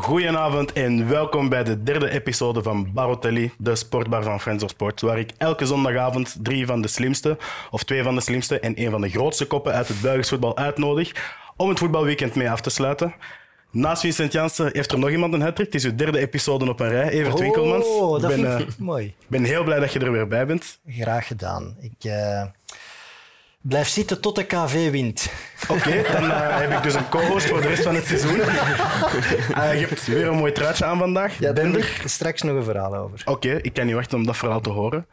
Goedenavond 0.00 0.72
en 0.72 1.08
welkom 1.08 1.48
bij 1.48 1.64
de 1.64 1.82
derde 1.82 2.10
episode 2.10 2.62
van 2.62 2.92
Barotelli, 2.92 3.52
de 3.58 3.76
sportbar 3.76 4.22
van 4.22 4.40
Friends 4.40 4.64
of 4.64 4.70
Sport, 4.70 5.00
waar 5.00 5.18
ik 5.18 5.30
elke 5.38 5.66
zondagavond 5.66 6.36
drie 6.42 6.66
van 6.66 6.82
de 6.82 6.88
slimste, 6.88 7.38
of 7.70 7.82
twee 7.82 8.02
van 8.02 8.14
de 8.14 8.20
slimste 8.20 8.60
en 8.60 8.74
één 8.74 8.90
van 8.90 9.00
de 9.00 9.08
grootste 9.08 9.46
koppen 9.46 9.72
uit 9.72 9.88
het 9.88 10.00
Belgisch 10.00 10.28
voetbal 10.28 10.56
uitnodig 10.56 11.34
om 11.56 11.68
het 11.68 11.78
voetbalweekend 11.78 12.34
mee 12.34 12.50
af 12.50 12.60
te 12.60 12.70
sluiten. 12.70 13.14
Naast 13.70 14.00
Vincent 14.00 14.32
Janssen 14.32 14.70
heeft 14.72 14.92
er 14.92 14.98
nog 14.98 15.10
iemand 15.10 15.34
een 15.34 15.40
hattrick. 15.42 15.66
Het 15.66 15.74
is 15.74 15.84
uw 15.84 15.94
derde 15.94 16.18
episode 16.18 16.68
op 16.68 16.80
een 16.80 16.88
rij, 16.88 17.08
Evert 17.08 17.38
Winkelmans. 17.38 17.86
Oh, 17.86 18.20
dat 18.20 18.30
ik 18.30 18.40
ben, 18.40 18.56
vind 18.56 18.68
ik 18.68 18.74
eh, 18.74 18.80
mooi. 18.80 19.14
ben 19.26 19.44
heel 19.44 19.64
blij 19.64 19.80
dat 19.80 19.92
je 19.92 19.98
er 19.98 20.12
weer 20.12 20.28
bij 20.28 20.46
bent. 20.46 20.78
Graag 20.86 21.26
gedaan. 21.26 21.76
Ik 21.80 22.04
eh, 22.10 22.44
blijf 23.62 23.88
zitten 23.88 24.20
tot 24.20 24.36
de 24.36 24.44
KV 24.44 24.90
wint. 24.90 25.30
Oké, 25.68 26.02
dan 26.12 26.30
eh, 26.30 26.58
heb 26.58 26.70
ik 26.72 26.82
dus 26.82 26.94
een 26.94 27.08
co-host 27.08 27.46
voor 27.46 27.60
de 27.60 27.68
rest 27.68 27.82
van 27.82 27.94
het 27.94 28.06
seizoen. 28.06 28.40
Eh, 29.54 29.80
je 29.80 29.86
hebt 29.86 30.06
weer 30.06 30.26
een 30.26 30.36
mooi 30.36 30.52
truitje 30.52 30.84
aan 30.84 30.98
vandaag. 30.98 31.38
Ja, 31.38 31.52
Bender. 31.52 31.80
ik 31.80 32.02
straks 32.04 32.42
nog 32.42 32.56
een 32.56 32.64
verhaal 32.64 32.94
over. 32.96 33.22
Oké, 33.24 33.48
ik 33.62 33.72
kan 33.72 33.86
niet 33.86 33.94
wachten 33.94 34.18
om 34.18 34.26
dat 34.26 34.36
verhaal 34.36 34.60
te 34.60 34.70
horen. 34.70 35.06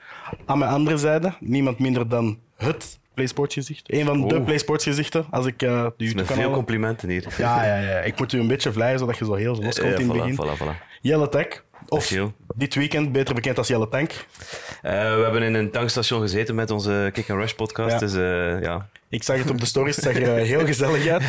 Aan 0.46 0.58
mijn 0.58 0.72
andere 0.72 0.98
zijde, 0.98 1.34
niemand 1.40 1.80
minder 1.80 2.08
dan 2.10 2.40
het 2.58 3.00
PlaySports-gezicht. 3.14 3.94
Een 3.94 4.06
van 4.06 4.28
de 4.28 4.36
Oh. 4.38 4.44
PlaySports-gezichten. 4.46 5.26
Als 5.30 5.46
ik 5.46 5.62
eh 5.62 5.86
de 5.98 6.12
Met 6.16 6.28
veel 6.32 6.52
complimenten 6.52 7.10
hier. 7.10 7.26
Ja, 7.38 7.66
ja, 7.66 7.76
ja. 7.78 7.98
Ik 8.00 8.20
moet 8.20 8.34
u 8.34 8.40
een 8.40 8.48
beetje 8.48 8.72
vleien, 8.72 9.00
zodat 9.00 9.18
je 9.18 9.26
zo 9.26 9.34
heel 9.34 9.56
los 9.56 9.60
komt 9.60 9.76
Ja, 9.76 9.84
in 9.84 10.10
het 10.10 10.18
voilà, 10.18 10.36
begin. 10.36 10.36
voilà, 10.46 10.58
voilà. 10.62 11.00
Jelle 11.02 11.30
Tech. 11.30 11.64
Of 11.90 12.14
dit 12.56 12.76
weekend 12.76 13.12
beter 13.12 13.36
bekend 13.36 13.58
als 13.58 13.68
Jelle 13.68 13.90
Tank. 13.90 14.12
Eh, 14.82 14.92
we 14.92 15.22
hebben 15.24 15.44
in 15.44 15.54
een 15.54 15.72
tankstation 15.72 16.22
gezeten 16.22 16.56
met 16.56 16.72
onze 16.72 17.10
Kick 17.14 17.30
and 17.30 17.40
Rush 17.40 17.52
podcast. 17.54 17.92
Ja. 17.92 18.00
Dus 18.00 18.14
eh, 18.14 18.62
ja, 18.62 18.90
Ik 19.10 19.24
zag 19.24 19.38
het 19.38 19.50
op 19.50 19.60
de 19.60 19.66
stories, 19.66 19.96
het 19.96 20.06
zag 20.06 20.16
er 20.16 20.36
eh, 20.38 20.44
heel 20.46 20.66
gezellig 20.66 21.08
uit. 21.08 21.22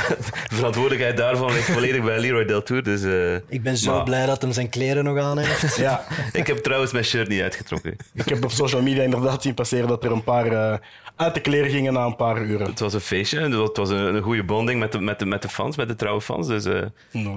de 0.49 0.55
verantwoordelijkheid 0.61 1.17
daarvan 1.17 1.53
ligt 1.53 1.71
volledig 1.71 2.05
bij 2.05 2.19
Leroy 2.21 2.45
Deltour. 2.45 2.83
Dus, 2.83 3.03
eh, 3.03 3.35
Ik 3.35 3.63
ben 3.63 3.77
zo 3.77 3.95
maar 3.95 4.05
blij 4.05 4.27
dat 4.27 4.43
hem 4.43 4.53
zijn 4.53 4.69
kleren 4.69 5.05
nog 5.05 5.19
aan 5.19 5.39
heeft. 5.39 5.77
Ja, 5.87 6.05
Ik 6.33 6.47
heb 6.47 6.59
trouwens 6.59 6.93
mijn 6.93 7.05
shirt 7.05 7.29
niet 7.29 7.43
uitgetrokken. 7.43 7.97
ik 8.15 8.29
heb 8.29 8.45
op 8.45 8.51
social 8.51 8.83
media 8.83 9.03
inderdaad 9.03 9.43
zien 9.43 9.55
passeren 9.55 9.89
dat 9.89 10.05
er 10.05 10.13
een 10.13 10.25
paar 10.25 10.47
eh, 10.47 10.79
uit 11.21 11.35
de 11.35 11.41
kleren 11.41 11.71
gingen 11.71 11.93
na 11.93 12.05
een 12.05 12.17
paar 12.17 12.43
uren. 12.43 12.67
Het 12.67 12.81
was 12.81 12.95
een 12.95 13.01
feestje. 13.01 13.39
en 13.41 13.53
Het 13.53 13.77
was 13.77 13.91
een, 13.91 14.15
een 14.15 14.23
goede 14.23 14.45
bonding 14.45 14.81
met 14.81 14.93
de, 14.93 15.01
met, 15.01 15.19
de, 15.19 15.27
met 15.27 15.43
de 15.43 15.49
fans, 15.49 15.77
met 15.77 15.89
de 15.89 15.95
trouwe 15.95 16.21
fans. 16.21 16.47
Dus 16.47 16.65
eh, 16.65 16.83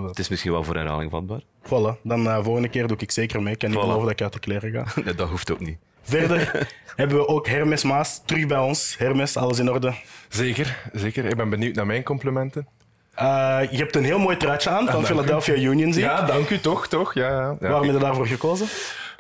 het 0.08 0.20
is 0.20 0.30
misschien 0.30 0.52
wel 0.52 0.64
voor 0.64 0.76
herhaling 0.76 1.12
vatbaar. 1.12 1.42
Voilà, 1.66 2.02
dan 2.04 2.28
eh 2.30 2.44
volgende 2.44 2.70
keer 2.70 2.88
doe 2.88 2.98
ik 2.98 3.12
zeker 3.12 3.42
mee. 3.42 3.54
Ik 3.54 3.60
kan 3.60 3.70
niet 3.70 3.78
Voilà. 3.78 3.82
geloven 3.82 4.02
dat 4.04 4.12
ik 4.12 4.22
uit 4.22 4.34
de 4.34 4.40
kleren 4.40 4.72
ga. 4.72 4.86
Nee, 5.04 5.16
dat 5.16 5.30
hoeft 5.30 5.52
ook 5.52 5.60
niet. 5.60 5.78
Verder 6.02 6.68
hebben 6.96 7.18
we 7.18 7.28
ook 7.28 7.48
Hermes 7.48 7.84
Maas 7.84 8.22
terug 8.26 8.48
bij 8.48 8.58
ons. 8.58 8.96
Hermes, 8.98 9.38
alles 9.38 9.60
in 9.60 9.72
orde. 9.72 9.94
Zeker, 10.30 10.90
zeker. 10.94 11.26
Ik 11.26 11.36
ben 11.36 11.50
benieuwd 11.50 11.76
naar 11.76 11.86
mijn 11.86 12.04
complimenten. 12.04 12.68
Eh, 13.14 13.60
je 13.72 13.78
hebt 13.78 13.96
een 13.96 14.04
heel 14.04 14.20
mooi 14.20 14.38
truitje 14.38 14.70
aan 14.70 14.88
van 14.88 15.06
Philadelphia 15.06 15.56
Union, 15.56 15.94
zie. 15.94 16.04
Ja, 16.04 16.22
dank 16.22 16.50
u 16.50 16.60
toch, 16.60 16.88
toch? 16.88 17.14
Ja, 17.14 17.30
ja. 17.30 17.56
Waarom 17.60 17.84
heb 17.84 17.94
je 17.94 18.00
daarvoor 18.00 18.28
gekozen? 18.28 18.68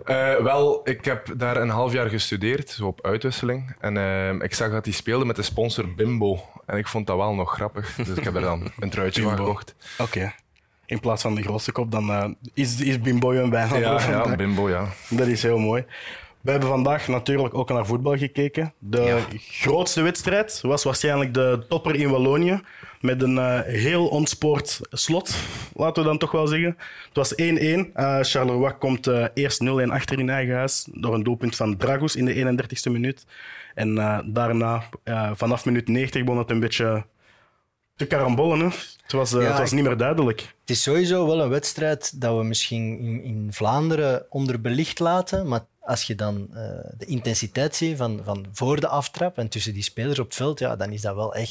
Eh, 0.05 0.35
wel, 0.35 0.81
ik 0.83 1.05
heb 1.05 1.27
daar 1.37 1.57
een 1.57 1.69
half 1.69 1.93
jaar 1.93 2.09
gestudeerd, 2.09 2.69
zo 2.69 2.85
op 2.85 3.05
uitwisseling. 3.05 3.75
En 3.79 3.97
eh, 3.97 4.29
ik 4.29 4.53
zag 4.53 4.71
dat 4.71 4.85
hij 4.85 4.93
speelde 4.93 5.25
met 5.25 5.35
de 5.35 5.41
sponsor 5.41 5.93
Bimbo. 5.95 6.39
En 6.65 6.77
ik 6.77 6.87
vond 6.87 7.07
dat 7.07 7.17
wel 7.17 7.33
nog 7.33 7.53
grappig. 7.53 7.95
Dus 7.95 8.07
ik 8.07 8.23
heb 8.23 8.35
er 8.35 8.41
dan 8.41 8.71
een 8.79 8.89
truitje 8.89 9.21
van 9.21 9.37
gekocht. 9.37 9.75
Oké. 9.97 10.33
In 10.85 10.99
plaats 10.99 11.21
van 11.21 11.35
de 11.35 11.41
grootste 11.41 11.71
kop, 11.71 11.91
dan 11.91 12.35
is, 12.53 12.79
is 12.79 12.99
Bimbo 13.01 13.31
een 13.31 13.49
bijna. 13.49 13.75
Ja, 13.75 13.99
ja, 14.09 14.35
Bimbo, 14.35 14.69
ja. 14.69 14.87
Dat 15.09 15.27
is 15.27 15.43
heel 15.43 15.59
mooi. 15.59 15.85
We 16.41 16.51
hebben 16.51 16.69
vandaag 16.69 17.07
natuurlijk 17.07 17.53
ook 17.53 17.69
naar 17.69 17.85
voetbal 17.85 18.17
gekeken. 18.17 18.73
De 18.79 19.21
grootste 19.37 20.01
wedstrijd 20.01 20.59
was 20.61 20.83
waarschijnlijk 20.83 21.33
de 21.33 21.65
topper 21.69 21.95
in 21.95 22.09
Wallonië. 22.09 22.61
Met 23.03 23.21
een 23.21 23.37
eh, 23.37 23.59
heel 23.61 24.07
ontspoord 24.07 24.79
slot, 24.89 25.35
laten 25.73 26.03
we 26.03 26.09
dan 26.09 26.17
toch 26.17 26.31
wel 26.31 26.47
zeggen. 26.47 26.77
Het 27.07 27.15
was 27.15 27.33
1-1. 27.33 27.35
Eh, 27.93 28.19
Charleroi 28.21 28.73
komt 28.73 29.07
eh, 29.07 29.25
eerst 29.33 29.63
0-1 29.63 29.89
achter 29.89 30.19
in 30.19 30.29
eigen 30.29 30.55
huis. 30.55 30.87
Door 30.93 31.13
een 31.13 31.23
doelpunt 31.23 31.55
van 31.55 31.77
Dragos 31.77 32.15
in 32.15 32.25
de 32.25 32.33
31ste 32.33 32.91
minuut. 32.91 33.25
En 33.75 33.95
daarna, 34.25 34.83
vanaf 35.33 35.65
minuut 35.65 35.87
90, 35.87 36.23
begon 36.23 36.37
het 36.37 36.49
een 36.49 36.59
beetje 36.59 37.05
te 37.95 38.05
karambollen. 38.05 38.59
Hè. 38.59 38.65
Het, 39.03 39.11
was, 39.11 39.33
eh, 39.33 39.41
Ja, 39.41 39.47
het 39.47 39.57
was 39.59 39.71
niet 39.71 39.83
meer 39.83 39.97
duidelijk. 39.97 40.39
Het 40.61 40.69
is 40.69 40.81
sowieso 40.83 41.25
wel 41.25 41.41
een 41.41 41.49
wedstrijd 41.49 42.21
dat 42.21 42.37
we 42.37 42.43
misschien 42.43 42.99
in, 42.99 43.23
in 43.23 43.47
Vlaanderen 43.51 44.25
onderbelicht 44.29 44.99
laten. 44.99 45.47
Maar 45.47 45.65
als 45.81 46.03
je 46.03 46.15
dan 46.15 46.47
eh, 46.53 46.63
de 46.97 47.05
intensiteit 47.05 47.75
ziet 47.75 47.97
van, 47.97 48.21
van 48.23 48.45
voor 48.53 48.79
de 48.79 48.87
aftrap 48.87 49.37
en 49.37 49.49
tussen 49.49 49.73
die 49.73 49.83
spelers 49.83 50.19
op 50.19 50.25
het 50.25 50.35
veld, 50.35 50.59
ja, 50.59 50.75
dan 50.75 50.91
is 50.91 51.01
dat 51.01 51.15
wel 51.15 51.35
echt, 51.35 51.49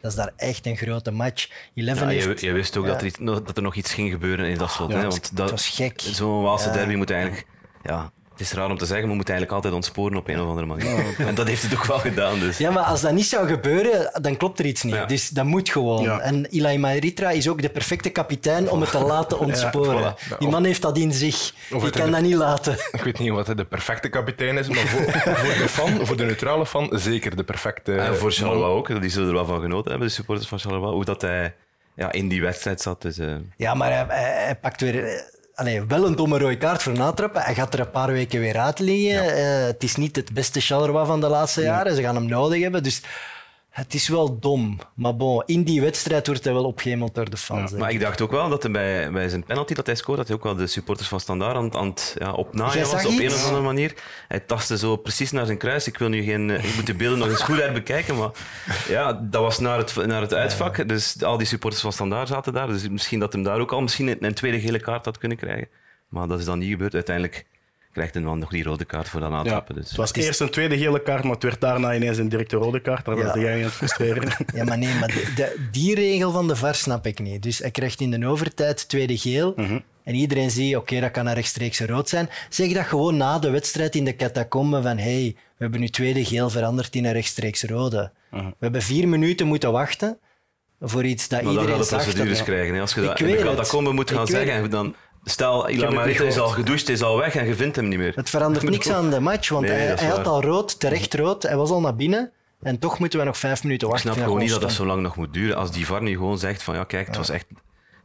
dat 0.00 0.10
is 0.10 0.14
daar 0.16 0.32
echt 0.36 0.66
een 0.66 0.76
grote 0.76 1.10
match. 1.10 1.48
Eleven 1.74 2.06
Ja, 2.06 2.12
je, 2.12 2.22
heeft, 2.26 2.40
je 2.40 2.52
wist 2.52 2.76
ook 2.76 2.84
ja. 2.84 2.90
dat, 2.92 3.00
er 3.00 3.06
iets, 3.06 3.18
dat 3.22 3.56
er 3.56 3.62
nog 3.62 3.74
iets 3.74 3.92
ging 3.94 4.10
gebeuren 4.10 4.46
in 4.46 4.58
dat 4.58 4.70
slot. 4.70 4.90
Ja, 4.90 4.96
hè? 4.96 5.02
het- 5.04 5.10
Want 5.12 5.36
dat, 5.36 5.50
het 5.50 5.50
was 5.50 5.68
gek. 5.68 6.00
Zo'n 6.00 6.42
Waalse 6.42 6.68
Ja. 6.68 6.72
derby 6.74 6.94
moet 6.94 7.10
eigenlijk... 7.10 7.46
Ja, 7.82 8.12
het 8.36 8.46
is 8.46 8.52
raar 8.52 8.70
om 8.70 8.78
te 8.78 8.84
zeggen, 8.86 9.00
maar 9.00 9.08
we 9.10 9.14
moeten 9.16 9.34
eigenlijk 9.34 9.64
altijd 9.64 9.74
ontsporen 9.84 10.16
op 10.18 10.28
een 10.28 10.40
of 10.40 10.48
andere 10.48 10.66
manier. 10.66 11.16
En 11.18 11.34
dat 11.40 11.46
heeft 11.46 11.62
het 11.62 11.74
ook 11.74 11.84
wel 11.84 11.98
gedaan. 11.98 12.38
Dus. 12.40 12.58
Ja, 12.58 12.70
maar 12.70 12.82
als 12.82 13.00
dat 13.00 13.12
niet 13.12 13.26
zou 13.26 13.48
gebeuren, 13.48 14.10
dan 14.22 14.36
klopt 14.36 14.58
er 14.58 14.64
iets 14.66 14.82
niet. 14.82 14.94
Ja. 14.94 15.04
Dus 15.06 15.28
dat 15.28 15.44
moet 15.44 15.68
gewoon. 15.68 16.02
Ja. 16.02 16.18
En 16.20 16.46
Ilai 16.50 16.78
Maritra 16.78 17.30
is 17.30 17.48
ook 17.48 17.62
de 17.62 17.68
perfecte 17.68 18.10
kapitein 18.10 18.70
om 18.70 18.80
het 18.80 18.90
te 18.90 18.98
laten 18.98 19.38
ontsporen. 19.38 20.14
voilà. 20.14 20.38
Die 20.38 20.48
man 20.48 20.64
heeft 20.64 20.82
dat 20.82 20.96
in 20.98 21.12
zich. 21.12 21.52
Die 21.70 21.80
het 21.80 21.96
kan 21.96 22.10
dat 22.10 22.20
niet 22.22 22.34
laten. 22.34 22.72
Ik 22.92 23.00
weet 23.02 23.18
niet 23.18 23.30
wat 23.30 23.46
de 23.46 23.64
perfecte 23.64 24.08
kapitein 24.08 24.58
is, 24.58 24.68
maar 24.68 24.86
voor, 24.86 25.02
voor 25.12 25.54
de 25.62 25.68
fan, 25.68 26.06
voor 26.06 26.16
de 26.16 26.24
neutrale 26.24 26.66
fan, 26.66 26.88
zeker 26.92 27.36
de 27.36 27.44
perfecte. 27.44 27.94
En 27.96 28.16
voor. 28.16 28.32
Charleroi 28.32 28.70
ook, 28.72 29.00
die 29.00 29.10
zullen 29.10 29.28
er 29.28 29.34
wel 29.34 29.44
van 29.46 29.60
genoten 29.60 29.90
hebben, 29.90 30.08
de 30.08 30.14
supporters 30.14 30.48
van 30.48 30.58
Charleroi, 30.58 30.92
hoe 30.92 31.04
dat 31.04 31.20
hij 31.22 31.54
ja, 31.96 32.12
in 32.12 32.28
die 32.28 32.42
wedstrijd 32.42 32.80
zat. 32.80 33.02
Dus, 33.02 33.18
eh, 33.18 33.34
Ja, 33.56 33.74
maar 33.74 33.90
hij, 33.92 34.04
hij- 34.08 34.44
hij 34.44 34.56
pakt 34.56 34.80
weer... 34.80 35.24
Allee, 35.56 35.84
wel 35.84 36.06
een 36.06 36.16
domme 36.16 36.38
rode 36.38 36.58
kaart 36.58 36.82
voor 36.82 36.92
natrappen. 36.92 37.42
Hij 37.42 37.54
gaat 37.54 37.74
er 37.74 37.80
een 37.80 37.90
paar 37.90 38.12
weken 38.12 38.40
weer 38.40 38.58
uit 38.58 38.78
liggen. 38.78 39.36
Eh, 39.36 39.66
het 39.66 39.82
is 39.82 39.96
niet 39.96 40.16
het 40.16 40.32
beste 40.32 40.60
Charleroi 40.60 41.06
van 41.06 41.20
de 41.20 41.28
laatste 41.28 41.62
jaren. 41.62 41.94
Ze 41.94 42.02
gaan 42.02 42.14
hem 42.14 42.26
nodig 42.26 42.62
hebben. 42.62 42.82
Dus 42.82 43.02
het 43.76 43.94
is 43.94 44.08
wel 44.08 44.38
dom. 44.38 44.78
Maar 44.94 45.16
bon, 45.16 45.42
in 45.46 45.62
die 45.62 45.80
wedstrijd 45.80 46.26
wordt 46.26 46.44
hij 46.44 46.52
wel 46.52 46.64
opgehemeld 46.64 47.14
door 47.14 47.30
de 47.30 47.36
fans. 47.36 47.72
maar 47.72 47.90
ik. 47.90 48.00
dacht 48.00 48.20
ook 48.20 48.30
wel 48.30 48.48
dat 48.48 48.62
hij 48.62 48.72
bij, 48.72 49.10
bij 49.10 49.28
zijn 49.28 49.44
penalty 49.44 49.74
dat 49.74 49.86
hij 49.86 49.94
scoorde, 49.94 50.20
dat 50.20 50.28
hij 50.28 50.36
ook 50.36 50.42
wel 50.44 50.54
de 50.56 50.66
supporters 50.66 51.08
van 51.08 51.20
Standaard 51.20 51.56
aan, 51.56 51.74
aan 51.74 51.86
het 51.88 52.14
ja, 52.18 52.32
opnaaien 52.32 52.90
was 52.90 53.06
op 53.06 53.18
een 53.18 53.26
of 53.32 53.44
andere 53.44 53.62
manier. 53.62 53.94
Hij 54.28 54.40
tastte 54.40 54.78
zo 54.78 54.96
precies 54.96 55.30
naar 55.30 55.46
zijn 55.46 55.58
kruis. 55.58 55.86
Ik 55.86 55.98
wil 55.98 56.08
nu 56.08 56.22
geen... 56.22 56.50
eh, 56.50 56.64
Ik 56.64 56.74
moet 56.74 56.86
de 56.86 56.94
beelden 56.94 57.18
nog 57.18 57.28
eens 57.28 57.42
goed 57.42 57.56
herbekijken, 57.60 58.16
maar 58.16 58.30
ja, 58.88 59.12
dat 59.12 59.42
was 59.42 59.58
naar 59.58 59.78
het, 59.78 60.06
naar 60.06 60.20
het 60.20 60.34
uitvak. 60.34 60.88
Dus 60.88 61.22
al 61.22 61.36
die 61.38 61.46
supporters 61.46 61.82
van 61.82 61.92
Standaard 61.92 62.28
zaten 62.28 62.52
daar. 62.52 62.66
Dus 62.66 62.88
misschien 62.88 63.18
dat 63.20 63.32
hem 63.32 63.42
daar 63.42 63.60
ook 63.60 63.72
al 63.72 63.80
misschien 63.80 64.08
een, 64.08 64.24
een 64.24 64.34
tweede 64.34 64.60
gele 64.60 64.80
kaart 64.80 65.04
had 65.04 65.18
kunnen 65.18 65.38
krijgen. 65.38 65.68
Maar 66.08 66.28
dat 66.28 66.38
is 66.38 66.44
dan 66.44 66.58
niet 66.58 66.70
gebeurd. 66.70 66.94
Uiteindelijk 66.94 67.46
krijgt 67.96 68.14
hij 68.14 68.22
dan 68.22 68.38
nog 68.38 68.50
die 68.50 68.62
rode 68.62 68.84
kaart 68.84 69.08
voor 69.08 69.20
dat 69.20 69.30
Ja. 69.30 69.36
natrappen. 69.36 69.74
Dus. 69.74 69.88
Het 69.88 69.96
was 69.96 70.12
eerst 70.12 70.40
een 70.40 70.50
tweede 70.50 70.78
gele 70.78 71.02
kaart, 71.02 71.22
maar 71.22 71.32
het 71.32 71.42
werd 71.42 71.60
daarna 71.60 71.94
ineens 71.94 72.18
een 72.18 72.28
directe 72.28 72.56
rode 72.56 72.80
kaart. 72.80 73.04
Daar 73.04 73.16
werd 73.16 73.34
Ja. 73.34 73.40
jij 73.40 73.54
aan 73.56 73.62
het 73.62 73.72
frustreren. 73.72 74.28
Ja, 74.54 74.64
maar 74.64 74.78
nee, 74.78 74.94
maar 74.94 75.08
de- 75.08 75.32
de- 75.36 75.66
die 75.72 75.94
regel 75.94 76.30
van 76.30 76.48
de 76.48 76.56
VAR 76.56 76.74
snap 76.74 77.06
ik 77.06 77.18
niet. 77.18 77.42
Dus 77.42 77.58
hij 77.58 77.70
krijgt 77.70 78.00
in 78.00 78.10
de 78.20 78.26
overtijd 78.26 78.88
tweede 78.88 79.18
geel. 79.18 79.54
En 80.04 80.14
iedereen 80.14 80.50
ziet, 80.50 80.76
oké, 80.76 81.00
dat 81.00 81.10
kan 81.10 81.26
een 81.26 81.34
rechtstreekse 81.34 81.86
rood 81.86 82.08
zijn. 82.08 82.28
Zeg 82.48 82.72
dat 82.72 82.84
gewoon 82.86 83.16
na 83.16 83.38
de 83.38 83.50
wedstrijd 83.50 83.94
in 83.94 84.04
de 84.04 84.16
catacombe 84.16 84.82
van 84.82 84.98
hey, 84.98 85.32
we 85.36 85.40
hebben 85.62 85.80
nu 85.80 85.88
tweede 85.88 86.24
geel 86.24 86.50
veranderd 86.50 86.94
in 86.94 87.04
een 87.04 87.12
rechtstreeks 87.12 87.62
rode. 87.62 88.12
We 88.30 88.38
hebben 88.60 88.82
vier 88.82 89.08
minuten 89.08 89.46
moeten 89.46 89.72
wachten 89.72 90.18
voor 90.80 91.04
iets 91.04 91.28
dat 91.28 91.42
Maar 91.42 91.52
dan 91.54 91.62
iedereen 91.62 91.80
gaat 91.80 91.90
de 91.90 91.96
zag. 91.96 92.02
procedures 92.02 92.36
dat- 92.38 92.46
krijgen. 92.46 92.74
hè. 92.74 92.80
Als 92.80 92.94
je 92.94 93.00
Ik 93.00 93.06
dat 93.06 93.20
in 93.20 93.26
de 93.26 93.32
weet 93.32 93.42
het. 93.42 93.50
catacombe 93.54 93.92
moet 93.92 94.10
gaan 94.10 94.26
zeggen, 94.26 94.52
en 94.52 94.70
dan 94.70 94.94
stel, 95.30 95.64
niet 95.66 96.20
is 96.20 96.38
al 96.38 96.48
gedoucht, 96.48 96.88
is 96.88 97.02
al 97.02 97.16
weg 97.16 97.34
en 97.34 97.46
je 97.46 97.54
vindt 97.54 97.76
hem 97.76 97.88
niet 97.88 97.98
meer. 97.98 98.12
Het 98.14 98.30
verandert 98.30 98.68
niks 98.70 98.90
aan 98.90 99.10
de 99.10 99.20
match, 99.20 99.48
want 99.48 99.66
Nee, 99.66 99.74
hij, 99.76 99.94
hij 99.94 100.08
had 100.08 100.26
al 100.26 100.42
rood, 100.42 100.80
terecht 100.80 101.14
rood. 101.14 101.42
Hij 101.42 101.56
was 101.56 101.70
al 101.70 101.80
naar 101.80 101.96
binnen. 101.96 102.30
En 102.62 102.78
toch 102.78 102.98
moeten 102.98 103.18
we 103.18 103.24
nog 103.24 103.38
vijf 103.38 103.62
minuten 103.62 103.86
Ik 103.88 103.92
wachten. 103.92 104.12
snap 104.12 104.14
vind 104.14 104.26
gewoon 104.26 104.40
niet 104.50 104.60
dat 104.60 104.68
dat 104.68 104.72
zo 104.78 104.86
lang 104.86 105.02
nog 105.02 105.16
moet 105.16 105.32
duren. 105.34 105.56
Als 105.56 105.70
die 105.70 105.86
VAR 105.86 106.02
nu 106.02 106.12
gewoon 106.12 106.38
zegt 106.38 106.62
van 106.62 106.74
ja, 106.74 106.84
kijk, 106.84 107.06
het 107.06 107.16
was 107.16 107.28
echt... 107.28 107.46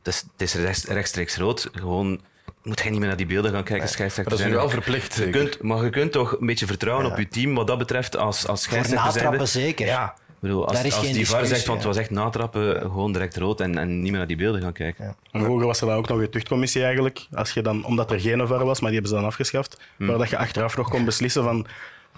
Het 0.04 0.08
is, 0.14 0.24
het 0.32 0.42
is 0.42 0.54
rechts- 0.54 0.86
rechtstreeks 0.86 1.38
rood. 1.38 1.70
Gewoon, 1.72 2.22
moet 2.64 2.80
jij 2.82 2.90
niet 2.90 3.00
meer 3.00 3.08
naar 3.08 3.18
die 3.18 3.26
beelden 3.26 3.52
gaan 3.52 3.64
kijken, 3.64 3.90
scheidsrechter 3.90 4.36
dat 4.38 4.46
is 4.46 4.52
nu 4.52 4.56
wel 4.58 4.70
verplicht, 4.70 5.16
Je 5.16 5.30
kunt, 5.30 5.62
maar 5.62 5.84
je 5.84 5.90
kunt 5.90 6.12
toch 6.12 6.40
een 6.40 6.46
beetje 6.46 6.66
vertrouwen 6.66 7.06
op 7.06 7.18
je 7.18 7.28
team 7.28 7.56
wat 7.56 7.68
dat 7.68 7.78
betreft 7.78 8.18
als, 8.18 8.48
als 8.48 8.60
Voor 8.66 8.72
scheidsrechter 8.72 9.06
natrappen 9.22 9.48
zijnde. 9.48 9.68
zeker. 9.68 9.86
Ja, 9.86 10.14
ik 10.14 10.21
bedoel, 10.42 10.66
Daar 10.66 10.84
als, 10.84 11.02
die 11.12 11.28
VAR 11.28 11.46
zegt 11.46 11.64
van 11.66 11.76
het 11.76 11.84
was 11.84 11.98
echt 11.98 12.10
natrappen, 12.10 12.82
gewoon 12.82 13.12
direct 13.12 13.38
rood 13.38 13.62
en, 13.62 13.78
en 13.78 14.00
niet 14.02 14.10
meer 14.10 14.18
naar 14.20 14.28
die 14.28 14.36
beelden 14.38 14.62
gaan 14.62 14.74
kijken. 14.74 15.16
En 15.32 15.44
vroeger 15.44 15.66
was 15.68 15.82
er 15.82 15.88
dan 15.88 15.96
ook 15.96 16.08
nog 16.08 16.20
een 16.20 16.30
tuchtcommissie 16.30 16.84
eigenlijk. 16.84 17.28
Als 17.34 17.52
je 17.54 17.62
dan, 17.62 17.86
omdat 17.86 18.12
er 18.12 18.20
geen 18.20 18.48
VAR 18.48 18.66
was, 18.66 18.80
maar 18.80 18.92
die 18.92 19.00
hebben 19.00 19.10
ze 19.10 19.16
dan 19.16 19.26
afgeschaft. 19.26 19.80
Maar 19.98 20.18
dat 20.18 20.30
je 20.30 20.38
achteraf 20.38 20.78
nog 20.78 20.90
kon 20.90 21.06
beslissen 21.06 21.44
van... 21.44 21.66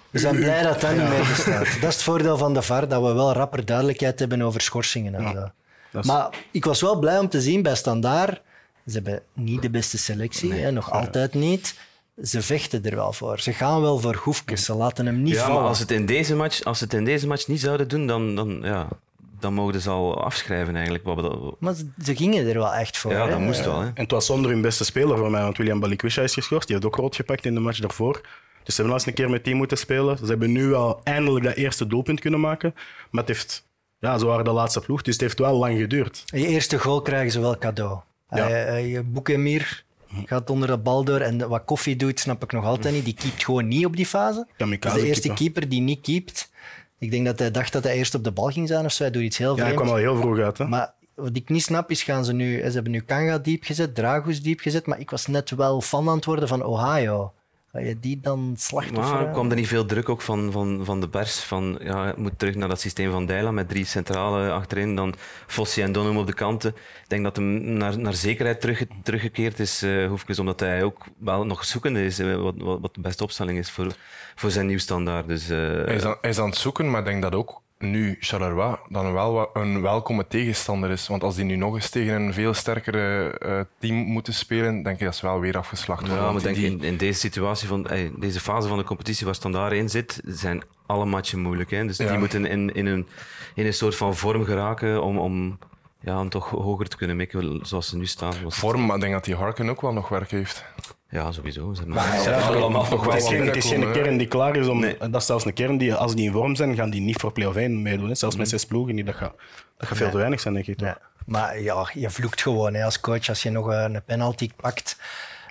We 0.10 0.20
zijn 0.20 0.36
blij 0.36 0.62
dat 0.64 0.82
dat 0.82 0.92
niet 0.92 1.10
meer 1.10 1.28
bestaat. 1.28 1.66
Dat 1.66 1.90
is 1.90 1.96
het 1.96 2.04
voordeel 2.04 2.38
van 2.38 2.54
de 2.54 2.62
VAR, 2.62 2.88
dat 2.88 3.02
we 3.02 3.14
wel 3.14 3.34
rapper 3.34 3.66
duidelijkheid 3.66 4.20
hebben 4.20 4.42
over 4.42 4.62
schorsingen 4.62 5.16
en 5.16 5.54
is- 6.00 6.06
Maar 6.06 6.30
ik 6.52 6.66
was 6.66 6.82
wel 6.82 7.00
blij 7.00 7.20
om 7.20 7.30
te 7.30 7.42
zien 7.42 7.62
bij 7.62 7.76
Standaard. 7.76 8.42
Ze 8.88 8.94
hebben 8.94 9.22
niet 9.34 9.62
de 9.62 9.70
beste 9.70 9.98
selectie, 9.98 10.54
hè, 10.54 10.72
nog 10.72 10.92
altijd 10.92 11.34
niet. 11.34 11.76
Ze 12.24 12.42
vechten 12.42 12.86
er 12.86 12.96
wel 12.96 13.14
voor. 13.14 13.40
Ze 13.40 13.54
gaan 13.54 13.82
wel 13.82 14.00
voor 14.00 14.16
hoefjes. 14.16 14.66
Ze 14.66 14.74
laten 14.76 15.06
hem 15.06 15.22
niet 15.22 15.34
Ja, 15.34 15.40
vallen. 15.46 15.60
maar 15.60 15.70
als, 15.70 15.80
het 15.80 15.92
in 15.92 16.06
deze 16.06 16.36
match, 16.36 16.64
als 16.64 16.78
ze 16.78 16.84
het 16.84 16.94
in 16.94 17.06
deze 17.06 17.28
match 17.28 17.48
niet 17.48 17.60
zouden 17.60 17.88
doen, 17.88 18.08
dan, 18.08 18.36
dan 18.36 18.60
ja, 18.64 18.88
dan 19.40 19.54
mogen 19.54 19.82
ze 19.82 19.90
al 19.90 20.24
afschrijven 20.24 20.74
eigenlijk. 20.76 21.04
Wat 21.06 21.16
we 21.16 21.22
dat- 21.22 21.56
Maar 21.60 21.74
ze- 21.74 21.90
ze 22.04 22.16
gingen 22.16 22.48
er 22.48 22.54
wel 22.54 22.74
echt 22.74 22.98
voor. 22.98 23.12
ja, 23.12 23.24
hè. 23.24 23.30
dat 23.30 23.40
moest 23.40 23.66
wel. 23.66 23.80
Hè. 23.80 23.86
En 23.88 23.94
het 24.02 24.12
was 24.12 24.26
zonder 24.26 24.52
hun 24.52 24.62
beste 24.62 24.86
speler 24.86 25.18
voor 25.18 25.32
mij, 25.32 25.42
want 25.42 25.58
William 25.58 25.80
Balikwisha 25.80 26.22
is 26.22 26.34
geschorst. 26.34 26.68
Die 26.68 26.76
heeft 26.76 26.88
ook 26.88 26.96
rood 26.96 27.16
gepakt 27.16 27.46
in 27.46 27.54
de 27.54 27.60
match 27.60 27.80
daarvoor. 27.80 28.22
Dus 28.64 28.76
ze 28.76 28.82
hebben 28.82 29.00
al 29.00 29.00
eens 29.00 29.06
een 29.08 29.14
keer 29.24 29.30
met 29.30 29.44
team 29.44 29.58
moeten 29.58 29.78
spelen. 29.78 30.18
Ze 30.18 30.26
hebben 30.26 30.52
nu 30.52 30.68
wel 30.68 31.02
eindelijk 31.04 31.46
dat 31.46 31.56
eerste 31.56 31.88
doelpunt 31.88 32.20
kunnen 32.20 32.40
maken. 32.40 32.74
Maar 33.12 33.24
het 33.24 33.28
heeft, 33.36 33.66
ja, 34.00 34.18
ze 34.18 34.26
waren 34.26 34.46
de 34.46 34.52
laatste 34.52 34.80
ploeg, 34.80 35.02
dus 35.02 35.14
het 35.14 35.22
heeft 35.22 35.40
wel 35.40 35.58
lang 35.58 35.78
geduurd. 35.80 36.24
Je 36.26 36.48
eerste 36.48 36.80
goal 36.80 37.02
krijgen 37.02 37.32
ze 37.32 37.40
wel 37.40 37.58
cadeau. 37.58 38.00
Ja. 38.30 38.48
Hij- 38.48 38.88
Je 38.88 39.02
Boekemir 39.04 39.84
gaat 40.26 40.50
onder 40.50 40.68
de 40.68 40.78
bal 40.78 41.04
door 41.04 41.20
en 41.20 41.48
wat 41.50 41.66
Koffie 41.66 41.96
doet, 41.96 42.20
snap 42.20 42.44
ik 42.44 42.52
nog 42.52 42.66
altijd 42.66 42.94
niet. 42.94 43.06
Die 43.06 43.14
keept 43.14 43.44
gewoon 43.44 43.68
niet 43.68 43.86
op 43.86 43.96
die 43.96 44.06
fase. 44.06 44.48
De 44.58 45.06
eerste 45.06 45.34
keeper. 45.34 45.70
die 45.70 45.82
niet 45.82 46.02
keept. 46.02 46.52
Ik 47.00 47.12
denk 47.12 47.26
dat 47.26 47.40
hij 47.40 47.52
dacht 47.52 47.74
dat 47.74 47.84
hij 47.84 47.96
eerst 47.96 48.16
op 48.16 48.24
de 48.24 48.32
bal 48.32 48.48
ging 48.50 48.68
zijn 48.68 48.86
of 48.86 48.92
zo. 48.92 49.04
Hij 49.04 49.12
doet 49.12 49.22
iets 49.24 49.38
heel 49.38 49.56
Ja, 49.58 49.64
hij 49.64 49.74
vreemds. 49.74 49.82
kwam 49.84 49.96
al 49.96 50.02
heel 50.14 50.22
vroeg 50.22 50.38
uit. 50.40 50.58
Hè? 50.58 50.68
Maar 50.68 50.94
wat 51.16 51.36
ik 51.36 51.50
niet 51.50 51.64
snap 51.64 51.92
is, 51.92 52.04
gaan 52.04 52.26
ze 52.26 52.34
nu... 52.34 52.58
Ze 52.58 52.72
hebben 52.72 52.92
nu 52.92 53.00
Kanga 53.02 53.38
diep 53.38 53.64
gezet, 53.64 53.96
Dragus 53.96 54.42
diep 54.42 54.60
gezet, 54.60 54.86
maar 54.86 55.00
ik 55.00 55.10
was 55.10 55.28
net 55.28 55.50
wel 55.50 55.82
fan 55.82 56.10
aan 56.10 56.16
het 56.16 56.26
worden 56.26 56.48
van 56.48 56.64
Ohio. 56.64 57.34
Ga 57.74 57.80
je 57.80 58.00
die 58.00 58.20
dan 58.20 58.54
slachtoffer... 58.58 59.16
Maar 59.16 59.32
kwam 59.32 59.50
er 59.50 59.56
niet 59.56 59.68
veel 59.68 59.86
druk 59.86 60.10
ook 60.10 60.22
van, 60.22 60.52
van, 60.52 60.86
van 60.86 61.02
de 61.02 61.10
pers? 61.10 61.40
Van, 61.40 61.80
ja, 61.82 62.06
het 62.06 62.18
moet 62.18 62.40
terug 62.40 62.56
naar 62.56 62.70
dat 62.70 62.80
systeem 62.80 63.12
van 63.12 63.26
Dijla 63.26 63.52
met 63.52 63.70
drie 63.70 63.86
centrale 63.86 64.52
achterin, 64.52 64.96
dan 64.96 65.14
Fossi 65.48 65.82
en 65.82 65.92
Donum 65.92 66.18
op 66.18 66.28
de 66.28 66.34
kanten. 66.34 66.70
Ik 66.76 67.10
denk 67.10 67.24
dat 67.24 67.36
hem 67.36 67.62
naar, 67.62 68.00
naar 68.00 68.14
zekerheid 68.14 68.62
terug, 68.62 68.84
teruggekeerd 69.04 69.60
is, 69.60 69.82
eh 69.82 70.08
Hoefkes, 70.08 70.40
omdat 70.40 70.60
hij 70.60 70.84
ook 70.84 71.06
wel 71.18 71.46
nog 71.46 71.66
zoekende 71.66 72.06
is 72.06 72.20
eh, 72.20 72.36
wat, 72.36 72.56
wat, 72.58 72.80
wat 72.82 72.96
de 72.96 73.02
beste 73.02 73.24
opstelling 73.24 73.58
is 73.58 73.72
voor, 73.72 73.96
voor 74.36 74.52
zijn 74.52 74.66
nieuw 74.66 74.78
standaard. 74.78 75.28
Dus, 75.28 75.50
eh, 75.50 75.58
Hij 75.58 75.96
is, 75.96 76.04
aan, 76.04 76.18
hij 76.22 76.30
is 76.30 76.40
aan 76.40 76.50
het 76.50 76.58
zoeken, 76.58 76.92
maar 76.92 77.00
ik 77.00 77.06
denk 77.06 77.22
dat 77.22 77.36
ook 77.36 77.63
nu 77.90 78.18
Charleroi 78.20 78.76
dan 78.90 79.14
wel 79.14 79.50
een 79.54 79.82
welkome 79.82 80.28
tegenstander 80.28 80.90
is. 80.90 81.08
Want 81.08 81.24
als 81.24 81.36
die 81.36 81.46
nu 81.46 81.56
nog 81.56 81.76
eens 81.76 81.90
tegen 81.90 82.14
een 82.22 82.34
veel 82.34 82.54
sterkere 82.54 83.30
eh, 83.38 83.60
team 83.80 83.96
moeten 83.96 84.34
spelen, 84.34 84.84
denk 84.84 85.00
ik 85.00 85.06
dat 85.06 85.16
ze 85.16 85.26
wel 85.26 85.40
weer 85.40 85.58
afgeslacht 85.58 86.08
worden. 86.08 86.26
Ja, 86.26 86.32
maar 86.32 86.42
denk 86.42 86.56
die- 86.56 86.66
in, 86.66 86.82
in 86.84 86.98
deze 86.98 87.20
situatie 87.20 87.68
van 87.68 87.88
ey, 87.88 88.12
deze 88.18 88.40
fase 88.40 88.68
van 88.68 88.78
de 88.78 88.84
competitie 88.84 89.26
waar 89.26 89.36
Standaard 89.36 89.74
in 89.74 89.90
zit, 89.90 90.22
zijn 90.26 90.64
alle 90.86 91.06
matchen 91.06 91.40
moeilijk. 91.40 91.72
Hè? 91.72 91.86
Dus 91.86 91.98
Ja. 91.98 92.08
die 92.10 92.18
moeten 92.18 92.46
in, 92.46 92.74
in, 92.76 92.86
een, 92.86 93.08
in 93.56 93.66
een 93.66 93.74
soort 93.74 93.96
van 93.96 94.16
vorm 94.16 94.44
geraken 94.46 95.04
om, 95.04 95.18
om, 95.18 95.58
ja, 96.00 96.20
om 96.20 96.30
toch 96.30 96.50
hoger 96.50 96.88
te 96.88 96.98
kunnen 96.98 97.16
mikken 97.16 97.60
zoals 97.66 97.88
ze 97.90 97.98
nu 97.98 98.06
staan. 98.06 98.34
Vorm, 98.48 98.86
maar 98.86 98.96
ik 98.96 99.02
denk 99.02 99.14
dat 99.14 99.26
die 99.26 99.36
Harken 99.36 99.70
ook 99.70 99.82
wel 99.82 99.94
nog 99.94 100.10
werk 100.10 100.32
heeft. 100.32 100.66
Ja, 101.14 101.32
sowieso. 101.32 101.74
Ze 101.74 101.80
hebben 101.80 101.96
Maar 101.96 102.20
ze 102.20 102.30
ja, 102.30 102.40
hebben 102.40 102.62
allemaal 102.62 102.90
nog 102.90 103.06
Het 103.06 103.24
is 103.24 103.28
geen, 103.28 103.46
het 103.46 103.56
is 103.56 103.62
geen 103.62 103.70
binnenkomen, 103.70 104.04
kern 104.04 104.18
die 104.18 104.28
klaar 104.28 104.56
is 104.56 104.68
om. 104.68 104.80
Nee. 104.80 104.98
Dat 104.98 105.22
is 105.22 105.26
zelfs 105.26 105.46
een 105.46 105.54
kern 105.54 105.78
die, 105.78 105.94
als 105.94 106.16
die 106.16 106.26
in 106.26 106.32
vorm 106.32 106.56
zijn, 106.56 106.76
gaan 106.76 106.90
die 106.90 107.02
niet 107.02 107.20
voor 107.20 107.32
play-off 107.32 107.58
1 107.58 107.82
meedoen. 107.82 108.08
Hè. 108.08 108.16
Zelfs 108.16 108.36
met 108.36 108.50
zes 108.50 108.66
ploegen 108.66 108.96
niet. 108.96 109.06
Dat 109.06 109.16
gaat, 109.16 109.34
dat 109.78 109.88
gaat 109.88 109.98
veel 109.98 110.10
te 110.10 110.18
weinig 110.18 110.40
zijn, 110.40 110.54
denk 110.54 110.68
ik. 110.68 110.80
Maar 111.26 111.60
ja, 111.60 111.90
je 111.94 112.10
vloekt 112.10 112.42
gewoon 112.42 112.74
hè, 112.74 112.84
als 112.84 113.00
coach 113.00 113.30
als 113.30 113.44
je 113.44 113.50
nog 113.50 113.72
eh, 113.72 113.84
een 113.84 114.04
penalty 114.06 114.50
pakt. 114.56 114.98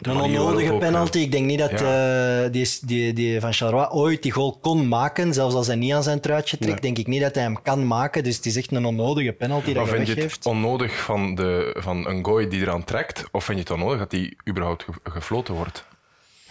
Een 0.06 0.20
onnodige 0.20 0.72
ook, 0.72 0.78
penalty. 0.80 1.18
Ik 1.18 1.32
denk 1.32 1.46
niet 1.46 1.58
dat 1.58 1.70
eh, 1.70 2.40
die, 2.50 2.68
die, 2.82 3.12
die 3.12 3.40
van 3.40 3.52
Charleroi 3.52 3.86
ooit 3.90 4.22
die 4.22 4.32
goal 4.32 4.58
kon 4.60 4.88
maken. 4.88 5.34
Zelfs 5.34 5.54
als 5.54 5.66
hij 5.66 5.76
niet 5.76 5.92
aan 5.92 6.02
zijn 6.02 6.20
truitje 6.20 6.56
trekt, 6.58 6.72
Nee. 6.82 6.92
denk 6.92 6.98
ik 6.98 7.06
niet 7.12 7.20
dat 7.22 7.34
hij 7.34 7.44
hem 7.44 7.62
kan 7.62 7.86
maken. 7.86 8.24
Dus 8.24 8.36
het 8.36 8.46
is 8.46 8.56
echt 8.56 8.72
een 8.72 8.84
onnodige 8.86 9.32
penalty 9.32 9.66
Maar 9.66 9.74
dat 9.74 9.88
vind 9.94 10.06
je 10.06 10.14
het 10.14 10.46
onnodig 10.46 10.96
van, 11.00 11.34
de, 11.34 11.76
van 11.78 12.06
een 12.08 12.24
gooi 12.24 12.48
die 12.48 12.60
eraan 12.60 12.84
trekt? 12.84 13.24
Of 13.32 13.44
vind 13.44 13.56
je 13.58 13.62
het 13.64 13.72
onnodig 13.72 13.98
dat 13.98 14.10
die 14.10 14.36
überhaupt 14.48 14.82
ge- 14.84 15.10
gefloten 15.10 15.54
wordt? 15.54 15.84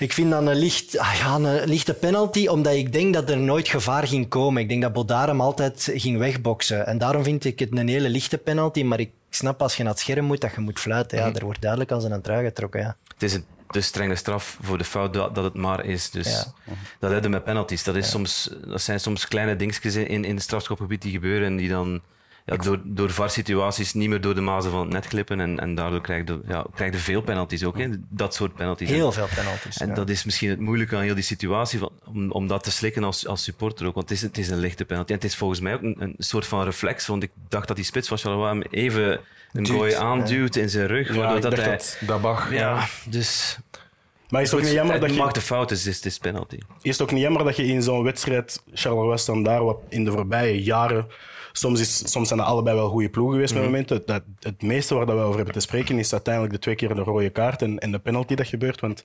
Ik 0.01 0.13
vind 0.13 0.31
dat 0.31 0.47
een, 0.47 0.55
licht, 0.55 0.97
ah 0.97 1.13
ja, 1.13 1.35
een 1.35 1.67
lichte 1.67 1.93
penalty, 1.93 2.47
omdat 2.47 2.73
ik 2.73 2.93
denk 2.93 3.13
dat 3.13 3.29
er 3.29 3.37
nooit 3.37 3.67
gevaar 3.67 4.07
ging 4.07 4.27
komen. 4.27 4.61
Ik 4.61 4.69
denk 4.69 4.81
dat 4.81 4.93
Bodar 4.93 5.27
hem 5.27 5.41
altijd 5.41 5.91
ging 5.95 6.17
wegboksen. 6.17 6.87
En 6.87 6.97
daarom 6.97 7.23
vind 7.23 7.45
ik 7.45 7.59
het 7.59 7.77
een 7.77 7.87
hele 7.87 8.09
lichte 8.09 8.37
penalty. 8.37 8.83
Maar 8.83 8.99
ik 8.99 9.11
snap 9.29 9.61
als 9.61 9.77
je 9.77 9.83
naar 9.83 9.91
het 9.91 10.01
scherm 10.01 10.25
moet, 10.25 10.41
dat 10.41 10.53
je 10.55 10.61
moet 10.61 10.79
fluiten. 10.79 11.17
Ja, 11.17 11.33
er 11.33 11.43
wordt 11.45 11.61
duidelijk 11.61 11.91
als 11.91 12.03
een 12.03 12.21
trui 12.21 12.45
getrokken. 12.45 12.79
Ja. 12.79 12.95
Het 13.13 13.23
is 13.23 13.33
een 13.33 13.45
te 13.71 13.81
strenge 13.81 14.15
straf 14.15 14.57
voor 14.61 14.77
de 14.77 14.83
fout 14.83 15.13
dat, 15.13 15.35
het 15.35 15.53
maar 15.53 15.85
is. 15.85 16.09
Dus 16.09 16.27
Ja. 16.31 16.73
dat 16.99 17.11
hebben 17.11 17.31
met 17.31 17.43
penalties. 17.43 17.83
Dat, 17.83 17.95
is 17.95 18.09
soms, 18.09 18.49
dat 18.67 18.81
zijn 18.81 18.99
soms 18.99 19.27
kleine 19.27 19.55
dingetjes 19.55 19.95
in, 19.95 20.25
in 20.25 20.35
het 20.35 20.43
strafschopgebied 20.43 21.01
die 21.01 21.11
gebeuren 21.11 21.47
en 21.47 21.55
die 21.55 21.69
dan 21.69 22.01
ja, 22.45 22.55
door, 22.55 22.81
door 22.83 23.09
VAR-situaties 23.09 23.93
niet 23.93 24.09
meer 24.09 24.21
door 24.21 24.35
de 24.35 24.41
mazen 24.41 24.71
van 24.71 24.79
het 24.79 24.89
net 24.89 25.05
glippen. 25.05 25.39
En, 25.39 25.59
en 25.59 25.75
daardoor 25.75 26.01
krijg 26.01 26.27
je, 26.27 26.41
ja, 26.47 26.65
krijg 26.73 26.93
je 26.93 26.99
veel 26.99 27.21
penalties 27.21 27.63
ook. 27.63 27.77
Hè? 27.77 27.87
Dat 28.09 28.35
soort 28.35 28.53
penalties. 28.55 28.89
Heel 28.89 29.11
veel 29.11 29.27
penalties. 29.35 29.77
En 29.77 29.87
ja. 29.87 29.93
dat 29.93 30.09
is 30.09 30.23
misschien 30.23 30.49
het 30.49 30.59
moeilijke 30.59 30.95
aan 30.95 31.01
heel 31.01 31.15
die 31.15 31.23
situatie, 31.23 31.79
van, 31.79 31.91
om, 32.05 32.31
om 32.31 32.47
dat 32.47 32.63
te 32.63 32.71
slikken 32.71 33.03
als, 33.03 33.27
als 33.27 33.43
supporter 33.43 33.87
ook. 33.87 33.95
Want 33.95 34.09
het 34.09 34.17
is, 34.17 34.23
het 34.23 34.37
is 34.37 34.49
een 34.49 34.59
lichte 34.59 34.85
penalty. 34.85 35.09
En 35.09 35.15
het 35.15 35.23
is 35.23 35.35
volgens 35.35 35.59
mij 35.59 35.73
ook 35.73 35.81
een, 35.81 35.95
een 35.99 36.15
soort 36.17 36.45
van 36.45 36.63
reflex, 36.63 37.07
want 37.07 37.23
ik 37.23 37.31
dacht 37.49 37.67
dat 37.67 37.75
die 37.75 37.85
spits 37.85 38.07
van 38.07 38.17
Charleroi 38.17 38.49
hem 38.49 38.61
even 38.61 39.19
een 39.53 39.63
Duwt, 39.63 39.77
gooi 39.77 39.93
aanduwt 39.93 40.55
in 40.55 40.69
zijn 40.69 40.87
rug. 40.87 41.15
Ja, 41.15 41.39
dat 41.39 41.55
hij, 41.57 41.69
dat- 41.69 41.97
Dabag. 41.99 42.53
ja, 42.53 42.87
dus... 43.09 43.57
Maar 44.29 44.41
is 44.41 44.51
het 44.51 44.59
ook 44.59 44.65
niet 44.65 44.75
jammer 44.75 44.93
het 44.93 45.01
dat 45.01 45.13
je... 45.13 45.17
maakt 45.17 45.35
de 45.35 45.41
fout, 45.41 45.69
dus 45.69 45.83
het 45.83 46.05
is 46.05 46.17
penalty. 46.17 46.57
Is 46.81 46.91
het 46.91 47.01
ook 47.01 47.11
niet 47.11 47.21
jammer 47.21 47.43
dat 47.43 47.55
je 47.55 47.65
in 47.65 47.83
zo'n 47.83 48.03
wedstrijd, 48.03 48.63
Charleroi 48.73 49.17
Standaard, 49.17 49.63
wat 49.63 49.77
in 49.89 50.05
de 50.05 50.11
voorbije 50.11 50.63
jaren, 50.63 51.07
soms, 51.51 51.79
is, 51.79 52.11
soms 52.11 52.27
zijn 52.27 52.39
er 52.39 52.45
allebei 52.45 52.75
wel 52.75 52.89
goede 52.89 53.09
ploegen 53.09 53.33
geweest 53.33 53.53
Mhm. 53.53 53.61
met 53.61 53.71
momenten. 53.71 54.01
Dat, 54.05 54.23
het 54.39 54.61
meeste 54.61 54.95
waar 54.95 55.05
dat 55.05 55.15
we 55.15 55.21
over 55.21 55.35
hebben 55.35 55.53
te 55.53 55.59
spreken 55.59 55.99
is 55.99 56.11
uiteindelijk 56.13 56.53
de 56.53 56.59
twee 56.59 56.75
keer 56.75 56.95
de 56.95 57.01
rode 57.01 57.29
kaart 57.29 57.61
en, 57.61 57.79
en 57.79 57.91
de 57.91 57.99
penalty 57.99 58.35
dat 58.35 58.47
gebeurt. 58.47 58.79
Want 58.81 59.03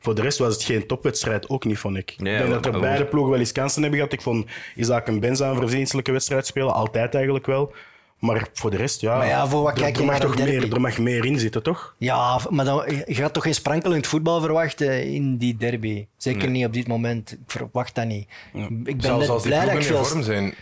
voor 0.00 0.14
de 0.14 0.22
rest 0.22 0.38
was 0.38 0.54
het 0.54 0.62
geen 0.62 0.86
topwedstrijd, 0.86 1.48
ook 1.48 1.64
niet, 1.64 1.78
vond 1.78 1.96
ik. 1.96 2.14
Nee, 2.18 2.32
ik 2.34 2.38
denk 2.40 2.52
dat 2.52 2.64
er 2.66 2.72
maar- 2.72 2.80
beide 2.80 3.04
ploegen 3.06 3.30
wel 3.30 3.40
eens 3.40 3.52
kansen 3.52 3.80
hebben 3.82 3.98
gehad. 4.00 4.14
Ik 4.14 4.22
vond 4.22 4.46
Isaac 4.76 5.06
en 5.06 5.20
Benza 5.20 5.50
een 5.50 5.56
verdienstelijke 5.56 6.12
wedstrijd 6.12 6.46
spelen, 6.46 6.74
altijd 6.74 7.14
eigenlijk 7.14 7.46
wel. 7.46 7.72
Maar 8.18 8.48
voor 8.52 8.70
de 8.70 8.76
rest, 8.76 9.00
ja, 9.00 9.16
Maar 9.16 9.26
ja, 9.26 9.46
voor 9.46 9.62
wat 9.62 9.72
er, 9.76 9.80
kijk 9.82 9.94
je 9.96 10.00
er 10.00 10.06
mag 10.06 10.14
naar 10.18 10.22
een 10.24 10.30
toch 10.30 10.44
derby? 10.44 10.60
meer, 10.64 10.72
er 10.74 10.80
mag 10.80 10.98
meer 10.98 11.24
in 11.24 11.38
zitten, 11.38 11.62
toch? 11.62 11.94
Ja, 11.98 12.40
maar 12.50 12.64
dan, 12.64 12.84
je 13.06 13.14
gaat 13.14 13.32
toch 13.32 13.42
geen 13.42 13.54
sprankelend 13.54 14.06
voetbal 14.06 14.40
verwachten 14.40 15.04
in 15.12 15.36
die 15.36 15.56
derby? 15.56 16.06
Zeker 16.16 16.50
niet 16.50 16.66
op 16.66 16.72
dit 16.72 16.88
moment. 16.88 17.32
Ik 17.32 17.38
verwacht 17.46 17.94
dat 17.94 18.06
niet. 18.06 18.28
Ik 18.52 18.68
ben 18.84 19.00
Zelfs 19.00 19.28
als 19.28 19.42
die 19.42 19.50
blij 19.52 19.64
dat 19.64 19.74
ik 19.74 19.78
ploegen 19.86 19.98
in 19.98 20.04
vorm 20.04 20.22
zijn, 20.22 20.54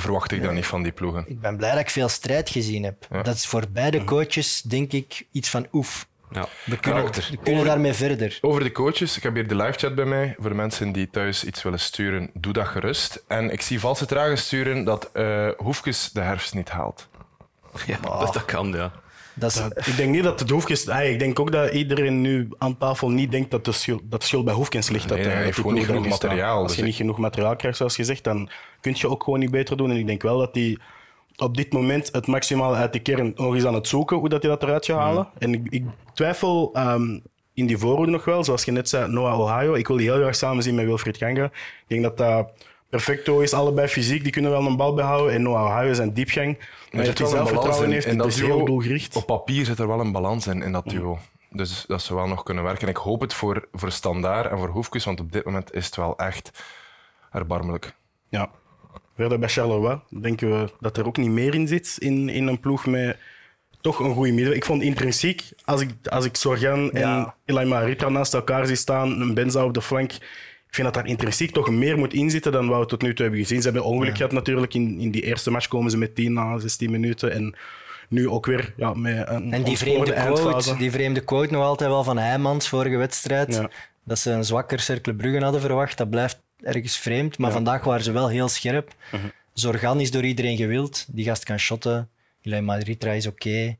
verwacht 0.00 0.32
ik 0.32 0.42
dat 0.42 0.52
niet 0.52 0.66
van 0.66 0.82
die 0.82 0.92
ploegen. 0.92 1.24
Ik 1.28 1.40
ben 1.40 1.56
blij 1.56 1.70
dat 1.70 1.80
ik 1.80 1.90
veel 1.90 2.08
strijd 2.08 2.50
gezien 2.50 2.84
heb. 2.84 3.06
Dat 3.22 3.34
is 3.34 3.46
voor 3.46 3.64
beide 3.72 4.04
coaches, 4.04 4.62
denk 4.62 4.92
ik, 4.92 5.26
iets 5.32 5.48
van 5.50 5.66
oef. 5.72 6.06
Ja. 6.30 6.48
We 6.64 6.78
kunnen, 6.78 7.00
Karakter. 7.00 7.28
we 7.30 7.36
kunnen 7.36 7.64
daarmee 7.64 7.92
verder. 7.92 8.38
Over 8.40 8.62
de 8.62 8.72
coaches, 8.72 9.16
ik 9.16 9.22
heb 9.22 9.34
hier 9.34 9.48
de 9.48 9.56
live 9.56 9.78
chat 9.78 9.94
bij 9.94 10.04
mij. 10.04 10.34
Voor 10.38 10.48
de 10.48 10.56
mensen 10.56 10.92
die 10.92 11.10
thuis 11.10 11.44
iets 11.44 11.62
willen 11.62 11.80
sturen, 11.80 12.30
doe 12.34 12.52
dat 12.52 12.66
gerust. 12.66 13.24
En 13.28 13.50
ik 13.50 13.60
zie 13.60 13.80
valse 13.80 14.06
tragen 14.06 14.38
sturen 14.38 14.84
dat 14.84 15.10
eh 15.12 15.48
Hoefkes 15.56 16.10
de 16.12 16.20
herfst 16.20 16.54
niet 16.54 16.68
haalt. 16.68 17.08
Ja, 17.86 17.98
dat, 18.00 18.32
dat 18.32 18.44
kan, 18.44 18.72
ja. 18.72 18.92
Dat 19.38 19.50
is, 19.50 19.86
Ik 19.86 19.96
denk 19.96 20.10
niet 20.10 20.22
dat 20.22 20.40
het 20.40 20.50
Hoefkens... 20.50 20.88
Ah, 20.88 21.04
ik 21.04 21.18
denk 21.18 21.40
ook 21.40 21.52
dat 21.52 21.72
iedereen 21.72 22.20
nu 22.20 22.48
aan 22.58 22.76
tafel 22.76 23.10
niet 23.10 23.30
denkt 23.30 23.50
dat 23.50 23.64
de 23.64 23.72
schuld, 23.72 24.02
dat 24.04 24.20
de 24.20 24.26
schuld 24.26 24.44
bij 24.44 24.54
Hoefkens 24.54 24.88
ligt. 24.88 25.08
dat, 25.08 25.18
Nee, 25.18 25.26
hij 25.26 25.42
heeft 25.42 25.56
gewoon 25.56 25.74
niet 25.74 25.84
genoeg 25.84 26.08
materiaal, 26.08 26.48
staat. 26.48 26.62
Als 26.62 26.70
je 26.70 26.76
dus 26.76 26.86
niet 26.86 26.96
genoeg 26.96 27.18
materiaal 27.18 27.56
krijgt, 27.56 27.76
zoals 27.76 27.94
gezegd, 27.94 28.24
dan 28.24 28.50
kun 28.80 28.94
je 28.96 29.08
ook 29.08 29.22
gewoon 29.22 29.38
niet 29.38 29.50
beter 29.50 29.76
doen. 29.76 29.90
En 29.90 29.96
ik 29.96 30.06
denk 30.06 30.22
wel 30.22 30.38
dat 30.38 30.54
hij 30.54 30.78
op 31.36 31.56
dit 31.56 31.72
moment 31.72 32.08
het 32.12 32.26
maximale 32.26 32.76
uit 32.76 32.92
de 32.92 32.98
kern 32.98 33.32
nog 33.36 33.54
eens 33.54 33.64
aan 33.64 33.74
het 33.74 33.88
zoeken 33.88 34.16
hoe 34.16 34.28
dat 34.28 34.42
hij 34.42 34.50
dat 34.50 34.62
eruit 34.62 34.84
gaat 34.84 34.98
halen. 34.98 35.28
En 35.38 35.54
ik, 35.54 35.66
ik 35.68 35.84
twijfel 36.14 36.70
ehm, 36.72 37.18
in 37.54 37.66
die 37.66 37.78
voorhoede 37.78 38.10
nog 38.10 38.24
wel, 38.24 38.44
zoals 38.44 38.64
je 38.64 38.72
net 38.72 38.88
zei, 38.88 39.12
Noah 39.12 39.40
Ohio. 39.40 39.74
Ik 39.74 39.88
wil 39.88 39.96
die 39.96 40.10
heel 40.10 40.20
graag 40.20 40.34
samen 40.34 40.62
zien 40.62 40.74
met 40.74 40.84
Wilfried 40.84 41.16
Ganga. 41.16 41.44
Ik 41.44 41.84
denk 41.86 42.02
dat 42.02 42.16
dat 42.16 42.50
perfecto 42.90 43.40
is, 43.40 43.52
allebei 43.52 43.88
fysiek, 43.88 44.22
die 44.22 44.32
kunnen 44.32 44.50
wel 44.50 44.66
een 44.66 44.76
bal 44.76 44.94
behouden. 44.94 45.34
En 45.34 45.42
Noah 45.42 45.76
Ohio 45.76 45.92
zijn 45.94 46.12
diepgang. 46.12 46.58
Maar 46.92 47.04
dat 47.04 47.18
hij 47.18 47.28
zelfvertrouwen 47.28 47.90
heeft, 47.90 48.06
het 48.06 48.24
is 48.24 48.40
heel 48.40 48.64
doelgericht. 48.64 49.16
Op 49.16 49.26
papier 49.26 49.64
zit 49.64 49.78
er 49.78 49.88
wel 49.88 50.00
een 50.00 50.12
balans 50.12 50.46
in, 50.46 50.62
in 50.62 50.72
dat 50.72 50.88
duo. 50.88 51.18
Dus 51.50 51.84
dat 51.86 52.02
zou 52.02 52.18
wel 52.18 52.28
nog 52.28 52.42
kunnen 52.42 52.64
werken. 52.64 52.82
En 52.82 52.88
ik 52.88 52.96
hoop 52.96 53.20
het 53.20 53.34
voor, 53.34 53.68
voor 53.72 53.90
Standaard 53.90 54.50
en 54.50 54.58
voor 54.58 54.68
Hoefkes, 54.68 55.04
want 55.04 55.20
op 55.20 55.32
dit 55.32 55.44
moment 55.44 55.74
is 55.74 55.86
het 55.86 55.96
wel 55.96 56.16
echt 56.16 56.64
erbarmelijk. 57.32 57.94
Ja. 58.28 58.50
Verder 59.16 59.38
bij 59.38 59.48
Charleroi 59.48 60.00
denken 60.20 60.50
we 60.50 60.72
dat 60.80 60.96
er 60.96 61.06
ook 61.06 61.16
niet 61.16 61.30
meer 61.30 61.54
in 61.54 61.68
zit 61.68 61.96
in, 61.98 62.28
in 62.28 62.46
een 62.46 62.60
ploeg 62.60 62.86
met 62.86 63.18
toch 63.80 63.98
een 63.98 64.14
goede 64.14 64.32
midden. 64.32 64.56
Ik 64.56 64.64
vond 64.64 64.82
intrinsiek, 64.82 65.48
als 65.64 65.80
ik, 65.80 65.90
als 66.08 66.24
ik 66.24 66.36
Sorgan 66.36 66.90
en 66.90 67.00
Ja. 67.00 67.34
Elaima 67.44 67.80
Ritra 67.80 68.08
naast 68.08 68.34
elkaar 68.34 68.66
zie 68.66 68.76
staan, 68.76 69.20
een 69.20 69.34
Benza 69.34 69.64
op 69.64 69.74
de 69.74 69.82
flank, 69.82 70.12
ik 70.68 70.74
vind 70.74 70.86
dat 70.86 70.94
daar 70.94 71.06
intrinsiek 71.06 71.50
toch 71.50 71.70
meer 71.70 71.98
moet 71.98 72.12
inzitten 72.12 72.52
dan 72.52 72.68
wat 72.68 72.80
we 72.80 72.86
tot 72.86 73.02
nu 73.02 73.14
toe 73.14 73.24
hebben 73.24 73.40
gezien. 73.40 73.58
Ze 73.58 73.64
hebben 73.64 73.84
ongeluk 73.84 74.16
gehad 74.16 74.32
natuurlijk. 74.32 74.74
In, 74.74 75.00
in 75.00 75.10
die 75.10 75.22
eerste 75.22 75.50
match 75.50 75.68
komen 75.68 75.90
ze 75.90 75.98
met 75.98 76.14
10 76.14 76.32
na 76.32 76.58
16 76.58 76.90
minuten. 76.90 77.32
En 77.32 77.54
nu 78.08 78.28
ook 78.28 78.46
weer 78.46 78.72
ja, 78.76 78.94
met 78.94 79.28
een 79.28 79.52
en 79.52 79.62
die 79.62 79.76
vreemde, 79.76 80.12
quote, 80.12 80.14
eindfase. 80.14 80.76
die 80.76 80.90
vreemde 80.90 81.20
quote 81.20 81.52
nog 81.52 81.62
altijd 81.62 81.90
wel 81.90 82.04
van 82.04 82.18
Heijmans, 82.18 82.68
vorige 82.68 82.96
wedstrijd. 82.96 83.54
Ja. 83.54 83.70
Dat 84.04 84.18
ze 84.18 84.30
een 84.30 84.44
zwakker 84.44 84.80
Cercle 84.80 85.14
Brugge 85.14 85.42
hadden 85.42 85.60
verwacht. 85.60 85.98
Dat 85.98 86.10
blijft 86.10 86.40
ergens 86.60 86.98
vreemd. 86.98 87.38
Maar 87.38 87.52
vandaag 87.52 87.84
waren 87.84 88.04
ze 88.04 88.12
wel 88.12 88.28
heel 88.28 88.48
scherp. 88.48 88.94
Mhm. 89.12 89.26
Zorgan 89.52 90.00
is 90.00 90.10
door 90.10 90.24
iedereen 90.24 90.56
gewild. 90.56 91.06
Die 91.08 91.24
gast 91.24 91.44
kan 91.44 91.58
shotten. 91.58 92.08
Ilay 92.42 92.60
Madritra 92.60 93.12
is 93.12 93.26
oké. 93.26 93.76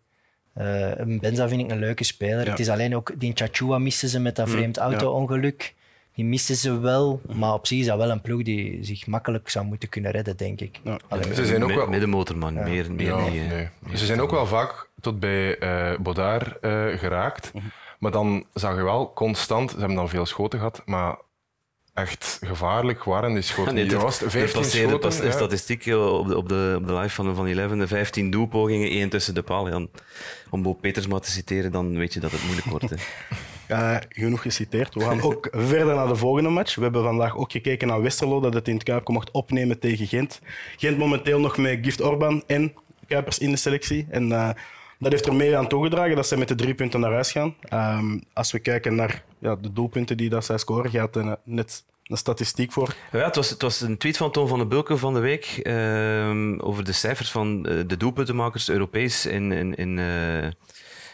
Eh, 0.54 0.90
Benza 1.20 1.48
vind 1.48 1.60
ik 1.60 1.70
een 1.70 1.78
leuke 1.78 2.04
speler. 2.04 2.36
Ja. 2.36 2.42
Mhm. 2.42 2.50
Het 2.50 2.60
is 2.60 2.68
alleen 2.68 2.96
ook... 2.96 3.12
Die 3.16 3.32
Chachua 3.34 3.78
misten 3.78 4.08
ze 4.08 4.20
met 4.20 4.36
dat 4.36 4.50
vreemd 4.50 4.76
auto-ongeluk. 4.76 5.74
Die 6.18 6.26
missen 6.26 6.56
ze 6.56 6.78
wel, 6.80 7.20
maar 7.32 7.52
op 7.52 7.66
zich 7.66 7.78
is 7.78 7.86
dat 7.86 7.98
wel 7.98 8.10
een 8.10 8.20
ploeg 8.20 8.42
die 8.42 8.78
zich 8.84 9.06
makkelijk 9.06 9.48
zou 9.48 9.66
moeten 9.66 9.88
kunnen 9.88 10.10
redden, 10.10 10.36
denk 10.36 10.60
ik. 10.60 10.80
Ja. 10.84 10.98
Allee, 11.08 11.34
Ze 11.34 11.46
zijn 11.46 11.62
ook 11.64 11.72
wel... 11.74 11.86
Middenmotor, 11.88 12.36
man. 12.36 12.54
Meer, 12.54 12.92
meer 12.92 13.06
Ja, 13.06 13.28
niet. 13.28 13.48
nee. 13.48 13.68
Ze 13.94 14.06
zijn 14.06 14.20
ook 14.20 14.30
wel 14.30 14.46
vaak 14.46 14.88
tot 15.00 15.20
bij 15.20 15.58
eh 15.58 15.98
Baudard 15.98 16.58
eh, 16.60 16.86
geraakt. 16.98 17.50
Mhm. 17.54 17.64
Maar 17.98 18.10
dan 18.10 18.44
zag 18.54 18.76
je 18.76 18.82
wel 18.82 19.12
constant, 19.12 19.70
ze 19.70 19.78
hebben 19.78 19.96
dan 19.96 20.08
veel 20.08 20.26
schoten 20.26 20.58
gehad, 20.58 20.82
maar 20.84 21.16
echt 21.94 22.38
gevaarlijk 22.46 23.04
waren 23.04 23.32
die 23.32 23.42
schoten. 23.42 23.74
Nee, 23.74 23.82
niet. 23.82 23.92
dit- 23.92 23.98
Er 24.00 24.04
was 24.06 24.20
Er 24.22 24.30
15 24.30 24.60
passeerde 24.60 24.88
schoten. 24.88 25.08
pas 25.08 25.18
een 25.18 25.24
ja. 25.26 25.30
statistiek 25.32 25.80
op 25.86 26.28
de, 26.28 26.36
op, 26.36 26.48
de, 26.48 26.74
op 26.80 26.86
de 26.86 26.94
live 26.94 27.14
van, 27.14 27.34
van 27.34 27.46
11, 27.46 27.72
de 27.72 27.86
15 27.86 28.30
doelpogingen, 28.30 28.90
één 28.90 29.08
tussen 29.08 29.34
de 29.34 29.42
paal. 29.42 29.68
Ja, 29.68 29.86
om 30.50 30.62
Bo 30.62 30.72
Petersma 30.72 31.18
te 31.18 31.30
citeren, 31.30 31.72
dan 31.72 31.96
weet 31.96 32.12
je 32.14 32.20
dat 32.20 32.30
het 32.30 32.42
moeilijk 32.44 32.66
wordt. 32.66 32.90
Hè. 32.90 32.96
Eh, 33.68 33.96
genoeg 34.08 34.42
geciteerd. 34.42 34.94
We 34.94 35.00
gaan 35.00 35.22
ook 35.22 35.48
verder 35.72 35.94
naar 35.94 36.08
de 36.08 36.16
volgende 36.16 36.48
match. 36.48 36.74
We 36.74 36.82
hebben 36.82 37.02
vandaag 37.02 37.36
ook 37.36 37.52
gekeken 37.52 37.88
naar 37.88 38.02
Westerlo, 38.02 38.40
dat 38.40 38.54
het 38.54 38.68
in 38.68 38.74
het 38.74 38.82
Kuip 38.82 39.08
mocht 39.08 39.30
opnemen 39.30 39.78
tegen 39.78 40.06
Gent. 40.06 40.40
Gent 40.76 40.98
momenteel 40.98 41.40
nog 41.40 41.56
met 41.56 41.78
Gift 41.82 42.00
Orban 42.00 42.42
en 42.46 42.74
Kuipers 43.06 43.38
in 43.38 43.50
de 43.50 43.56
selectie. 43.56 44.06
En 44.10 44.32
eh, 44.32 44.50
dat 44.98 45.12
heeft 45.12 45.26
er 45.26 45.34
mee 45.34 45.56
aan 45.56 45.68
toegedragen 45.68 46.16
dat 46.16 46.26
ze 46.26 46.36
met 46.36 46.48
de 46.48 46.54
drie 46.54 46.74
punten 46.74 47.00
naar 47.00 47.12
huis 47.12 47.32
gaan. 47.32 47.54
Ehm, 47.62 48.18
als 48.32 48.52
we 48.52 48.58
kijken 48.58 48.94
naar 48.94 49.22
ja, 49.38 49.56
de 49.56 49.72
doelpunten 49.72 50.16
die 50.16 50.28
dat 50.28 50.44
zij 50.44 50.58
scoren, 50.58 50.90
gaat 50.90 51.16
er 51.16 51.36
net 51.44 51.84
een 52.04 52.16
statistiek 52.16 52.72
voor. 52.72 52.94
Ja, 53.12 53.24
het, 53.24 53.36
was, 53.36 53.50
het 53.50 53.62
was 53.62 53.80
een 53.80 53.96
tweet 53.96 54.16
van 54.16 54.30
Toon 54.30 54.48
van 54.48 54.58
den 54.58 54.68
Bulke 54.68 54.96
van 54.96 55.14
de 55.14 55.20
week 55.20 55.60
ehm, 55.62 56.58
over 56.58 56.84
de 56.84 56.92
cijfers 56.92 57.30
van 57.30 57.66
eh, 57.66 57.78
de 57.86 57.96
doelpuntenmakers 57.96 58.68
Europees 58.68 59.26
in, 59.26 59.52
in, 59.52 59.74
in, 59.74 59.98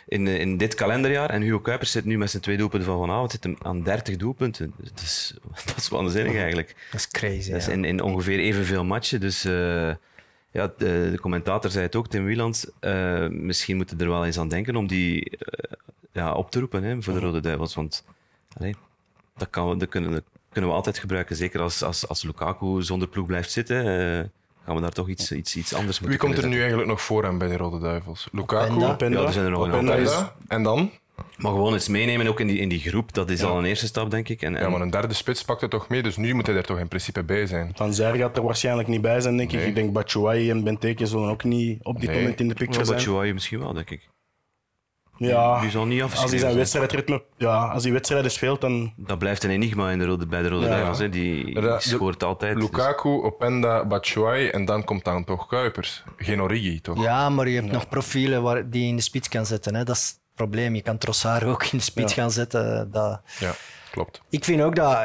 in, 0.06 0.26
eh, 0.26 0.40
in 0.40 0.56
dit 0.56 0.75
kalenderjaar. 0.75 1.30
En 1.30 1.42
Hugo 1.42 1.61
Kuipers 1.61 1.90
zit 1.90 2.04
nu 2.04 2.18
met 2.18 2.30
zijn 2.30 2.42
twee 2.42 2.56
doelpunten 2.56 2.88
van 2.88 2.99
vanavond 2.99 3.30
zit 3.30 3.44
hem 3.44 3.56
aan 3.62 3.82
30 3.82 4.16
doelpunten. 4.16 4.73
Dat, 4.76 5.00
is, 5.00 5.34
dat 5.66 5.76
is 5.76 5.88
waanzinnig 5.88 6.37
eigenlijk. 6.37 6.76
Dat 6.90 7.00
is 7.00 7.08
crazy. 7.08 7.50
Dat 7.50 7.61
is 7.61 7.68
in, 7.68 7.84
in 7.84 8.02
ongeveer 8.02 8.38
evenveel 8.38 8.84
matchen. 8.84 9.20
Dus 9.20 9.44
eh, 9.44 9.94
ja, 10.50 10.73
de, 10.78 11.08
de 11.11 11.18
commentator 11.20 11.70
zei 11.70 11.84
het 11.84 11.96
ook, 11.96 12.08
Tim 12.08 12.25
Wieland. 12.25 12.70
eh, 12.80 13.28
misschien 13.28 13.76
moeten 13.76 13.96
we 13.96 14.04
er 14.04 14.11
wel 14.11 14.25
eens 14.25 14.38
aan 14.38 14.49
denken 14.49 14.76
om 14.76 14.87
die 14.87 15.38
ja, 16.12 16.32
op 16.32 16.50
te 16.50 16.58
roepen 16.58 16.82
hè, 16.82 17.02
voor 17.02 17.12
de 17.14 17.20
Rode 17.20 17.40
Duivels. 17.40 17.75
Want 17.75 18.04
allee, 18.58 18.75
dat, 19.37 19.50
kan, 19.50 19.78
dat, 19.78 19.88
kunnen, 19.88 20.11
dat 20.11 20.25
kunnen 20.52 20.70
we 20.70 20.76
altijd 20.76 20.99
gebruiken. 20.99 21.37
Zeker 21.37 21.61
als, 21.61 21.82
als, 21.82 22.08
als 22.08 22.23
Lukaku 22.23 22.82
zonder 22.82 23.08
ploeg 23.08 23.26
blijft 23.26 23.50
zitten. 23.50 23.84
Gaan 24.64 24.75
we 24.75 24.80
daar 24.80 24.90
toch 24.92 25.09
iets, 25.09 25.33
iets, 25.33 25.56
iets 25.56 25.75
anders 25.75 25.99
Wie 25.99 26.09
moeten 26.09 26.26
komt 26.28 26.42
er 26.42 26.49
nu 26.49 26.59
eigenlijk 26.59 26.88
nog 26.88 27.02
voor 27.02 27.26
aan 27.26 27.38
bij 27.38 27.49
de 27.49 27.56
Rode 27.56 27.78
Duivels? 27.78 28.28
Lukaku, 28.33 28.64
Openda. 28.71 28.92
Openda. 28.92 29.21
Ja, 29.21 29.26
er 29.26 29.33
zijn 29.33 29.44
er 29.44 29.50
nog 29.50 29.66
een 29.66 29.90
aantal. 29.92 30.33
en 30.49 30.62
dan? 30.62 30.90
Maar 31.37 31.52
gewoon 31.52 31.75
iets 31.75 31.88
meenemen 31.88 32.26
ook 32.26 32.40
in 32.40 32.47
die, 32.47 32.59
in 32.59 32.68
die 32.68 32.80
groep, 32.80 33.12
dat 33.14 33.30
is 33.30 33.42
al 33.42 33.59
een 33.59 33.64
eerste 33.64 33.87
stap, 33.87 34.11
denk 34.11 34.28
ik. 34.28 34.42
En, 34.42 34.52
Ja, 34.52 34.68
maar 34.68 34.80
een 34.80 34.90
derde 34.90 35.14
spits 35.14 35.42
pakt 35.44 35.61
het 35.61 35.71
toch 35.71 35.88
mee, 35.88 36.02
dus 36.02 36.16
nu 36.16 36.35
moet 36.35 36.47
hij 36.47 36.56
er 36.56 36.62
toch 36.64 36.78
in 36.78 36.88
principe 36.88 37.23
bij 37.23 37.47
zijn. 37.47 37.73
Van 37.75 37.94
Zijr 37.94 38.14
gaat 38.16 38.37
er 38.37 38.42
waarschijnlijk 38.42 38.88
niet 38.88 39.00
bij 39.00 39.21
zijn, 39.21 39.37
denk 39.37 39.52
ik. 39.52 39.59
Nee. 39.59 39.66
Ik 39.68 39.75
denk 39.75 39.92
Batshuayi 39.92 40.50
en 40.50 40.64
Benteke 40.64 41.06
zullen 41.06 41.28
ook 41.28 41.44
niet 41.44 41.78
op 41.83 42.00
dit 42.00 42.11
Nee. 42.11 42.18
moment 42.21 42.40
in 42.40 42.49
de 42.49 42.54
picture 42.54 42.85
zijn. 42.85 42.97
Batshuayi 42.97 43.33
misschien 43.33 43.59
wel, 43.59 43.73
denk 43.73 43.90
ik. 43.90 44.09
Ja, 45.16 45.61
Die 45.61 45.71
zal 45.71 45.85
niet 45.87 46.02
als 46.02 46.30
hij 46.30 46.38
zijn 46.38 46.56
wedstrijdritme, 46.56 47.23
ja, 47.37 47.66
als 47.68 47.83
hij 47.83 47.92
wedstrijden 47.92 48.30
speelt, 48.30 48.61
dan 48.61 48.92
Dat 48.97 49.18
blijft 49.18 49.44
een 49.44 49.50
enigma 49.50 49.90
in 49.90 49.99
de 49.99 50.04
rode, 50.04 50.26
bij 50.26 50.42
de 50.42 50.49
Rode 50.49 50.64
Ja. 50.64 50.71
Duivels. 50.71 50.99
Hè. 50.99 51.09
Die, 51.09 51.44
die 51.44 51.54
Ja, 51.54 51.61
de- 51.61 51.76
scoort 51.78 52.23
altijd. 52.25 52.54
dus- 52.54 52.62
Lukaku, 52.64 53.09
Openda, 53.09 53.87
Batshuayi 53.87 54.49
en 54.49 54.64
dan 54.64 54.85
komt 54.85 55.04
dan 55.04 55.25
toch 55.25 55.47
Kuipers. 55.47 56.02
Geen 56.16 56.42
Origi, 56.42 56.80
toch? 56.80 57.02
Ja, 57.02 57.28
maar 57.28 57.49
je 57.49 57.61
hebt 57.61 57.73
nog 57.73 57.88
profielen 57.88 58.42
waar, 58.42 58.71
die 58.71 58.83
je 58.83 58.88
in 58.88 58.97
de 58.97 59.02
spits 59.02 59.28
kan 59.28 59.47
zetten. 59.47 59.75
Hè. 59.75 59.85
Dat 59.85 59.97
is 59.97 60.06
het 60.06 60.18
probleem. 60.35 60.75
Je 60.75 60.83
kan 60.83 60.99
Trossard 60.99 61.44
ook 61.44 61.62
in 61.64 61.78
de 61.78 61.85
spits 61.85 62.14
Ja. 62.14 62.21
gaan 62.23 62.30
zetten. 62.30 62.90
Dat... 62.90 63.21
Ja, 63.38 63.52
klopt. 63.94 64.20
Ik 64.30 64.44
vind 64.44 64.60
ook 64.62 64.76
dat, 64.76 64.96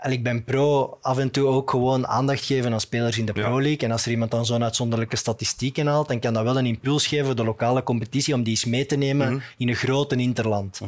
en 0.00 0.12
ik 0.12 0.22
ben 0.22 0.44
pro, 0.44 0.98
af 1.00 1.18
en 1.18 1.30
toe 1.30 1.46
ook 1.46 1.70
gewoon 1.70 2.06
aandacht 2.06 2.44
geven 2.44 2.72
aan 2.72 2.80
spelers 2.80 3.18
in 3.18 3.26
de. 3.26 3.32
Pro 3.32 3.60
League. 3.62 3.78
En 3.78 3.90
als 3.90 4.04
er 4.04 4.10
iemand 4.10 4.30
dan 4.30 4.46
zo'n 4.46 4.62
uitzonderlijke 4.64 5.16
statistieken 5.16 5.86
haalt, 5.86 6.08
dan 6.08 6.18
kan 6.20 6.32
dat 6.32 6.42
wel 6.42 6.58
een 6.58 6.66
impuls 6.66 7.06
geven 7.06 7.26
voor 7.26 7.34
de 7.34 7.44
lokale 7.44 7.82
competitie 7.82 8.34
om 8.34 8.42
die 8.42 8.50
eens 8.52 8.64
mee 8.64 8.86
te 8.86 8.96
nemen 8.96 9.32
Mhm. 9.32 9.40
in 9.56 9.68
een 9.68 9.74
grote 9.74 10.16
interland. 10.16 10.80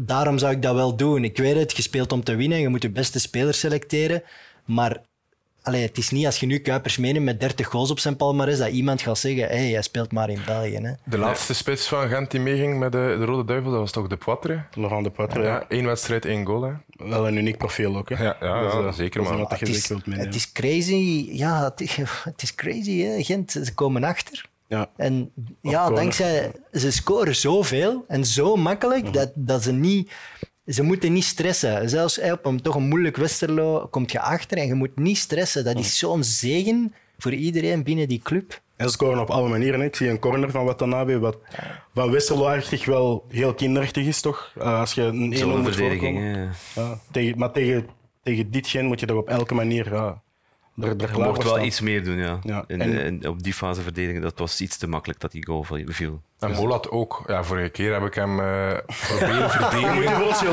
Daarom 0.00 0.38
zou 0.38 0.52
ik 0.52 0.62
dat 0.62 0.74
wel 0.74 0.96
doen. 0.96 1.24
Ik 1.24 1.36
weet 1.36 1.56
het, 1.56 1.76
je 1.76 1.82
speelt 1.82 2.12
om 2.12 2.24
te 2.24 2.34
winnen, 2.36 2.58
je 2.60 2.68
moet 2.68 2.82
de 2.82 2.90
beste 2.90 3.20
spelers 3.20 3.58
selecteren. 3.60 4.22
Maar 4.64 5.00
allee, 5.66 5.82
het 5.82 5.98
is 5.98 6.10
niet 6.10 6.26
als 6.26 6.40
je 6.40 6.46
nu 6.46 6.58
Kuipers 6.58 6.96
meeneemt 6.96 7.24
met 7.24 7.40
30 7.40 7.66
goals 7.66 7.90
op 7.90 7.98
zijn 7.98 8.16
palmarès, 8.16 8.58
dat 8.58 8.68
iemand 8.70 9.02
gaat 9.02 9.18
zeggen, 9.18 9.42
hé, 9.48 9.56
hey, 9.56 9.70
hij 9.70 9.82
speelt 9.82 10.12
maar 10.12 10.30
in 10.30 10.40
België. 10.46 10.76
Hè. 10.76 10.92
De 11.04 11.18
laatste 11.18 11.54
spits 11.54 11.86
van 11.88 12.08
Gent 12.08 12.30
die 12.30 12.40
meeging 12.40 12.78
met 12.78 12.92
de, 12.92 13.16
de 13.18 13.24
Rode 13.24 13.44
Duivels, 13.44 13.70
dat 13.72 13.80
was 13.80 13.90
toch 13.92 14.06
de 14.06 14.16
Poitre? 14.16 14.64
Laurent 14.74 15.04
de 15.04 15.10
Poitre, 15.10 15.42
Ja, 15.42 15.64
één 15.68 15.86
wedstrijd, 15.86 16.24
één 16.24 16.46
goal. 16.46 16.62
Hè. 16.62 16.72
wel 17.08 17.26
een 17.28 17.36
uniek 17.36 17.58
profiel 17.58 17.96
ook. 17.96 18.08
Hè. 18.08 18.24
Ja, 18.24 18.36
ja, 18.40 18.62
Dus, 18.62 18.72
ja, 18.72 18.78
eh, 18.86 18.92
zeker, 18.92 19.22
maar 19.22 19.38
Het 19.38 19.68
is, 19.68 19.88
het 20.10 20.34
is 20.34 20.52
crazy. 20.52 21.28
Ja, 21.32 21.64
het 21.64 21.80
is, 21.80 21.96
het 22.30 22.42
is 22.42 22.54
crazy, 22.54 23.00
hè. 23.02 23.22
Gent. 23.22 23.52
Ze 23.52 23.74
komen 23.74 24.04
achter. 24.04 24.44
Ja. 24.68 24.90
En 24.96 25.30
ja, 25.60 25.90
dankzij... 25.90 26.52
Ze 26.72 26.90
scoren 26.90 27.36
zoveel 27.36 28.04
en 28.08 28.24
zo 28.24 28.56
makkelijk 28.56 29.02
Mhm. 29.04 29.12
dat, 29.12 29.30
dat 29.34 29.62
ze 29.62 29.72
niet... 29.72 30.10
Ze 30.66 30.82
moeten 30.82 31.12
niet 31.12 31.24
stressen. 31.24 31.88
Zelfs 31.90 32.20
op 32.20 32.46
een 32.46 32.60
toch 32.62 32.74
een 32.74 32.88
moeilijk 32.88 33.16
Westerlo 33.16 33.86
komt 33.90 34.12
je 34.12 34.20
achter 34.20 34.58
en 34.58 34.66
je 34.66 34.74
moet 34.74 34.98
niet 34.98 35.16
stressen. 35.18 35.64
Dat 35.64 35.78
is 35.78 35.98
zo'n 35.98 36.24
zegen 36.24 36.94
voor 37.18 37.32
iedereen 37.32 37.82
binnen 37.82 38.08
die 38.08 38.20
club. 38.22 38.60
En 38.76 38.86
ze 38.86 38.92
scoren 38.92 39.18
op 39.20 39.30
alle 39.30 39.48
manieren. 39.48 39.80
Ik 39.80 39.96
zie 39.96 40.08
een 40.08 40.18
corner 40.18 40.50
van 40.50 40.64
Watanabe, 40.64 41.18
wat 41.18 41.38
van 41.94 42.10
Westerlo-achtig 42.10 42.84
wel 42.84 43.24
heel 43.28 43.54
kinderachtig 43.54 44.06
is, 44.06 44.20
toch? 44.20 44.52
Eh, 44.58 44.80
als 44.80 44.92
je 44.94 45.02
een 45.02 45.32
1-0 45.32 45.36
Zo'n 45.36 45.60
moet 45.60 45.74
verdediging. 45.74 46.16
voorkomen. 46.18 46.52
hè. 46.74 46.80
Ja, 46.80 47.00
tegen, 47.10 47.38
maar 47.38 47.52
tegen, 47.52 47.86
tegen 48.22 48.50
dit 48.50 48.66
gen 48.68 48.84
moet 48.86 49.00
je 49.00 49.06
toch 49.06 49.16
op 49.18 49.28
elke 49.28 49.54
manier 49.54 49.92
ja, 49.92 50.22
Je 50.76 51.06
mocht 51.22 51.42
wel 51.42 51.60
iets 51.64 51.80
meer 51.80 52.04
doen, 52.04 52.16
ja. 52.16 52.38
Ja, 52.42 52.64
In, 52.66 52.80
en- 52.80 52.92
in- 53.04 53.28
op 53.28 53.42
die 53.42 53.52
fase 53.52 53.80
verdedigen, 53.82 54.20
dat 54.22 54.38
was 54.38 54.60
iets 54.60 54.76
te 54.76 54.88
makkelijk 54.88 55.20
dat 55.20 55.32
die 55.32 55.46
goal 55.46 55.62
viel. 55.86 56.20
En 56.38 56.54
Bolat 56.54 56.90
ook. 56.90 57.22
Ja, 57.26 57.44
vorige 57.44 57.68
keer 57.68 57.92
heb 57.92 58.02
ik 58.02 58.14
hem 58.14 58.40
eh 58.40 58.72
proberen 59.08 59.50
verdedigen. 59.60 60.02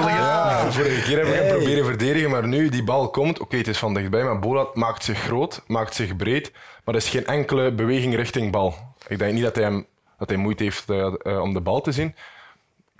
Ja, 0.09 0.71
vorige 0.71 1.01
keer 1.01 1.17
heb 1.17 1.27
ik 1.27 1.33
hem 1.33 1.47
proberen 1.57 1.85
verdedigen, 1.85 2.29
maar 2.29 2.47
nu 2.47 2.69
die 2.69 2.83
bal 2.83 3.09
komt. 3.09 3.39
Oké, 3.39 3.57
het 3.57 3.67
is 3.67 3.77
van 3.77 3.93
dichtbij, 3.93 4.23
maar 4.23 4.39
Bolat 4.39 4.75
maakt 4.75 5.03
zich 5.03 5.19
groot, 5.19 5.63
maakt 5.67 5.95
zich 5.95 6.15
breed, 6.15 6.51
maar 6.85 6.95
er 6.95 7.01
is 7.01 7.09
geen 7.09 7.25
enkele 7.25 7.71
beweging 7.73 8.15
richting 8.15 8.51
bal. 8.51 8.75
Ik 9.07 9.19
denk 9.19 9.33
niet 9.33 9.43
dat 9.43 9.55
hij, 9.55 9.63
hem, 9.63 9.85
dat 10.17 10.29
hij 10.29 10.37
moeite 10.37 10.63
heeft 10.63 10.89
eh, 10.89 11.13
eh, 11.21 11.41
om 11.41 11.53
de 11.53 11.61
bal 11.61 11.81
te 11.81 11.91
zien. 11.91 12.15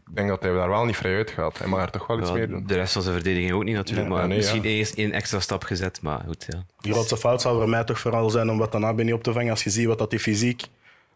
Ik 0.09 0.15
denk 0.15 0.29
dat 0.29 0.41
hij 0.41 0.53
daar 0.53 0.69
wel 0.69 0.85
niet 0.85 0.95
vrij 0.95 1.15
uit 1.15 1.31
gaat. 1.31 1.57
Hij 1.57 1.67
mag 1.67 1.81
er 1.81 1.91
toch 1.91 2.07
wel 2.07 2.19
iets 2.19 2.27
Ja, 2.29 2.33
meer 2.35 2.47
doen. 2.49 2.63
de 2.67 2.73
rest 2.73 2.93
van 2.93 3.01
zijn 3.01 3.13
verdediging 3.15 3.51
ook 3.51 3.63
niet 3.63 3.75
natuurlijk, 3.75 4.07
Ja, 4.07 4.13
maar 4.13 4.27
nee, 4.27 4.37
misschien 4.37 4.63
ja. 4.63 4.69
eerst 4.69 4.93
één 4.93 5.11
extra 5.11 5.39
stap 5.39 5.63
gezet, 5.63 6.01
maar 6.01 6.21
goed, 6.27 6.45
ja. 6.49 6.65
De 6.79 6.91
grootste 6.91 7.17
fout 7.17 7.41
zou 7.41 7.57
voor 7.57 7.69
mij 7.69 7.83
toch 7.83 7.99
vooral 7.99 8.29
zijn 8.29 8.49
om 8.49 8.57
Watanabe 8.57 9.03
niet 9.03 9.13
op 9.13 9.23
te 9.23 9.33
vangen. 9.33 9.49
Als 9.51 9.63
je 9.63 9.69
ziet 9.69 9.85
wat 9.85 9.97
dat 9.97 10.11
hij 10.11 10.19
fysiek 10.19 10.63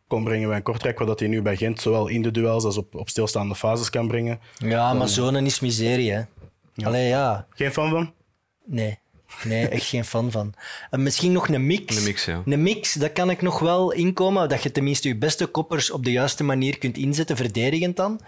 kon 0.07 0.23
brengen 0.23 0.47
bij 0.47 0.57
een 0.57 0.63
Kortrijk, 0.63 0.99
wat 0.99 1.07
dat 1.07 1.19
hij 1.19 1.27
nu 1.29 1.41
bij 1.41 1.55
Gent 1.55 1.81
zowel 1.81 2.07
in 2.07 2.21
de 2.21 2.31
duels 2.31 2.63
als 2.63 2.77
op, 2.77 2.95
op 2.95 3.09
stilstaande 3.09 3.55
fases 3.55 3.89
kan 3.89 4.07
brengen. 4.07 4.39
Ja, 4.57 4.93
maar 4.93 5.07
zo'n 5.07 5.35
is 5.45 5.59
miserie, 5.59 6.11
hè. 6.11 6.21
Allee, 6.83 7.07
ja. 7.07 7.47
Geen 7.49 7.71
fan 7.71 7.89
van? 7.89 8.13
Nee. 8.65 8.99
Nee, 9.43 9.67
echt 9.67 9.85
geen 9.85 10.05
fan 10.05 10.31
van. 10.31 10.53
En 10.89 11.03
misschien 11.03 11.31
nog 11.31 11.47
een 11.49 11.65
mix. 11.65 11.97
Een 11.97 12.03
mix, 12.03 12.25
ja. 12.25 12.41
Een 12.45 12.63
mix, 12.63 12.93
daar 12.93 13.09
kan 13.09 13.29
ik 13.29 13.41
nog 13.41 13.59
wel 13.59 13.91
inkomen. 13.91 14.49
Dat 14.49 14.63
je 14.63 14.71
tenminste 14.71 15.07
je 15.07 15.15
beste 15.17 15.45
koppers 15.45 15.91
op 15.91 16.03
de 16.03 16.11
juiste 16.11 16.43
manier 16.43 16.77
kunt 16.77 16.97
inzetten, 16.97 17.35
verdedigend 17.37 17.95
dan. 17.95 18.19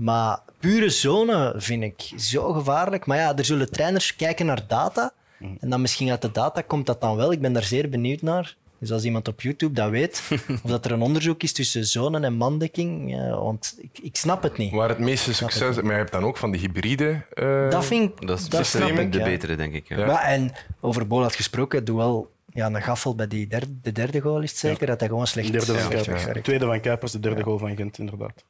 Maar 0.00 0.38
pure 0.58 0.90
zone 0.90 1.54
vind 1.56 1.82
ik 1.82 2.12
zo 2.20 2.52
gevaarlijk. 2.52 3.06
Maar 3.06 3.16
ja, 3.16 3.36
er 3.36 3.44
zullen 3.44 3.70
trainers 3.70 4.16
kijken 4.16 4.46
naar 4.46 4.64
data. 4.68 5.12
En 5.60 5.70
dan 5.70 5.80
misschien 5.80 6.10
uit 6.10 6.22
de 6.22 6.32
data 6.32 6.60
komt 6.60 6.86
dat 6.86 7.00
dan 7.00 7.16
wel. 7.16 7.32
Ik 7.32 7.40
ben 7.40 7.52
daar 7.52 7.62
zeer 7.64 7.88
benieuwd 7.88 8.22
naar. 8.22 8.56
Dus 8.78 8.92
als 8.92 9.04
iemand 9.04 9.28
op 9.28 9.40
YouTube 9.40 9.74
dat 9.74 9.90
weet, 9.90 10.22
of 10.64 10.70
dat 10.70 10.84
er 10.84 10.92
een 10.92 11.00
onderzoek 11.02 11.42
is 11.42 11.52
tussen 11.52 11.86
zone 11.86 12.20
en 12.20 12.34
mandekking, 12.34 13.10
ja, 13.10 13.38
want 13.38 13.76
ik, 13.80 13.98
ik 14.02 14.16
snap 14.16 14.42
het 14.42 14.56
niet. 14.56 14.72
Waar 14.72 14.88
het 14.88 14.98
meeste 14.98 15.34
succes... 15.34 15.76
Maar 15.76 15.92
je 15.92 15.98
hebt 15.98 16.12
dan 16.12 16.24
ook 16.24 16.36
van 16.36 16.50
die 16.50 16.60
hybride... 16.60 17.24
eh, 17.34 17.70
Dat 17.70 17.84
vind 17.84 18.10
ik, 18.10 18.26
Dat 18.26 18.38
is 18.38 18.48
dat 18.48 18.66
snap 18.66 18.88
de, 18.88 19.00
ik, 19.02 19.12
de 19.12 19.18
ja. 19.18 19.24
betere, 19.24 19.56
denk 19.56 19.74
ik. 19.74 19.88
Ja. 19.88 20.22
En 20.22 20.52
over 20.80 21.06
Bolat 21.06 21.34
gesproken, 21.34 21.84
doe 21.84 21.96
wel 21.96 22.30
ja, 22.52 22.66
een 22.66 22.82
gaffel 22.82 23.14
bij 23.14 23.26
die 23.26 23.46
derde, 23.46 23.80
de 23.82 23.92
derde 23.92 24.20
goal, 24.20 24.40
is 24.42 24.50
het 24.50 24.58
zeker? 24.58 24.86
Dat 24.86 25.00
hij 25.00 25.08
gewoon 25.08 25.26
slecht 25.26 25.52
De 25.52 25.52
derde 25.52 25.78
van 25.78 25.90
werkt. 26.24 26.44
Tweede 26.44 26.66
van 26.66 26.80
Kuipers, 26.80 27.12
de 27.12 27.20
derde 27.20 27.42
goal 27.42 27.58
van 27.58 27.76
Gent, 27.76 27.98
inderdaad. 27.98 28.44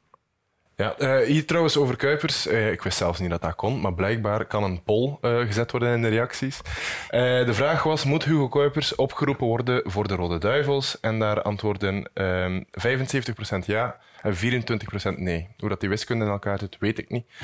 Ja, 0.79 0.97
eh, 0.97 1.25
hier 1.27 1.45
trouwens 1.45 1.77
over 1.77 1.95
Kuipers. 1.95 2.47
Eh, 2.47 2.71
ik 2.71 2.81
wist 2.81 2.97
zelfs 2.97 3.19
niet 3.19 3.29
dat 3.29 3.41
dat 3.41 3.55
kon, 3.55 3.81
maar 3.81 3.93
blijkbaar 3.93 4.45
kan 4.45 4.63
een 4.63 4.83
poll 4.83 5.17
eh, 5.21 5.39
gezet 5.39 5.71
worden 5.71 5.93
in 5.93 6.01
de 6.01 6.07
reacties. 6.07 6.61
De 7.09 7.53
vraag 7.53 7.83
was, 7.83 8.03
moet 8.03 8.23
Hugo 8.23 8.47
Kuipers 8.47 8.95
opgeroepen 8.95 9.47
worden 9.47 9.81
voor 9.85 10.07
de 10.07 10.15
Rode 10.15 10.37
Duivels? 10.37 10.99
En 10.99 11.19
daar 11.19 11.41
antwoorden 11.41 12.09
ehm 12.13 12.61
75% 12.71 13.65
ja 13.65 13.97
en 14.27 15.15
24% 15.15 15.17
nee. 15.17 15.47
Hoe 15.57 15.69
dat 15.69 15.79
die 15.79 15.89
wiskunde 15.89 16.25
in 16.25 16.31
elkaar 16.31 16.59
zit, 16.59 16.77
weet 16.79 16.97
ik 16.97 17.09
niet. 17.09 17.25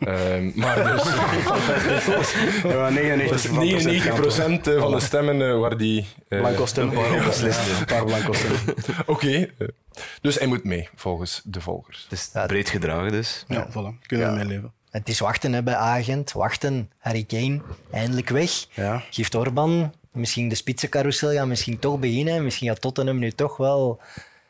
Ehm, 0.00 0.50
maar 0.54 0.92
dus 0.92 1.02
Ja, 2.72 2.88
99 2.88 3.40
van 3.40 4.60
99% 4.60 4.62
eh, 4.62 4.80
van 4.80 4.92
de 4.92 5.00
stemmen 5.00 5.48
eh, 5.48 5.58
waar 5.58 5.76
die... 5.76 6.06
eh, 6.28 6.38
Blanco 6.40 6.66
stemmen. 6.66 6.96
Een 6.96 7.84
paar 7.86 8.04
blanco 8.04 8.32
stemmen. 8.32 8.60
Oké. 9.06 9.28
eh, 9.58 9.68
dus 10.20 10.38
hij 10.38 10.46
moet 10.46 10.64
mee, 10.64 10.88
volgens 10.94 11.40
de 11.44 11.60
volgers. 11.60 12.08
Ja, 12.32 12.46
breed 12.46 12.68
gedragen 12.68 13.12
dus. 13.12 13.44
Ja, 13.48 13.68
voilà. 13.70 14.06
Kunnen 14.06 14.28
we 14.30 14.36
mee 14.36 14.44
leven. 14.44 14.72
Het 14.90 15.08
is 15.08 15.18
wachten 15.18 15.52
hè, 15.52 15.62
bij 15.62 15.74
Agent, 15.74 16.32
wachten. 16.32 16.90
Harry 16.98 17.24
Kane, 17.24 17.60
eindelijk 17.90 18.28
weg. 18.28 18.50
Ja. 18.74 19.02
Geeft 19.10 19.34
Orban 19.34 19.92
misschien 20.12 20.48
de 20.48 20.54
spitsencarousel 20.54 21.32
gaan 21.32 21.48
misschien 21.48 21.78
toch 21.78 21.98
beginnen. 21.98 22.44
Misschien 22.44 22.68
gaat 22.68 22.80
Tottenham 22.80 23.18
nu 23.18 23.30
toch 23.32 23.56
wel... 23.56 24.00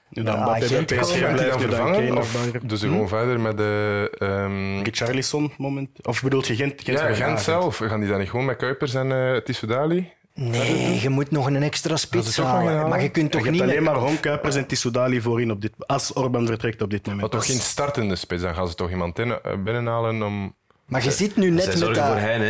Nu 0.09 0.23
dan 0.23 0.41
Mbappé 0.41 0.69
bij 0.69 0.85
PSG 0.85 1.21
dan 1.21 1.33
blijft, 1.33 1.59
nu 1.59 1.69
dan 1.69 1.93
Kane 1.93 2.17
Of 2.17 2.33
dus 2.63 2.81
gewoon 2.81 3.09
verder 3.09 3.41
met 3.41 3.57
de... 3.57 4.11
ehm, 4.19 4.83
Richarlison 4.83 5.53
moment. 5.59 6.07
Of 6.07 6.23
bedoelt 6.23 6.47
je 6.47 6.57
Gent? 6.57 6.83
Gent 6.85 6.99
ja, 6.99 7.15
Gent 7.15 7.41
zelf. 7.41 7.77
Gaan 7.77 8.01
die 8.01 8.09
dan 8.09 8.19
niet 8.19 8.31
gewoon 8.31 8.45
met 8.45 8.57
Kuipers 8.57 8.95
en 8.95 9.11
uh, 9.11 9.37
Tissoudali? 9.37 10.13
Nee, 10.35 11.01
je 11.01 11.09
moet 11.09 11.31
nog 11.31 11.47
een 11.47 11.63
extra 11.63 11.97
spits 11.97 12.37
halen. 12.37 12.89
Maar 12.89 13.03
je 13.03 13.09
kunt 13.09 13.27
Je 13.27 13.31
toch 13.31 13.41
hebt 13.41 13.53
niet... 13.53 13.63
alleen 13.63 13.83
maar 13.83 13.95
Ron 13.95 14.21
Kuipers 14.21 14.55
en 14.55 14.67
Tissoudali 14.67 15.21
voorin 15.21 15.51
op 15.51 15.61
dit, 15.61 15.73
als 15.79 16.13
Orban 16.13 16.47
vertrekt 16.47 16.83
op 16.83 16.91
dit 16.91 17.07
moment. 17.07 17.21
Maar 17.21 17.31
toch 17.31 17.47
geen 17.47 17.61
startende 17.61 18.17
spits. 18.17 18.43
Dan 18.43 18.55
gaan 18.55 18.69
ze 18.69 18.75
toch 18.75 18.91
iemand 18.91 19.19
in, 19.19 19.31
eh, 19.31 19.63
binnenhalen 19.65 20.23
om... 20.23 20.55
Maar 20.87 21.05
je 21.05 21.11
zit 21.11 21.37
nu 21.37 21.51
net 21.51 21.67
met 21.67 21.79
zorgen 21.79 22.05
voor 22.05 22.15
dat... 22.15 22.23
hen. 22.25 22.43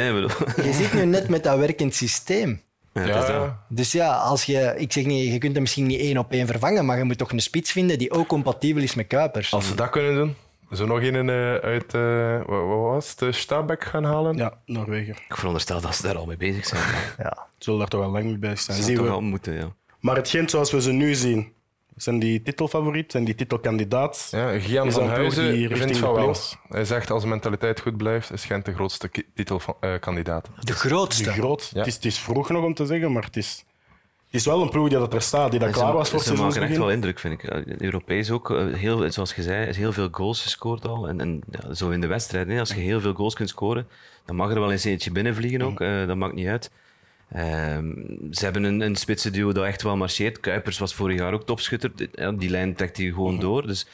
Je 0.66 0.72
zit 0.72 0.92
nu 0.94 1.04
net 1.04 1.28
met 1.28 1.44
dat 1.44 1.58
werkend 1.58 1.94
systeem. 1.94 2.60
Ja. 3.04 3.64
Dus 3.68 3.92
ja, 3.92 4.16
als 4.16 4.44
je, 4.44 4.74
ik 4.76 4.92
zeg 4.92 5.04
niet, 5.04 5.32
je 5.32 5.38
kunt 5.38 5.52
hem 5.52 5.62
misschien 5.62 5.86
niet 5.86 6.00
één 6.00 6.18
op 6.18 6.32
één 6.32 6.46
vervangen, 6.46 6.84
maar 6.86 6.98
je 6.98 7.04
moet 7.04 7.18
toch 7.18 7.32
een 7.32 7.40
spits 7.40 7.72
vinden 7.72 7.98
die 7.98 8.10
ook 8.10 8.26
compatibel 8.26 8.82
is 8.82 8.94
met 8.94 9.06
Kuipers. 9.06 9.52
Als 9.52 9.66
ze 9.66 9.74
dat 9.74 9.90
kunnen 9.90 10.14
doen, 10.14 10.34
zo 10.72 10.86
nog 10.86 11.02
een 11.02 11.28
eh, 11.30 11.54
uit... 11.54 11.94
eh, 11.94 12.36
wat, 12.46 12.66
wat 12.66 12.78
was 12.78 13.08
het? 13.10 13.18
De 13.18 13.32
Stabæk 13.32 13.84
gaan 13.84 14.04
halen? 14.04 14.36
Ja, 14.36 14.52
Noorwegen. 14.66 15.14
Ik 15.28 15.36
veronderstel 15.36 15.80
dat 15.80 15.94
ze 15.96 16.02
daar 16.02 16.16
al 16.16 16.26
mee 16.26 16.36
bezig 16.36 16.66
zijn. 16.66 16.82
Ja. 17.18 17.46
Zullen 17.58 17.78
daar 17.78 17.88
toch 17.88 18.00
wel 18.00 18.10
lang 18.10 18.24
mee 18.24 18.38
bezig 18.38 18.58
zijn. 18.60 18.76
Dat 18.76 18.86
Zien 18.86 18.96
zou 18.96 19.06
we. 19.06 19.12
toch 19.12 19.20
wel 19.20 19.30
moeten, 19.30 19.54
ja. 19.54 19.68
Maar 20.00 20.16
het 20.16 20.28
Gent 20.28 20.50
zoals 20.50 20.72
we 20.72 20.80
ze 20.82 20.92
nu 20.92 21.14
zien, 21.14 21.52
zijn 21.96 22.18
die 22.18 22.42
titelfavoriet, 22.42 23.12
zijn 23.12 23.24
die 23.24 23.34
titelkandidaat. 23.34 24.28
Ja, 24.30 24.58
Gian 24.58 24.92
van 24.92 25.08
Huizen 25.08 25.52
vindt 25.52 25.88
de 25.88 25.94
van 25.94 26.14
wel. 26.14 26.36
Hij 26.68 26.84
zegt 26.84 27.10
als 27.10 27.22
de 27.22 27.28
mentaliteit 27.28 27.80
goed 27.80 27.96
blijft, 27.96 28.32
is 28.32 28.44
Gent 28.44 28.64
de 28.64 28.74
grootste 28.74 29.10
titelkandidaat. 29.34 30.48
De 30.60 30.72
grootste. 30.72 31.22
Die 31.22 31.32
groot. 31.32 31.70
Ja. 31.72 31.78
Het, 31.78 31.86
is, 31.86 31.94
het 31.94 32.04
is 32.04 32.18
vroeg 32.18 32.48
nog 32.48 32.64
om 32.64 32.74
te 32.74 32.86
zeggen, 32.86 33.12
maar 33.12 33.24
het 33.24 33.36
is, 33.36 33.64
het 34.26 34.34
is 34.34 34.44
wel 34.46 34.62
een 34.62 34.68
ploeg 34.68 34.88
die 34.88 34.98
dat 34.98 35.14
er 35.14 35.22
staat, 35.22 35.50
die 35.50 35.60
dat 35.60 35.70
klaar 35.70 35.92
was 35.92 36.10
voor 36.10 36.20
ze 36.22 36.30
het 36.30 36.40
maken 36.40 36.62
echt 36.62 36.76
wel 36.76 36.90
indruk, 36.90 37.18
vind 37.18 37.42
ik. 37.42 37.50
Europees 37.80 38.30
ook, 38.30 38.50
eh, 38.50 38.74
heel, 38.74 39.12
zoals 39.12 39.34
je 39.34 39.42
zei, 39.42 39.66
is 39.66 39.76
heel 39.76 39.92
veel 39.92 40.08
goals 40.10 40.42
gescoord 40.42 40.86
al. 40.86 41.08
En, 41.08 41.20
en 41.20 41.42
ja, 41.50 41.74
zo 41.74 41.90
in 41.90 42.00
de 42.00 42.06
wedstrijd, 42.06 42.48
hè, 42.48 42.58
als 42.58 42.68
je 42.74 42.80
heel 42.80 43.00
veel 43.00 43.12
goals 43.14 43.34
kunt 43.34 43.48
scoren, 43.48 43.88
dan 44.24 44.36
mag 44.36 44.50
er 44.50 44.60
wel 44.60 44.72
eens 44.72 44.84
eentje 44.84 45.10
binnenvliegen 45.10 45.62
ook. 45.62 45.80
eh, 45.80 46.06
dat 46.06 46.16
maakt 46.16 46.34
niet 46.34 46.46
uit. 46.46 46.70
Ehm, 47.32 47.92
ze 48.30 48.44
hebben 48.44 48.64
een, 48.64 48.80
een 48.80 48.96
spitse 48.96 49.30
duo 49.30 49.52
dat 49.52 49.64
echt 49.64 49.82
wel 49.82 49.96
marcheert. 49.96 50.40
Kuipers 50.40 50.78
was 50.78 50.94
vorig 50.94 51.18
jaar 51.18 51.32
ook 51.32 51.46
topschutter. 51.46 51.90
Die- 52.36 52.50
lijn 52.50 52.74
trekt 52.74 52.96
hij 52.96 53.06
gewoon 53.06 53.38
door. 53.38 53.66
Dus 53.66 53.86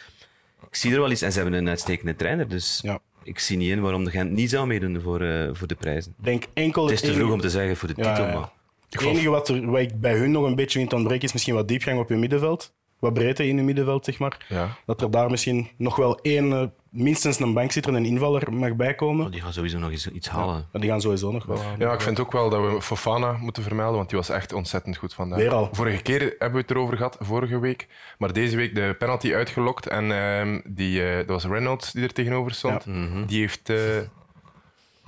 ik 0.68 0.74
zie 0.76 0.92
er 0.92 1.00
wel 1.00 1.10
iets. 1.10 1.22
En 1.22 1.32
ze 1.32 1.40
hebben 1.40 1.58
een 1.58 1.68
uitstekende 1.68 2.16
trainer. 2.16 2.48
Dus 2.48 2.80
Ja. 2.82 2.98
ik 3.22 3.38
zie 3.38 3.56
niet 3.56 3.70
in 3.70 3.80
waarom 3.80 4.04
de 4.04 4.10
Gent 4.10 4.30
niet 4.30 4.50
zou 4.50 4.66
meedoen 4.66 5.00
voor, 5.00 5.20
eh, 5.20 5.48
voor 5.52 5.66
de 5.66 5.74
prijzen. 5.74 6.14
Denk 6.16 6.44
enkel 6.54 6.82
Het 6.84 6.92
is 6.92 7.00
te 7.00 7.12
vroeg 7.14 7.32
om 7.32 7.40
te 7.40 7.50
zeggen 7.50 7.76
voor 7.76 7.88
de 7.88 7.94
titel, 7.94 8.10
ja, 8.12 8.28
ja. 8.28 8.38
maar... 8.38 8.50
Het 8.90 9.00
enige 9.02 9.28
wat, 9.28 9.48
er, 9.48 9.70
wat 9.70 9.80
ik 9.80 10.00
bij 10.00 10.16
hun 10.16 10.30
nog 10.30 10.44
een 10.44 10.54
beetje 10.54 10.78
vind 10.78 10.92
ontbreken 10.92 11.24
is 11.24 11.32
misschien 11.32 11.54
wat 11.54 11.68
diepgang 11.68 11.98
op 12.00 12.08
je 12.08 12.16
middenveld. 12.16 12.72
Wat 12.98 13.14
breedte 13.14 13.46
in 13.48 13.56
je 13.56 13.62
middenveld, 13.62 14.04
zeg 14.04 14.18
maar. 14.18 14.44
Ja. 14.48 14.76
Dat 14.86 15.02
er 15.02 15.10
daar 15.10 15.30
misschien 15.30 15.68
nog 15.76 15.96
wel 15.96 16.18
één, 16.20 16.52
eh, 16.52 16.62
minstens 16.92 17.40
een 17.40 17.52
bankzitter, 17.52 17.94
een 17.94 18.04
invaller 18.04 18.52
mag 18.52 18.74
bijkomen. 18.76 19.26
Oh, 19.26 19.32
die 19.32 19.40
gaan 19.40 19.52
sowieso 19.52 19.78
nog 19.78 19.90
eens 19.90 20.08
iets 20.08 20.28
halen. 20.28 20.66
Maar 20.72 20.80
die 20.80 20.90
gaan 20.90 21.00
sowieso 21.00 21.32
nog 21.32 21.44
wel 21.44 21.56
aan. 21.62 21.78
Ja, 21.78 21.92
ik 21.92 22.00
vind 22.00 22.20
ook 22.20 22.32
wel 22.32 22.50
dat 22.50 22.72
we 22.72 22.82
Fofana 22.82 23.32
moeten 23.32 23.62
vermelden, 23.62 23.96
want 23.96 24.08
die 24.08 24.18
was 24.18 24.28
echt 24.28 24.52
ontzettend 24.52 24.96
goed 24.96 25.14
vandaag. 25.14 25.38
Weer 25.38 25.52
al. 25.52 25.68
Vorige 25.72 26.02
keer 26.02 26.20
hebben 26.20 26.52
we 26.52 26.58
het 26.58 26.70
erover 26.70 26.96
gehad, 26.96 27.16
vorige 27.20 27.58
week. 27.58 27.88
Maar 28.18 28.32
deze 28.32 28.56
week 28.56 28.74
de 28.74 28.94
penalty 28.98 29.34
uitgelokt. 29.34 29.86
En 29.86 30.12
ehm, 30.12 30.60
die, 30.64 31.08
eh, 31.10 31.16
dat 31.16 31.26
was 31.26 31.44
Reynolds 31.44 31.92
die 31.92 32.02
er 32.02 32.12
tegenover 32.12 32.52
stond. 32.54 32.84
Die 33.26 33.40
heeft... 33.40 33.68
eh, 33.70 33.76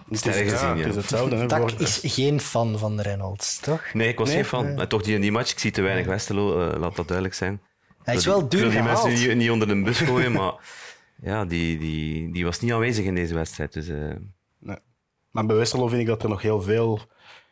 Het 0.09 0.19
Sterk 0.19 0.45
is, 0.47 0.53
gezien, 0.53 0.69
het 0.69 0.79
ja. 0.79 0.87
is 0.87 0.95
hetzelfde. 0.97 1.37
Hè, 1.37 1.49
Tak 1.49 1.71
voor- 1.71 1.81
is 1.81 2.01
geen 2.03 2.41
fan 2.41 2.79
van 2.79 2.97
de 2.97 3.03
Reynolds, 3.03 3.59
toch? 3.61 3.83
Nee, 3.93 4.09
ik 4.09 4.19
was 4.19 4.29
Nee? 4.29 4.37
geen 4.37 4.47
fan. 4.47 4.75
Maar 4.75 4.87
toch 4.89 5.03
die 5.03 5.15
in 5.15 5.21
die 5.21 5.33
match, 5.33 5.51
ik 5.51 5.59
zie 5.59 5.71
te 5.71 5.83
weinig 5.83 6.07
Westerlo, 6.07 6.69
eh, 6.69 6.79
laat 6.81 6.97
dat 6.97 7.07
duidelijk 7.07 7.37
zijn. 7.37 7.61
Hij 8.03 8.15
is 8.15 8.27
wel 8.27 8.41
die- 8.41 8.49
duur 8.49 8.67
Ik 8.67 8.73
wil 8.73 8.83
die 8.83 8.91
mensen 8.91 9.13
niet, 9.29 9.37
niet 9.37 9.51
onder 9.51 9.69
de 9.69 9.83
bus 9.83 9.99
gooien, 9.99 10.33
maar 10.33 10.53
ja, 11.23 11.45
die, 11.45 11.79
die, 11.79 12.33
die 12.33 12.45
was 12.45 12.61
niet 12.61 12.73
aanwezig 12.73 13.05
in 13.05 13.15
deze 13.15 13.35
wedstrijd. 13.35 13.73
Dus, 13.73 13.89
eh, 13.89 14.15
Nee. 14.59 14.77
Maar 15.31 15.47
bij 15.47 15.57
Westerlo 15.57 15.89
vind 15.89 16.01
ik 16.01 16.07
dat 16.07 16.23
er 16.23 16.29
nog 16.29 16.43
heel 16.43 16.63
veel. 16.63 17.01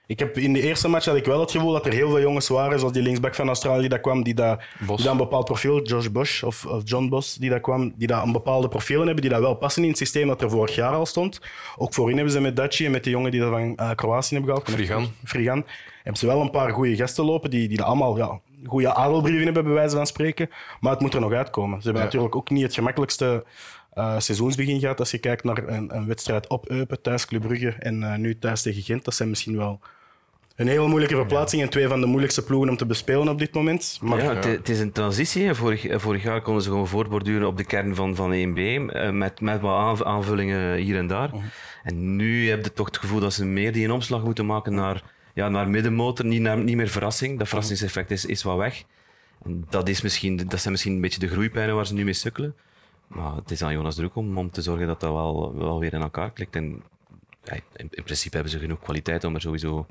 Ik 0.07 0.19
heb 0.19 0.39
in 0.39 0.53
de 0.53 0.61
eerste 0.61 0.89
match 0.89 1.05
had 1.05 1.17
ik 1.17 1.25
wel 1.25 1.41
het 1.41 1.51
gevoel 1.51 1.73
dat 1.73 1.87
er 1.87 1.93
heel 1.93 2.09
veel 2.09 2.21
jongens 2.21 2.49
waren, 2.49 2.79
zoals 2.79 2.93
die 2.95 3.03
linksback 3.03 3.35
van 3.35 3.47
Australië 3.47 3.89
dat 3.89 4.01
kwam, 4.01 4.23
die 4.23 4.35
dat, 4.35 4.63
Bos. 4.87 4.97
die 4.97 5.05
dat 5.05 5.15
een 5.15 5.21
bepaald 5.21 5.45
profiel, 5.45 5.83
Josh 5.83 6.07
Bosch 6.07 6.43
of, 6.43 6.67
of 6.67 6.83
John 6.85 7.09
Bos, 7.09 7.35
die 7.35 7.51
dat 7.51 7.61
kwam, 7.61 7.93
die 7.97 8.07
dat 8.07 8.25
een 8.25 8.33
bepaalde 8.33 8.69
profielen 8.69 9.05
hebben, 9.05 9.23
die 9.23 9.31
dat 9.33 9.41
wel 9.41 9.55
passen 9.55 9.83
in 9.83 9.89
het 9.89 9.99
systeem 9.99 10.27
dat 10.27 10.43
er 10.43 10.51
vorig 10.51 10.75
jaar 10.75 10.93
al 10.93 11.07
stond. 11.07 11.41
Ook 11.77 11.95
voorin 11.95 12.15
hebben 12.15 12.33
ze 12.33 12.41
met 12.41 12.57
Daci 12.57 12.85
en 12.85 12.91
met 12.91 13.05
die 13.05 13.13
jongen 13.13 13.31
die 13.31 13.41
dat 13.41 13.51
van 13.51 13.77
eh, 13.77 13.91
Kroatië 13.95 14.35
hebben 14.35 14.55
gehaald. 14.55 14.71
Frigan. 14.71 15.09
Frigan. 15.25 15.65
Hebben 15.95 16.21
ze 16.21 16.27
wel 16.27 16.41
een 16.41 16.51
paar 16.51 16.71
goede 16.71 16.97
gasten 16.97 17.25
lopen, 17.25 17.51
die, 17.51 17.69
die 17.69 17.77
dat 17.77 17.87
allemaal 17.87 18.17
ja, 18.17 18.41
goede 18.67 18.95
adelbrieven 18.95 19.45
hebben, 19.45 19.65
bij 19.65 19.73
wijze 19.73 19.97
van 19.97 20.07
spreken. 20.07 20.51
Maar 20.81 20.93
het 20.93 21.01
moet 21.01 21.15
er 21.15 21.21
nog 21.21 21.33
uitkomen. 21.33 21.77
Ze 21.79 21.85
hebben 21.85 22.03
Ja. 22.03 22.07
natuurlijk 22.09 22.37
ook 22.37 22.51
niet 22.51 22.63
het 22.63 22.75
gemakkelijkste 22.75 23.45
eh, 23.93 24.19
seizoensbegin 24.19 24.81
gehad. 24.81 24.99
Als 24.99 25.11
je 25.11 25.19
kijkt 25.19 25.45
naar 25.45 25.69
een, 25.69 25.97
een 25.97 26.07
wedstrijd 26.07 26.49
op 26.49 26.69
Eupen, 26.71 27.03
thuis 27.03 27.27
Club 27.27 27.43
Brugge 27.43 27.75
en 27.79 28.03
eh, 28.03 28.15
nu 28.19 28.39
thuis 28.39 28.63
tegen 28.63 28.83
Gent. 28.83 29.05
Dat 29.05 29.15
zijn 29.15 29.29
misschien 29.29 29.57
wel 29.57 29.81
een 30.57 30.69
hele 30.69 30.89
moeilijke 30.89 31.15
verplaatsing 31.17 31.63
en 31.63 31.69
twee 31.69 31.89
van 31.89 32.01
de 32.01 32.07
moeilijkste 32.07 32.45
ploegen 32.45 32.69
om 32.71 32.77
te 32.77 32.87
bespelen 32.87 33.29
op 33.29 33.39
dit 33.39 33.55
moment. 33.55 33.99
Maar 34.03 34.23
ja, 34.23 34.35
het, 34.35 34.45
het 34.45 34.69
is 34.69 34.81
een 34.81 34.93
transitie. 34.93 35.55
Vorig, 35.55 35.87
eh, 35.87 35.99
vorig 35.99 36.23
jaar 36.23 36.43
konden 36.43 36.63
ze 36.63 36.69
gewoon 36.69 36.89
voortborduren 36.89 37.47
op 37.47 37.57
de 37.57 37.65
kern 37.65 37.95
van, 37.95 38.15
van 38.15 38.33
1B, 38.33 38.59
eh, 38.59 39.11
met, 39.11 39.41
met 39.41 39.61
wat 39.61 39.77
aanv- 39.79 40.03
aanvullingen 40.03 40.77
hier 40.77 40.97
en 40.97 41.07
daar. 41.07 41.31
En 41.83 42.17
nu 42.17 42.49
heb 42.51 42.65
je 42.65 42.73
toch 42.73 42.87
het 42.87 42.97
gevoel 42.99 43.21
dat 43.21 43.33
ze 43.33 43.45
meer 43.45 43.73
die 43.73 43.85
een 43.85 43.91
omslag 43.91 44.23
moeten 44.25 44.47
maken 44.47 44.75
naar, 44.75 45.03
ja, 45.33 45.49
naar 45.49 45.69
middenmotor, 45.69 46.25
niet, 46.27 46.41
naar, 46.41 46.59
niet 46.59 46.77
meer 46.77 46.89
verrassing. 46.89 47.39
Dat 47.39 47.49
verrassingseffect 47.49 48.11
is, 48.11 48.25
is 48.25 48.43
wat 48.43 48.57
weg. 48.57 48.83
En 49.45 49.67
dat, 49.71 49.89
is 49.89 50.01
misschien, 50.01 50.37
dat 50.37 50.61
zijn 50.61 50.73
misschien 50.73 50.95
een 50.95 51.01
beetje 51.01 51.21
de 51.21 51.29
groeipijnen 51.29 51.75
waar 51.75 51.87
ze 51.87 51.95
nu 51.95 52.05
mee 52.05 52.13
sukkelen. 52.13 52.55
Maar 53.07 53.35
het 53.35 53.51
is 53.51 53.63
aan 53.63 53.73
Jonas 53.73 53.95
Druk 53.95 54.17
om, 54.17 54.39
om 54.39 54.51
te 54.51 54.63
zorgen 54.63 54.87
dat 54.87 55.01
dat 55.01 55.13
wel, 55.13 55.55
wel 55.57 55.79
weer 55.79 55.93
in 55.93 56.01
elkaar 56.01 56.31
klikt. 56.31 56.57
En 56.57 56.83
ja, 57.45 57.53
in, 57.55 57.89
in 57.91 58.03
principe 58.05 58.35
hebben 58.35 58.53
ze 58.53 58.59
genoeg 58.59 58.81
kwaliteit 58.81 59.25
om 59.25 59.35
er 59.35 59.41
sowieso 59.41 59.87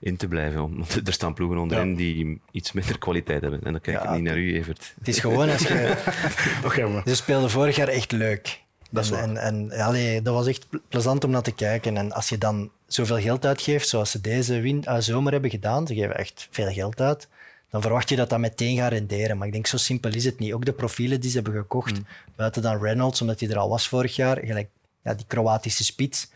in 0.00 0.16
te 0.16 0.28
blijven. 0.28 0.60
Want 0.60 1.00
er 1.08 1.12
staan 1.12 1.34
ploegen 1.34 1.58
onderin 1.58 1.90
Ja. 1.90 1.96
die 1.96 2.40
iets 2.50 2.72
minder 2.72 2.98
kwaliteit 2.98 3.40
hebben. 3.40 3.62
En 3.62 3.72
dan 3.72 3.80
kijk 3.80 3.96
ik 3.96 4.02
Ja, 4.02 4.14
niet 4.14 4.22
naar 4.22 4.38
u, 4.38 4.54
Evert. 4.54 4.94
Het 4.98 5.08
is 5.08 5.18
gewoon 5.18 5.50
als 5.50 5.62
je... 5.62 5.96
Oké, 6.66 6.86
maar 6.88 7.02
Ze 7.06 7.16
speelden 7.16 7.50
vorig 7.50 7.76
jaar 7.76 7.88
echt 7.88 8.12
leuk. 8.12 8.60
Dat 8.90 9.04
is 9.04 9.10
en, 9.10 9.34
waar. 9.34 9.42
en, 9.44 9.70
en 9.70 9.80
allee, 9.80 10.22
dat 10.22 10.34
was 10.34 10.46
echt 10.46 10.68
ple- 10.68 10.80
plezant 10.88 11.24
om 11.24 11.30
naar 11.30 11.42
te 11.42 11.52
kijken. 11.54 11.96
En 11.96 12.12
als 12.12 12.28
je 12.28 12.38
dan 12.38 12.70
zoveel 12.86 13.20
geld 13.20 13.46
uitgeeft, 13.46 13.88
zoals 13.88 14.10
ze 14.10 14.20
deze 14.20 14.60
win, 14.60 14.84
eh, 14.84 14.96
zomer 14.98 15.32
hebben 15.32 15.50
gedaan, 15.50 15.86
ze 15.86 15.94
geven 15.94 16.16
echt 16.18 16.48
veel 16.50 16.72
geld 16.72 17.00
uit, 17.00 17.28
dan 17.70 17.80
verwacht 17.82 18.08
je 18.08 18.16
dat 18.16 18.30
dat 18.30 18.38
meteen 18.38 18.76
gaat 18.76 18.92
renderen. 18.92 19.38
Maar 19.38 19.46
ik 19.46 19.52
denk, 19.52 19.66
zo 19.66 19.76
simpel 19.76 20.10
is 20.14 20.24
het 20.24 20.38
niet. 20.38 20.52
Ook 20.52 20.64
de 20.64 20.72
profielen 20.72 21.20
die 21.20 21.30
ze 21.30 21.36
hebben 21.36 21.54
gekocht, 21.54 21.92
Mm. 21.98 22.06
buiten 22.36 22.62
dan 22.62 22.82
Reynolds, 22.82 23.20
omdat 23.20 23.40
hij 23.40 23.48
er 23.48 23.58
al 23.58 23.68
was 23.68 23.88
vorig 23.88 24.16
jaar, 24.16 24.38
gelijk 24.44 24.68
ja, 25.02 25.14
die 25.14 25.26
Kroatische 25.26 25.84
spits, 25.84 26.30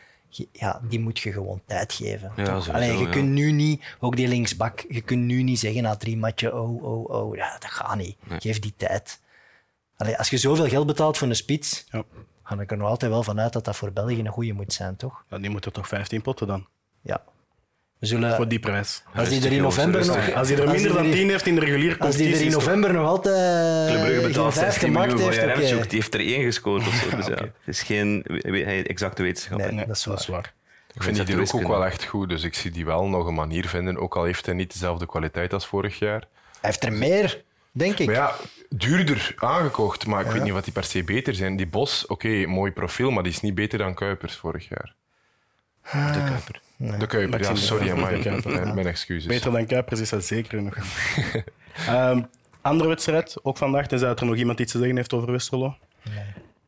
ja, 0.52 0.80
die 0.88 1.00
moet 1.00 1.18
je 1.18 1.32
gewoon 1.32 1.60
tijd 1.66 1.92
geven. 1.92 2.32
Ja, 2.36 2.44
toch? 2.44 2.46
sowieso, 2.64 2.70
Allee, 2.72 2.92
je 2.98 3.04
ja. 3.04 3.10
kunt 3.10 3.28
nu 3.28 3.52
niet, 3.52 3.82
ook 4.00 4.16
die 4.16 4.28
linksbak, 4.28 4.84
je 4.88 5.00
kunt 5.00 5.22
nu 5.22 5.42
niet 5.42 5.58
zeggen 5.58 5.82
na 5.82 5.96
drie 5.96 6.16
matchen, 6.16 6.60
oh, 6.60 6.82
oh, 6.84 7.08
oh, 7.10 7.36
ja, 7.36 7.56
dat 7.58 7.70
gaat 7.70 7.96
niet. 7.96 8.16
Geef 8.38 8.58
die 8.58 8.74
tijd. 8.76 9.20
Allee, 9.96 10.18
als 10.18 10.30
je 10.30 10.36
zoveel 10.38 10.68
geld 10.68 10.86
betaalt 10.86 11.18
voor 11.18 11.28
een 11.28 11.36
spits, 11.36 11.84
ja. 11.90 12.04
Ga 12.44 12.60
ik 12.60 12.70
er 12.70 12.76
nog 12.76 12.88
altijd 12.88 13.10
wel 13.10 13.22
vanuit 13.22 13.52
dat 13.52 13.64
dat 13.64 13.76
voor 13.76 13.92
België 13.92 14.18
een 14.18 14.26
goede 14.26 14.52
moet 14.52 14.72
zijn, 14.72 14.96
toch? 14.96 15.24
Ja, 15.30 15.38
die 15.38 15.50
moeten 15.50 15.72
toch 15.72 15.88
15 15.88 16.22
potten 16.22 16.46
dan, 16.46 16.66
Ja. 17.02 17.22
We 17.98 18.06
zullen, 18.06 18.34
voor 18.36 18.48
die 18.48 18.58
prijs. 18.58 19.02
als 19.14 19.28
die 19.28 19.44
er 19.44 19.52
in 19.52 19.62
november 19.62 20.06
nog... 20.06 20.32
Als 20.32 20.48
hij 20.48 20.58
er 20.58 20.70
minder 20.70 20.92
dan 20.92 21.06
er- 21.06 21.12
10 21.12 21.28
heeft 21.28 21.46
in 21.46 21.54
de 21.54 21.60
reguliere 21.60 21.98
Als 21.98 22.16
die 22.16 22.34
er 22.34 22.40
in 22.40 22.50
november 22.50 22.92
nog 22.92 23.06
altijd 23.06 23.88
Club 23.90 24.00
Brugge 24.00 24.18
geen 24.20 24.28
betaalt 24.28 24.52
vijf 24.52 24.66
16 24.66 24.88
gemaakt 24.88 25.12
miljoen 25.12 25.32
voor 25.32 25.42
heeft. 25.42 25.90
Die 25.90 25.98
heeft 25.98 26.14
er 26.14 26.20
één 26.20 26.42
gescoord 26.42 26.86
of 26.86 26.94
zo. 26.94 27.10
Dus 27.16 27.26
ja, 27.26 27.34
het 27.34 27.52
is 27.64 27.82
geen 27.82 28.22
exacte 28.86 29.22
wetenschap. 29.22 29.58
Nee. 29.58 29.86
dat 29.86 29.96
is 29.96 30.04
waar. 30.04 30.24
waar. 30.28 30.54
ik 30.94 31.02
vind 31.02 31.16
die 31.16 31.36
dat 31.36 31.48
er 31.52 31.60
ook, 31.60 31.68
wel 31.68 31.84
echt 31.84 32.04
goed, 32.04 32.28
dus 32.28 32.42
ik 32.42 32.54
zie 32.54 32.70
die 32.70 32.84
wel 32.84 33.06
nog 33.06 33.26
een 33.26 33.34
manier 33.34 33.68
vinden. 33.68 33.96
Ook 33.98 34.16
al 34.16 34.24
heeft 34.24 34.46
hij 34.46 34.54
niet 34.54 34.72
dezelfde 34.72 35.06
kwaliteit 35.06 35.52
als 35.52 35.66
vorig 35.66 35.98
jaar. 35.98 36.20
Hij 36.20 36.70
heeft 36.70 36.84
er 36.84 36.92
meer, 36.92 37.42
denk 37.74 37.98
ik. 37.98 38.06
Maar 38.06 38.14
ja, 38.14 38.34
duurder 38.68 39.34
aangekocht, 39.36 40.06
maar 40.06 40.24
ik 40.26 40.30
weet 40.32 40.42
niet 40.42 40.52
wat 40.52 40.64
die 40.64 40.72
per 40.72 40.84
se 40.84 41.04
beter 41.04 41.34
zijn. 41.34 41.56
Die 41.56 41.66
Bos, 41.66 42.06
oké, 42.06 42.46
mooi 42.46 42.72
profiel, 42.72 43.10
maar 43.10 43.22
die 43.22 43.32
is 43.32 43.40
niet 43.40 43.54
beter 43.54 43.78
dan 43.78 43.94
Kuipers 43.94 44.36
vorig 44.36 44.68
jaar. 44.68 44.94
De 45.82 46.22
Kuiper. 46.26 46.60
De 46.98 47.06
Kuiper, 47.06 47.42
ja, 47.42 47.54
sorry, 47.54 47.86
ja. 47.86 47.94
Mijn- 47.94 48.74
Mijn 48.74 48.86
excuses. 48.86 49.26
Beter 49.26 49.52
dan 49.52 49.66
Kuipers 49.66 50.00
is 50.00 50.08
dat 50.10 50.24
zeker 50.24 50.62
nog. 50.62 50.76
Ehm, 51.86 52.22
andere 52.60 52.88
wedstrijd, 52.88 53.36
ook 53.42 53.56
vandaag, 53.56 53.86
tenzij 53.86 54.08
dat 54.08 54.20
er 54.20 54.26
nog 54.26 54.36
iemand 54.36 54.60
iets 54.60 54.72
te 54.72 54.78
zeggen 54.78 54.96
heeft 54.96 55.12
over 55.12 55.30
Westerlo. 55.30 55.76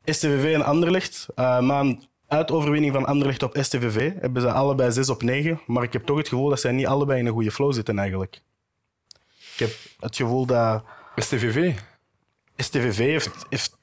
STVV 0.05 0.55
en 0.55 0.65
Anderlecht. 0.65 1.27
Uh, 1.37 1.59
na 1.59 1.81
een 1.81 2.03
uitoverwinning 2.29 2.93
van 2.93 3.07
Anderlecht 3.07 3.43
op 3.43 3.57
STVV 3.61 4.13
hebben 4.21 4.43
ze 4.43 4.51
allebei 4.53 4.93
6 4.93 5.09
op 5.09 5.23
9. 5.23 5.61
Maar 5.67 5.83
ik 5.83 5.93
heb 5.93 6.05
toch 6.05 6.17
het 6.17 6.29
gevoel 6.29 6.49
dat 6.49 6.61
zij 6.61 6.73
niet 6.73 6.87
allebei 6.87 7.19
in 7.19 7.27
een 7.27 7.33
goede 7.33 7.51
flow 7.51 7.73
zitten 7.73 7.99
eigenlijk. 7.99 8.41
Ik 9.53 9.59
heb 9.59 9.71
het 10.01 10.17
gevoel 10.17 10.47
dat 10.47 10.85
STVV? 11.17 11.75
STVV 12.57 12.99
heeft, 12.99 13.47
heeft 13.49 13.77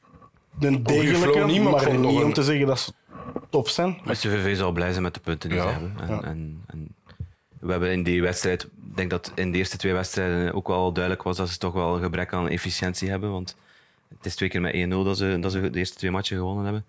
een 0.60 0.84
degelijke, 0.84 1.60
maar 1.60 1.98
niet 2.00 2.24
om 2.24 2.34
te 2.34 2.44
zeggen 2.44 2.68
dat 2.68 2.80
ze... 2.80 2.94
tof 3.50 3.70
zijn. 3.70 4.00
Maar 4.04 4.16
CVV 4.16 4.58
zal 4.58 4.72
blij 4.72 4.92
zijn 4.92 5.04
met 5.04 5.14
de 5.14 5.20
punten 5.20 5.50
die 5.50 5.58
Ja, 5.58 5.64
ze 5.64 5.70
hebben. 5.70 5.94
En, 6.00 6.08
ja. 6.08 6.22
en, 6.24 6.64
en 6.68 6.96
we 7.60 7.72
hebben 7.72 7.92
in 7.92 8.04
die 8.04 8.22
wedstrijd, 8.22 8.64
ik 8.64 8.96
denk 8.96 9.10
dat 9.10 9.32
in 9.36 9.52
de 9.52 9.58
eerste 9.58 9.78
twee 9.78 9.94
wedstrijden 9.94 10.54
ook 10.54 10.68
wel 10.68 10.92
duidelijk 10.92 11.24
was 11.24 11.38
dat 11.38 11.50
ze 11.50 11.58
toch 11.58 11.74
wel 11.74 11.96
een 11.96 12.02
gebrek 12.02 12.34
aan 12.34 12.50
efficiëntie 12.50 13.10
hebben. 13.10 13.32
Want 13.32 13.56
het 14.18 14.26
is 14.26 14.36
twee 14.36 14.50
keer 14.50 14.62
met 14.62 14.74
1-0 14.74 14.88
dat 14.90 15.18
ze, 15.18 15.38
dat 15.40 15.52
ze 15.52 15.70
de 15.70 15.80
eerste 15.80 15.98
twee 15.98 16.12
matchen 16.12 16.38
gewonnen 16.38 16.64
hebben. 16.64 16.86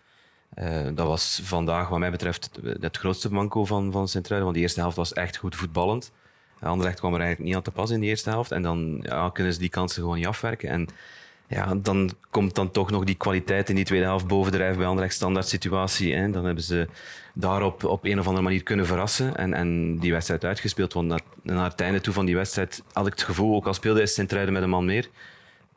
Eh, 0.54 0.96
dat 0.96 1.06
was 1.06 1.40
vandaag, 1.42 1.88
wat 1.88 1.98
mij 1.98 2.10
betreft, 2.10 2.50
het, 2.80 2.96
grootste 2.96 3.32
manco 3.32 3.64
van, 3.64 3.92
van 3.92 4.08
Sint-Truiden. 4.08 4.44
Want 4.44 4.54
die 4.54 4.62
eerste 4.62 4.80
helft 4.80 4.96
was 4.96 5.12
echt 5.12 5.36
goed 5.36 5.56
voetballend. 5.56 6.12
Anderlecht 6.64 6.98
kwam 6.98 7.14
er 7.14 7.20
eigenlijk 7.20 7.48
niet 7.48 7.56
aan 7.56 7.62
te 7.62 7.70
pas 7.70 7.90
in 7.90 8.00
die 8.00 8.08
eerste 8.08 8.30
helft. 8.30 8.52
En 8.52 8.62
dan 8.62 9.00
ja, 9.02 9.30
kunnen 9.30 9.52
ze 9.52 9.58
die 9.58 9.68
kansen 9.68 10.02
gewoon 10.02 10.16
niet 10.16 10.26
afwerken. 10.26 10.68
En 10.68 10.88
ja, 11.48 11.74
dan 11.74 12.10
komt 12.30 12.54
dan 12.54 12.70
toch 12.70 12.90
nog 12.90 13.04
die 13.04 13.14
kwaliteit 13.14 13.68
in 13.68 13.74
die 13.74 13.84
tweede 13.84 14.06
helft 14.06 14.26
bovendrijven 14.26 14.78
bij 14.78 14.86
Anderlecht 14.86 15.14
standaard 15.14 15.48
situatie. 15.48 16.14
Hè. 16.14 16.30
Dan 16.30 16.44
hebben 16.44 16.64
ze 16.64 16.88
daarop 17.32 17.84
op 17.84 18.04
een 18.04 18.18
of 18.18 18.26
andere 18.26 18.44
manier 18.44 18.62
kunnen 18.62 18.86
verrassen 18.86 19.36
en, 19.36 19.54
en 19.54 19.98
die 19.98 20.12
wedstrijd 20.12 20.44
uitgespeeld. 20.44 20.92
Want 20.92 21.08
na, 21.08 21.18
naar 21.42 21.70
het 21.70 21.80
einde 21.80 22.00
toe 22.00 22.12
van 22.12 22.26
die 22.26 22.36
wedstrijd 22.36 22.82
had 22.92 23.06
ik 23.06 23.12
het 23.12 23.22
gevoel, 23.22 23.54
ook 23.54 23.66
al 23.66 23.74
speelde 23.74 24.06
Sint-Truiden 24.06 24.54
met 24.54 24.62
een 24.62 24.68
man 24.68 24.84
meer, 24.84 25.08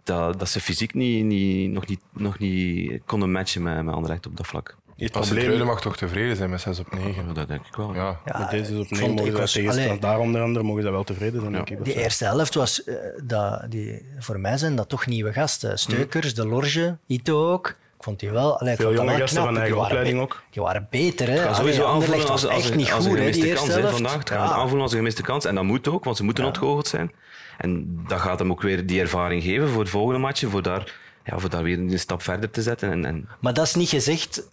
dat, 0.03 0.39
dat 0.39 0.49
ze 0.49 0.59
fysiek 0.59 0.93
niet, 0.93 1.25
niet, 1.25 1.71
nog, 1.71 1.87
niet, 1.87 2.01
nog 2.11 2.39
niet 2.39 3.01
konden 3.05 3.31
matchen 3.31 3.63
met, 3.63 3.83
met 3.83 3.93
Anderlecht 3.93 4.25
op 4.25 4.37
dat 4.37 4.47
vlak. 4.47 4.75
Het 4.97 5.15
Als 5.15 5.27
probleem 5.29 5.65
mag 5.65 5.81
toch 5.81 5.97
tevreden 5.97 6.35
zijn 6.35 6.49
met 6.49 6.61
6 6.61 6.79
op 6.79 6.93
9. 6.93 7.25
Ja, 7.27 7.33
dat 7.33 7.47
denk 7.47 7.65
ik 7.65 7.75
wel. 7.75 7.93
Ja. 7.93 8.19
Ja, 8.25 8.39
met 8.39 8.49
deze 8.49 8.71
is 8.73 8.77
op 8.79 8.83
ik 8.83 8.89
negen 8.91 9.05
vond- 9.05 9.19
mogen 9.19 9.41
ik 9.41 9.47
ze 9.47 9.63
was- 9.63 9.75
allee, 9.77 9.99
Daar 9.99 10.19
onder 10.19 10.41
andere 10.41 10.65
mogen 10.65 10.81
ze 10.83 10.91
wel 10.91 11.03
tevreden 11.03 11.39
zijn, 11.41 11.51
denk 11.53 11.69
ik. 11.69 11.83
Die 11.83 11.93
eerste 12.01 12.25
helft 12.25 12.53
was, 12.55 12.83
eh, 12.83 12.95
dat, 13.23 13.65
die, 13.69 14.05
voor 14.19 14.39
mij 14.39 14.57
zijn 14.57 14.75
dat 14.75 14.89
toch 14.89 15.05
nieuwe 15.05 15.33
gasten. 15.33 15.79
Steukers, 15.79 16.33
De 16.35 16.47
Lorge, 16.47 16.97
Ito 17.07 17.51
ook. 17.53 17.67
Ik 17.97 18.03
vond 18.03 18.19
die 18.19 18.29
wel... 18.31 18.59
Allee, 18.59 18.75
Veel 18.75 18.93
jonge 18.93 19.09
gasten 19.17 19.27
knap. 19.27 19.45
van 19.45 19.57
eigen 19.57 19.75
waren 19.75 19.89
opleiding 19.91 20.21
ook. 20.21 20.43
Die 20.51 20.61
waren 20.61 20.87
beter, 20.89 21.27
hè. 21.27 21.33
Het 21.33 21.41
gaat 21.41 21.47
Allee, 21.59 21.59
sowieso 21.73 21.83
Anderlecht 21.83 22.29
aanvoelen 22.29 22.31
als, 22.53 22.63
echt 22.63 22.69
een- 22.71 22.77
niet 22.77 22.91
als 22.91 23.03
goed, 23.05 23.13
een 23.13 23.19
gemiste 23.19 23.47
eerste 23.47 23.65
kans 23.71 23.81
hè, 23.81 23.89
vandaag. 23.89 24.17
Het 24.17 24.29
gaat 24.29 24.49
Ja. 24.49 24.55
aanvoelen 24.55 24.81
als 24.81 24.91
een 24.91 24.97
gemiste 24.97 25.21
kans. 25.21 25.45
En 25.45 25.55
dat 25.55 25.63
moet 25.63 25.87
ook, 25.87 26.03
want 26.03 26.17
ze 26.17 26.23
moeten 26.23 26.45
ontgoocheld 26.45 26.87
zijn. 26.87 27.11
En 27.57 27.99
dat 28.07 28.19
gaat 28.19 28.39
hem 28.39 28.51
ook 28.51 28.61
weer 28.61 28.85
die 28.85 28.99
ervaring 29.01 29.43
geven 29.43 29.69
voor 29.69 29.79
het 29.81 29.89
volgende 29.89 30.19
matje, 30.19 30.47
voor 30.49 30.61
daar, 30.61 30.93
ja, 31.25 31.37
voor 31.39 31.49
daar 31.49 31.63
weer 31.63 31.77
een 31.77 31.99
stap 31.99 32.21
verder 32.21 32.49
te 32.49 32.61
zetten. 32.61 32.91
En, 32.91 33.05
en 33.05 33.29
Maar 33.39 33.53
dat 33.53 33.65
is 33.65 33.75
niet 33.75 33.89
gezegd... 33.89 34.49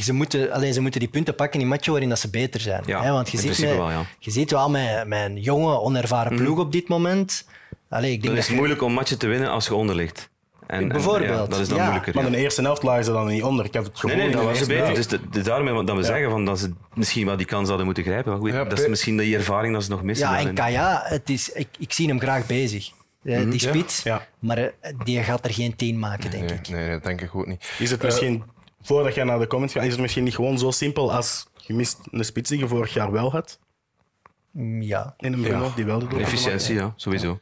Ze 0.00 0.12
moeten, 0.12 0.52
alleen, 0.52 0.72
ze 0.74 0.80
moeten 0.80 1.00
die 1.00 1.08
punten 1.08 1.34
pakken 1.34 1.60
in 1.60 1.68
matchen 1.68 1.90
waarin 1.92 2.08
dat 2.08 2.18
ze 2.18 2.30
beter 2.30 2.60
zijn. 2.60 2.82
Ja, 2.86 3.02
hè? 3.02 3.10
Want 3.12 3.30
je 3.30 3.42
in 3.42 3.54
ziet, 3.54 3.66
wel, 3.76 3.90
ja. 3.90 4.02
je 4.18 4.30
ziet 4.30 4.50
wel 4.50 4.70
met, 4.70 5.06
met 5.06 5.24
een 5.24 5.36
jonge, 5.40 5.80
onervaren 5.80 6.36
ploeg 6.36 6.58
op 6.58 6.72
dit 6.72 6.88
moment... 6.88 7.46
Allee, 7.88 8.12
ik 8.12 8.22
denk 8.22 8.24
is 8.34 8.38
dat 8.38 8.38
het 8.38 8.46
je- 8.46 8.54
moeilijk 8.54 8.82
om 8.82 8.92
matchen 8.92 9.18
te 9.18 9.26
winnen 9.26 9.50
als 9.50 9.66
je 9.66 9.74
onder 9.74 9.94
ligt. 9.94 10.28
En, 10.66 10.80
en, 10.82 10.88
Bijvoorbeeld, 10.88 11.28
ja, 11.38 11.46
dat 11.46 11.58
is 11.58 11.68
dan 11.68 11.76
ja. 11.76 11.82
moeilijker. 11.84 12.14
Maar 12.14 12.22
ja. 12.22 12.28
in 12.28 12.34
de 12.36 12.42
eerste 12.42 12.62
helft 12.62 12.82
lagen 12.82 13.04
ze 13.04 13.12
dan 13.12 13.26
niet 13.26 13.42
onder. 13.42 13.64
Ik 13.64 13.72
heb 13.74 13.84
het 13.84 13.98
gevoel 13.98 14.16
Nee, 14.16 14.26
nee, 14.26 14.34
dat 14.36 14.44
was 14.44 14.58
beter. 14.58 14.76
helft- 14.76 14.94
Dus 14.96 15.06
de, 15.06 15.20
de, 15.30 15.40
daarmee 15.42 15.84
dat 15.84 15.96
we 15.96 16.02
zeggen 16.02 16.30
van 16.30 16.44
dat 16.44 16.58
ze 16.58 16.72
misschien 16.94 17.26
wel 17.26 17.36
die 17.36 17.46
kans 17.46 17.68
hadden 17.68 17.86
moeten 17.86 18.04
grijpen. 18.04 18.30
Maar 18.32 18.40
goed, 18.40 18.50
Ja, 18.52 18.64
dat 18.64 18.78
is 18.80 18.88
misschien 18.88 19.16
die 19.16 19.36
ervaring 19.36 19.74
dat 19.74 19.84
ze 19.84 19.90
nog 19.90 20.02
missen. 20.02 20.30
Ja, 20.30 20.38
en. 20.38 20.54
Kaya, 20.54 21.00
het 21.04 21.30
is, 21.30 21.52
ik, 21.52 21.68
ik 21.78 21.92
zie 21.92 22.08
hem 22.08 22.20
graag 22.20 22.46
bezig. 22.46 22.90
Eh, 23.24 23.50
die 23.50 23.60
spits. 23.60 24.02
Ja. 24.02 24.26
Maar 24.38 24.58
eh, 24.58 24.92
die 25.04 25.22
gaat 25.22 25.44
er 25.44 25.52
geen 25.52 25.76
tien 25.76 25.98
maken, 25.98 26.30
denk 26.30 26.48
Nee, 26.48 26.58
ik. 26.58 26.68
nee, 26.68 26.90
dat 26.90 27.02
denk 27.04 27.20
ik 27.20 27.34
ook 27.34 27.46
niet. 27.46 27.70
Is 27.78 27.90
het 27.90 28.02
misschien, 28.02 28.42
voordat 28.82 29.14
jij 29.14 29.24
naar 29.24 29.38
de 29.38 29.46
comments 29.46 29.74
gaat, 29.74 29.84
is 29.84 29.92
het 29.92 30.00
misschien 30.00 30.24
niet 30.24 30.34
gewoon 30.34 30.58
zo 30.58 30.70
simpel 30.70 31.12
als 31.12 31.46
je 31.56 31.74
mist 31.74 31.98
een 32.10 32.24
spits 32.24 32.48
die 32.50 32.58
je 32.58 32.68
vorig 32.68 32.92
jaar 32.94 33.12
wel 33.12 33.30
had? 33.30 33.58
Mm, 34.50 34.82
Ja. 34.82 35.14
In 35.18 35.32
een 35.32 35.40
Bruno, 35.40 35.64
Ja. 35.64 35.72
die 35.74 35.84
wel 35.84 35.98
de 35.98 36.06
doelpunten 36.06 36.26
Efficiëntie, 36.26 36.74
ja, 36.74 36.92
sowieso. 36.96 37.38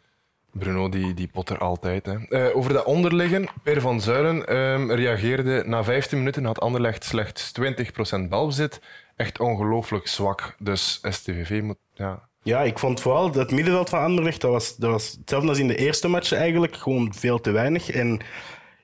Bruno 0.53 0.88
die, 0.88 1.14
die 1.14 1.29
potter 1.29 1.59
altijd. 1.59 2.07
Hè. 2.07 2.14
Eh, 2.29 2.57
over 2.57 2.72
dat 2.72 2.85
onderliggen, 2.85 3.48
Per 3.62 3.81
van 3.81 4.01
Zuilen 4.01 4.46
ehm, 4.46 4.90
reageerde 4.90 5.62
na 5.66 5.85
15 5.85 6.18
minuten 6.18 6.44
had 6.44 6.61
Anderlecht 6.61 7.05
slechts 7.05 7.53
20% 7.53 8.29
balbezit. 8.29 8.81
Echt 9.16 9.40
ongelooflijk 9.40 10.07
zwak. 10.09 10.55
Dus 10.59 10.98
STVV 11.03 11.62
moet... 11.62 11.77
Ja. 11.94 12.29
Ja, 12.42 12.61
ik 12.62 12.79
vond 12.79 13.01
vooral 13.01 13.33
het 13.33 13.51
middenveld 13.51 13.88
van 13.88 14.01
Anderlecht, 14.01 14.40
dat 14.40 14.51
was, 14.51 14.77
dat 14.77 14.90
was 14.90 15.16
hetzelfde 15.20 15.48
als 15.48 15.59
in 15.59 15.68
de 15.68 15.77
eerste 15.77 16.09
match 16.09 16.33
eigenlijk, 16.33 16.77
gewoon 16.77 17.14
veel 17.14 17.40
te 17.40 17.51
weinig. 17.51 17.90
En 17.90 18.20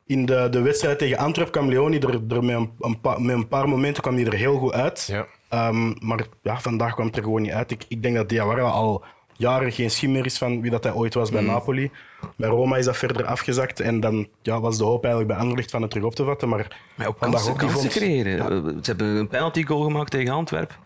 in 0.06 0.26
de, 0.26 0.48
de 0.50 0.60
wedstrijd 0.60 0.98
tegen 0.98 1.18
Antwerp 1.18 1.52
kwam 1.52 1.68
Leoni 1.68 1.98
er, 1.98 2.20
er 2.28 2.44
met, 2.44 2.56
een, 2.56 2.70
een 2.80 3.00
pa- 3.00 3.18
met 3.18 3.36
een 3.36 3.48
paar 3.48 3.68
momenten 3.68 4.02
kwam 4.02 4.14
hij 4.14 4.24
er 4.26 4.34
heel 4.34 4.58
goed 4.58 4.72
uit. 4.72 5.04
Ja. 5.10 5.26
Ehm, 5.48 5.92
maar 6.06 6.26
ja, 6.42 6.60
vandaag 6.60 6.94
kwam 6.94 7.06
het 7.06 7.16
er 7.16 7.22
gewoon 7.22 7.42
niet 7.42 7.52
uit. 7.52 7.70
Ik, 7.70 7.84
ik 7.88 8.02
denk 8.02 8.14
dat 8.16 8.28
Diawara 8.28 8.62
al 8.62 9.04
jaren 9.36 9.72
geen 9.72 9.90
schimmer 9.90 10.24
is 10.24 10.38
van 10.38 10.60
wie 10.60 10.70
dat 10.70 10.84
hij 10.84 10.92
ooit 10.92 11.14
was 11.14 11.30
bij 11.30 11.42
Napoli. 11.42 11.90
Bij 12.36 12.48
Roma 12.48 12.76
is 12.76 12.84
dat 12.84 12.96
verder 12.96 13.24
afgezakt 13.26 13.80
en 13.80 14.00
dan 14.00 14.28
ja, 14.42 14.60
was 14.60 14.78
de 14.78 14.84
hoop 14.84 15.02
eigenlijk 15.04 15.32
bij 15.34 15.42
Anderlecht 15.42 15.70
van 15.70 15.82
het 15.82 15.90
terug 15.90 16.06
op 16.06 16.14
te 16.14 16.24
vatten. 16.24 16.48
Maar, 16.48 16.80
Maar 16.94 17.06
ook 17.06 17.16
vandaag 17.18 17.40
kansen, 17.44 17.58
die 17.58 17.68
kansen 17.72 17.90
vond- 17.90 18.04
creëren. 18.04 18.38
Eh, 18.38 18.72
Ze 18.82 18.90
hebben 18.90 19.06
een 19.06 19.28
penalty 19.28 19.64
goal 19.64 19.82
gemaakt 19.82 20.10
tegen 20.10 20.32
Antwerpen. 20.34 20.76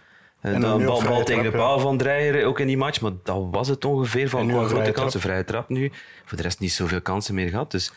En 0.41 0.55
En 0.55 0.61
dan 0.61 0.81
een 0.81 0.87
bal, 0.87 1.03
bal 1.03 1.25
tegen 1.25 1.43
de 1.43 1.51
ja. 1.51 1.57
paal 1.57 1.79
van 1.79 1.97
Dreyer, 1.97 2.47
ook 2.47 2.61
in 2.61 2.67
die 2.67 2.77
match. 2.77 3.01
Maar 3.01 3.13
dat 3.23 3.47
was 3.51 3.69
het 3.69 3.85
ongeveer 3.85 4.29
van 4.29 4.41
een 4.49 4.55
grote 4.55 4.69
vrije 4.75 4.93
kansen. 4.93 5.21
Vrije 5.21 5.45
trap 5.45 5.69
nu. 5.69 5.93
Voor 6.25 6.37
de 6.37 6.43
rest 6.43 6.61
niet 6.61 6.73
zoveel 6.73 7.01
kansen 7.01 7.35
meer 7.35 7.49
gehad. 7.49 7.71
Dus 7.71 7.93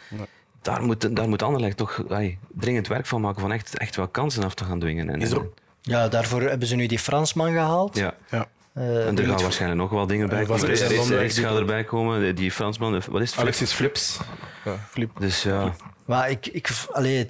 daar, 0.62 0.84
moet, 0.84 1.16
daar 1.16 1.30
moet 1.30 1.42
Anderlecht 1.44 1.78
toch 1.78 2.04
dringend 2.50 2.88
werk 2.88 3.06
van 3.06 3.22
maken. 3.22 3.42
Van 3.42 3.52
echt, 3.52 3.78
echt 3.78 3.96
wel 3.96 4.08
kansen 4.08 4.44
af 4.44 4.54
te 4.54 4.64
gaan 4.64 4.80
dwingen. 4.80 5.10
En, 5.10 5.22
Is 5.22 5.32
er- 5.32 5.50
ja, 5.82 6.08
daarvoor 6.08 6.42
hebben 6.42 6.68
ze 6.68 6.76
nu 6.76 6.86
die 6.86 7.00
Fransman 7.00 7.52
gehaald. 7.52 7.98
ja. 7.98 8.14
ja. 8.30 8.48
Eh, 8.74 9.08
En 9.08 9.18
er 9.18 9.26
gaan 9.26 9.42
waarschijnlijk 9.42 9.82
nog 9.82 9.90
wel 9.90 10.08
dingen 10.08 10.30
bij 10.30 10.40
En 10.40 10.46
komen. 10.46 10.66
Rechts- 10.66 11.36
die- 11.36 11.44
gaat 11.46 11.58
erbij 11.58 11.84
komen. 11.84 12.36
Die 12.36 12.52
Fransman, 12.52 12.96
eh, 12.96 13.02
wat 13.02 13.22
is 13.22 13.32
het? 13.32 13.40
Alexis 13.40 13.72
Flips. 13.72 14.20
Flip. 14.90 15.12
Dus 15.20 15.44
ja, 15.44 15.74
Maar 16.06 16.30
ik, 16.30 16.48
ik, 16.48 16.70
allee, 16.92 17.28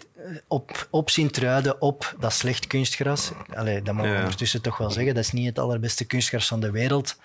op, 0.47 0.87
op 0.89 1.09
Sint-Truiden, 1.09 1.81
op 1.81 2.15
dat 2.19 2.33
slecht 2.33 2.67
kunstgras. 2.67 3.31
Allee, 3.53 3.81
dat 3.81 3.93
mag 3.95 4.05
ik 4.05 4.11
Ja. 4.11 4.19
ondertussen 4.19 4.61
toch 4.61 4.77
wel 4.77 4.91
zeggen. 4.91 5.13
Dat 5.15 5.23
is 5.23 5.31
niet 5.31 5.45
het 5.45 5.59
allerbeste 5.59 6.05
kunstgras 6.05 6.47
van 6.47 6.59
de 6.59 6.71
wereld. 6.71 7.17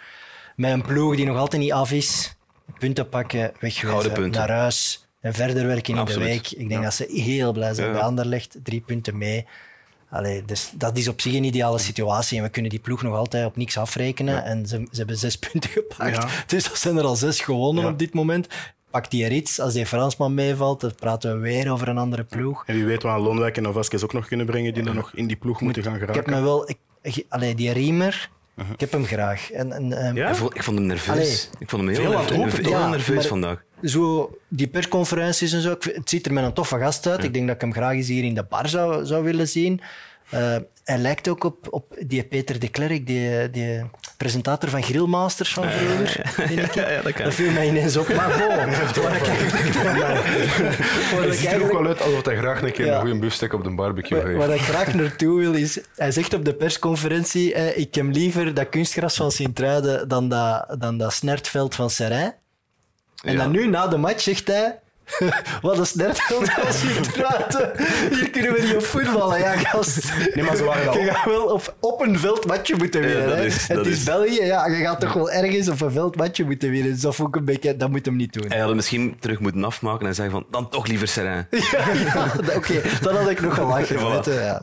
Met 0.57 0.73
een 0.73 0.83
ploeg 0.83 1.16
die 1.16 1.27
nog 1.27 1.37
altijd 1.37 1.62
niet 1.62 1.73
af 1.73 1.92
is. 1.92 2.37
Punten 2.79 3.09
pakken, 3.09 3.53
wegwezen, 3.61 4.12
punten. 4.12 4.40
naar 4.40 4.51
huis. 4.59 5.06
En 5.27 5.35
verder 5.35 5.67
werken 5.67 5.97
in 5.99 6.05
de 6.05 6.19
week. 6.19 6.51
Ik 6.51 6.69
denk 6.69 6.83
dat 6.83 6.95
ze 6.95 7.07
heel 7.11 7.53
blij 7.53 7.75
zijn 7.75 7.93
bij 7.93 8.01
Anderlecht. 8.01 8.57
Drie 8.62 8.81
punten 8.81 9.19
mee. 9.19 9.47
Allee, 10.11 10.45
dus 10.45 10.71
dat 10.75 10.97
is 10.99 11.09
op 11.09 11.21
zich 11.21 11.35
een 11.35 11.45
ideale 11.45 11.79
situatie. 11.79 12.39
En 12.39 12.45
we 12.45 12.49
kunnen 12.51 12.71
die 12.71 12.81
ploeg 12.81 13.03
nog 13.03 13.15
altijd 13.15 13.47
op 13.47 13.57
niks 13.57 13.79
afrekenen. 13.79 14.45
En 14.45 14.67
ze, 14.67 14.77
ze 14.91 14.97
hebben 14.97 15.17
zes 15.19 15.39
punten 15.49 15.71
gepakt. 15.71 16.17
Ja. 16.17 16.29
Dus 16.47 16.65
dat 16.69 16.79
zijn 16.79 16.97
er 16.97 17.05
al 17.05 17.17
zes 17.17 17.41
gewonnen 17.41 17.85
Ja. 17.85 17.91
op 17.91 17.99
dit 17.99 18.15
moment. 18.15 18.47
Pakt 18.91 19.11
die 19.11 19.27
Rits, 19.27 19.61
als 19.61 19.73
die 19.73 19.87
Fransman 19.87 20.35
meevalt, 20.35 20.81
dan 20.81 20.95
praten 20.95 21.33
we 21.35 21.39
weer 21.39 21.73
over 21.73 21.89
een 21.89 21.99
andere 21.99 22.25
ploeg. 22.25 22.62
En 22.67 22.75
wie 22.75 22.85
weet 22.85 23.03
wat 23.03 23.21
Loonwijk 23.21 23.57
en 23.57 23.73
Vasquez 23.73 24.03
ook 24.03 24.12
nog 24.12 24.27
kunnen 24.27 24.47
brengen, 24.47 24.75
die 24.75 24.83
dan 24.83 24.95
nog 24.95 25.12
in 25.15 25.27
die 25.27 25.37
ploeg 25.37 25.61
moeten 25.61 25.83
gaan 25.83 25.95
Ik 25.95 26.01
heb 26.01 26.09
geraken. 26.09 26.33
me 26.33 26.41
wel... 26.41 26.69
Ik, 26.71 26.77
ik- 27.03 27.25
allee, 27.29 27.55
die 27.55 27.73
Riemer, 27.73 28.31
ik 28.57 28.81
heb 28.81 28.92
hem 28.92 29.05
graag. 29.05 29.51
En, 29.51 29.73
en, 29.73 29.92
ehm, 29.92 30.16
Ja? 30.16 30.29
ik, 30.29 30.35
vond, 30.35 30.55
ik 30.57 30.62
vond 30.62 30.79
hem 30.79 30.87
nerveus. 30.87 31.14
Allee. 31.14 31.38
ik 31.59 31.69
vond 31.71 31.83
hem 31.83 31.90
heel, 31.95 32.11
nerveus, 32.11 32.57
heel? 32.59 32.71
Ja, 32.71 32.88
nerveus 32.88 33.27
vandaag. 33.27 33.62
Zo, 33.83 34.31
die 34.49 34.66
persconferenties 34.69 35.53
en 35.53 35.61
zo, 35.61 35.71
het 35.71 36.11
ziet 36.11 36.27
er 36.27 36.33
met 36.33 36.45
een 36.45 36.53
toffe 36.53 36.79
gast 36.79 37.07
uit. 37.07 37.25
Ik 37.25 37.33
denk 37.33 37.47
dat 37.47 37.55
ik 37.55 37.61
hem 37.61 37.73
graag 37.73 37.92
eens 37.92 38.09
hier 38.09 38.25
in 38.25 38.35
de 38.35 38.42
bar 38.42 38.69
zou, 38.69 39.07
zou 39.07 39.25
willen 39.25 39.49
zien. 39.49 39.81
Eh, 40.31 40.57
hij 40.87 40.99
lijkt 40.99 41.29
ook 41.29 41.44
op, 41.44 41.66
op 41.70 41.96
die 42.07 42.25
Peter 42.25 42.59
de 42.61 42.68
Klerk, 42.68 43.07
die, 43.07 43.51
die 43.51 43.83
presentator 44.16 44.68
van 44.68 44.83
Grillmasters 44.83 45.53
van 45.53 45.64
vroeger. 45.70 46.51
ik. 46.51 46.75
Ja, 46.75 46.90
ja, 46.90 47.03
dat 47.03 47.12
kan. 47.12 47.25
dat 47.25 47.35
viel 47.35 47.51
mij 47.51 47.68
ineens 47.68 47.96
op. 47.96 48.09
Maar 48.14 48.29
bon, 48.38 48.57
waar 48.57 48.68
Het 51.27 51.35
ziet 51.37 51.53
er 51.53 51.62
ook 51.62 51.72
wel 51.72 51.87
uit 51.87 52.03
alsof 52.03 52.25
hij 52.25 52.37
graag 52.37 52.62
een 52.62 52.72
keer 52.72 52.87
Ja. 52.87 52.94
een 52.94 53.01
goede 53.01 53.18
biefstuk 53.18 53.53
op 53.53 53.64
de 53.64 53.70
barbecue 53.70 54.25
heeft. 54.27 54.37
waar 54.38 54.55
ik 54.55 54.61
graag 54.61 54.94
naartoe 54.94 55.38
wil 55.38 55.55
is... 55.55 55.81
Hij 55.96 56.11
zegt 56.12 56.35
op 56.35 56.44
de 56.44 56.55
persconferentie... 56.55 57.55
Eh, 57.55 57.79
ik 57.79 57.94
heb 57.94 58.07
liever 58.11 58.55
dat 58.55 58.68
kunstgras 58.68 59.16
van 59.16 59.31
Sint-Truiden 59.31 60.09
dan 60.09 60.29
dat, 60.29 60.77
dan 60.79 60.99
dat 60.99 61.12
snertveld 61.12 61.75
van 61.75 61.90
Serijn. 61.90 62.35
En 63.25 63.33
Ja. 63.33 63.38
dan 63.38 63.51
nu, 63.51 63.68
na 63.68 63.87
de 63.88 63.96
match, 63.96 64.20
zegt 64.20 64.46
hij... 64.46 64.79
Wat 65.62 65.79
een 65.79 65.87
snertveld 65.87 66.51
van 66.51 66.73
Sint-Truiden. 66.73 67.71
Hier 68.11 68.31
kunnen 68.31 68.53
we 68.53 68.62
niet 68.62 68.75
op 68.75 68.85
voetballen. 68.85 69.38
Ja, 69.38 69.57
gast. 69.57 70.12
Nee, 70.35 70.45
maar 70.45 70.57
ze 70.57 70.64
waren 70.64 70.85
wel- 70.85 70.99
Je 70.99 71.11
gaat 71.11 71.25
wel 71.25 71.45
op, 71.45 71.75
op 71.81 72.01
een 72.01 72.19
veldmatje 72.19 72.77
moeten 72.77 73.01
Ja, 73.03 73.07
winnen. 73.07 73.29
dat 73.29 73.37
hè. 73.38 73.45
is- 73.45 73.66
Het 73.66 73.77
dat 73.77 73.87
is 73.87 73.92
is- 73.92 74.05
België. 74.05 74.45
Ja, 74.45 74.66
je 74.66 74.77
gaat 74.85 75.01
toch 75.01 75.12
wel 75.12 75.31
ergens 75.31 75.69
op 75.69 75.81
een 75.81 75.90
veldmatje 75.90 76.45
moeten 76.45 76.71
winnen. 76.71 76.92
Dus 76.92 77.01
dat 77.01 77.14
vond 77.14 77.29
ik 77.29 77.37
een 77.37 77.45
beetje... 77.45 77.77
Dat 77.77 77.90
moet 77.90 78.05
hem 78.07 78.16
niet 78.16 78.33
doen. 78.33 78.45
Hij 78.49 78.59
had 78.59 78.66
hem 78.66 78.77
misschien 78.77 79.16
terug 79.21 79.38
moeten 79.40 79.64
afmaken 79.64 80.07
en 80.07 80.14
zeggen 80.14 80.35
van, 80.35 80.47
dan 80.51 80.69
toch 80.69 80.87
liever 80.87 81.09
Serijn. 81.09 81.47
Ja, 81.71 81.92
ja, 81.92 82.33
Oké, 82.57 82.81
dan 83.01 83.16
had 83.16 83.31
ik 83.31 83.40
nog 83.40 83.55
gelachen. 83.55 83.97
Voilà. 83.99 84.33
ja. 84.35 84.62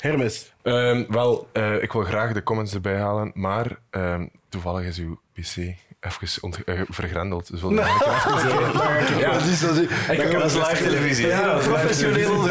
Hermes, 0.00 0.52
Ehm, 0.62 1.04
wel, 1.08 1.48
eh, 1.52 1.82
ik 1.82 1.92
wil 1.92 2.02
graag 2.02 2.32
de 2.32 2.42
comments 2.42 2.74
erbij 2.74 2.98
halen, 2.98 3.30
maar 3.34 3.78
ehm, 3.90 4.26
toevallig 4.48 4.86
is 4.86 4.98
uw 4.98 5.20
PC 5.32 5.56
even 6.00 6.42
ont- 6.42 6.64
eh, 6.64 6.80
vergrendeld. 6.88 7.50
Dus 7.50 7.60
zeggen. 7.60 7.76
Ja, 9.18 9.32
Dat 9.32 9.44
is, 9.44 9.60
dat 9.60 9.76
is, 9.76 9.82
ik 10.10 10.18
kan 10.30 10.40
Dat 10.40 10.54
live 10.54 10.82
televisie. 10.82 11.26
Ja, 11.26 11.52
dat 11.52 11.62
professioneel 11.62 12.42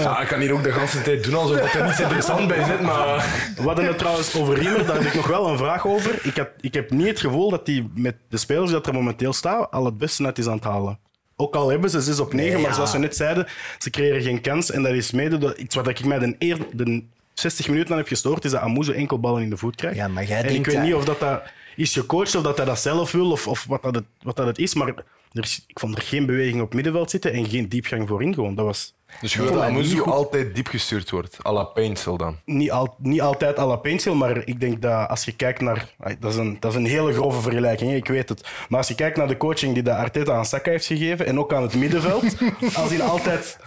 ja. 0.00 0.20
ik 0.20 0.28
kan 0.28 0.40
hier 0.40 0.52
ook 0.52 0.62
de 0.62 0.72
hele 0.72 1.02
tijd 1.02 1.24
doen 1.24 1.34
alsof 1.34 1.74
er 1.74 1.84
niets 1.84 2.00
interessant 2.00 2.48
bij 2.48 2.64
zit, 2.64 2.80
maar... 2.80 3.24
we 3.56 3.62
hadden 3.62 3.84
het 3.86 3.98
trouwens 3.98 4.36
over 4.36 4.54
Riemer, 4.58 4.86
daar 4.86 4.96
heb 4.96 5.04
ik 5.04 5.14
nog 5.14 5.26
wel 5.26 5.48
een 5.48 5.58
vraag 5.58 5.86
over. 5.86 6.18
Ik 6.22 6.36
heb, 6.36 6.52
ik 6.60 6.74
heb 6.74 6.90
niet 6.90 7.06
het 7.06 7.20
gevoel 7.20 7.50
dat 7.50 7.66
hij 7.66 7.86
met 7.94 8.16
de 8.28 8.36
spelers 8.36 8.64
die 8.64 8.72
dat 8.74 8.86
er 8.86 8.94
momenteel 8.94 9.32
staan 9.32 9.70
al 9.70 9.84
het 9.84 9.98
beste 9.98 10.22
net 10.22 10.38
is 10.38 10.46
aan 10.46 10.54
het 10.54 10.64
halen. 10.64 10.98
Ook 11.36 11.54
al 11.54 11.68
hebben 11.68 11.90
ze 11.90 12.00
6 12.00 12.20
op 12.20 12.32
9, 12.32 12.52
Nee, 12.52 12.60
maar 12.60 12.70
ja. 12.70 12.76
zoals 12.76 12.92
we 12.92 12.98
net 12.98 13.16
zeiden, 13.16 13.46
ze 13.78 13.90
creëren 13.90 14.22
geen 14.22 14.40
kans. 14.40 14.70
En 14.70 14.82
dat 14.82 14.92
is 14.92 15.10
mede 15.10 15.38
door 15.38 15.56
iets 15.56 15.74
wat 15.74 15.88
ik 15.88 16.04
mij 16.04 16.18
de, 16.18 16.34
eer, 16.38 16.58
de 16.72 17.04
60 17.34 17.68
minuten 17.68 17.90
aan 17.92 17.98
heb 17.98 18.06
gestoord, 18.06 18.44
is 18.44 18.50
dat 18.50 18.60
Amuzo 18.60 18.92
enkel 18.92 19.20
ballen 19.20 19.42
in 19.42 19.50
de 19.50 19.56
voet 19.56 19.76
krijgt. 19.76 19.96
Ja, 19.96 20.08
maar 20.08 20.24
jij 20.24 20.36
en 20.36 20.42
denkt 20.42 20.58
ik 20.58 20.64
weet 20.66 20.74
dat- 20.74 20.84
niet 20.84 20.94
of 20.94 21.04
dat, 21.04 21.20
dat 21.20 21.42
is 21.76 21.92
gecoacht 21.92 22.34
of 22.34 22.42
dat 22.42 22.56
hij 22.56 22.66
dat 22.66 22.78
zelf 22.78 23.12
wil 23.12 23.30
of, 23.30 23.48
of 23.48 23.64
wat, 23.64 23.82
dat 23.82 23.94
het, 23.94 24.04
wat 24.22 24.36
dat 24.36 24.46
het 24.46 24.58
is, 24.58 24.74
maar 24.74 24.88
er 25.32 25.42
is, 25.42 25.64
ik 25.66 25.78
vond 25.78 25.96
er 25.96 26.02
geen 26.02 26.26
beweging 26.26 26.62
op 26.62 26.74
middenveld 26.74 27.10
zitten 27.10 27.32
en 27.32 27.46
geen 27.48 27.68
diepgang 27.68 28.08
voorin 28.08 28.34
gewoon. 28.34 28.54
Dat 28.54 28.64
was 28.64 28.94
Dus 29.20 29.32
je 29.32 29.42
wil 29.42 29.52
dat 29.52 29.62
Amuzu 29.62 29.96
goed. 29.98 30.12
altijd 30.12 30.54
diep 30.54 30.66
gestuurd 30.66 31.10
wordt. 31.10 31.38
à 31.46 31.52
la 31.52 31.64
Paintsel 31.64 32.16
dan. 32.16 32.36
niet, 32.44 32.70
al, 32.70 32.94
niet 32.98 33.20
altijd 33.20 33.58
à 33.58 33.66
la 33.66 33.76
Paintsel, 33.76 34.14
maar 34.14 34.42
ik 34.44 34.60
denk 34.60 34.82
dat 34.82 35.08
als 35.08 35.24
je 35.24 35.32
kijkt 35.32 35.60
naar... 35.60 35.88
Dat 36.18 36.32
is 36.32 36.38
een, 36.38 36.56
dat 36.60 36.70
is 36.70 36.76
een 36.76 36.86
hele 36.86 37.12
grove 37.12 37.40
vergelijking, 37.40 37.90
hè, 37.90 37.96
ik 37.96 38.08
weet 38.08 38.28
het. 38.28 38.48
Maar 38.68 38.78
als 38.78 38.88
je 38.88 38.94
kijkt 38.94 39.16
naar 39.16 39.28
de 39.28 39.36
coaching 39.36 39.74
die 39.74 39.82
de 39.82 39.94
Arteta 39.94 40.32
aan 40.32 40.46
Saka 40.46 40.70
heeft 40.70 40.86
gegeven 40.86 41.26
en 41.26 41.38
ook 41.38 41.52
aan 41.52 41.62
het 41.62 41.74
middenveld, 41.74 42.24
als 42.80 42.90
hij 42.90 43.02
altijd... 43.02 43.58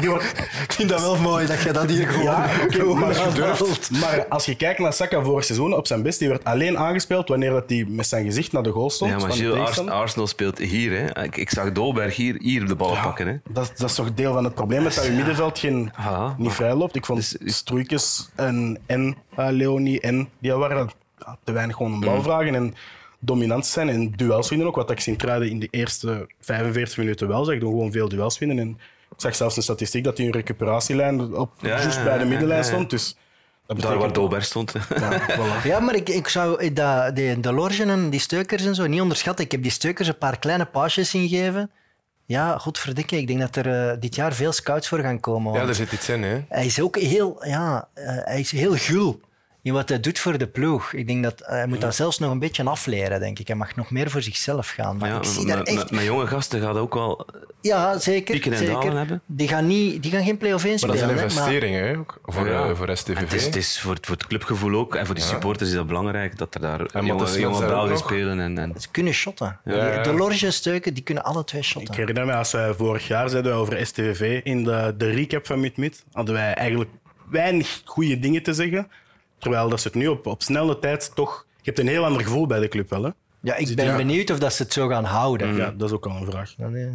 Die 0.00 0.08
wordt, 0.08 0.24
Ik 0.62 0.72
vind 0.72 0.88
dat 0.88 1.00
wel 1.00 1.16
mooi 1.16 1.46
dat 1.46 1.62
je 1.62 1.72
dat 1.72 1.90
hier 1.90 2.08
gewoon... 2.08 2.24
ja, 2.24 2.46
gewoon 2.46 2.98
maar, 3.04 3.20
aanhaalt. 3.20 3.90
maar 3.90 4.26
als 4.28 4.44
je 4.44 4.56
kijkt 4.56 4.78
naar 4.78 4.92
Saka 4.92 5.22
vorig 5.22 5.44
seizoen, 5.44 5.74
op 5.74 5.86
zijn 5.86 6.02
best, 6.02 6.18
die 6.18 6.28
werd 6.28 6.44
alleen 6.44 6.78
aangespeeld 6.78 7.28
wanneer 7.28 7.50
dat 7.50 7.64
hij 7.66 7.84
met 7.88 8.06
zijn 8.06 8.24
gezicht 8.24 8.52
naar 8.52 8.62
de 8.62 8.70
goal 8.70 8.90
stond. 8.90 9.10
Ja, 9.10 9.18
maar 9.18 9.32
Gilles. 9.32 9.78
Arsenal 9.88 10.26
speelt 10.26 10.58
hier. 10.58 10.90
Hè. 10.90 11.22
Ik, 11.22 11.36
ik 11.36 11.50
zag 11.50 11.72
Dolberg 11.72 12.16
hier, 12.16 12.36
hier 12.38 12.66
de 12.66 12.74
bal 12.74 12.96
pakken. 13.02 13.26
Hè. 13.26 13.34
Dat, 13.50 13.72
dat 13.76 13.90
is 13.90 13.96
toch 13.96 14.14
deel 14.14 14.32
van 14.32 14.44
het 14.44 14.54
probleem, 14.54 14.83
dat 14.84 14.94
dat 14.94 15.04
je 15.04 15.10
middenveld 15.12 15.58
geen, 15.58 15.92
niet 16.36 16.52
vrij 16.52 16.74
loopt. 16.74 16.96
Ik 16.96 17.06
vond 17.06 17.38
Dus- 17.88 18.30
en, 18.34 18.78
en 18.86 19.16
eh, 19.36 19.48
Leonie 19.50 20.00
en 20.00 20.28
die 20.38 20.52
waren 20.52 20.90
ja, 21.18 21.36
te 21.44 21.52
weinig 21.52 21.76
gewoon 21.76 21.92
een 21.92 22.00
bal 22.00 22.22
vragen 22.22 22.54
en 22.54 22.74
dominant 23.18 23.66
zijn 23.66 23.88
en 23.88 24.10
duels 24.10 24.48
winnen 24.48 24.66
ook. 24.66 24.76
Wat 24.76 24.90
ik 24.90 25.00
Sint-Truiden 25.00 25.50
in 25.50 25.58
de 25.58 25.68
eerste 25.70 26.28
45 26.40 26.96
minuten 26.96 27.28
wel 27.28 27.44
zag, 27.44 27.58
doen 27.58 27.70
gewoon 27.70 27.92
veel 27.92 28.08
duels 28.08 28.38
winnen. 28.38 28.58
En 28.58 28.68
ik 29.10 29.20
zag 29.20 29.34
zelfs 29.36 29.56
een 29.56 29.62
statistiek 29.62 30.04
dat 30.04 30.16
hij 30.16 30.26
een 30.26 30.32
recuperatielijn 30.32 31.34
op 31.34 31.52
Ja, 31.60 31.68
juist 31.68 32.04
bij 32.04 32.18
de 32.18 32.24
middenlijn 32.24 32.60
ja, 32.60 32.66
ja. 32.66 32.72
stond. 32.72 32.90
Dus 32.90 33.06
dat 33.06 33.16
Daar 33.66 33.76
betekent 33.76 34.00
waar 34.00 34.12
Dolberg 34.12 34.44
stond. 34.44 34.72
Ja, 34.96 35.20
voilà. 35.20 35.62
Ja, 35.70 35.80
maar 35.80 35.94
ik, 35.94 36.08
ik 36.08 36.28
zou 36.28 36.72
dat, 36.72 37.16
de, 37.16 37.36
de 37.40 37.52
Lorgen 37.52 37.90
en 37.90 38.10
die 38.10 38.20
steukers 38.20 38.64
en 38.64 38.74
zo 38.74 38.86
niet 38.86 39.00
onderschatten. 39.00 39.44
Ik 39.44 39.52
heb 39.52 39.62
die 39.62 39.70
steukers 39.70 40.08
een 40.08 40.18
paar 40.18 40.38
kleine 40.38 40.64
paasjes 40.64 41.14
ingegeven. 41.14 41.70
Ja, 42.26 42.58
godverdikke, 42.58 43.16
ik 43.16 43.26
denk 43.26 43.40
dat 43.40 43.56
er 43.56 43.90
eh, 43.90 44.00
dit 44.00 44.14
jaar 44.14 44.32
veel 44.32 44.52
scouts 44.52 44.88
voor 44.88 44.98
gaan 44.98 45.20
komen. 45.20 45.52
Ja, 45.52 45.68
er 45.68 45.74
zit 45.74 45.92
iets 45.92 46.08
in, 46.08 46.22
hè. 46.22 46.44
Hij 46.48 46.66
is 46.66 46.80
ook 46.80 46.98
heel, 46.98 47.46
ja, 47.46 47.88
eh, 47.94 48.04
hij 48.06 48.40
is 48.40 48.50
heel 48.50 48.74
gul 48.74 49.20
in 49.64 49.72
wat 49.72 49.88
hij 49.88 50.00
doet 50.00 50.18
voor 50.18 50.38
de 50.38 50.46
ploeg. 50.46 50.92
Ik 50.92 51.06
denk 51.06 51.22
dat 51.22 51.42
hij 51.46 51.66
moet 51.66 51.80
dat 51.80 51.94
zelfs 51.94 52.18
nog 52.18 52.30
een 52.30 52.38
beetje 52.38 52.64
afleren, 52.64 53.20
denk 53.20 53.38
ik. 53.38 53.46
Hij 53.46 53.56
mag 53.56 53.76
nog 53.76 53.90
meer 53.90 54.10
voor 54.10 54.22
zichzelf 54.22 54.68
gaan. 54.68 54.96
Maar 54.96 55.08
Ja, 55.08 55.16
ik 55.16 55.24
zie 55.24 55.46
daar 55.46 55.62
echt... 55.62 55.76
met, 55.76 55.90
met 55.90 56.02
jonge 56.04 56.26
gasten 56.26 56.60
gaat 56.60 56.76
ook 56.76 56.94
wel. 56.94 57.26
Ja, 57.60 57.98
zeker. 57.98 58.32
pieken 58.32 58.52
en 58.52 58.58
zeker. 58.58 58.74
dalen 58.74 58.96
hebben. 58.96 59.22
Die, 59.26 59.48
gaan 59.48 59.66
niet, 59.66 60.02
die 60.02 60.10
gaan 60.12 60.24
geen 60.24 60.36
play-off 60.36 60.64
1 60.64 60.70
Maar 60.80 60.88
dat 60.88 60.98
spelen. 60.98 61.18
zijn 61.18 61.28
maar- 61.28 61.36
investeringen, 61.36 61.98
ook. 61.98 62.18
Voor, 62.24 62.48
Ja. 62.48 62.68
eh, 62.68 62.76
voor 62.76 62.96
STVV. 62.96 63.18
Het 63.20 63.32
is, 63.32 63.44
het 63.44 63.56
is 63.56 63.80
voor, 63.80 63.94
het, 63.94 64.06
voor 64.06 64.14
het 64.16 64.26
clubgevoel 64.26 64.78
ook 64.78 64.94
en 64.94 65.06
voor 65.06 65.14
die 65.14 65.24
supporters 65.24 65.68
is 65.68 65.74
dat 65.74 65.86
belangrijk 65.86 66.38
dat 66.38 66.54
er 66.54 66.60
daar 66.60 66.78
Matthijs 66.78 67.34
jonge, 67.34 67.40
jonge 67.40 67.66
Belgen 67.66 67.98
spelen. 67.98 68.40
En, 68.40 68.58
en, 68.58 68.74
Ze 68.78 68.88
kunnen 68.90 69.12
shotten. 69.12 69.58
De 69.64 70.14
Lorge 70.16 70.50
steuken, 70.50 70.94
die 70.94 71.02
kunnen 71.02 71.24
alle 71.24 71.44
twee 71.44 71.60
Ik 71.60 71.66
shotten. 71.66 71.94
herinner 71.94 72.26
me, 72.26 72.32
als 72.32 72.52
wij 72.52 72.74
vorig 72.74 73.06
jaar 73.08 73.28
zeiden 73.28 73.54
over 73.54 73.86
STVV 73.86 74.40
in 74.42 74.64
de, 74.64 74.94
de 74.98 75.10
recap 75.10 75.46
van 75.46 75.60
Mid-Mid, 75.60 76.04
hadden 76.12 76.34
wij 76.34 76.54
eigenlijk 76.54 76.90
weinig 77.30 77.80
goede 77.84 78.18
dingen 78.18 78.42
te 78.42 78.52
zeggen. 78.52 78.88
Terwijl 79.44 79.68
dat 79.68 79.80
ze 79.80 79.86
het 79.88 79.96
nu 79.96 80.06
op, 80.06 80.26
op 80.26 80.42
snelle 80.42 80.78
tijd 80.78 81.10
toch... 81.14 81.46
Je 81.56 81.62
hebt 81.70 81.78
een 81.78 81.88
heel 81.88 82.04
ander 82.04 82.22
gevoel 82.22 82.46
bij 82.46 82.60
de 82.60 82.68
club 82.68 82.90
wel, 82.90 83.02
hè? 83.02 83.10
Ja, 83.40 83.56
ik 83.56 83.76
ben 83.76 83.84
Ja. 83.86 83.96
benieuwd 83.96 84.30
of 84.30 84.38
dat 84.38 84.52
ze 84.52 84.62
het 84.62 84.72
zo 84.72 84.88
gaan 84.88 85.04
houden. 85.04 85.56
Ja, 85.56 85.70
dat 85.76 85.88
is 85.88 85.94
ook 85.94 86.06
al 86.06 86.16
een 86.16 86.26
vraag. 86.30 86.54
Ja, 86.56 86.68
nee. 86.68 86.90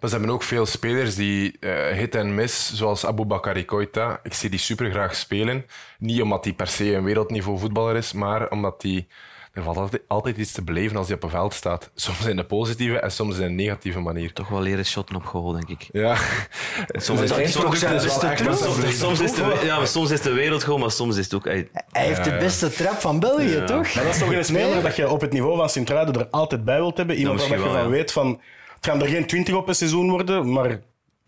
Maar 0.00 0.10
ze 0.10 0.16
hebben 0.16 0.34
ook 0.34 0.42
veel 0.42 0.66
spelers 0.66 1.14
die 1.14 1.56
eh, 1.60 1.96
hit 1.96 2.14
en 2.14 2.34
miss, 2.34 2.74
zoals 2.74 3.06
Aboubakari 3.06 3.64
Koita. 3.64 4.20
Ik 4.22 4.34
zie 4.34 4.50
die 4.50 4.58
super 4.58 4.90
graag 4.90 5.14
spelen. 5.16 5.66
Niet 5.98 6.22
omdat 6.22 6.44
hij 6.44 6.52
per 6.52 6.66
se 6.66 6.94
een 6.94 7.04
wereldniveau 7.04 7.58
voetballer 7.58 7.96
is, 7.96 8.12
maar 8.12 8.48
omdat 8.48 8.82
hij... 8.82 9.06
Er 9.52 9.62
valt 9.62 9.76
altijd, 9.76 10.02
altijd 10.08 10.36
iets 10.36 10.52
te 10.52 10.62
beleven 10.62 10.96
als 10.96 11.06
hij 11.06 11.16
op 11.16 11.22
een 11.22 11.30
veld 11.30 11.54
staat. 11.54 11.90
Soms 11.94 12.26
in 12.26 12.38
een 12.38 12.46
positieve 12.46 12.98
en 12.98 13.12
soms 13.12 13.36
in 13.38 13.42
een 13.44 13.54
negatieve 13.54 14.00
manier. 14.00 14.32
toch 14.32 14.48
wel 14.48 14.60
leren 14.60 14.84
shotten 14.84 15.16
op 15.16 15.24
goal, 15.24 15.52
denk 15.52 15.68
ik. 15.68 15.88
Ja. 15.92 16.16
Soms 16.92 17.20
is, 17.20 17.30
is 17.30 17.52
de, 20.12 20.18
de 20.22 20.32
wereldgoal, 20.32 20.78
maar 20.78 20.90
soms 20.90 21.16
is 21.16 21.24
het 21.24 21.34
ook... 21.34 21.44
Hij 21.44 21.68
heeft 21.90 22.24
de 22.24 22.36
beste 22.36 22.70
trap 22.70 23.00
van 23.00 23.20
België, 23.20 23.48
Ja. 23.48 23.64
toch? 23.64 23.94
Maar 23.94 24.04
dat 24.04 24.12
is 24.14 24.18
toch 24.20 24.32
een 24.32 24.44
speler 24.44 24.68
Nee. 24.74 24.82
dat 24.82 24.96
je 24.96 25.10
op 25.10 25.20
het 25.20 25.32
niveau 25.32 25.56
van 25.56 25.70
Sint-Truiden 25.70 26.14
er 26.14 26.28
altijd 26.30 26.64
bij 26.64 26.76
wilt 26.76 26.96
hebben. 26.96 27.16
Iemand 27.16 27.40
waar 27.40 27.58
je 27.58 27.64
van 27.64 27.72
ja. 27.72 27.88
weet 27.88 28.12
van... 28.12 28.40
Het 28.74 28.86
gaan 28.86 29.02
er 29.02 29.08
geen 29.08 29.26
20 29.26 29.54
op 29.54 29.68
een 29.68 29.74
seizoen 29.74 30.10
worden, 30.10 30.52
maar 30.52 30.80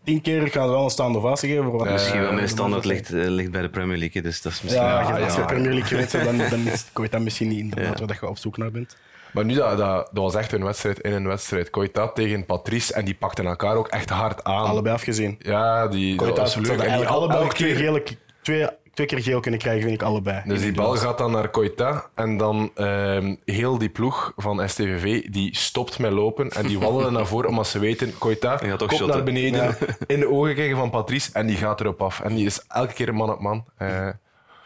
tien 0.03 0.21
keer 0.21 0.47
gaan 0.47 0.67
ze 0.67 0.73
wel 0.73 0.83
een 0.83 0.89
staande 0.89 1.17
ovatie 1.17 1.49
geven. 1.49 1.63
Voor 1.63 1.77
wat 1.77 1.89
Misschien 1.89 2.21
wel, 2.21 2.33
mijn 2.33 2.49
standaard 2.49 2.85
ligt, 2.85 3.13
eh, 3.13 3.27
ligt 3.27 3.51
bij 3.51 3.61
de 3.61 3.69
Premier 3.69 3.97
League, 3.97 4.21
dus 4.21 4.41
dat 4.41 4.51
is 4.51 4.61
misschien... 4.61 4.83
Ja, 4.83 5.01
als 5.01 5.33
je 5.33 5.39
ja. 5.39 5.45
Premier 5.45 5.73
League 5.73 5.97
bent, 5.97 6.11
dan, 6.25 6.49
dan 6.49 6.67
is 6.73 6.85
Koita 6.93 7.19
misschien 7.19 7.47
niet 7.47 7.59
inderdaad 7.59 7.99
Ja. 7.99 8.05
waar 8.05 8.17
je 8.21 8.27
op 8.27 8.37
zoek 8.37 8.57
naar 8.57 8.71
bent. 8.71 8.97
Maar 9.33 9.45
nu, 9.45 9.53
dat, 9.53 9.77
dat, 9.77 10.09
dat 10.11 10.23
was 10.23 10.35
echt 10.35 10.51
een 10.51 10.63
wedstrijd 10.63 10.99
in 10.99 11.11
een 11.13 11.27
wedstrijd. 11.27 11.69
Koita 11.69 12.07
tegen 12.07 12.45
Patrice 12.45 12.93
en 12.93 13.05
die 13.05 13.15
pakten 13.15 13.45
elkaar 13.45 13.75
ook 13.75 13.87
echt 13.87 14.09
hard 14.09 14.43
aan. 14.43 14.65
Allebei 14.65 14.95
afgezien. 14.95 15.35
Ja, 15.39 15.87
die, 15.87 16.15
dat 16.17 16.25
Koita 16.25 16.41
was 16.41 16.55
had 16.55 16.65
leuk. 16.67 16.79
En 16.81 16.97
die 16.97 17.07
allebei 17.07 17.47
twee, 17.49 17.73
keer- 17.73 17.83
gele, 17.85 18.03
twee, 18.41 18.67
twee 18.93 19.07
keer 19.07 19.21
geel 19.21 19.39
kunnen 19.39 19.59
krijgen, 19.59 19.81
vind 19.81 19.93
ik 20.01 20.07
allebei. 20.07 20.41
Dus 20.45 20.61
die 20.61 20.71
bal 20.71 20.95
gaat 20.95 21.17
dan 21.17 21.31
naar 21.31 21.49
Koita 21.49 22.09
en 22.15 22.37
dan 22.37 22.71
ehm, 22.75 23.35
heel 23.45 23.77
die 23.77 23.89
ploeg 23.89 24.33
van 24.35 24.69
STVV 24.69 25.29
die 25.29 25.57
stopt 25.57 25.99
met 25.99 26.11
lopen 26.11 26.49
en 26.49 26.67
die 26.67 26.79
wandelen 26.79 27.13
naar 27.13 27.27
voren 27.27 27.49
omdat 27.49 27.67
ze 27.67 27.79
weten, 27.79 28.17
Koita 28.17 28.59
shotten. 28.77 29.07
naar 29.07 29.23
beneden, 29.23 29.75
in 30.07 30.19
de 30.19 30.29
ogen 30.29 30.55
kijken 30.55 30.77
van 30.77 30.89
Patrice 30.89 31.29
en 31.33 31.47
die 31.47 31.57
gaat 31.57 31.79
erop 31.79 32.01
af. 32.01 32.19
En 32.19 32.35
die 32.35 32.45
is 32.45 32.63
elke 32.67 32.93
keer 32.93 33.07
een 33.09 33.15
man 33.15 33.31
op 33.31 33.39
man. 33.39 33.65
Eh, 33.77 34.09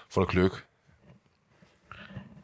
vond 0.08 0.28
ik 0.28 0.34
leuk. 0.34 0.66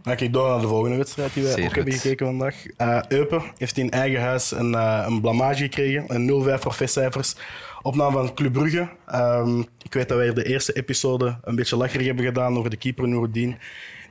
Dan 0.03 0.15
kijk 0.15 0.33
door 0.33 0.49
naar 0.49 0.59
de 0.61 0.67
volgende 0.67 0.97
wedstrijd 0.97 1.33
die 1.33 1.43
we 1.43 1.49
Zeer 1.51 1.65
ook 1.65 1.75
hebben 1.75 1.93
gekeken 1.93 2.25
vandaag. 2.25 2.55
Eh 2.77 2.99
Eupen 3.07 3.43
heeft 3.57 3.77
in 3.77 3.91
eigen 3.91 4.21
huis 4.21 4.51
een, 4.51 4.75
eh, 4.75 5.03
een 5.07 5.21
blamage 5.21 5.63
gekregen. 5.63 6.03
Een 6.07 6.25
0-5 6.25 6.61
voor 6.61 6.73
vestcijfers. 6.73 7.35
Opname 7.83 8.11
van 8.11 8.33
Club 8.33 8.53
Brugge. 8.53 8.87
Ehm, 9.07 9.59
ik 9.59 9.93
weet 9.93 10.07
dat 10.09 10.17
wij 10.17 10.33
de 10.33 10.43
eerste 10.45 10.73
episode 10.73 11.37
een 11.43 11.55
beetje 11.55 11.75
lacherig 11.77 12.05
hebben 12.05 12.25
gedaan 12.25 12.57
over 12.57 12.69
de 12.69 12.77
keeper 12.77 13.07
Noureddin. 13.07 13.55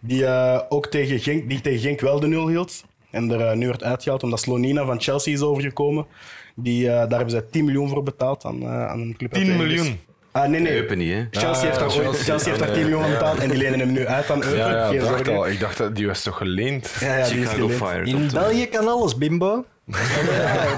Die 0.00 0.26
eh, 0.26 0.60
ook 0.68 0.86
tegen 0.86 1.18
Genk, 1.18 1.48
die 1.48 1.60
tegen 1.60 1.80
Genk 1.80 2.00
wel 2.00 2.20
de 2.20 2.26
nul 2.26 2.48
hield. 2.48 2.84
En 3.10 3.30
er 3.30 3.40
eh, 3.40 3.56
nu 3.56 3.66
werd 3.66 3.82
uitgehaald 3.82 4.22
omdat 4.22 4.40
Slonina 4.40 4.84
van 4.84 5.00
Chelsea 5.00 5.32
is 5.32 5.40
overgekomen. 5.42 6.06
Die, 6.54 6.88
eh, 6.88 6.94
daar 6.94 7.08
hebben 7.08 7.30
zij 7.30 7.42
10 7.50 7.64
miljoen 7.64 7.88
voor 7.88 8.02
betaald 8.02 8.44
aan, 8.44 8.62
eh, 8.62 8.86
aan 8.86 9.00
een 9.00 9.14
club. 9.16 9.34
uit 9.34 9.44
10 9.44 9.52
de 9.52 9.58
Engels. 9.62 9.74
miljoen? 9.76 9.98
Ah, 10.32 10.48
nee, 10.48 10.60
nee. 10.60 10.74
Eupen 10.76 10.98
niet, 10.98 11.12
hè. 11.12 11.26
Chelsea 11.30 11.64
heeft 11.66 11.78
daar, 11.78 11.88
Ah, 11.88 11.94
ooit- 11.96 12.04
Chelsea. 12.04 12.24
Chelsea 12.24 12.48
heeft 12.48 12.58
daar 12.64 12.72
10 12.72 12.82
miljoen 12.82 13.02
aan 13.04 13.10
betaald 13.10 13.38
en 13.38 13.48
die 13.48 13.58
lenen 13.58 13.78
hem 13.78 13.92
nu 13.92 14.06
uit 14.06 14.30
aan 14.30 14.42
Eupen. 14.42 14.56
Ja, 14.58 14.68
ja 14.76 14.86
Geen 14.88 14.98
dacht 14.98 15.08
zorgen. 15.10 15.34
al. 15.34 15.48
Ik 15.48 15.60
dacht 15.60 15.78
dat 15.78 15.96
die 15.96 16.06
was 16.06 16.22
toch 16.22 16.36
geleend. 16.36 16.96
Ja, 17.00 17.16
ja, 17.16 17.28
die 17.28 17.40
is 17.40 17.48
Chicago 17.48 17.66
geleend. 17.68 17.82
Fire. 17.82 18.04
In 18.04 18.28
België 18.32 18.66
kan 18.66 18.88
alles, 18.88 19.16
bimbo. 19.18 19.64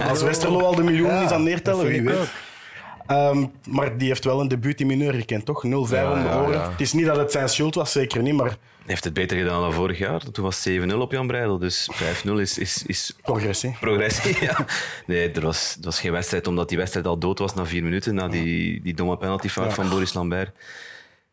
Als 0.09 0.22
Westerlo 0.22 0.61
al 0.61 0.74
de 0.74 0.83
miljoen 0.83 1.22
is 1.24 1.30
aan 1.30 1.42
neertellen, 1.42 1.87
wie 1.87 2.02
weet. 2.02 2.14
Ehm, 3.07 3.47
maar 3.69 3.99
die 3.99 4.09
heeft 4.09 4.25
wel 4.25 4.40
een 4.40 4.49
debuut 4.49 4.81
in 4.81 4.87
mineur 4.87 5.14
gekend, 5.14 5.45
toch? 5.45 5.64
0-5 5.64 5.67
om 5.69 5.69
de 5.69 5.95
ja, 5.95 6.40
oren. 6.40 6.53
ja. 6.53 6.71
Het 6.71 6.81
is 6.81 6.93
niet 6.93 7.07
dat 7.07 7.17
het 7.17 7.33
zijn 7.33 7.49
schuld 7.49 7.75
was, 7.75 7.93
zeker 7.93 8.23
niet, 8.23 8.35
maar 8.35 8.49
Hij 8.49 8.57
heeft 8.85 9.05
het 9.05 9.12
beter 9.12 9.37
gedaan 9.37 9.61
dan 9.61 9.73
vorig 9.73 9.99
jaar. 9.99 10.21
Toen 10.31 10.45
was 10.45 10.64
het 10.64 10.93
7-0 10.93 10.95
op 10.95 11.12
Jan 11.12 11.27
Breidel, 11.27 11.59
dus 11.59 11.90
5-0 12.25 12.31
is, 12.31 12.59
is, 12.59 12.83
is 12.87 13.17
progressie. 13.23 13.77
progressie. 13.81 14.37
Ja. 14.45 14.67
Nee, 15.07 15.31
er 15.31 15.43
was, 15.43 15.77
er 15.79 15.85
was 15.85 16.01
geen 16.01 16.12
wedstrijd, 16.12 16.47
omdat 16.47 16.69
die 16.69 16.79
wedstrijd 16.79 17.07
al 17.07 17.19
dood 17.19 17.38
was 17.38 17.55
na 17.55 17.67
vier 17.67 17.83
minuten, 17.83 18.14
na 18.14 18.29
die, 18.29 18.83
die 18.83 18.95
domme 18.95 19.17
penaltyfout 19.17 19.75
van 19.75 19.88
Boris 19.88 20.14
Lambert. 20.14 20.51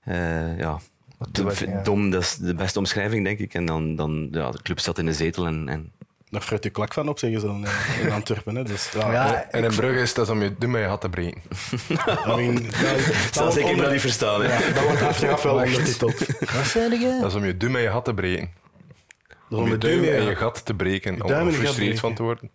Eh, 0.03 0.57
ja. 0.57 0.79
Dom, 1.83 2.09
dat 2.09 2.21
is 2.21 2.35
de 2.35 2.55
beste 2.55 2.79
omschrijving, 2.79 3.25
denk 3.25 3.39
ik. 3.39 3.53
En 3.53 3.65
dan, 3.65 3.95
dan 3.95 4.27
ja, 4.31 4.51
de 4.51 4.61
club 4.61 4.79
zat 4.79 4.97
in 4.97 5.05
de 5.05 5.13
zetel 5.13 5.45
en, 5.45 5.69
en 5.69 5.91
Daar 6.31 6.41
fruit 6.41 6.63
je 6.63 6.69
klak 6.69 6.93
van 6.93 7.09
op, 7.09 7.19
zeggen 7.19 7.39
ze 7.39 7.45
dan 7.45 7.65
eh, 7.65 7.99
in 8.03 8.11
Antwerpen. 8.11 8.55
Hè. 8.55 8.63
Dus, 8.63 8.89
ja, 8.91 9.11
Ja, 9.11 9.43
En 9.51 9.63
in 9.63 9.75
Brugge 9.75 10.01
is 10.01 10.13
dat 10.13 10.29
om 10.29 10.41
je 10.41 10.55
dumme 10.57 10.79
je 10.79 10.85
had 10.85 11.01
te 11.01 11.09
breken. 11.09 11.41
I 12.27 12.35
mean, 12.35 12.55
dat 13.33 13.35
wordt 13.35 13.63
onder- 13.63 13.83
dat 13.83 13.91
niet 13.91 14.01
verstaan. 14.01 14.41
Hè. 14.43 14.53
Ja, 14.67 14.73
dat 14.73 14.83
wordt 14.83 15.01
achteraf 15.01 15.43
wel 15.43 15.55
ondertiteld. 15.55 16.17
wat 16.39 16.65
zei 16.65 16.99
je? 16.99 17.17
Dat 17.21 17.29
is 17.29 17.35
om 17.37 17.45
je 17.45 17.57
duim 17.57 17.75
en 17.75 17.81
je 17.81 17.89
gat 17.89 18.05
te 18.05 18.13
breken. 18.13 18.49
Dat 19.49 19.59
Om 19.59 19.65
is 19.65 19.71
je 19.71 19.77
duim 19.77 20.03
en 20.03 20.23
je 20.23 20.35
gat 20.35 20.65
te 20.65 20.73
breken. 20.73 21.21
Om 21.21 21.27
duim 21.27 21.31
en 21.31 21.37
er 21.39 21.45
je 21.45 21.51
gat 21.51 21.55
gefrustreerd 21.59 21.75
breken. 21.89 21.99
van 21.99 22.13
te 22.13 22.23
worden. 22.23 22.49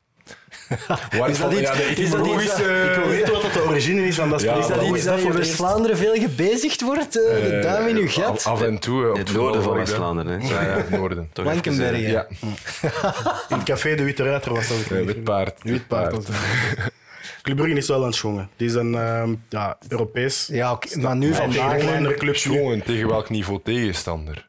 Is 1.29 1.39
dat 1.39 1.53
iets- 1.53 1.61
ja, 1.61 1.75
de 1.75 1.83
is 1.83 1.87
dat 1.87 1.91
iets- 1.91 2.01
etymologische- 2.01 2.89
Ik 2.91 2.97
wil 2.97 3.09
weten 3.09 3.33
wat 3.33 3.43
dat 3.43 3.53
de 3.53 3.65
origine 3.67 4.07
is 4.07 4.15
van 4.17 4.31
dat 4.31 4.41
Ja, 4.41 4.63
spel. 4.63 4.63
Is 4.63 4.69
dat 4.69 4.83
iets 4.89 4.99
is 4.99 5.05
dat 5.05 5.15
dat 5.21 5.25
in? 5.31 5.33
West-Vlaanderen 5.39 5.97
veel 5.97 6.15
gebezigd 6.15 6.81
wordt? 6.83 7.23
eh, 7.27 7.43
de 7.43 7.59
duim 7.63 7.87
in 7.87 7.97
je 7.97 8.03
Eh, 8.03 8.13
gat? 8.13 8.45
Af 8.45 8.63
en 8.63 8.79
toe. 8.79 9.05
eh, 9.05 9.11
op 9.11 9.17
Het 9.17 9.33
noorden 9.33 9.63
van. 9.63 9.75
West-Vlaanderen. 9.77 10.47
Ja, 10.47 10.63
ja, 10.63 10.69
het 10.77 10.91
noorden. 10.91 11.31
Blankenbergen. 11.33 11.95
eh, 12.05 12.11
Ja, 12.11 12.27
In 13.49 13.57
het 13.57 13.63
café 13.65 13.95
De 13.95 14.03
Witte 14.05 14.23
Ruiter 14.25 14.53
was 14.55 14.69
dat. 14.69 14.99
eh, 14.99 15.05
wit 15.05 15.25
paard. 15.25 15.59
Wit 15.63 15.87
paard. 15.87 16.17
Club 17.43 17.57
Brugge 17.57 17.77
is 17.77 17.89
wel 17.89 18.01
aan 18.03 18.07
het 18.11 18.17
jongen. 18.19 18.49
Die 18.57 18.69
zijn 18.71 18.95
ehm, 18.95 19.35
ja, 19.49 19.79
Europees. 19.89 20.49
Ja, 20.53 20.73
oké, 20.73 20.99
maar 20.99 21.17
nu 21.17 21.33
En 21.33 21.51
tegen 21.51 21.77
kleinere 21.79 22.15
clubs 22.15 22.45
nu. 22.45 22.55
Jongen, 22.55 22.83
tegen 22.83 23.09
welk 23.09 23.31
niveau 23.31 23.61
tegenstander? 23.65 24.49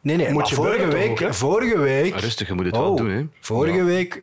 Nee, 0.00 0.16
nee, 0.16 0.26
Moet 0.28 0.36
maar 0.36 0.48
je 0.48 0.54
vorige 0.54 0.86
week... 0.86 1.22
ook, 1.22 1.34
vorige 1.34 1.78
week... 1.78 2.20
Rustig, 2.20 2.48
je 2.48 2.54
moet 2.54 2.64
het 2.64 2.76
wel 2.76 2.90
Oh, 2.90 2.96
doen. 2.96 3.10
Hè. 3.10 3.26
Vorige 3.40 3.82
week 3.84 4.22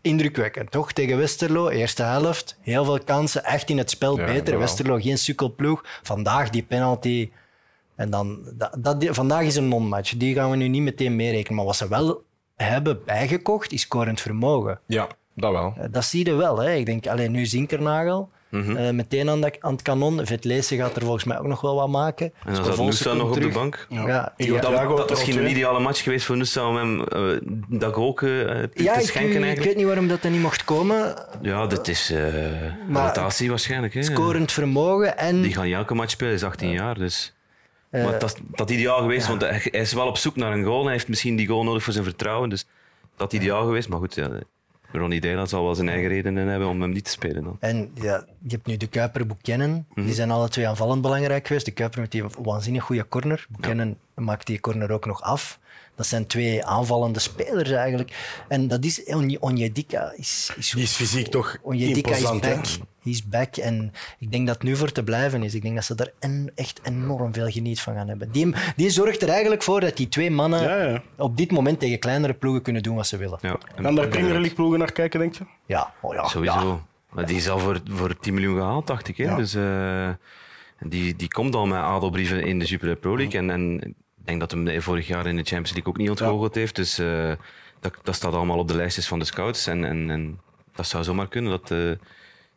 indrukwekkend, 0.00 0.70
toch? 0.70 0.92
Tegen 0.92 1.18
Westerlo, 1.18 1.68
eerste 1.68 2.02
helft, 2.02 2.56
heel 2.60 2.84
veel 2.84 3.00
kansen, 3.04 3.44
echt 3.44 3.70
in 3.70 3.78
het 3.78 3.90
spel 3.90 4.18
Ja, 4.18 4.24
beter. 4.24 4.58
Westerlo 4.58 4.96
geen 4.98 5.18
sukkelploeg. 5.18 5.84
Vandaag 6.02 6.50
die 6.50 6.62
penalty. 6.62 7.30
En 7.94 8.10
dan, 8.10 8.38
dat, 8.54 8.74
dat, 8.78 9.00
die- 9.00 9.12
vandaag 9.12 9.42
is 9.44 9.56
een 9.56 9.68
non-match. 9.68 10.16
Die 10.16 10.34
gaan 10.34 10.50
we 10.50 10.56
nu 10.56 10.68
niet 10.68 10.82
meteen 10.82 11.16
meerekenen. 11.16 11.56
Maar 11.56 11.64
wat 11.64 11.76
ze 11.76 11.88
wel 11.88 12.22
hebben 12.56 13.04
bijgekocht, 13.04 13.72
is 13.72 13.80
scorend 13.80 14.20
vermogen. 14.20 14.80
Ja, 14.86 15.08
dat 15.34 15.52
wel. 15.52 15.74
Eh, 15.76 15.84
Dat 15.90 16.04
zie 16.04 16.24
je 16.26 16.34
wel. 16.34 16.58
Hè. 16.58 16.72
Ik 16.74 16.86
denk, 16.86 17.06
alleen 17.06 17.30
nu 17.32 17.46
Zinkernagel. 17.46 18.30
Mhm. 18.50 18.76
eh, 18.76 18.90
meteen 18.90 19.28
aan, 19.28 19.40
de, 19.40 19.52
aan 19.60 19.72
het 19.72 19.82
kanon. 19.82 20.26
Vetlese 20.26 20.76
gaat 20.76 20.96
er 20.96 21.02
volgens 21.02 21.24
mij 21.24 21.38
ook 21.38 21.46
nog 21.46 21.60
wel 21.60 21.74
wat 21.74 21.88
maken. 21.88 22.32
En 22.44 22.54
dan 22.54 22.64
zat 22.64 22.78
Nusa 22.78 23.12
nog 23.12 23.28
op 23.28 23.40
de 23.40 23.48
bank. 23.48 23.86
Ja, 23.88 24.06
Ja. 24.06 24.32
die- 24.36 24.52
Ja, 24.52 24.60
Dat, 24.60 24.70
Thiago 24.70 24.96
dat 24.96 25.10
er 25.10 25.16
misschien 25.16 25.38
een 25.44 25.50
ideale 25.50 25.80
match 25.80 26.02
geweest 26.02 26.24
voor 26.26 26.36
Nusa 26.36 26.68
om 26.68 26.76
hem 26.76 27.04
eh, 27.04 27.22
dat 27.68 27.94
ook 27.94 28.22
eh, 28.22 28.28
te, 28.28 28.70
ja 28.74 28.92
te 28.94 29.00
ik, 29.00 29.06
schenken 29.06 29.30
ik 29.30 29.42
eigenlijk. 29.42 29.64
weet 29.64 29.76
niet 29.76 29.86
waarom 29.86 30.08
dat 30.08 30.22
hij 30.22 30.30
niet 30.30 30.40
mocht 30.42 30.64
komen. 30.64 31.14
Ja, 31.42 31.66
dit 31.66 31.88
is 31.88 32.10
eh 32.10 32.22
Maar- 32.88 33.06
rotatie 33.06 33.48
waarschijnlijk. 33.48 33.94
Hè. 33.94 34.02
Scorend 34.02 34.52
vermogen 34.52 35.18
en... 35.18 35.40
Die 35.42 35.54
gaan 35.54 35.64
elke 35.66 35.94
match 35.94 36.10
spelen, 36.10 36.32
hij 36.32 36.42
is 36.42 36.46
18 36.48 36.70
jaar. 36.70 36.94
Dus. 36.98 37.34
maar 37.90 38.18
dat, 38.18 38.36
dat 38.50 38.70
ideaal 38.70 39.00
geweest, 39.00 39.26
want 39.28 39.40
hij, 39.40 39.60
hij 39.70 39.80
is 39.80 39.92
wel 39.92 40.06
op 40.06 40.16
zoek 40.16 40.36
naar 40.36 40.52
een 40.52 40.64
goal. 40.64 40.82
Hij 40.82 40.92
heeft 40.92 41.08
misschien 41.08 41.36
die 41.36 41.46
goal 41.46 41.64
nodig 41.64 41.82
voor 41.82 41.92
zijn 41.92 42.04
vertrouwen. 42.04 42.48
Dus 42.48 42.66
dat 43.16 43.32
ideaal 43.32 43.64
geweest. 43.64 43.88
Maar 43.88 43.98
goed, 43.98 44.14
ja, 44.14 44.28
Ronnie 44.92 45.20
Deila 45.20 45.46
zal 45.46 45.64
wel 45.64 45.74
zijn 45.74 45.88
eigen 45.88 46.08
redenen 46.08 46.46
hebben 46.46 46.68
om 46.68 46.80
hem 46.80 46.90
niet 46.90 47.04
te 47.04 47.10
spelen. 47.10 47.44
Dan. 47.44 47.56
En 47.60 47.90
ja, 47.94 48.24
je 48.42 48.50
hebt 48.50 48.66
nu 48.66 48.76
de 48.76 48.86
Kuiper 48.86 49.26
Buchanan. 49.26 49.84
Mhm. 49.94 50.06
Die 50.06 50.14
zijn 50.14 50.30
alle 50.30 50.48
twee 50.48 50.68
aanvallend 50.68 51.02
belangrijk 51.02 51.46
geweest. 51.46 51.64
De 51.64 51.70
Kuiper 51.70 52.00
met 52.00 52.10
die 52.10 52.24
waanzinnig 52.42 52.82
goede 52.84 53.08
corner. 53.08 53.46
Buchanan 53.48 53.96
maakt 54.14 54.46
die 54.46 54.60
corner 54.60 54.90
ook 54.90 55.06
nog 55.06 55.22
af. 55.22 55.58
Dat 55.96 56.06
zijn 56.06 56.26
twee 56.26 56.64
aanvallende 56.64 57.18
spelers 57.18 57.70
eigenlijk. 57.70 58.42
En 58.48 58.68
dat 58.68 58.84
is 58.84 59.04
Onyedika. 59.40 60.12
Is, 60.16 60.52
is, 60.56 60.70
Die 60.70 60.82
is 60.82 60.92
fysiek 60.92 61.26
toch 61.26 61.56
Onyedika 61.62 62.14
is 62.14 62.22
back. 62.22 62.42
Hij 63.02 63.12
is 63.12 63.24
back. 63.28 63.56
En 63.56 63.92
ik 64.18 64.30
denk 64.30 64.46
dat 64.46 64.54
het 64.56 64.64
nu 64.64 64.76
voor 64.76 64.92
te 64.92 65.04
blijven 65.04 65.42
is. 65.42 65.54
Ik 65.54 65.62
denk 65.62 65.74
dat 65.74 65.84
ze 65.84 65.94
daar 65.94 66.10
en, 66.18 66.52
echt 66.54 66.80
enorm 66.82 67.32
veel 67.34 67.50
geniet 67.50 67.80
van 67.80 67.94
gaan 67.94 68.08
hebben. 68.08 68.30
Die, 68.32 68.54
die 68.76 68.90
zorgt 68.90 69.22
er 69.22 69.28
eigenlijk 69.28 69.62
voor 69.62 69.80
dat 69.80 69.96
die 69.96 70.08
twee 70.08 70.30
mannen 70.30 70.62
Ja, 70.62 70.82
ja. 70.82 71.02
op 71.16 71.36
dit 71.36 71.50
moment 71.50 71.80
tegen 71.80 71.98
kleinere 71.98 72.34
ploegen 72.34 72.62
kunnen 72.62 72.82
doen 72.82 72.96
wat 72.96 73.06
ze 73.06 73.16
willen. 73.16 73.38
Ja, 73.42 73.58
en- 73.74 73.82
Kan 73.82 73.94
daar 73.94 74.08
Premier 74.08 74.32
League 74.32 74.54
ploegen 74.54 74.78
naar 74.78 74.92
kijken, 74.92 75.20
denk 75.20 75.34
je? 75.34 75.44
Ja, 75.66 75.92
oh 76.00 76.14
ja. 76.14 76.28
Sowieso. 76.28 76.82
Maar 77.12 77.26
die 77.26 77.36
is 77.36 77.48
al 77.48 77.58
voor, 77.58 77.80
voor 77.84 78.16
10 78.16 78.34
miljoen 78.34 78.56
gehaald, 78.56 78.86
dacht 78.86 79.08
ik. 79.08 79.16
Hè? 79.16 79.24
Ja. 79.24 79.36
Dus, 79.36 79.54
eh, 79.54 80.10
die, 80.88 81.16
die 81.16 81.28
komt 81.28 81.54
al 81.54 81.66
met 81.66 81.78
adelbrieven 81.78 82.44
in 82.44 82.58
de 82.58 82.64
Jupiler 82.64 82.96
Pro 82.96 83.16
League. 83.16 83.40
En, 83.40 83.50
en 83.50 83.80
ik 83.82 83.94
denk 84.24 84.40
dat 84.40 84.50
hem 84.50 84.82
vorig 84.82 85.06
jaar 85.06 85.26
in 85.26 85.36
de 85.36 85.42
Champions 85.42 85.72
League 85.72 85.92
ook 85.92 85.98
niet 85.98 86.10
ontgoocheld 86.10 86.54
heeft. 86.54 86.76
Dus 86.76 86.98
eh, 86.98 87.32
dat, 87.80 87.94
dat 88.02 88.14
staat 88.14 88.34
allemaal 88.34 88.58
op 88.58 88.68
de 88.68 88.76
lijstjes 88.76 89.08
van 89.08 89.18
de 89.18 89.24
scouts. 89.24 89.66
En, 89.66 89.84
en, 89.84 90.10
en 90.10 90.40
dat 90.74 90.86
zou 90.86 91.04
zomaar 91.04 91.28
kunnen 91.28 91.50
dat, 91.50 91.68
de 91.68 91.98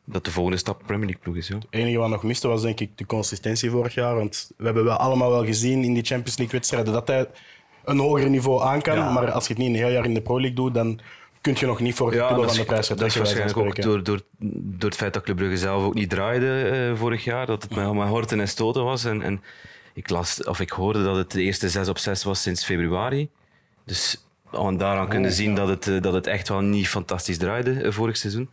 dat 0.05 0.25
de 0.25 0.31
volgende 0.31 0.57
stap 0.57 0.81
Premier 0.85 1.05
League 1.05 1.21
ploeg 1.21 1.35
is. 1.35 1.47
Ja. 1.47 1.55
Het 1.55 1.65
enige 1.69 1.97
wat 1.97 2.09
nog 2.09 2.23
miste 2.23 2.47
was 2.47 2.61
denk 2.61 2.79
ik 2.79 2.97
de 2.97 3.05
consistentie 3.05 3.69
vorig 3.69 3.93
jaar. 3.93 4.15
Want 4.15 4.51
we 4.57 4.65
hebben 4.65 4.83
wel 4.83 4.97
allemaal 4.97 5.29
wel 5.29 5.45
gezien 5.45 5.83
in 5.83 5.93
die 5.93 6.03
Champions 6.03 6.37
League 6.37 6.57
wedstrijden 6.57 6.93
dat 6.93 7.07
hij 7.07 7.27
een 7.85 7.99
hoger 7.99 8.29
niveau 8.29 8.61
aan 8.61 8.81
kan. 8.81 8.97
Ja. 8.97 9.11
Maar 9.11 9.31
als 9.31 9.47
je 9.47 9.53
het 9.53 9.61
niet 9.61 9.69
een 9.69 9.83
heel 9.83 9.89
jaar 9.89 10.05
in 10.05 10.13
de 10.13 10.21
Pro 10.21 10.39
League 10.39 10.55
doet, 10.55 10.73
dan 10.73 10.99
kun 11.43 11.55
je 11.59 11.65
nog 11.65 11.79
niet 11.79 11.95
voor 11.95 12.07
het 12.07 12.15
Ja, 12.15 12.27
dat 12.29 12.37
van 12.37 12.45
is, 12.45 12.55
de 12.55 12.63
prijs 12.63 12.87
dat 12.87 13.01
is 13.01 13.15
waarschijnlijk 13.15 13.57
ook 13.57 13.81
door, 13.81 14.03
door, 14.03 14.21
door 14.39 14.89
het 14.89 14.95
feit 14.95 15.13
dat 15.13 15.23
Club 15.23 15.37
Brugge 15.37 15.57
zelf 15.57 15.83
ook 15.83 15.93
niet 15.93 16.09
draaide 16.09 16.63
eh, 16.63 16.97
vorig 16.99 17.23
jaar. 17.23 17.45
Dat 17.45 17.63
het 17.63 17.75
met, 17.75 17.93
met 17.93 18.07
horten 18.07 18.39
en 18.39 18.47
stoten 18.47 18.83
was. 18.83 19.05
En, 19.05 19.21
en 19.21 19.43
ik, 19.93 20.09
las, 20.09 20.43
of 20.43 20.59
ik 20.59 20.69
hoorde 20.69 21.03
dat 21.03 21.15
het 21.15 21.31
de 21.31 21.41
eerste 21.41 21.69
6 21.69 21.87
op 21.87 21.97
6 21.97 22.23
was 22.23 22.41
sinds 22.41 22.65
februari. 22.65 23.29
Dus 23.85 24.25
aan 24.51 24.77
daaraan 24.77 25.07
kunnen 25.07 25.29
Oh, 25.29 25.35
zien 25.35 25.55
dat, 25.55 25.67
het, 25.67 25.87
eh, 25.87 26.01
dat 26.01 26.13
het 26.13 26.27
echt 26.27 26.49
wel 26.49 26.61
niet 26.61 26.87
fantastisch 26.87 27.37
draaide 27.37 27.81
eh, 27.81 27.91
vorig 27.91 28.17
seizoen. 28.17 28.49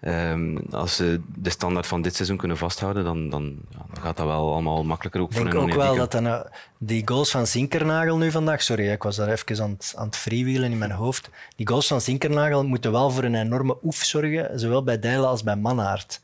Ehm, 0.00 0.56
als 0.70 0.96
ze 0.96 1.20
de 1.36 1.50
standaard 1.50 1.86
van 1.86 2.02
dit 2.02 2.14
seizoen 2.14 2.36
kunnen 2.36 2.56
vasthouden, 2.56 3.04
dan, 3.04 3.28
dan, 3.30 3.56
ja, 3.70 3.78
dan 3.92 4.02
gaat 4.02 4.16
dat 4.16 4.26
wel 4.26 4.52
allemaal 4.52 4.84
makkelijker 4.84 5.20
ook 5.20 5.30
Ik 5.30 5.36
voor 5.36 5.44
denk 5.44 5.56
een 5.56 5.62
ook 5.62 5.74
wel 5.74 5.96
dat 5.96 6.12
dan, 6.12 6.26
eh, 6.26 6.40
die 6.78 7.02
goals 7.04 7.30
van 7.30 7.46
Zinkernagel 7.46 8.16
nu 8.16 8.30
vandaag, 8.30 8.62
sorry, 8.62 8.90
ik 8.90 9.02
was 9.02 9.16
daar 9.16 9.28
even 9.28 9.62
aan 9.62 9.70
het, 9.70 9.94
aan 9.96 10.06
het 10.06 10.16
freewheelen 10.16 10.70
in 10.70 10.78
mijn 10.78 10.90
hoofd. 10.90 11.30
Die 11.56 11.68
goals 11.68 11.86
van 11.86 12.00
Zinkernagel 12.00 12.64
moeten 12.64 12.92
wel 12.92 13.10
voor 13.10 13.24
een 13.24 13.34
enorme 13.34 13.76
oef 13.82 13.96
zorgen, 13.96 14.60
zowel 14.60 14.82
bij 14.82 14.98
Dijlen 14.98 15.28
als 15.28 15.42
bij 15.42 15.56
Mannaert. 15.56 16.20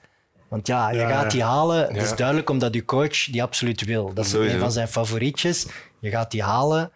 Want 0.48 0.66
ja, 0.66 0.90
je 0.90 0.98
Ja, 0.98 1.08
gaat 1.08 1.30
die 1.30 1.42
halen. 1.42 1.86
Het 1.86 2.02
is 2.02 2.16
duidelijk 2.16 2.50
omdat 2.50 2.74
je 2.74 2.84
coach 2.84 3.24
die 3.24 3.42
absoluut 3.42 3.84
wil. 3.84 4.14
Dat 4.14 4.24
is 4.24 4.30
Sowieso. 4.30 4.54
een 4.54 4.60
van 4.60 4.72
zijn 4.72 4.88
favorietjes. 4.88 5.66
Je 5.98 6.10
gaat 6.10 6.30
die 6.30 6.42
halen. 6.42 6.90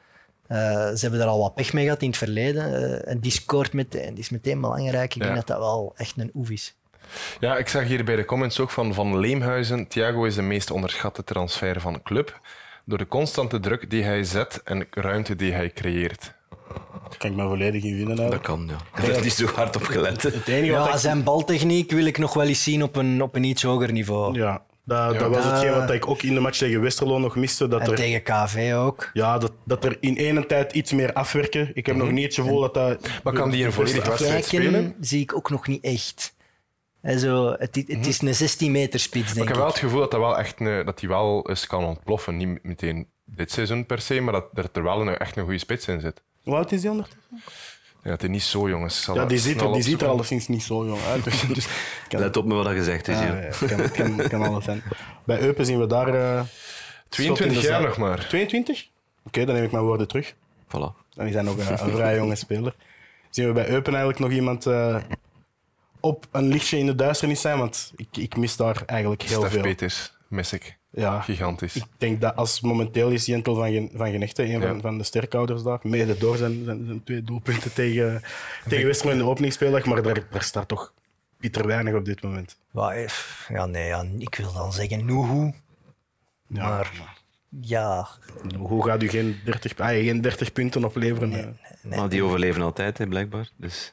Eh, 0.48 0.58
ze 0.88 0.98
hebben 1.00 1.20
er 1.20 1.26
al 1.26 1.38
wat 1.40 1.54
pech 1.54 1.72
mee 1.72 1.84
gehad 1.84 2.02
in 2.02 2.08
het 2.08 2.16
verleden. 2.18 2.74
Eh, 3.04 3.12
en 3.12 3.18
die 3.20 3.30
scoort 3.32 3.72
meteen. 3.72 4.10
Die 4.14 4.22
is 4.22 4.30
meteen 4.30 4.60
belangrijk. 4.60 5.14
Ik 5.14 5.20
Ja. 5.20 5.24
denk 5.24 5.36
dat 5.36 5.46
dat 5.46 5.58
wel 5.58 5.92
echt 5.96 6.14
een 6.16 6.30
oef 6.34 6.50
is. 6.50 6.74
Ja, 7.40 7.56
ik 7.56 7.68
zag 7.68 7.84
hier 7.84 8.04
bij 8.04 8.16
de 8.16 8.24
comments 8.24 8.60
ook 8.60 8.70
van 8.70 8.94
Van 8.94 9.18
Leemhuizen. 9.18 9.86
Thiago 9.88 10.24
is 10.24 10.34
de 10.34 10.42
meest 10.42 10.70
onderschatte 10.70 11.24
transfer 11.24 11.80
van 11.80 11.92
de 11.92 12.02
club. 12.02 12.40
Door 12.84 12.98
de 12.98 13.06
constante 13.08 13.60
druk 13.60 13.90
die 13.90 14.02
hij 14.02 14.24
zet 14.24 14.60
en 14.64 14.86
ruimte 14.90 15.36
die 15.36 15.52
hij 15.52 15.70
creëert. 15.70 16.32
Daar 17.08 17.18
kan 17.18 17.30
ik 17.30 17.36
me 17.36 17.42
volledig 17.42 17.82
in 17.84 17.96
vinden. 17.96 18.30
Dat 18.30 18.40
kan, 18.40 18.66
ja. 18.70 18.74
Ik 19.00 19.06
heb 19.06 19.16
er 19.16 19.22
niet 19.22 19.32
zo 19.32 19.46
hard 19.46 19.76
op 19.76 19.82
gelet. 19.82 20.22
Het 20.22 20.48
enige 20.48 20.72
wat 20.72 20.86
Ja, 20.86 20.92
ik- 20.92 20.98
zijn 20.98 21.22
baltechniek 21.22 21.90
wil 21.90 22.04
ik 22.06 22.18
nog 22.18 22.34
wel 22.34 22.46
eens 22.46 22.62
zien 22.62 22.82
op 22.82 22.96
een, 22.96 23.22
op 23.22 23.34
een 23.34 23.44
iets 23.44 23.62
hoger 23.62 23.92
niveau. 23.92 24.34
Ja, 24.38 24.62
dat, 24.88 25.12
Ja. 25.12 25.18
dat 25.18 25.34
was 25.34 25.44
hetgeen 25.44 25.72
wat 25.72 25.90
ik 25.90 26.08
ook 26.08 26.22
in 26.22 26.34
de 26.34 26.40
match 26.40 26.58
tegen 26.58 26.80
Westerlo 26.80 27.18
nog 27.18 27.36
miste. 27.36 27.68
Dat 27.68 27.80
En 27.80 27.90
er, 27.90 27.94
tegen 27.96 28.22
KV 28.22 28.72
ook. 28.74 29.10
ja, 29.12 29.38
dat, 29.38 29.52
dat 29.64 29.84
er 29.84 29.96
in 30.00 30.16
ene 30.16 30.46
tijd 30.46 30.72
iets 30.72 30.92
meer 30.92 31.12
afwerken. 31.12 31.70
Ik 31.74 31.86
heb 31.86 31.96
nog 31.96 32.10
niet 32.10 32.24
het 32.24 32.34
gevoel 32.34 32.60
dat 32.60 32.74
dat... 32.74 33.00
Mhm. 33.00 33.10
Maar 33.22 33.32
kan 33.32 33.50
die 33.50 33.64
een 33.64 33.72
volledig 33.72 34.06
wedstrijd 34.06 34.44
spelen? 34.44 34.94
zie 35.00 35.20
ik 35.20 35.34
ook 35.36 35.50
nog 35.50 35.66
niet 35.66 35.84
echt. 35.84 36.36
En 37.00 37.18
zo, 37.18 37.54
het, 37.58 37.84
het 37.86 38.06
is 38.06 38.20
een 38.20 38.34
16 38.34 38.72
meter 38.72 39.00
spits, 39.00 39.32
denk 39.32 39.36
ik 39.36 39.42
ik. 39.42 39.48
heb 39.48 39.56
wel 39.56 39.66
het 39.66 39.78
gevoel 39.78 40.00
dat, 40.00 40.10
dat, 40.10 40.20
wel 40.20 40.38
echt 40.38 40.60
een, 40.60 40.84
dat 40.84 40.98
die 40.98 41.08
wel 41.08 41.48
eens 41.48 41.66
kan 41.66 41.84
ontploffen. 41.84 42.36
Niet 42.36 42.62
meteen 42.62 43.06
dit 43.24 43.50
seizoen 43.52 43.86
per 43.86 44.00
se, 44.00 44.20
maar 44.20 44.32
dat, 44.32 44.44
dat 44.52 44.76
er 44.76 44.82
wel 44.82 45.00
een, 45.00 45.16
echt 45.18 45.36
een 45.36 45.42
goede 45.44 45.58
spits 45.58 45.88
in 45.88 46.00
zit. 46.00 46.22
Hoe 46.42 46.54
oud 46.54 46.72
is 46.72 46.80
die 46.80 46.90
ondertussen? 46.90 47.22
Ja, 48.02 48.10
het 48.10 48.22
is 48.22 48.28
niet 48.28 48.42
zo 48.42 48.68
jong. 48.68 48.84
is. 48.84 49.04
Ja, 49.06 49.14
dat 49.14 49.28
die 49.28 49.38
ziet 49.38 49.60
er, 49.60 49.72
die 49.72 49.82
ziet 49.82 50.02
er 50.02 50.08
alleszins 50.08 50.48
niet 50.48 50.62
zo 50.62 50.86
jong 50.86 51.00
uit. 51.02 51.24
Dus, 51.24 51.40
dus, 51.54 51.68
kan, 52.08 52.20
Let 52.20 52.36
op 52.36 52.44
met 52.44 52.56
wat 52.56 52.64
dat 52.64 52.74
gezegd 52.74 53.08
is. 53.08 53.18
ja, 53.18 53.24
ja. 53.26 53.50
ja, 53.60 53.66
kan, 53.66 53.90
kan, 53.90 54.28
kan 54.28 54.42
alles 54.42 54.64
zijn. 54.64 54.82
Bij 55.24 55.40
Eupen 55.40 55.66
zien 55.66 55.78
we 55.78 55.86
daar... 55.86 56.08
eh, 56.14 56.40
schot 57.08 57.28
in 57.28 57.34
22 57.34 57.60
de 57.60 57.66
jaar 57.68 57.82
nog 57.82 57.96
maar. 57.96 58.28
22? 58.28 58.88
Oké, 59.26 59.44
dan 59.44 59.54
neem 59.54 59.64
ik 59.64 59.72
mijn 59.72 59.84
woorden 59.84 60.08
terug. 60.08 60.34
Voilà. 60.66 61.06
En 61.16 61.24
die 61.24 61.32
zijn 61.32 61.48
ook 61.48 61.58
een, 61.58 61.70
een 61.72 61.90
vrij 61.90 62.16
jonge 62.16 62.36
speler. 62.36 62.74
Zien 63.30 63.46
we 63.46 63.52
bij 63.52 63.68
Eupen 63.68 63.92
eigenlijk 63.94 64.18
nog 64.18 64.30
iemand 64.30 64.66
eh, 64.66 64.96
op 66.00 66.26
een 66.30 66.48
lichtje 66.48 66.78
in 66.78 66.86
de 66.86 66.94
duisternis 66.94 67.40
zijn? 67.40 67.58
Want 67.58 67.92
ik, 67.96 68.16
ik 68.16 68.36
mis 68.36 68.56
daar 68.56 68.82
eigenlijk 68.86 69.22
heel 69.22 69.38
Stef 69.40 69.52
veel. 69.52 69.62
Peters 69.62 70.12
mis 70.28 70.52
ik. 70.52 70.76
Ja, 70.98 71.20
Gigantisch. 71.20 71.76
ik 71.76 71.84
denk 71.98 72.20
dat 72.20 72.36
als 72.36 72.60
momenteel 72.60 73.10
is 73.10 73.26
Jentel 73.26 73.54
van, 73.54 73.70
Gen- 73.72 73.90
van 73.94 74.10
Genechte, 74.10 74.42
een 74.42 74.60
van, 74.60 74.74
Ja. 74.74 74.80
van 74.80 74.98
de 74.98 75.04
sterkhouders 75.04 75.62
daar, 75.62 75.78
mede 75.82 76.18
door 76.18 76.36
zijn, 76.36 76.64
zijn, 76.64 76.84
zijn 76.86 77.04
twee 77.04 77.22
doelpunten 77.22 77.72
tegen, 77.72 78.22
tegen 78.68 78.86
Westerlo 78.86 79.12
in 79.12 79.18
de 79.18 79.24
openingsspeeldag, 79.24 79.84
maar 79.84 80.02
daar, 80.02 80.26
daar 80.30 80.42
staat 80.42 80.68
toch 80.68 80.92
Pieter 81.38 81.66
weinig 81.66 81.94
op 81.94 82.04
dit 82.04 82.22
moment. 82.22 82.56
Eh, 82.74 83.06
ja, 83.48 83.66
nee, 83.66 83.86
ja, 83.86 84.04
ik 84.18 84.34
wil 84.34 84.52
dan 84.52 84.72
zeggen 84.72 85.04
Nuhu. 85.04 85.52
Ja, 86.46 86.68
Maar 86.68 86.92
ja, 87.60 88.08
Hoe 88.58 88.84
gaat 88.84 89.02
u 89.02 89.08
geen 89.08 89.36
30, 89.44 89.78
ah, 89.78 89.88
geen 89.88 90.20
30 90.20 90.52
punten 90.52 90.84
opleveren? 90.84 91.32
eh? 91.32 91.46
nee. 91.82 91.98
Maar 91.98 92.08
die 92.08 92.22
overleven 92.22 92.62
altijd, 92.62 92.98
hè, 92.98 93.06
blijkbaar. 93.06 93.48
Dus 93.56 93.90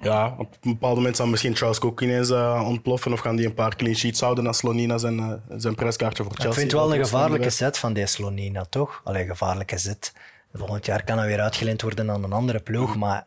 Ja, 0.00 0.34
op 0.38 0.56
een 0.60 0.70
bepaald 0.72 0.96
moment 0.96 1.16
zal 1.16 1.26
misschien 1.26 1.56
Charles 1.56 1.78
Cook 1.78 2.00
ineens 2.00 2.30
eh, 2.30 2.64
ontploffen 2.66 3.12
of 3.12 3.20
gaan 3.20 3.36
die 3.36 3.46
een 3.46 3.54
paar 3.54 3.76
clean 3.76 3.94
sheets 3.94 4.20
houden 4.20 4.46
als 4.46 4.56
Slonina 4.58 4.98
zijn, 4.98 5.18
eh, 5.18 5.32
zijn 5.56 5.74
prijskaartje 5.74 6.22
voor 6.22 6.32
Chelsea. 6.32 6.50
ik 6.50 6.58
vind 6.58 6.72
het 6.72 6.80
wel 6.80 6.94
een 6.94 7.04
gevaarlijke 7.04 7.50
set 7.50 7.78
van 7.78 7.92
deze 7.92 8.12
Slonina, 8.12 8.64
toch? 8.64 9.00
Alleen 9.04 9.26
gevaarlijke 9.26 9.78
zet. 9.78 10.12
Volgend 10.52 10.86
jaar 10.86 11.04
kan 11.04 11.18
hij 11.18 11.26
weer 11.26 11.40
uitgeleend 11.40 11.82
worden 11.82 12.10
aan 12.10 12.24
een 12.24 12.32
andere 12.32 12.60
ploeg. 12.60 12.96
Maar 12.96 13.26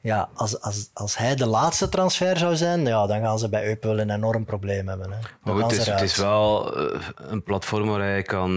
ja, 0.00 0.28
als, 0.34 0.60
als, 0.60 0.90
als 0.92 1.16
hij 1.16 1.34
de 1.34 1.46
laatste 1.46 1.88
transfer 1.88 2.38
zou 2.38 2.56
zijn, 2.56 2.86
ja, 2.86 3.06
dan 3.06 3.20
gaan 3.20 3.38
ze 3.38 3.48
bij 3.48 3.66
Eupen 3.66 3.88
wel 3.88 3.98
een 3.98 4.10
enorm 4.10 4.44
probleem 4.44 4.88
hebben. 4.88 5.10
Hè. 5.12 5.18
Dan 5.20 5.30
Maar 5.42 5.54
goed, 5.54 5.70
het 5.70 5.80
is, 5.80 5.86
het 5.86 6.00
is 6.00 6.16
wel 6.16 6.76
eh, 6.76 7.00
een 7.16 7.42
platform 7.42 7.88
waar 7.88 8.00
hij 8.00 8.22
kan... 8.22 8.50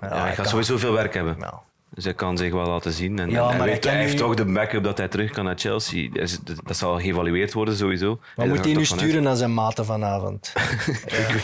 Ja, 0.00 0.08
hij, 0.08 0.18
hij 0.18 0.26
gaat 0.26 0.36
kan- 0.36 0.46
sowieso 0.46 0.76
veel 0.78 0.92
werk 0.92 1.14
hebben. 1.14 1.36
Ja. 1.40 1.62
Hij 2.02 2.14
kan 2.14 2.36
zich 2.38 2.52
wel 2.52 2.66
laten 2.66 2.92
zien. 2.92 3.18
En, 3.18 3.30
Ja, 3.30 3.36
en 3.36 3.42
maar 3.42 3.50
hij, 3.50 3.58
hij 3.58 3.68
weet, 3.68 3.84
hij 3.84 3.96
heeft 3.98 4.12
nu- 4.12 4.18
toch 4.18 4.34
de 4.34 4.44
backup 4.44 4.84
dat 4.84 4.98
hij 4.98 5.08
terug 5.08 5.30
kan 5.30 5.44
naar 5.44 5.58
Chelsea. 5.58 6.08
Dat, 6.12 6.40
dat 6.64 6.76
zal 6.76 7.00
geëvalueerd 7.00 7.52
worden, 7.52 7.76
sowieso. 7.76 8.08
Wat 8.08 8.18
Hij 8.36 8.46
moet 8.48 8.64
hij 8.64 8.74
nu 8.74 8.84
vanuit- 8.86 9.06
sturen 9.06 9.22
naar 9.22 9.36
zijn 9.36 9.54
maten 9.54 9.84
vanavond? 9.84 10.52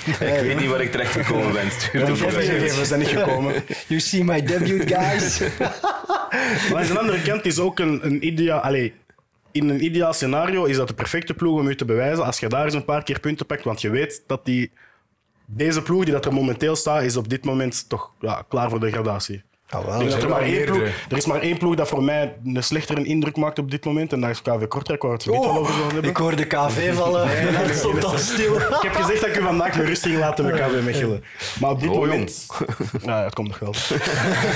Ik 0.08 0.16
weet 0.18 0.60
niet 0.60 0.68
waar 0.70 0.80
ik 0.80 0.90
terecht 0.90 1.12
gekomen 1.12 1.52
ben. 1.52 1.70
Stuur 1.70 2.04
De 2.06 2.16
gegevens 2.16 2.88
zijn 2.88 3.00
niet 3.00 3.08
gekomen. 3.08 3.54
You 3.88 4.00
see 4.00 4.24
my 4.24 4.42
debut, 4.42 4.92
guys. 4.94 5.40
Maar 6.72 6.80
aan 6.82 6.86
de 6.86 6.98
andere 6.98 7.22
kant 7.22 7.44
is 7.46 7.58
ook 7.58 7.78
een, 7.78 8.06
een 8.06 8.26
ideaal... 8.26 8.60
Allee, 8.60 8.94
in 9.52 9.68
een 9.68 9.84
ideaal 9.84 10.12
scenario 10.12 10.64
is 10.64 10.76
dat 10.76 10.88
de 10.88 10.94
perfecte 10.94 11.34
ploeg 11.34 11.58
om 11.60 11.68
u 11.68 11.76
te 11.76 11.84
bewijzen 11.84 12.24
als 12.24 12.38
je 12.40 12.48
daar 12.48 12.64
eens 12.64 12.74
een 12.74 12.84
paar 12.84 13.02
keer 13.02 13.20
punten 13.20 13.46
pakt. 13.46 13.64
Want 13.64 13.80
je 13.80 13.90
weet 13.90 14.22
dat 14.26 14.44
die, 14.44 14.70
deze 15.46 15.82
ploeg 15.82 16.04
die 16.04 16.12
dat 16.12 16.24
er 16.24 16.32
momenteel 16.32 16.76
staat, 16.76 17.02
is 17.02 17.16
op 17.16 17.28
dit 17.28 17.44
moment 17.44 17.88
toch 17.88 18.12
ja, 18.20 18.44
klaar 18.48 18.70
voor 18.70 18.80
degradatie. 18.80 19.42
Ah, 19.70 19.84
wel, 19.84 20.00
er, 20.00 20.28
maar 20.28 20.40
één 20.42 20.64
ploeg, 20.64 20.82
er 21.08 21.16
is 21.16 21.26
maar 21.26 21.40
één 21.40 21.58
ploeg 21.58 21.74
dat 21.74 21.88
voor 21.88 22.02
mij 22.02 22.36
een 22.44 22.62
slechtere 22.62 23.04
indruk 23.04 23.36
maakt 23.36 23.58
op 23.58 23.70
dit 23.70 23.84
moment. 23.84 24.12
En 24.12 24.20
dat 24.20 24.30
is 24.30 24.42
KV 24.42 24.66
Kortrijk, 24.68 25.02
waar 25.02 25.10
we 25.10 25.16
het 25.16 25.26
zo 25.26 25.32
niet 25.32 25.44
wel 25.44 25.58
over 25.58 25.72
zullen 25.72 25.92
hebben. 25.92 26.10
ik 26.10 26.16
hoorde 26.16 26.44
KV 26.44 26.94
vallen. 26.94 27.38
en 27.38 27.66
dat 27.66 27.76
stond 27.76 28.04
al 28.04 28.18
stil. 28.18 28.56
Ik 28.56 28.78
heb 28.82 28.94
gezegd 28.94 29.20
dat 29.20 29.30
ik 29.30 29.36
u 29.36 29.42
vandaag 29.42 29.76
met 29.76 29.86
rust 29.86 30.02
ging 30.02 30.18
laten 30.18 30.44
met 30.44 30.54
KV 30.54 30.84
Mechelen. 30.84 31.24
Maar 31.60 31.70
op 31.70 31.80
dit 31.80 31.90
Oh, 31.90 31.96
moment... 31.96 32.46
Ja, 33.02 33.24
het 33.24 33.34
komt 33.34 33.48
nog 33.48 33.58
wel. 33.58 33.74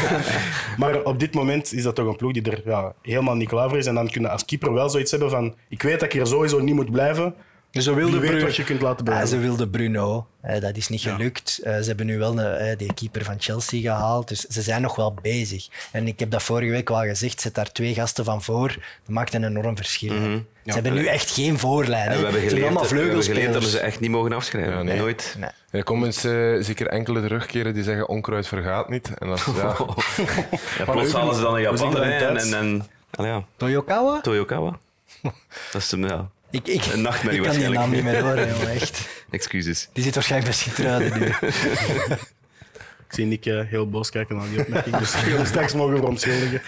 maar 0.78 1.02
op 1.02 1.18
dit 1.18 1.34
moment 1.34 1.72
is 1.72 1.82
dat 1.82 1.94
toch 1.94 2.06
een 2.06 2.16
ploeg 2.16 2.32
die 2.32 2.50
er 2.50 2.62
ja, 2.64 2.92
helemaal 3.02 3.34
niet 3.34 3.48
klaar 3.48 3.68
voor 3.68 3.78
is. 3.78 3.86
En 3.86 3.94
dan 3.94 4.10
kun 4.10 4.22
je 4.22 4.28
als 4.28 4.44
keeper 4.44 4.72
wel 4.72 4.88
zoiets 4.88 5.10
hebben 5.10 5.30
van... 5.30 5.54
Ik 5.68 5.82
weet 5.82 5.92
dat 5.92 6.02
ik 6.02 6.12
hier 6.12 6.26
sowieso 6.26 6.58
niet 6.60 6.74
moet 6.74 6.90
blijven. 6.90 7.34
Ze 7.82 7.94
Wie 7.94 8.04
wilde 8.04 8.18
weet 8.18 8.30
Bruno. 8.30 8.44
wat 8.46 8.56
je 8.56 8.64
kunt 8.64 8.80
laten 8.80 9.04
blijven. 9.04 9.28
ze 9.28 9.38
wilde 9.38 9.68
Bruno. 9.68 10.26
Eh, 10.40 10.60
dat 10.60 10.76
is 10.76 10.88
niet 10.88 11.00
gelukt. 11.00 11.60
Eh, 11.62 11.76
ze 11.78 11.84
hebben 11.86 12.06
nu 12.06 12.18
wel 12.18 12.38
een, 12.38 12.56
eh, 12.56 12.78
die 12.78 12.94
keeper 12.94 13.24
van 13.24 13.34
Chelsea 13.38 13.80
gehaald. 13.80 14.28
Dus 14.28 14.40
ze 14.40 14.62
zijn 14.62 14.82
nog 14.82 14.96
wel 14.96 15.14
bezig. 15.22 15.68
En 15.92 16.06
ik 16.06 16.18
heb 16.18 16.30
dat 16.30 16.42
vorige 16.42 16.70
week 16.70 16.90
al 16.90 17.00
gezegd. 17.02 17.40
Zet 17.40 17.54
daar 17.54 17.72
twee 17.72 17.94
gasten 17.94 18.24
van 18.24 18.42
voor. 18.42 18.68
Dat 18.68 18.78
maakt 19.08 19.34
een 19.34 19.44
enorm 19.44 19.76
verschil. 19.76 20.12
hè. 20.12 20.42
Ze 20.64 20.72
hebben 20.72 20.94
nu 20.94 21.06
echt 21.06 21.30
geen 21.30 21.58
voorlijn. 21.58 22.08
En 22.08 22.10
hè. 22.10 22.16
we 22.16 22.22
hebben 22.22 22.40
Ze 22.40 22.48
geleerd, 22.48 22.64
allemaal 22.64 22.88
we 22.88 22.96
hebben 22.98 23.22
geleerd 23.22 23.52
dat 23.52 23.62
we 23.62 23.68
ze 23.68 23.78
echt 23.78 24.00
niet 24.00 24.10
mogen 24.10 24.32
afschrijven. 24.32 24.72
Ja, 24.72 24.82
nee. 24.82 24.98
Nooit. 24.98 25.36
Nee. 25.38 25.50
Er 25.70 25.82
komen 25.84 26.06
eens, 26.06 26.24
eh, 26.24 26.54
zeker 26.60 26.86
enkele 26.86 27.20
terugkeren 27.20 27.74
die 27.74 27.82
zeggen 27.82 28.08
onkruid 28.08 28.46
vergaat 28.48 28.88
niet. 28.88 29.10
En 29.18 29.28
dat 29.28 29.38
is, 29.38 29.44
ja, 29.56 29.76
Ja, 30.78 30.92
plots 30.92 31.12
halen 31.12 31.34
ze 31.34 31.40
dan 31.40 31.54
een 31.54 31.60
Japaner 31.60 32.02
en, 32.02 32.36
en, 32.54 32.86
en 33.10 33.46
Toyokawa? 33.56 34.20
Toyokawa. 34.20 34.78
Dat 35.72 35.82
is 35.82 35.90
hem, 35.90 36.06
ja. 36.06 36.30
Ik, 36.54 36.66
ik, 36.66 36.86
Een 36.86 37.02
nachtmerrie 37.02 37.40
ik 37.40 37.46
kan 37.46 37.56
die 37.56 37.68
naam 37.68 37.90
niet 37.90 38.02
meer 38.02 38.22
horen, 38.22 38.48
jongen. 38.48 38.70
Echt. 38.80 39.08
Excuses. 39.30 39.88
Die 39.92 40.04
zit 40.04 40.14
waarschijnlijk 40.14 40.50
bij 40.50 40.60
Sint-Truiden 40.62 41.18
nu. 41.20 41.26
Ik 43.08 43.20
zie 43.20 43.24
Nick 43.24 43.46
eh, 43.46 43.60
heel 43.66 43.88
boos 43.90 44.10
kijken 44.10 44.36
naar 44.36 44.48
die 44.48 44.58
opmerking. 44.58 44.96
Dus 44.96 45.14
straks 45.48 45.74
mogen 45.74 45.96
verontschuldigen. 45.96 46.62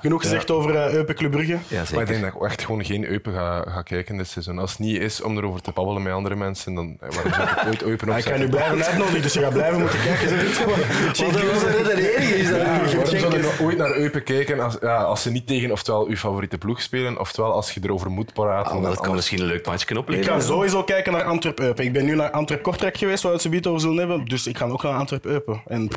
Genoeg 0.00 0.22
gezegd 0.22 0.50
over 0.50 0.74
eh 0.76 0.92
Eupen 0.94 1.14
Club 1.14 1.30
Brugge. 1.30 1.58
Ja, 1.68 1.82
maar 1.92 2.00
ik 2.00 2.06
denk 2.08 2.22
dat 2.22 2.34
ik 2.34 2.42
echt 2.42 2.64
gewoon 2.64 2.84
geen 2.84 3.04
Eupen 3.06 3.32
ga, 3.32 3.64
ga 3.68 3.82
kijken 3.82 4.16
dit 4.16 4.28
seizoen. 4.28 4.58
Als 4.58 4.70
het 4.70 4.78
niet 4.80 5.00
is 5.00 5.22
om 5.22 5.36
erover 5.36 5.62
te 5.62 5.70
babbelen 5.74 6.02
met 6.02 6.12
andere 6.12 6.36
mensen, 6.36 6.74
dan 6.74 6.96
eh, 7.00 7.08
waarom 7.10 7.32
zou 7.32 7.48
ik 7.48 7.66
ooit 7.66 7.82
Eupen 7.82 8.08
Ah, 8.12 8.18
ik 8.18 8.24
ga 8.24 8.36
nu 8.36 8.48
blijven 8.48 8.84
uitnodigen, 8.84 9.22
dus 9.22 9.32
je 9.32 9.40
gaat 9.40 9.52
blijven 9.52 9.80
moeten 9.80 9.98
kijken. 10.00 10.36
Wat 10.36 11.88
er 11.88 11.96
de 11.96 12.16
enige 12.16 12.34
is 12.38 12.48
dat 12.50 12.62
waarom 12.62 12.88
zou 12.88 13.36
je 13.36 13.50
ooit 13.60 13.76
naar 13.76 13.96
Eupen 13.96 14.22
kijken 14.22 14.60
als, 14.60 14.76
ja, 14.80 14.96
als 15.02 15.22
ze 15.22 15.30
niet 15.30 15.46
tegen 15.46 15.70
oftewel 15.70 16.06
uw 16.06 16.16
favoriete 16.16 16.58
ploeg 16.58 16.80
spelen, 16.80 17.18
oftewel 17.20 17.52
als 17.52 17.70
je 17.72 17.80
erover 17.82 18.10
moet 18.10 18.32
praten. 18.32 18.66
Ah, 18.66 18.72
dan 18.72 18.82
dat 18.82 18.94
kan 18.94 18.98
anders- 19.06 19.14
misschien 19.16 19.40
een 19.40 19.46
leuk 19.46 19.66
matchje 19.66 19.94
Ik 19.94 19.98
opleveren. 20.00 20.32
ga 20.34 20.40
sowieso 20.40 20.82
kijken 20.84 21.12
naar 21.12 21.22
Antwerp-Eupen. 21.24 21.84
Ik 21.84 21.92
ben 21.92 22.04
nu 22.04 22.14
naar 22.14 22.30
Antwerp-Kortrijk 22.30 22.96
geweest, 22.96 23.22
waar 23.22 23.32
we 23.32 23.38
het 23.42 23.62
zo 23.64 23.68
over 23.68 23.80
zullen 23.80 23.98
hebben. 23.98 24.24
Dus 24.24 24.46
ik 24.46 24.56
ga 24.56 24.66
ook 24.66 24.82
naar 24.82 24.92
Antwerp-Eupen. 24.98 25.62
En 25.66 25.88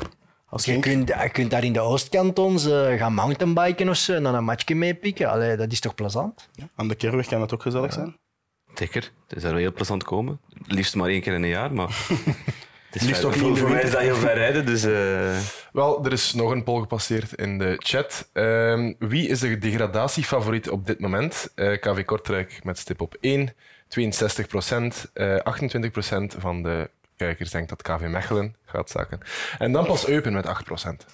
als 0.54 0.64
Je 0.64 0.78
kunt, 0.78 1.08
je 1.08 1.28
kunt 1.32 1.50
daar 1.50 1.64
in 1.64 1.72
de 1.72 1.80
Oostkantons 1.80 2.66
eh, 2.66 2.98
gaan 2.98 3.14
mountainbiken 3.14 3.88
of 3.88 3.96
zo 3.96 4.12
en 4.14 4.22
dan 4.22 4.34
een 4.34 4.44
matchje 4.44 4.74
meepikken. 4.74 5.30
Allee, 5.30 5.56
dat 5.56 5.72
is 5.72 5.80
toch 5.80 5.94
plezant? 5.94 6.48
Aan 6.74 6.88
de 6.88 6.94
Kerweg 6.94 7.26
kan 7.26 7.40
het 7.40 7.54
ook 7.54 7.62
gezellig 7.62 7.92
zijn. 7.92 8.16
Zeker. 8.74 9.10
Het 9.26 9.36
is 9.36 9.42
daar 9.42 9.52
wel 9.52 9.60
heel 9.60 9.72
plezant 9.72 10.04
komen. 10.04 10.40
Liefst 10.66 10.94
maar 10.94 11.08
één 11.08 11.20
keer 11.20 11.34
in 11.34 11.42
een 11.42 11.48
jaar, 11.48 11.72
maar... 11.72 11.88
Het 12.90 13.02
is 13.02 13.08
Liefst 13.08 13.24
ook 13.24 13.40
niet 13.40 13.58
voor, 13.58 13.70
mij 13.70 13.82
is 13.82 13.90
dat 13.90 14.00
heel 14.00 14.14
ver 14.16 14.34
rijden, 14.34 14.66
dus... 14.66 14.84
eh, 14.84 15.38
Wel, 15.72 16.04
er 16.04 16.12
is 16.12 16.32
nog 16.34 16.50
een 16.50 16.64
poll 16.64 16.80
gepasseerd 16.80 17.32
in 17.32 17.58
de 17.58 17.74
chat. 17.78 18.28
Ehm, 18.32 18.92
wie 18.98 19.28
is 19.28 19.40
de 19.40 19.58
degradatiefavoriet 19.58 20.70
op 20.70 20.86
dit 20.86 21.00
moment? 21.00 21.52
Eh, 21.54 21.80
KV 21.80 22.04
Kortrijk 22.04 22.60
met 22.64 22.78
stip 22.78 23.00
op 23.00 23.16
1, 23.20 23.54
62 23.88 24.46
procent. 24.46 25.10
28 25.42 25.90
procent 25.90 26.36
van 26.38 26.62
de 26.62 26.90
kijkers 27.16 27.50
denkt 27.50 27.68
dat 27.68 27.82
KV 27.82 28.06
Mechelen 28.06 28.54
gaat 28.66 28.90
zaken. 28.90 29.20
En 29.58 29.72
dan 29.72 29.86
pas 29.86 30.08
Eupen 30.08 30.32
met 30.32 30.46
8 30.46 30.64
procent. 30.64 31.04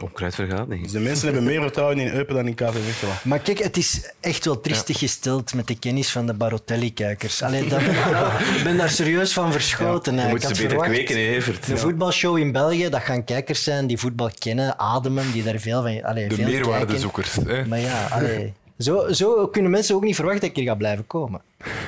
Onkruid 0.00 0.34
vergaat 0.34 0.68
niet. 0.68 0.82
Dus 0.82 0.92
de 0.92 1.00
mensen 1.00 1.24
hebben 1.26 1.44
meer 1.44 1.60
vertrouwen 1.60 1.98
in 1.98 2.12
Eupen 2.14 2.34
dan 2.34 2.46
in 2.46 2.54
KV 2.54 2.74
Mechelen. 2.86 3.14
Maar 3.22 3.38
kijk, 3.38 3.58
het 3.58 3.76
is 3.76 4.12
echt 4.20 4.44
wel 4.44 4.60
triestig 4.60 4.98
gesteld 4.98 5.54
met 5.54 5.66
de 5.66 5.78
kennis 5.78 6.10
van 6.10 6.26
de 6.26 6.34
Barotelli-kijkers. 6.34 7.42
Allee, 7.42 7.68
dat, 7.68 7.80
ik 8.56 8.60
ben 8.64 8.76
daar 8.76 8.90
serieus 8.90 9.32
van 9.32 9.52
verschoten. 9.52 10.14
Je 10.14 10.20
hè. 10.20 10.28
moet 10.28 10.42
ze 10.42 10.48
beter 10.48 10.68
verwacht- 10.68 10.88
kweken 10.88 11.16
in 11.16 11.32
Evert. 11.32 11.68
Een 11.68 11.78
voetbalshow 11.78 12.38
in 12.38 12.52
België, 12.52 12.88
dat 12.88 13.02
gaan 13.02 13.24
kijkers 13.24 13.62
zijn 13.64 13.86
die 13.86 13.98
voetbal 13.98 14.30
kennen, 14.38 14.78
ademen, 14.78 15.32
die 15.32 15.42
daar 15.42 15.58
veel 15.58 15.82
van... 15.82 16.02
Allee, 16.02 16.28
De 16.28 16.34
veel 16.34 16.44
meerwaardezoekers. 16.44 17.34
Hè? 17.34 17.66
Maar 17.66 17.80
ja, 17.80 18.06
allee, 18.06 18.52
zo, 18.78 19.12
zo 19.12 19.46
kunnen 19.48 19.70
mensen 19.70 19.94
ook 19.94 20.04
niet 20.04 20.14
verwachten 20.14 20.40
dat 20.40 20.50
ik 20.50 20.56
hier 20.56 20.66
ga 20.66 20.74
blijven 20.74 21.06
komen. 21.06 21.42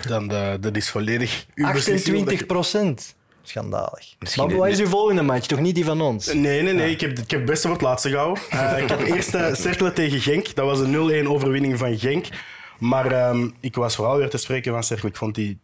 Dan, 0.09 0.31
eh, 0.31 0.53
dat 0.61 0.77
is 0.77 0.91
volledig 0.91 1.47
uw 1.55 1.73
beslissing. 1.73 2.17
28 2.17 2.47
procent. 2.47 3.15
Schandalig. 3.49 4.15
Misschien 4.19 4.47
maar 4.47 4.57
wat 4.57 4.69
is 4.69 4.81
uw 4.81 4.87
volgende 4.87 5.23
match? 5.23 5.47
Toch 5.47 5.61
niet 5.61 5.75
die 5.75 5.85
van 5.85 6.01
ons? 6.01 6.33
Nee, 6.33 6.63
nee, 6.63 6.73
nee. 6.73 6.91
Ik 6.91 7.01
heb, 7.01 7.11
ik 7.11 7.31
heb 7.31 7.41
het 7.41 7.45
beste 7.45 7.67
voor 7.67 7.77
het 7.77 7.85
laatste 7.87 8.09
gehouden. 8.11 8.43
Eh, 8.51 8.79
ik 8.83 8.89
heb 8.89 9.01
eerst 9.01 9.31
Cercle 9.61 9.93
tegen 9.93 10.21
Genk. 10.21 10.55
Dat 10.55 10.67
was 10.67 10.81
een 10.81 11.25
0-1 11.25 11.29
overwinning 11.29 11.79
van 11.79 11.99
Genk. 11.99 12.27
Maar 12.79 13.13
ehm, 13.13 13.49
ik 13.61 13.75
was 13.75 13.97
vooral 13.97 14.17
weer 14.17 14.31
te 14.31 14.37
spreken 14.39 14.73
van 14.73 14.83
Cercle. 14.85 15.09
Ik 15.09 15.17
vond 15.17 15.35
die 15.35 15.59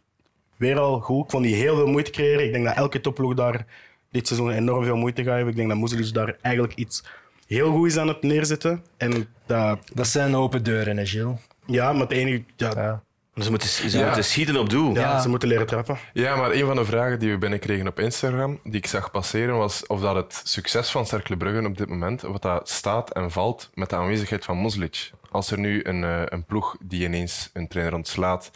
weer 0.57 0.79
al 0.79 0.99
goed. 0.99 1.23
Ik 1.25 1.31
vond 1.31 1.43
die 1.43 1.55
heel 1.55 1.75
veel 1.75 1.87
moeite 1.87 2.11
creëren. 2.11 2.45
Ik 2.45 2.51
denk 2.51 2.65
dat 2.65 2.75
elke 2.75 3.01
topploeg 3.01 3.33
daar 3.33 3.65
dit 4.11 4.27
seizoen 4.27 4.51
enorm 4.51 4.83
veel 4.83 4.95
moeite 4.97 5.23
gaat 5.23 5.33
hebben. 5.33 5.49
Ik 5.49 5.55
denk 5.55 5.69
dat 5.69 5.77
Muzelic 5.77 6.13
daar 6.13 6.35
eigenlijk 6.41 6.75
iets 6.75 7.03
heel 7.47 7.71
goed 7.71 7.87
is 7.87 7.97
aan 7.97 8.07
het 8.07 8.21
neerzetten. 8.23 8.83
En 8.97 9.27
dat, 9.45 9.79
Dat 9.93 10.07
zijn 10.07 10.35
open 10.35 10.63
deuren, 10.63 10.97
hè, 10.97 11.05
Gilles. 11.05 11.39
ja, 11.65 11.91
maar 11.91 12.01
het 12.01 12.11
enige... 12.11 12.43
Ja, 12.55 12.71
ja. 12.75 13.03
Ze 13.41 13.49
moeten, 13.49 13.69
ze 13.69 13.97
Ja. 13.97 14.05
moeten 14.05 14.23
schieten 14.25 14.55
op 14.57 14.69
doel. 14.69 14.93
Ja. 14.93 15.19
ze 15.21 15.29
moeten 15.29 15.47
leren 15.47 15.65
trappen. 15.67 15.97
Ja, 16.13 16.35
maar 16.35 16.51
een 16.51 16.65
van 16.65 16.75
de 16.75 16.85
vragen 16.85 17.19
die 17.19 17.31
we 17.31 17.37
binnenkregen 17.37 17.87
op 17.87 17.99
Instagram, 17.99 18.59
die 18.63 18.73
ik 18.75 18.87
zag 18.87 19.11
passeren, 19.11 19.57
was 19.57 19.87
of 19.87 20.01
dat 20.01 20.15
het 20.15 20.41
succes 20.43 20.91
van 20.91 21.05
Cercle 21.05 21.37
Brugge 21.37 21.67
op 21.67 21.77
dit 21.77 21.89
moment, 21.89 22.23
of 22.23 22.37
dat 22.37 22.69
staat 22.69 23.11
en 23.11 23.31
valt 23.31 23.69
met 23.73 23.89
de 23.89 23.95
aanwezigheid 23.95 24.45
van 24.45 24.57
Moslic. 24.57 25.11
Als 25.31 25.51
er 25.51 25.59
nu 25.59 25.83
een, 25.83 26.03
eh, 26.03 26.21
een 26.25 26.45
ploeg 26.45 26.75
die 26.79 27.03
ineens 27.05 27.49
een 27.53 27.67
trainer 27.67 27.93
ontslaat, 27.95 28.51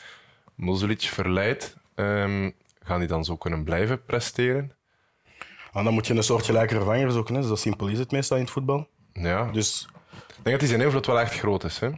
Moslic 0.55 1.01
verleidt, 1.01 1.75
ehm, 1.95 2.49
gaan 2.83 2.99
die 2.99 3.07
dan 3.07 3.25
zo 3.25 3.35
kunnen 3.35 3.63
blijven 3.63 4.05
presteren? 4.05 4.71
En 5.73 5.83
dan 5.83 5.93
moet 5.93 6.07
je 6.07 6.13
een 6.13 6.23
soort 6.23 6.45
gelijke 6.45 6.73
vervanger 6.75 7.11
zoeken. 7.11 7.35
Hè. 7.35 7.41
Zo 7.41 7.55
simpel 7.55 7.87
is 7.87 7.99
het 7.99 8.11
meestal 8.11 8.37
in 8.37 8.43
het 8.43 8.51
voetbal. 8.51 8.87
Ja, 9.13 9.49
Dus 9.51 9.87
ik 10.17 10.33
denk 10.33 10.43
dat 10.43 10.59
die 10.59 10.67
zijn 10.69 10.81
invloed 10.81 11.05
wel 11.05 11.19
echt 11.19 11.33
groot 11.39 11.63
is. 11.63 11.79
Hè? 11.79 11.89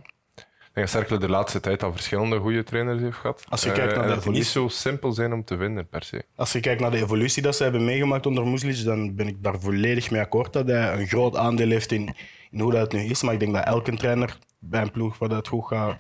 Denk 0.79 0.91
dat 0.91 1.01
Cercle 1.01 1.27
de 1.27 1.33
laatste 1.33 1.59
tijd 1.59 1.83
al 1.83 1.91
verschillende 1.91 2.39
goede 2.39 2.63
trainers 2.63 3.01
heeft 3.01 3.17
gehad. 3.17 3.43
Als 3.49 3.63
je 3.63 3.69
Eh, 3.69 3.75
kijkt 3.75 3.95
naar 3.95 4.09
en 4.09 4.15
de 4.15 4.21
die 4.21 4.31
niet 4.31 4.45
zo 4.45 4.67
simpel 4.67 5.11
zijn 5.11 5.33
om 5.33 5.43
te 5.43 5.57
vinden, 5.57 5.87
per 5.87 6.03
se. 6.03 6.23
Als 6.35 6.51
je 6.51 6.59
kijkt 6.59 6.81
naar 6.81 6.91
de 6.91 6.97
evolutie 6.97 7.41
dat 7.41 7.55
ze 7.55 7.63
hebben 7.63 7.85
meegemaakt 7.85 8.25
onder 8.25 8.47
Muzlic, 8.47 8.83
dan 8.83 9.15
ben 9.15 9.27
ik 9.27 9.43
daar 9.43 9.59
volledig 9.59 10.11
mee 10.11 10.21
akkoord 10.21 10.53
dat 10.53 10.67
hij 10.67 10.93
een 10.93 11.07
groot 11.07 11.35
aandeel 11.35 11.69
heeft 11.69 11.91
in, 11.91 12.15
in 12.51 12.59
hoe 12.59 12.71
dat 12.71 12.81
het 12.81 12.91
nu 12.91 13.09
is. 13.09 13.21
Maar 13.21 13.33
ik 13.33 13.39
denk 13.39 13.53
dat 13.53 13.65
elke 13.65 13.95
trainer 13.95 14.37
bij 14.59 14.81
een 14.81 14.91
ploeg 14.91 15.17
waar 15.17 15.29
dat 15.29 15.47
goed 15.47 15.67
gaat, 15.67 15.97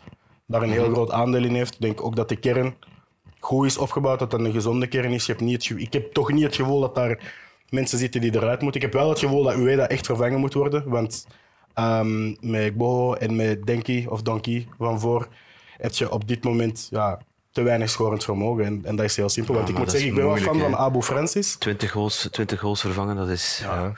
daar 0.47 0.61
een 0.61 0.71
heel 0.71 0.91
groot 0.91 1.11
aandeel 1.11 1.43
in 1.43 1.55
heeft. 1.55 1.73
Ik 1.73 1.81
denk 1.81 2.03
ook 2.03 2.15
dat 2.15 2.29
de 2.29 2.35
kern 2.35 2.75
goed 3.39 3.65
is 3.65 3.77
opgebouwd, 3.77 4.19
dat 4.19 4.31
dat 4.31 4.39
een 4.39 4.51
gezonde 4.51 4.87
kern 4.87 5.11
is. 5.11 5.25
Je 5.25 5.31
hebt 5.31 5.43
niet 5.43 5.67
het, 5.67 5.79
ik 5.79 5.93
heb 5.93 6.13
toch 6.13 6.31
niet 6.31 6.43
het 6.43 6.55
gevoel 6.55 6.79
dat 6.79 6.95
daar 6.95 7.33
mensen 7.69 7.97
zitten 7.97 8.21
die 8.21 8.35
eruit 8.35 8.61
moeten. 8.61 8.81
Ik 8.81 8.91
heb 8.91 9.01
wel 9.01 9.09
het 9.09 9.19
gevoel 9.19 9.43
dat 9.43 9.55
Ueda 9.55 9.87
echt 9.87 10.05
vervangen 10.05 10.39
moet 10.39 10.53
worden. 10.53 10.89
Want 10.89 11.27
ehm, 11.79 12.51
met 12.51 12.71
Gbo 12.73 13.13
en 13.13 13.35
met 13.35 13.65
Denki 13.65 14.07
of 14.07 14.21
Donkey 14.21 14.67
van 14.77 14.99
voor 14.99 15.27
heb 15.77 15.93
je 15.93 16.11
op 16.11 16.27
dit 16.27 16.43
moment 16.43 16.87
ja, 16.91 17.19
te 17.51 17.61
weinig 17.61 17.89
scorend 17.89 18.23
vermogen. 18.23 18.65
En, 18.65 18.81
en 18.83 18.95
dat 18.95 19.05
is 19.05 19.15
heel 19.15 19.29
simpel. 19.29 19.53
Want 19.53 19.67
Ja, 19.67 19.73
ik 19.73 19.79
moet 19.79 19.91
zeggen, 19.91 20.09
ik 20.09 20.15
ben 20.15 20.25
wel 20.25 20.37
fan 20.37 20.59
van. 20.59 20.75
Abu 20.75 21.01
Francis. 21.01 21.55
20 21.55 21.91
goals, 21.91 22.27
20 22.31 22.59
goals 22.59 22.81
vervangen, 22.81 23.15
dat 23.15 23.29
is... 23.29 23.59
Ja. 23.63 23.93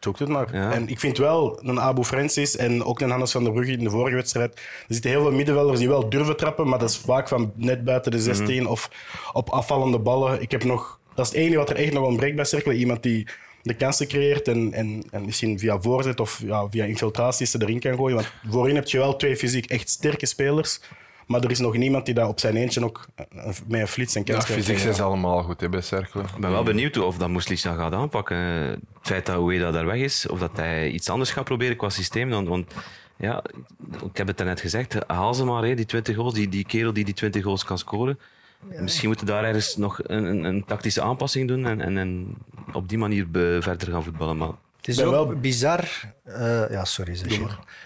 Zoek 0.00 0.18
het 0.18 0.28
maar. 0.28 0.54
Ja. 0.54 0.72
En 0.72 0.88
ik 0.88 0.98
vind 1.00 1.18
wel 1.18 1.58
een 1.62 1.80
Abu 1.80 2.04
Francis 2.04 2.56
en 2.56 2.84
ook 2.84 3.00
een 3.00 3.10
Hannes 3.10 3.32
van 3.32 3.44
der 3.44 3.52
Brugge 3.52 3.72
in 3.72 3.84
de 3.84 3.90
vorige 3.90 4.16
wedstrijd. 4.16 4.54
Er 4.54 4.94
zitten 4.94 5.10
heel 5.10 5.22
veel 5.22 5.32
middenvelders 5.32 5.78
die 5.78 5.88
wel 5.88 6.08
durven 6.08 6.36
trappen, 6.36 6.68
maar 6.68 6.78
dat 6.78 6.90
is 6.90 6.96
vaak 6.96 7.28
van 7.28 7.52
net 7.54 7.84
buiten 7.84 8.10
de 8.10 8.20
16 8.20 8.66
of 8.66 8.90
op 9.32 9.50
afvallende 9.50 9.98
ballen. 9.98 10.42
Ik 10.42 10.50
heb 10.50 10.64
nog, 10.64 11.00
dat 11.14 11.26
is 11.26 11.32
het 11.32 11.40
enige 11.40 11.58
wat 11.58 11.70
er 11.70 11.76
echt 11.76 11.92
nog 11.92 12.06
ontbreekt 12.06 12.36
bij 12.36 12.44
Cercle. 12.44 12.74
Iemand 12.74 13.02
die 13.02 13.28
de 13.62 13.74
kansen 13.74 14.08
creëert 14.08 14.48
en, 14.48 14.72
en, 14.72 15.02
en 15.10 15.24
misschien 15.24 15.58
via 15.58 15.80
voorzet 15.80 16.20
of 16.20 16.40
ja, 16.44 16.68
via 16.68 16.84
infiltraties 16.84 17.50
ze 17.50 17.62
erin 17.62 17.80
kan 17.80 17.94
gooien. 17.94 18.14
Want 18.14 18.32
voorin 18.48 18.74
heb 18.74 18.88
je 18.88 18.98
wel 18.98 19.16
twee 19.16 19.36
fysiek 19.36 19.66
echt 19.66 19.88
sterke 19.88 20.26
spelers. 20.26 20.80
Maar 21.26 21.44
er 21.44 21.50
is 21.50 21.58
nog 21.58 21.76
niemand 21.76 22.04
die 22.04 22.14
dat 22.14 22.28
op 22.28 22.40
zijn 22.40 22.56
eentje 22.56 22.84
ook 22.84 23.06
eh, 23.14 23.26
met 23.66 23.80
een 23.80 23.88
flits 23.88 24.14
en 24.14 24.22
Ja, 24.24 24.32
kans 24.32 24.46
kan 24.46 24.54
fysiek 24.54 24.78
zijn 24.78 24.94
ze 24.94 25.02
allemaal 25.02 25.42
goed 25.42 25.60
hè, 25.60 25.68
bij 25.68 25.80
Cercle. 25.80 26.22
Ik 26.22 26.40
ben 26.40 26.50
wel 26.50 26.62
benieuwd 26.62 26.96
of 26.96 27.16
dat 27.16 27.28
Moeslic 27.28 27.62
dan 27.62 27.76
gaat 27.76 27.92
aanpakken. 27.92 28.36
Het 28.36 28.78
feit 29.00 29.26
dat 29.26 29.36
Ueda 29.36 29.70
daar 29.70 29.86
weg 29.86 30.00
is, 30.00 30.26
of 30.28 30.38
dat 30.38 30.56
hij 30.56 30.90
iets 30.90 31.08
anders 31.08 31.30
gaat 31.30 31.44
proberen 31.44 31.76
qua 31.76 31.88
systeem. 31.88 32.30
Dan, 32.30 32.48
want 32.48 32.74
ja, 33.16 33.42
ik 34.04 34.16
heb 34.16 34.26
het 34.26 34.36
daarnet 34.36 34.60
gezegd, 34.60 34.96
haal 35.06 35.34
ze 35.34 35.44
maar, 35.44 35.64
hè, 35.64 35.74
die 35.74 35.84
20 35.84 36.16
goals, 36.16 36.34
die, 36.34 36.48
die 36.48 36.64
kerel 36.64 36.92
die 36.92 37.04
die 37.04 37.14
20 37.14 37.42
goals 37.42 37.64
kan 37.64 37.78
scoren. 37.78 38.18
Misschien 38.62 39.08
moeten 39.08 39.26
we 39.26 39.32
daar 39.32 39.44
ergens 39.44 39.76
nog 39.76 40.00
een, 40.02 40.24
een, 40.24 40.44
een 40.44 40.64
tactische 40.64 41.02
aanpassing 41.02 41.48
doen 41.48 41.66
en, 41.66 41.80
en, 41.80 41.98
en 41.98 42.34
op 42.72 42.88
die 42.88 42.98
manier 42.98 43.30
be- 43.30 43.58
verder 43.60 43.92
gaan 43.92 44.04
voetballen. 44.04 44.36
Maar 44.36 44.50
Het 44.76 44.88
is 44.88 45.00
ook 45.02 45.10
wel- 45.10 45.26
bizar. 45.26 45.84
eh, 46.24 46.70
ja, 46.70 46.84
sorry, 46.84 47.14
zeg. 47.16 47.38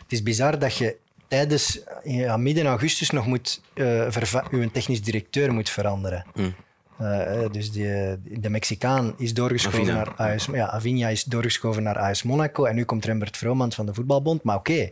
Het 0.03 0.13
is 0.13 0.23
bizar 0.23 0.59
dat 0.59 0.77
je 0.77 0.97
tijdens 1.29 1.81
ja, 2.03 2.37
midden 2.37 2.67
augustus 2.67 3.11
nog 3.11 3.27
moet 3.27 3.61
uh, 3.75 4.11
je 4.51 4.69
technisch 4.73 5.03
directeur 5.03 5.53
moet 5.53 5.71
veranderen. 5.71 6.25
Hm. 6.35 6.51
Eh, 6.99 7.45
eh, 7.45 7.53
dus 7.53 7.73
die, 7.73 7.87
de 8.41 8.49
Mexicaan 8.51 9.15
is 9.19 9.35
doorgeschoven 9.35 9.81
Avina. 9.81 10.15
naar 10.17 10.33
AS... 10.35 10.49
Ja, 10.53 10.69
Avinia 10.69 11.09
is 11.09 11.25
doorgeschoven 11.25 11.83
naar 11.83 11.99
AS 11.99 12.23
Monaco. 12.23 12.65
En 12.65 12.75
nu 12.75 12.85
komt 12.85 13.05
Rembert 13.05 13.37
Vromand 13.37 13.75
van 13.75 13.87
de 13.87 13.95
voetbalbond. 13.95 14.43
Maar 14.43 14.57
oké, 14.57 14.91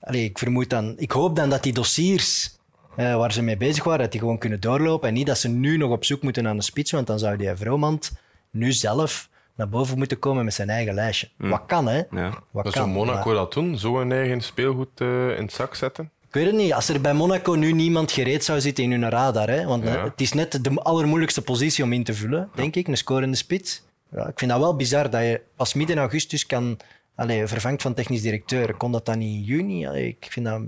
Allee, 0.00 0.24
ik 0.24 0.38
vermoed 0.38 0.70
dan... 0.70 0.94
Ik 0.96 1.10
hoop 1.10 1.36
dan 1.36 1.50
dat 1.50 1.62
die 1.62 1.72
dossiers 1.72 2.55
eh, 2.96 3.16
waar 3.16 3.32
ze 3.32 3.42
mee 3.42 3.56
bezig 3.56 3.84
waren, 3.84 4.00
dat 4.00 4.10
die 4.10 4.20
gewoon 4.20 4.38
kunnen 4.38 4.60
doorlopen. 4.60 5.08
En 5.08 5.14
niet 5.14 5.26
dat 5.26 5.38
ze 5.38 5.48
nu 5.48 5.76
nog 5.76 5.90
op 5.90 6.04
zoek 6.04 6.22
moeten 6.22 6.42
naar 6.42 6.54
een 6.54 6.62
spits. 6.62 6.90
Want 6.90 7.06
dan 7.06 7.18
zou 7.18 7.36
die 7.36 7.56
Vromand 7.56 8.12
nu 8.50 8.72
zelf 8.72 9.28
naar 9.54 9.68
boven 9.68 9.98
moeten 9.98 10.18
komen 10.18 10.44
met 10.44 10.54
zijn 10.54 10.68
eigen 10.68 10.94
lijstje. 10.94 11.28
Wat 11.36 11.62
kan, 11.66 11.88
hè? 11.88 11.96
Ja. 12.10 12.28
Wat 12.30 12.42
Maar 12.52 12.62
kan, 12.62 12.72
zou 12.72 12.88
Monaco 12.88 13.26
maar- 13.26 13.34
dat 13.34 13.52
doen? 13.52 13.78
Zo 13.78 14.00
een 14.00 14.12
eigen 14.12 14.40
speelgoed 14.40 15.00
eh, 15.00 15.36
in 15.36 15.42
het 15.42 15.52
zak 15.52 15.74
zetten? 15.74 16.10
Ik 16.28 16.34
weet 16.34 16.46
het 16.46 16.54
niet. 16.54 16.72
Als 16.72 16.88
er 16.88 17.00
bij 17.00 17.14
Monaco 17.14 17.52
nu 17.52 17.72
niemand 17.72 18.12
gereed 18.12 18.44
zou 18.44 18.60
zitten 18.60 18.84
in 18.84 18.90
hun 18.90 19.10
radar, 19.10 19.48
hè, 19.48 19.64
want 19.64 19.84
Ja. 19.84 20.04
het 20.04 20.20
is 20.20 20.32
net 20.32 20.64
de 20.64 20.70
allermoeilijkste 20.82 21.42
positie 21.42 21.84
om 21.84 21.92
in 21.92 22.04
te 22.04 22.14
vullen, 22.14 22.48
denk 22.54 22.76
ik, 22.76 22.88
een 22.88 22.96
scorende 22.96 23.36
spits. 23.36 23.84
Ja, 24.10 24.26
ik 24.28 24.38
vind 24.38 24.50
dat 24.50 24.60
wel 24.60 24.76
bizar 24.76 25.10
dat 25.10 25.20
je 25.22 25.40
pas 25.56 25.74
midden 25.74 25.98
augustus 25.98 26.46
kan 26.46 26.76
allee, 27.14 27.46
vervangt 27.46 27.82
van 27.82 27.94
technisch 27.94 28.22
directeur. 28.22 28.74
Kon 28.74 28.92
dat 28.92 29.06
dan 29.06 29.20
in 29.20 29.40
juni? 29.42 29.86
Allee, 29.86 30.06
ik 30.08 30.26
vind 30.30 30.46
dat 30.46 30.60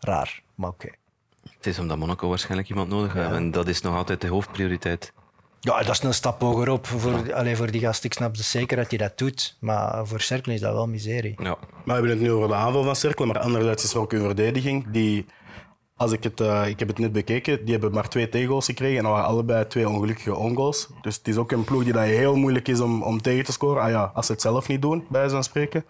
raar, 0.00 0.42
maar 0.54 0.68
oké. 0.70 0.88
Het 1.62 1.72
is 1.72 1.78
omdat 1.78 1.98
Monaco 1.98 2.28
waarschijnlijk 2.28 2.68
iemand 2.68 2.88
nodig 2.88 3.12
heeft. 3.12 3.30
En 3.30 3.50
dat 3.50 3.68
is 3.68 3.80
nog 3.80 3.94
altijd 3.94 4.20
de 4.20 4.28
hoofdprioriteit. 4.28 5.12
Ja, 5.60 5.82
dat 5.82 5.88
is 5.88 6.02
een 6.02 6.14
stap 6.14 6.40
hogerop 6.40 6.86
voor, 6.86 7.34
allee, 7.34 7.56
voor 7.56 7.70
die 7.70 7.80
gast. 7.80 8.04
Ik 8.04 8.12
snap 8.12 8.36
dus 8.36 8.50
zeker 8.50 8.76
dat 8.76 8.88
hij 8.88 8.98
dat 8.98 9.18
doet, 9.18 9.56
maar 9.60 10.06
voor 10.06 10.20
Cercle 10.20 10.54
is 10.54 10.60
dat 10.60 10.72
wel 10.72 10.86
miserie. 10.86 11.34
Ja. 11.42 11.56
Maar 11.58 11.82
we 11.84 11.92
hebben 11.92 12.10
het 12.10 12.20
nu 12.20 12.30
over 12.32 12.48
de 12.48 12.54
aanval 12.54 12.82
van 12.82 12.96
Cercle, 12.96 13.26
maar 13.26 13.38
anderzijds 13.38 13.84
is 13.84 13.92
er 13.92 14.00
ook 14.00 14.12
een 14.12 14.20
verdediging 14.20 14.90
die, 14.90 15.26
als 15.96 16.12
ik 16.12 16.22
het, 16.22 16.40
eh, 16.40 16.66
ik 16.66 16.78
heb 16.78 16.88
het 16.88 16.98
net 16.98 17.12
bekeken, 17.12 17.64
die 17.64 17.72
hebben 17.72 17.92
maar 17.92 18.08
twee 18.08 18.28
tegengoals 18.28 18.66
gekregen 18.66 18.96
en 18.96 19.02
dat 19.02 19.12
waren 19.12 19.28
allebei 19.28 19.66
twee 19.66 19.88
ongelukkige 19.88 20.36
ongoals. 20.36 20.88
Dus 21.02 21.16
het 21.16 21.28
is 21.28 21.36
ook 21.36 21.52
een 21.52 21.64
ploeg 21.64 21.84
die 21.84 21.92
dat 21.92 22.02
heel 22.02 22.36
moeilijk 22.36 22.68
is 22.68 22.80
om, 22.80 23.02
om 23.02 23.22
tegen 23.22 23.44
te 23.44 23.52
scoren. 23.52 23.82
Ah 23.82 23.90
ja, 23.90 24.10
als 24.14 24.26
ze 24.26 24.32
het 24.32 24.40
zelf 24.40 24.68
niet 24.68 24.82
doen, 24.82 25.06
bij 25.08 25.30
van 25.30 25.44
spreken. 25.44 25.84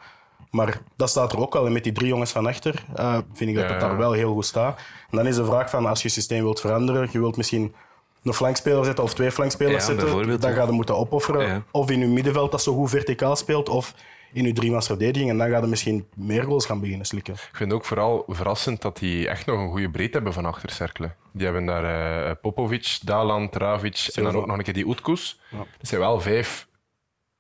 Maar 0.53 0.81
dat 0.97 1.09
staat 1.11 1.33
er 1.33 1.39
ook 1.39 1.53
wel. 1.53 1.67
En 1.67 1.73
met 1.73 1.85
die 1.85 1.93
drie 1.93 2.09
jongens 2.09 2.31
van 2.31 2.47
achter 2.47 2.85
eh, 2.95 3.19
vind 3.33 3.51
ik 3.51 3.57
dat 3.57 3.65
het 3.71 3.81
daar 3.81 3.97
wel 3.97 4.13
heel 4.13 4.33
goed 4.33 4.47
staat. 4.47 4.77
En 5.11 5.17
dan 5.17 5.27
is 5.27 5.37
de 5.37 5.45
vraag 5.45 5.71
van, 5.71 5.87
als 5.87 6.03
je 6.03 6.09
systeem 6.09 6.43
wilt 6.43 6.61
veranderen, 6.61 7.09
je 7.13 7.19
wilt 7.19 7.37
misschien 7.37 7.75
een 8.23 8.33
flankspeler 8.35 8.85
zetten 8.85 9.05
of 9.05 9.15
twee 9.15 9.31
flankspelers 9.31 9.85
zetten, 9.85 10.09
dan 10.41 10.51
ga 10.53 10.65
je 10.67 10.73
moeten 10.73 10.97
opofferen. 10.97 11.49
Of 11.71 11.91
in 11.91 11.99
je 11.99 12.07
middenveld 12.07 12.51
dat 12.51 12.63
zo 12.63 12.75
goed 12.75 12.91
verticaal 12.91 13.37
speelt, 13.37 13.69
of 13.69 13.95
in 14.33 14.45
je 14.45 14.53
driemans 14.53 14.87
verdediging. 14.87 15.31
En 15.31 15.39
dan 15.39 15.51
ga 15.51 15.59
je 15.59 15.67
misschien 15.67 16.07
meer 16.15 16.43
goals 16.45 16.67
gaan 16.67 16.81
beginnen 16.81 17.07
slikken. 17.07 17.35
Ik 17.35 17.41
vind 17.53 17.71
het 17.71 17.81
ook 17.81 17.85
vooral 17.87 18.25
verrassend 18.29 18.83
dat 18.83 18.99
die 18.99 19.29
echt 19.29 19.47
nog 19.47 19.59
een 19.59 19.71
goede 19.71 19.91
breedte 19.91 20.15
hebben 20.15 20.33
van 20.33 20.45
achter 20.47 20.71
Cercle. 20.71 21.15
Die 21.33 21.45
hebben 21.45 21.67
daar 21.67 21.85
eh, 22.29 22.35
Popovic, 22.41 22.99
Dalan, 23.05 23.49
Travic 23.51 24.09
en 24.15 24.23
dan 24.25 24.37
ook 24.37 24.47
nog 24.47 24.57
een 24.57 24.63
keer 24.65 24.75
die 24.75 24.87
Oetkoes. 24.87 25.41
Dat 25.79 25.89
zijn 25.89 26.01
wel 26.01 26.21
vijf 26.21 26.67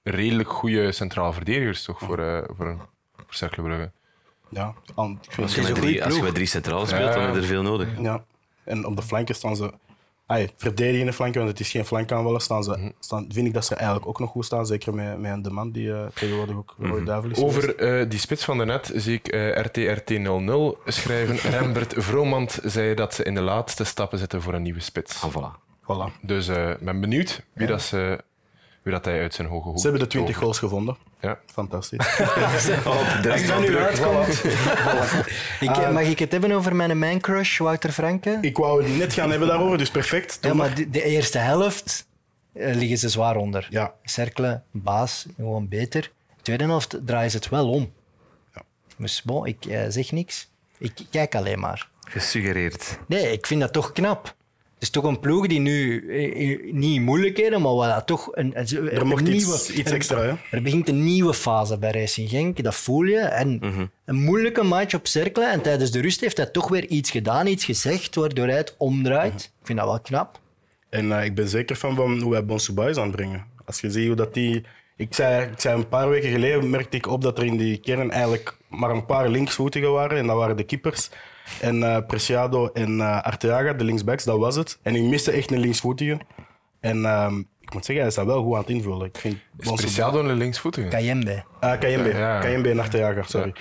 redelijk 0.03 0.49
goede 0.49 0.93
centrale 0.93 1.33
verdedigers 1.33 1.83
toch, 1.85 1.99
voor, 1.99 2.19
eh 2.19 2.43
voor, 2.57 2.67
een- 2.67 2.81
voor 3.33 3.49
Cercle 3.49 3.63
Brugge. 3.63 3.91
Ja, 4.49 4.75
aan- 4.95 5.19
ik 5.23 5.33
vind 5.33 5.43
Als 5.47 5.55
je, 5.55 5.61
het 5.61 5.71
met 5.71 5.81
drie, 5.81 5.95
als 5.97 6.05
je 6.05 6.11
ploeg. 6.11 6.25
met 6.25 6.35
drie 6.35 6.47
centraal 6.47 6.87
speelt, 6.87 7.13
dan 7.13 7.23
heb 7.23 7.35
je 7.35 7.41
er 7.41 7.47
veel 7.47 7.63
nodig. 7.63 7.89
Ja. 8.01 8.25
En 8.65 8.85
op 8.87 8.97
de 8.97 9.03
flanken 9.03 9.35
staan 9.35 9.57
ze... 9.57 9.73
Ay, 10.27 10.51
verdedigende 10.57 11.13
flanken, 11.13 11.39
want 11.41 11.51
het 11.53 11.61
is 11.61 11.71
geen 11.71 11.85
flankaanvaller, 11.85 12.41
staan 12.41 12.65
ze, 12.65 12.93
staan, 13.01 13.27
vind 13.33 13.47
ik 13.47 13.53
dat 13.55 13.65
ze 13.65 13.75
eigenlijk 13.75 14.07
ook 14.07 14.19
nog 14.19 14.31
goed 14.31 14.45
staan. 14.45 14.67
Zeker 14.67 14.95
met, 14.95 15.19
met 15.19 15.33
een 15.33 15.43
de 15.43 15.51
man 15.51 15.71
die 15.71 15.93
eh, 15.93 16.07
tegenwoordig 16.15 16.57
ook 16.57 16.75
Roy 16.79 17.05
Duivel 17.05 17.31
is. 17.31 17.39
Over 17.39 17.77
eh, 17.77 18.09
die 18.11 18.19
spits 18.19 18.45
van 18.45 18.57
daarnet 18.57 18.93
zie 18.95 19.15
ik 19.15 19.29
eh, 19.29 19.57
RTRT00 19.65 20.83
schrijven. 20.85 21.37
Rembert 21.59 21.95
Vromand 21.97 22.59
zei 22.65 22.95
dat 22.95 23.15
ze 23.15 23.23
in 23.25 23.35
de 23.35 23.41
laatste 23.41 23.85
stappen 23.85 24.19
zitten 24.19 24.43
voor 24.43 24.55
een 24.55 24.63
nieuwe 24.63 24.81
spits. 24.81 25.23
Ah, 25.23 25.31
voilà. 25.31 25.61
Voilà. 25.83 26.21
Dus 26.21 26.49
eh, 26.49 26.71
ik 26.71 26.79
ben 26.81 27.01
benieuwd 27.01 27.43
wie, 27.53 27.67
dat 27.67 27.83
ze, 27.83 28.21
wie 28.83 28.93
dat 28.93 29.05
hij 29.05 29.21
uit 29.21 29.35
zijn 29.35 29.49
hoge 29.49 29.69
hoek 29.69 29.77
Ze 29.79 29.83
hebben 29.83 30.01
de 30.01 30.07
20 30.07 30.35
tovert. 30.35 30.45
goals 30.45 30.59
gevonden. 30.59 30.97
Ja. 31.21 31.39
Fantastisch. 31.47 32.17
Direct 33.23 33.47
dat 33.49 33.61
nu 33.61 33.77
uitkomt. 33.77 34.45
Ik, 35.61 35.91
mag 35.93 36.03
ik 36.03 36.19
het 36.19 36.33
hebben 36.33 36.53
over 36.53 36.77
mijn 36.77 36.99
man 36.99 37.21
crush, 37.21 37.59
Wouter 37.59 37.93
Franke? 37.93 38.39
ik 38.41 38.57
wou 38.57 38.83
het 38.85 38.97
net 38.97 39.13
gaan 39.13 39.31
hebben 39.31 39.49
daarover, 39.49 39.79
dus 39.79 39.91
perfect. 39.91 40.39
Doe 40.43 40.51
Ja, 40.51 40.57
maar 40.57 40.75
de, 40.75 40.91
de 40.91 41.03
eerste 41.03 41.39
helft 41.39 42.07
eh, 42.53 42.75
liggen 42.75 42.99
ze 42.99 43.09
zwaar 43.09 43.37
onder. 43.37 43.67
Ja. 43.71 43.95
Cercle, 44.03 44.63
baas, 44.71 45.27
gewoon 45.37 45.69
beter. 45.69 46.01
De 46.37 46.43
tweede 46.43 46.65
helft 46.65 46.97
draaien 47.07 47.31
ze 47.31 47.37
het 47.37 47.49
wel 47.49 47.71
om. 47.71 47.93
Dus 48.97 49.23
bon, 49.23 49.47
ik 49.47 49.65
eh, 49.65 49.85
zeg 49.89 50.13
niks. 50.13 50.51
Ik 50.79 50.93
kijk 51.11 51.35
alleen 51.35 51.59
maar. 51.61 51.89
Gesuggereerd. 52.09 52.99
Nee, 53.09 53.33
ik 53.33 53.47
vind 53.47 53.61
dat 53.61 53.73
toch 53.73 53.93
knap. 53.93 54.35
Het 54.83 54.95
is 54.95 55.01
toch 55.01 55.11
een 55.11 55.21
ploeg 55.21 55.47
die 55.47 55.61
nu 55.61 56.07
eh, 56.09 56.51
eh, 56.53 56.73
niet 56.73 56.95
in 56.95 57.03
moeilijkheden, 57.03 57.63
maar 57.63 57.95
dat 57.95 58.07
toch 58.07 58.29
een, 58.33 58.53
een, 58.55 58.91
Er 58.91 59.07
mocht 59.07 59.29
iets, 59.29 59.45
nieuwe, 59.45 59.81
iets 59.81 59.91
er- 59.91 59.97
extra, 59.97 60.23
hè? 60.23 60.33
Er 60.51 60.63
begint 60.63 60.89
een 60.89 61.05
nieuwe 61.05 61.35
fase 61.35 61.79
bij 61.79 61.91
Racing 61.91 62.29
Genk, 62.31 62.63
dat 62.63 62.75
voel 62.75 63.03
je. 63.03 63.19
En 63.19 63.61
een 64.05 64.17
moeilijke 64.17 64.63
match 64.63 64.95
op 64.95 65.07
Cercle. 65.07 65.47
En 65.47 65.63
tijdens 65.63 65.91
de 65.91 66.01
rust 66.01 66.21
heeft 66.21 66.37
hij 66.37 66.47
toch 66.47 66.69
weer 66.69 66.87
iets 66.87 67.11
gedaan, 67.11 67.47
iets 67.47 67.65
gezegd, 67.65 68.15
waardoor 68.15 68.47
hij 68.47 68.57
het 68.57 68.75
omdraait. 68.79 69.43
Ik 69.61 69.67
vind 69.67 69.79
dat 69.79 69.89
wel 69.89 70.01
knap. 70.01 70.41
En 70.91 71.13
eh, 71.19 71.25
ik 71.25 71.35
ben 71.35 71.49
zeker 71.49 71.77
van, 71.77 71.97
van 71.97 72.21
hoe 72.21 72.31
wij 72.33 72.45
Bonsubai 72.45 72.91
is 72.91 72.97
aanbrengen. 72.97 73.47
Als 73.65 73.81
je 73.81 73.91
ziet 73.91 74.07
hoe 74.07 74.17
dat 74.17 74.35
die... 74.35 74.65
Ik 74.97 75.15
zei, 75.15 75.51
ik 75.51 75.61
zei 75.61 75.77
een 75.77 75.89
paar 75.89 76.09
weken 76.09 76.31
geleden, 76.31 76.71
merkte 76.71 76.97
ik 76.97 77.07
op 77.07 77.23
dat 77.23 77.39
er 77.39 77.45
in 77.45 77.57
die 77.57 77.79
kern 77.79 78.11
eigenlijk 78.11 78.57
maar 78.69 78.91
een 78.91 79.07
paar 79.07 79.29
linksvoetigen 79.29 79.93
waren. 79.93 80.19
En 80.19 80.27
dat 80.27 80.37
waren 80.37 80.57
de 80.57 80.65
keepers. 80.65 81.09
En 81.61 81.83
eh 81.83 82.07
Preciado 82.07 82.71
en 82.73 83.01
eh 83.01 83.23
Arteaga, 83.23 83.73
de 83.73 83.85
linksbacks, 83.85 84.25
dat 84.25 84.39
was 84.39 84.57
het. 84.57 84.79
En 84.83 84.95
ik 84.95 85.03
miste 85.03 85.31
echt 85.31 85.51
een 85.51 85.61
linksvoetige. 85.61 86.21
En 86.81 87.05
ehm, 87.05 87.39
ik 87.39 87.75
moet 87.75 87.85
zeggen, 87.85 87.97
hij 87.97 88.07
is 88.07 88.15
dat 88.15 88.27
wel 88.27 88.43
goed 88.43 88.55
aan 88.55 88.61
het 88.61 88.71
invullen. 88.71 89.07
Ik 89.07 89.19
vind 89.19 89.37
Is 89.59 89.73
Preciado 89.73 90.19
een 90.19 90.37
linksvoetige? 90.37 90.89
Kayembe. 90.89 91.45
Ah, 91.61 91.79
KMB. 91.79 92.13
Ja. 92.13 92.41
KMB 92.41 92.67
en 92.67 92.79
Arteaga, 92.79 93.23
sorry. 93.23 93.55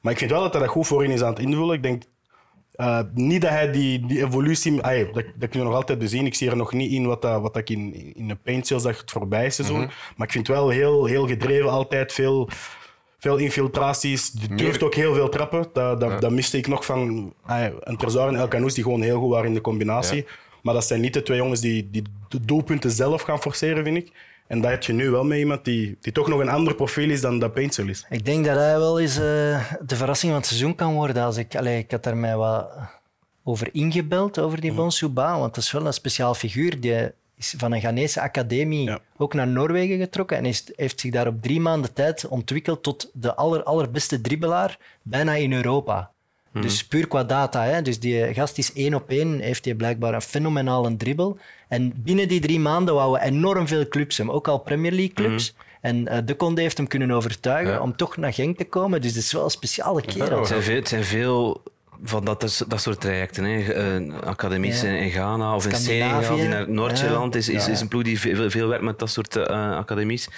Maar 0.00 0.12
ik 0.12 0.18
vind 0.18 0.30
wel 0.30 0.40
dat 0.42 0.52
hij 0.52 0.62
dat 0.62 0.70
goed 0.70 0.86
voorin 0.86 1.10
is 1.10 1.22
aan 1.22 1.30
het 1.30 1.38
invullen. 1.38 1.74
Ik 1.74 1.82
denk 1.82 2.02
eh, 2.72 3.00
niet 3.14 3.42
dat 3.42 3.50
hij 3.50 3.70
die, 3.70 4.06
die 4.06 4.24
evolutie... 4.24 4.82
Ah, 4.82 4.96
ja, 4.96 5.04
dat, 5.04 5.14
dat 5.14 5.48
kunnen 5.48 5.58
we 5.58 5.64
nog 5.64 5.74
altijd 5.74 5.98
bezien. 5.98 6.26
Ik 6.26 6.34
zie 6.34 6.50
er 6.50 6.56
nog 6.56 6.72
niet 6.72 6.92
in 6.92 7.06
wat, 7.06 7.22
dat, 7.22 7.40
wat 7.40 7.56
ik 7.56 7.70
in, 7.70 8.14
in 8.14 8.28
de 8.28 8.34
paint 8.34 8.66
sales 8.66 8.82
zag 8.82 9.00
het 9.00 9.10
voorbije 9.10 9.50
seizoen. 9.50 9.90
Maar 10.16 10.26
ik 10.26 10.32
vind 10.32 10.46
het 10.46 10.56
wel 10.56 10.68
heel, 10.68 11.04
heel 11.04 11.26
gedreven 11.26 11.70
altijd. 11.70 12.12
Veel, 12.12 12.48
veel 13.18 13.36
infiltraties. 13.36 14.30
Die 14.30 14.54
durft 14.54 14.82
ook 14.82 14.94
heel 14.94 15.14
veel 15.14 15.28
trappen. 15.28 15.66
Dat, 15.72 16.00
dat, 16.00 16.20
dat 16.20 16.30
miste 16.30 16.56
ik 16.56 16.66
nog 16.66 16.84
van 16.84 17.32
ah, 17.42 17.64
een 17.80 17.96
Trezor 17.96 18.28
en 18.28 18.36
El 18.36 18.48
Canoes 18.48 18.74
die 18.74 18.84
gewoon 18.84 19.02
heel 19.02 19.20
goed 19.20 19.30
waren 19.30 19.46
in 19.46 19.54
de 19.54 19.60
combinatie. 19.60 20.26
Maar 20.62 20.74
dat 20.74 20.86
zijn 20.86 21.00
niet 21.00 21.14
de 21.14 21.22
twee 21.22 21.38
jongens 21.38 21.60
die, 21.60 21.90
die 21.90 22.02
de 22.28 22.44
doelpunten 22.44 22.90
zelf 22.90 23.22
gaan 23.22 23.40
forceren, 23.40 23.84
vind 23.84 23.96
ik. 23.96 24.12
En 24.46 24.60
dat 24.60 24.70
heb 24.70 24.82
je 24.82 24.92
nu 24.92 25.10
wel 25.10 25.24
met 25.24 25.38
iemand 25.38 25.64
die, 25.64 25.96
die 26.00 26.12
toch 26.12 26.28
nog 26.28 26.40
een 26.40 26.48
ander 26.48 26.74
profiel 26.74 27.10
is 27.10 27.20
dan 27.20 27.38
dat 27.38 27.52
Paintsel 27.52 27.88
is. 27.88 28.06
Ik 28.08 28.24
denk 28.24 28.44
dat 28.44 28.56
hij 28.56 28.78
wel 28.78 29.00
eens 29.00 29.16
eh, 29.16 29.72
de 29.86 29.96
verrassing 29.96 30.32
van 30.32 30.40
het 30.40 30.46
seizoen 30.48 30.74
kan 30.74 30.94
worden. 30.94 31.22
Als 31.22 31.36
ik, 31.36 31.56
allee, 31.56 31.78
ik 31.78 31.90
had 31.90 32.02
daar 32.02 32.16
mij 32.16 32.36
wat 32.36 32.68
over 33.44 33.68
ingebeld, 33.72 34.38
over 34.38 34.60
die 34.60 34.72
Bonsuba. 34.72 35.38
Want 35.38 35.54
dat 35.54 35.64
is 35.64 35.72
wel 35.72 35.86
een 35.86 35.92
speciaal 35.92 36.34
figuur. 36.34 36.80
Die 36.80 37.12
is 37.38 37.54
van 37.56 37.72
een 37.72 37.80
Ghanese 37.80 38.20
academie 38.20 38.84
Ja. 38.84 38.98
ook 39.16 39.34
naar 39.34 39.46
Noorwegen 39.48 39.98
getrokken. 39.98 40.36
En 40.36 40.44
is, 40.44 40.64
heeft 40.76 41.00
zich 41.00 41.10
daar 41.10 41.26
op 41.26 41.42
drie 41.42 41.60
maanden 41.60 41.92
tijd 41.92 42.28
ontwikkeld 42.28 42.82
tot 42.82 43.10
de 43.12 43.34
aller, 43.34 43.62
allerbeste 43.62 44.20
dribbelaar 44.20 44.78
bijna 45.02 45.34
in 45.34 45.52
Europa. 45.52 46.10
Dus 46.52 46.84
puur 46.86 47.08
qua 47.08 47.24
data. 47.24 47.64
Hè. 47.64 47.82
Dus 47.82 48.00
die 48.00 48.34
gast 48.34 48.58
is 48.58 48.72
één 48.72 48.94
op 48.94 49.08
één, 49.10 49.40
heeft 49.40 49.64
hij 49.64 49.74
blijkbaar 49.74 50.14
een 50.14 50.22
fenomenale 50.22 50.96
dribbel. 50.96 51.38
En 51.68 51.92
binnen 51.96 52.28
die 52.28 52.40
drie 52.40 52.60
maanden 52.60 52.94
wouden 52.94 53.22
enorm 53.22 53.66
veel 53.66 53.88
clubs 53.88 54.16
hem, 54.18 54.30
ook 54.30 54.48
al 54.48 54.58
Premier 54.58 54.92
League 54.92 55.12
clubs. 55.12 55.54
En 55.80 56.08
eh, 56.08 56.18
De 56.24 56.36
Conde 56.36 56.60
heeft 56.60 56.76
hem 56.76 56.86
kunnen 56.86 57.10
overtuigen 57.10 57.72
Ja. 57.72 57.80
om 57.80 57.96
toch 57.96 58.16
naar 58.16 58.32
Genk 58.32 58.56
te 58.58 58.64
komen. 58.64 59.00
Dus 59.00 59.14
het 59.14 59.24
is 59.24 59.32
wel 59.32 59.44
een 59.44 59.50
speciale 59.50 60.02
kerel. 60.02 60.38
Het 60.38 60.48
zijn 60.48 60.62
veel, 60.62 60.74
het 60.76 60.88
zijn 60.88 61.04
veel 61.04 61.62
van 62.02 62.24
dat, 62.24 62.64
dat 62.68 62.80
soort 62.80 63.00
trajecten. 63.00 63.44
Hè. 63.44 63.72
Eh, 63.72 64.28
Academies 64.28 64.80
Ja. 64.80 64.88
in, 64.88 65.10
Ghana 65.10 65.54
of 65.54 65.66
in. 65.66 65.76
Senegal, 65.76 66.36
die 66.36 66.48
naar 66.48 66.70
Noord-Ierland 66.70 67.34
is, 67.34 67.48
is, 67.48 67.80
een 67.80 67.88
ploeg 67.88 68.02
die 68.02 68.20
veel, 68.20 68.50
veel 68.50 68.68
werkt 68.68 68.84
met 68.84 68.98
dat 68.98 69.10
soort 69.10 69.36
eh, 69.36 69.76
academies. 69.76 70.28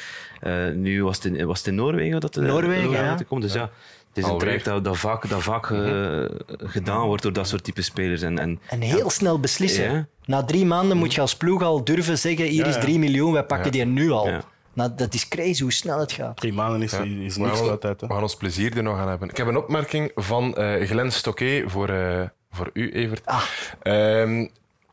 Eh, 0.41 0.53
nu 0.75 1.05
was 1.05 1.17
het, 1.17 1.25
in, 1.25 1.47
was 1.47 1.59
het 1.59 1.67
in 1.67 1.75
Noorwegen 1.75 2.21
dat 2.21 2.35
de 2.35 2.41
Noorwegen, 2.41 2.91
ja. 2.91 3.11
dat 3.11 3.21
er 3.21 3.27
komt. 3.27 3.43
Dus 3.43 3.53
ja, 3.53 3.71
het 4.15 4.25
is 4.25 4.25
een 4.25 4.39
traject 4.39 4.65
dat, 4.65 4.85
dat 4.85 4.99
vaak, 4.99 5.29
dat 5.29 5.43
vaak 5.43 5.71
eh, 5.71 6.25
gedaan 6.59 7.07
wordt 7.07 7.23
door 7.23 7.33
dat 7.33 7.49
soort 7.49 7.65
type 7.65 7.83
spelers. 7.83 8.23
En, 8.23 8.39
en, 8.39 8.61
En 8.69 8.81
heel 8.81 9.11
snel 9.11 9.41
beslissen. 9.41 9.93
Ja. 9.93 10.07
Na 10.25 10.45
drie 10.45 10.67
maanden 10.67 10.97
moet 10.97 11.15
je 11.15 11.21
als 11.21 11.37
ploeg 11.37 11.63
al 11.63 11.85
durven 11.85 12.19
zeggen: 12.19 12.45
hier 12.45 12.63
Ja, 12.63 12.67
is 12.67 12.75
ja. 12.75 12.81
3 12.81 12.99
miljoen, 12.99 13.33
wij 13.33 13.45
pakken 13.45 13.73
die 13.73 13.85
nu 13.85 14.11
al. 14.11 14.31
Nou, 14.73 14.91
dat 14.97 15.15
is 15.15 15.29
crazy 15.29 15.63
hoe 15.63 15.73
snel 15.73 15.99
het 15.99 16.13
gaat. 16.13 16.37
Drie 16.37 16.53
maanden 16.53 16.83
is, 16.83 16.91
Ja. 16.91 17.03
is 17.03 17.37
We 17.37 17.43
niks 17.43 17.61
altijd. 17.61 18.01
Hè. 18.01 18.07
We 18.07 18.13
gaan 18.13 18.23
ons 18.23 18.37
plezier 18.37 18.77
er 18.77 18.83
nog 18.83 18.99
aan 18.99 19.09
hebben. 19.09 19.29
Ik 19.29 19.37
heb 19.37 19.47
een 19.47 19.57
opmerking 19.57 20.11
van 20.15 20.55
eh 20.55 20.87
Glenn 20.89 21.11
Stocké 21.13 21.63
voor, 21.67 21.89
eh, 21.89 22.23
voor 22.51 22.71
u, 22.73 22.93
Evert. 22.93 23.27
Ah. 23.27 23.43
Ehm, 23.83 24.47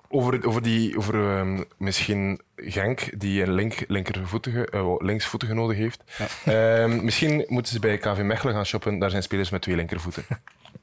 over, 0.09 0.47
over, 0.47 0.61
die, 0.61 0.97
over 0.97 1.37
ehm, 1.37 1.63
misschien 1.77 2.41
Genk, 2.57 3.19
die 3.19 3.41
een 3.43 3.51
link, 3.53 3.83
linkervoetige, 3.87 4.65
eh, 4.69 4.95
linksvoetige 4.97 5.53
nodig 5.53 5.77
heeft. 5.77 6.03
Ehm, 6.45 7.03
misschien 7.03 7.45
moeten 7.47 7.73
ze 7.73 7.79
bij 7.79 7.97
KV 7.97 8.21
Mechelen 8.21 8.53
gaan 8.53 8.65
shoppen. 8.65 8.99
Daar 8.99 9.09
zijn 9.09 9.23
spelers 9.23 9.49
met 9.49 9.61
twee 9.61 9.75
linkervoeten. 9.75 10.25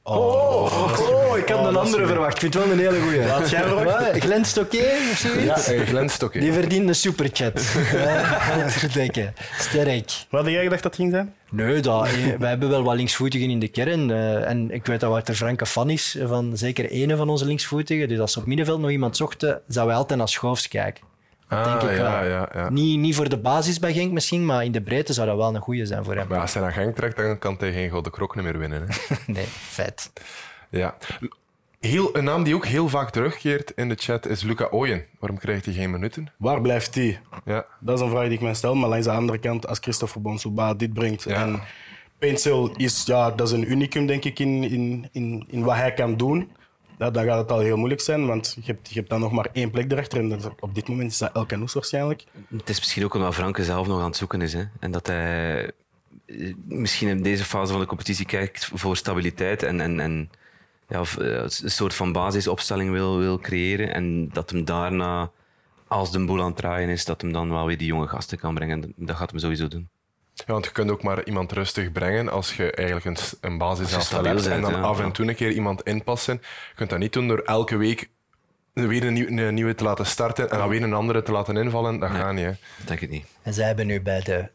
Oh, 0.03 1.37
ik 1.37 1.49
had 1.49 1.65
een 1.67 1.75
andere 1.75 2.07
verwacht. 2.07 2.33
Ik 2.33 2.39
vind 2.39 2.53
het 2.53 2.63
wel 2.63 2.71
een 2.73 2.79
hele 2.79 2.99
goeie. 3.01 3.25
Laat 3.25 3.49
jij 3.49 3.63
verwachten? 3.63 4.21
Glenn 4.21 4.45
Stocké 4.45 4.77
of 5.11 5.17
zoiets? 5.17 5.65
Ja, 5.65 5.73
uh, 5.73 5.81
Glenn 5.87 6.09
Stokke. 6.09 6.39
Die 6.39 6.51
verdient 6.53 6.87
een 6.87 6.95
superchat. 6.95 7.61
Ja, 7.93 8.69
denken. 8.93 9.33
Sterk. 9.57 10.11
Wat 10.29 10.43
had 10.43 10.51
jij 10.51 10.63
gedacht 10.63 10.83
dat 10.83 10.91
het 10.91 11.01
ging 11.01 11.11
zijn? 11.11 11.33
Nee, 11.49 11.79
dat, 11.79 12.05
eh, 12.05 12.11
wij 12.39 12.49
hebben 12.49 12.69
wel 12.69 12.83
wat 12.83 12.95
linksvoetigen 12.95 13.49
in 13.49 13.59
de 13.59 13.67
kern. 13.67 14.11
eh, 14.11 14.49
en 14.49 14.71
ik 14.71 14.85
weet 14.85 14.99
dat 14.99 15.09
Wouter 15.09 15.35
Franke 15.35 15.65
fan 15.65 15.89
is 15.89 16.17
van 16.25 16.57
zeker 16.57 16.89
ene 16.89 17.15
van 17.15 17.29
onze 17.29 17.45
linksvoetigen. 17.45 18.07
Dus 18.07 18.19
als 18.19 18.31
ze 18.33 18.39
op 18.39 18.45
middenveld 18.45 18.79
nog 18.79 18.89
iemand 18.89 19.17
zochten, 19.17 19.49
zouden 19.67 19.85
wij 19.85 19.95
altijd 19.95 20.19
naar 20.19 20.29
Schoofs 20.29 20.67
kijken. 20.67 21.03
Ah, 21.47 21.65
denk 21.65 21.91
ik 21.91 21.97
ja, 21.97 22.19
wel. 22.19 22.29
ja, 22.29 22.49
ja. 22.53 22.69
Niet, 22.69 22.99
niet 22.99 23.15
voor 23.15 23.29
de 23.29 23.37
basis 23.37 23.79
bij 23.79 23.93
Genk 23.93 24.11
misschien, 24.11 24.45
maar 24.45 24.63
in 24.63 24.71
de 24.71 24.81
breedte 24.81 25.13
zou 25.13 25.27
dat 25.27 25.37
wel 25.37 25.55
een 25.55 25.61
goeie 25.61 25.85
zijn 25.85 26.03
voor 26.03 26.15
hem. 26.15 26.27
Maar 26.27 26.39
als 26.39 26.53
hij 26.53 26.61
naar 26.61 26.71
Genk 26.71 26.95
trekt, 26.95 27.17
dan 27.17 27.37
kan 27.37 27.55
hij 27.59 27.71
geen 27.71 27.89
Gouden 27.89 28.11
Krok 28.11 28.35
meer 28.35 28.57
winnen. 28.57 28.87
Hè. 28.87 29.15
Nee, 29.33 29.45
vet. 29.47 30.11
Ja. 30.69 30.95
Heel, 31.79 32.17
een 32.17 32.23
naam 32.23 32.43
die 32.43 32.55
ook 32.55 32.65
heel 32.65 32.89
vaak 32.89 33.09
terugkeert 33.09 33.71
in 33.75 33.89
de 33.89 33.95
chat 33.95 34.25
is 34.25 34.43
Luca 34.43 34.67
Ooyen. 34.71 35.05
Waarom 35.19 35.37
krijgt 35.37 35.65
hij 35.65 35.73
geen 35.73 35.91
minuten? 35.91 36.31
Waar 36.37 36.61
blijft 36.61 36.93
die? 36.93 37.19
Ja. 37.45 37.65
Dat 37.79 37.97
is 37.97 38.05
een 38.05 38.11
vraag 38.11 38.23
die 38.23 38.33
ik 38.33 38.41
mij 38.41 38.53
stel. 38.53 38.75
Maar 38.75 38.89
langs 38.89 39.05
de 39.05 39.11
andere 39.11 39.37
kant, 39.37 39.67
als 39.67 39.79
Christopher 39.79 40.21
Bonsouba 40.21 40.73
dit 40.73 40.93
brengt. 40.93 41.23
Ja. 41.23 41.41
En 41.41 41.61
Paintsel 42.19 42.71
is, 42.75 43.03
ja, 43.05 43.31
dat 43.31 43.47
is 43.47 43.53
een 43.53 43.71
unicum, 43.71 44.05
denk 44.05 44.23
ik, 44.23 44.39
in, 44.39 44.63
in, 44.63 45.09
in, 45.11 45.45
in 45.49 45.63
wat 45.63 45.75
hij 45.75 45.93
kan 45.93 46.17
doen. 46.17 46.51
Dan 46.97 47.25
gaat 47.25 47.37
het 47.37 47.51
al 47.51 47.59
heel 47.59 47.77
moeilijk 47.77 48.01
zijn, 48.01 48.25
want 48.25 48.57
je 48.61 48.71
hebt, 48.71 48.89
je 48.89 48.99
hebt 48.99 49.09
dan 49.09 49.19
nog 49.19 49.31
maar 49.31 49.49
één 49.53 49.71
plek 49.71 49.91
erachter. 49.91 50.19
En 50.19 50.41
op 50.59 50.75
dit 50.75 50.87
moment 50.87 51.11
is 51.11 51.17
dat 51.17 51.35
El 51.35 51.45
Canoes 51.45 51.73
waarschijnlijk. 51.73 52.23
Het 52.57 52.69
is 52.69 52.79
misschien 52.79 53.03
ook 53.03 53.13
omdat 53.13 53.33
Franke 53.33 53.63
zelf 53.63 53.87
nog 53.87 53.99
aan 53.99 54.05
het 54.05 54.17
zoeken 54.17 54.41
is. 54.41 54.53
Hè? 54.53 54.63
En 54.79 54.91
dat 54.91 55.07
hij 55.07 55.71
eh, 56.25 56.53
misschien 56.65 57.07
in 57.07 57.23
deze 57.23 57.43
fase 57.43 57.71
van 57.71 57.81
de 57.81 57.87
competitie 57.87 58.25
kijkt 58.25 58.71
voor 58.73 58.97
stabiliteit 58.97 59.63
en, 59.63 59.79
en, 59.79 59.99
en 59.99 60.29
ja, 60.87 61.01
eh, 61.19 61.41
een 61.41 61.71
soort 61.71 61.93
van 61.93 62.11
basisopstelling 62.11 62.91
wil, 62.91 63.17
wil 63.17 63.39
creëren. 63.39 63.93
En 63.93 64.29
dat 64.29 64.49
hem 64.49 64.65
daarna, 64.65 65.31
als 65.87 66.11
de 66.11 66.25
boel 66.25 66.39
aan 66.41 66.47
het 66.47 66.57
draaien 66.57 66.89
is, 66.89 67.05
dat 67.05 67.21
hem 67.21 67.31
dan 67.31 67.49
wel 67.49 67.65
weer 67.65 67.77
die 67.77 67.87
jonge 67.87 68.07
gasten 68.07 68.37
kan 68.37 68.53
brengen. 68.53 68.93
Dat 68.95 69.15
gaat 69.15 69.31
hem 69.31 69.39
sowieso 69.39 69.67
doen. 69.67 69.89
Ja, 70.35 70.43
want 70.45 70.65
je 70.65 70.71
kunt 70.71 70.91
ook 70.91 71.03
maar 71.03 71.25
iemand 71.25 71.51
rustig 71.51 71.91
brengen 71.91 72.29
als 72.29 72.55
je 72.55 72.71
eigenlijk 72.71 73.05
een, 73.05 73.17
een 73.41 74.01
stabiel 74.01 74.31
hebt. 74.31 74.47
En 74.47 74.61
dan 74.61 74.71
ja. 74.71 74.81
af 74.81 74.99
en 74.99 75.11
toe 75.11 75.27
een 75.27 75.35
keer 75.35 75.51
iemand 75.51 75.83
inpassen. 75.83 76.41
Je 76.69 76.75
kunt 76.75 76.89
dat 76.89 76.99
niet 76.99 77.13
doen 77.13 77.27
door 77.27 77.39
elke 77.39 77.77
week 77.77 78.09
weer 78.73 79.03
een, 79.03 79.13
nieuw- 79.13 79.27
een 79.27 79.53
nieuwe 79.53 79.75
te 79.75 79.83
laten 79.83 80.05
starten 80.05 80.49
en 80.49 80.57
dan 80.57 80.69
weer 80.69 80.83
een 80.83 80.93
andere 80.93 81.21
te 81.21 81.31
laten 81.31 81.57
invallen. 81.57 81.99
Dat 81.99 82.09
gaat 82.09 82.33
niet. 82.33 82.45
Hè. 82.45 82.51
Dat 82.77 82.87
denk 82.87 83.01
ik 83.01 83.09
niet. 83.09 83.25
En 83.41 83.53
zij 83.53 83.65
hebben 83.65 83.87
nu 83.87 84.01
bij 84.01 84.21
de... 84.21 84.49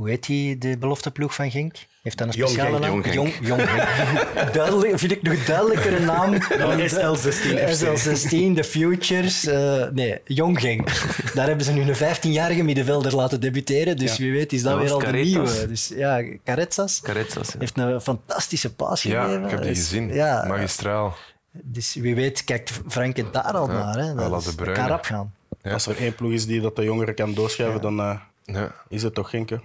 Hoe 0.00 0.08
heet 0.08 0.26
die, 0.26 0.58
de 0.58 0.78
belofteploeg 0.78 1.34
van 1.34 1.50
Genk? 1.50 1.74
Heeft 2.02 2.18
dat 2.18 2.26
een 2.26 2.32
speciale 2.32 2.78
naam? 2.78 2.90
Jong 2.90 3.04
Genk. 3.04 3.14
Jong, 3.14 3.32
Jong 3.40 3.62
Genk. 3.70 4.52
Duidelijk, 4.54 4.98
vind 4.98 5.12
ik 5.12 5.22
nog 5.22 5.44
duidelijkere 5.44 5.98
naam 6.00 6.30
dan 6.58 6.76
de- 6.76 6.88
SL16 6.88 7.70
FC. 7.70 7.84
SL16, 7.84 8.52
de 8.54 8.64
Futures. 8.64 9.46
eh, 9.46 9.84
nee, 9.92 10.20
Jong 10.24 10.60
Genk. 10.60 10.88
Daar 11.34 11.46
hebben 11.46 11.64
ze 11.64 11.72
nu 11.72 11.80
een 11.80 11.94
15-jarige 11.96 12.62
middenvelder 12.62 13.14
laten 13.16 13.40
debuteren. 13.40 13.96
Dus 13.96 14.18
wie 14.18 14.32
weet 14.32 14.52
is 14.52 14.62
dat 14.62 14.72
Dat 14.72 14.82
weer 14.82 14.92
al 14.92 14.98
de 14.98 15.04
Carretas. 15.04 15.32
nieuwe. 15.52 15.66
Dus 15.68 15.88
ja, 15.94 16.22
Carretzas 16.44 17.00
Carretzas. 17.00 17.48
ja. 17.52 17.56
heeft 17.58 17.78
een 17.78 18.00
fantastische 18.00 18.74
paas 18.74 19.00
gegeven. 19.00 19.30
Ja, 19.30 19.44
ik 19.44 19.50
heb 19.50 19.60
die 19.62 19.68
Dus, 19.68 19.78
gezien. 19.78 20.12
Ja, 20.14 20.44
Magistraal. 20.48 21.14
dus 21.52 21.94
wie 21.94 22.14
weet 22.14 22.44
kijkt 22.44 22.70
Frank 22.88 23.32
daar 23.32 23.42
al 23.42 23.66
naar. 23.66 23.96
Hè. 23.98 24.14
Dat, 24.14 24.52
De 24.56 24.72
kan 24.72 24.86
rap 24.86 25.04
gaan. 25.04 25.34
Ja. 25.62 25.72
Als 25.72 25.86
er 25.86 25.96
één 25.96 26.14
ploeg 26.14 26.32
is 26.32 26.46
die 26.46 26.60
dat 26.60 26.76
de 26.76 26.82
jongeren 26.84 27.14
kan 27.14 27.34
doorschuiven, 27.34 27.80
dan 27.80 28.00
eh, 28.00 28.16
Ja. 28.52 28.74
is 28.88 29.02
het 29.02 29.14
toch 29.14 29.30
Genk. 29.30 29.50
hè. 29.50 29.56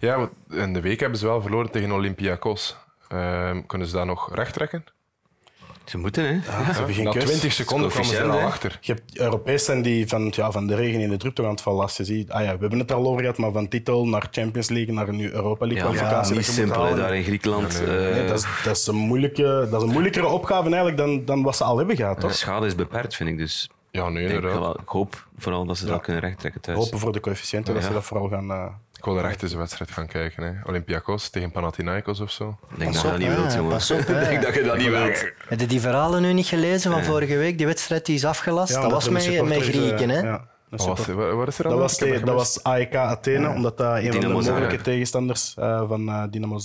ja, 0.00 0.16
want 0.18 0.30
in 0.50 0.72
de 0.72 0.80
week 0.80 1.00
hebben 1.00 1.18
ze 1.18 1.26
wel 1.26 1.42
verloren 1.42 1.70
tegen 1.70 1.92
Olympiakos. 1.92 2.76
Ehm, 3.08 3.62
kunnen 3.66 3.86
ze 3.88 3.94
daar 3.94 4.06
nog 4.06 4.34
recht 4.34 4.52
trekken? 4.54 4.84
Ze 5.84 5.98
moeten, 5.98 6.24
hè? 6.26 6.40
Ze 6.44 6.50
hebben 6.50 6.94
geen 6.94 7.04
Na 7.04 7.10
keus. 7.10 7.24
20 7.24 7.52
seconden 7.52 7.90
kwamen 7.90 8.08
ze 8.08 8.16
er 8.16 8.30
al 8.30 8.40
achter. 8.40 8.78
Je 8.80 8.92
hebt 8.92 9.18
Europees 9.18 9.64
zijn 9.64 9.82
die 9.82 10.08
van, 10.08 10.32
ja, 10.36 10.50
van 10.50 10.66
de 10.66 10.74
regen 10.74 11.00
in 11.00 11.08
de 11.10 11.16
drup 11.16 11.34
toch 11.34 11.44
aan 11.46 11.50
het 11.52 11.60
vallen. 11.60 11.82
Als 11.82 11.96
je 11.96 12.04
ziet, 12.04 12.30
ah 12.30 12.40
ja, 12.44 12.52
we 12.54 12.60
hebben 12.60 12.78
het 12.78 12.92
al 12.92 13.06
over 13.06 13.20
gehad, 13.20 13.38
maar 13.38 13.52
van 13.52 13.68
titel 13.68 14.06
naar 14.06 14.28
Champions 14.30 14.68
League, 14.68 14.94
naar 14.94 15.12
nu 15.12 15.32
Europa 15.32 15.66
League 15.66 15.84
Ja, 15.84 15.90
kwalificatie. 15.92 16.36
niet 16.36 16.44
simpel 16.46 16.84
hè, 16.84 16.94
daar 16.96 17.14
in 17.16 17.22
Griekenland. 17.24 17.72
Ja, 17.72 17.86
nee. 17.92 18.06
eh, 18.08 18.14
Nee, 18.16 18.26
dat, 18.26 18.38
is, 18.38 18.46
dat, 18.64 18.76
is 18.76 18.86
een 18.86 18.94
moeilijke, 18.96 19.42
dat 19.70 19.80
is 19.80 19.86
een 19.86 19.92
moeilijkere 19.92 20.26
opgave 20.26 20.64
eigenlijk 20.64 20.96
dan, 20.96 21.24
dan 21.24 21.42
wat 21.42 21.56
ze 21.56 21.64
al 21.64 21.78
hebben 21.78 21.96
gehad, 21.96 22.20
de 22.20 22.32
schade 22.32 22.66
is 22.66 22.74
beperkt, 22.74 23.14
vind 23.16 23.28
ik. 23.30 23.38
Dus 23.38 23.70
Ja, 23.92 24.08
nee, 24.08 24.26
denk 24.26 24.34
inderdaad. 24.34 24.60
wel- 24.60 24.80
ik 24.80 24.88
hoop 24.88 25.26
vooral 25.38 25.64
dat 25.66 25.76
ze 25.78 25.86
dat 25.86 26.00
kunnen 26.02 26.22
rechttrekken 26.22 26.60
thuis. 26.60 26.78
Hopen 26.78 26.98
voor 26.98 27.12
de 27.12 27.20
coëfficiënten 27.20 27.74
dat 27.74 27.82
ze 27.84 27.92
dat 27.92 28.04
vooral 28.04 28.28
gaan... 28.28 28.50
eh, 28.50 28.64
Ik 28.98 29.04
wil 29.04 29.18
er 29.18 29.24
echt 29.24 29.42
eens 29.42 29.52
een 29.52 29.58
wedstrijd 29.58 29.90
gaan 29.90 30.06
kijken. 30.06 30.42
Hè. 30.42 30.52
Olympiakos 30.68 31.28
tegen 31.28 31.50
Panathinaikos 31.50 32.20
of 32.20 32.30
zo. 32.30 32.58
Ik 32.70 32.78
denk 32.78 32.92
dat 32.92 33.02
je 33.02 33.08
dat 33.08 33.18
niet 33.18 33.28
wilt, 33.28 33.52
jongen. 33.54 33.70
pas 33.70 33.90
op, 33.90 34.06
hè. 34.06 34.20
Ik 34.22 34.28
denk 34.28 34.42
dat 34.42 34.54
je 34.54 34.62
dat 34.62 34.76
niet 34.78 34.88
wilt. 34.88 35.30
Heb 35.48 35.60
je 35.60 35.66
die 35.66 35.80
verhalen 35.80 36.22
nu 36.22 36.32
niet 36.32 36.46
gelezen 36.46 36.90
van 36.92 37.04
vorige 37.04 37.36
week? 37.36 37.58
Die 37.58 37.66
wedstrijd 37.66 38.06
die 38.06 38.14
is 38.14 38.24
afgelast. 38.24 38.72
ja, 38.74 38.80
dat 38.80 38.90
was 38.90 39.08
met, 39.08 39.26
een 39.26 39.48
met 39.48 39.62
Grieken, 39.62 40.10
eh, 40.10 40.22
hè? 40.22 40.36
Ja, 40.80 40.86
Wat, 40.86 40.86
was, 40.86 41.48
is 41.48 41.58
er 41.58 41.62
Dat 41.62 41.72
de 41.72 41.78
was, 41.78 41.96
te- 41.96 42.20
dat 42.24 42.34
was 42.34 42.62
AEK 42.62 42.94
Athene, 42.94 43.48
omdat 43.48 43.78
dat 43.78 43.96
een 43.96 44.12
van 44.12 44.20
de 44.20 44.28
mogelijke 44.28 44.60
Zagreb. 44.62 44.80
tegenstanders 44.80 45.54
eh, 45.58 45.88
van, 45.88 46.08
eh 46.08 46.22
Dynamo, 46.30 46.58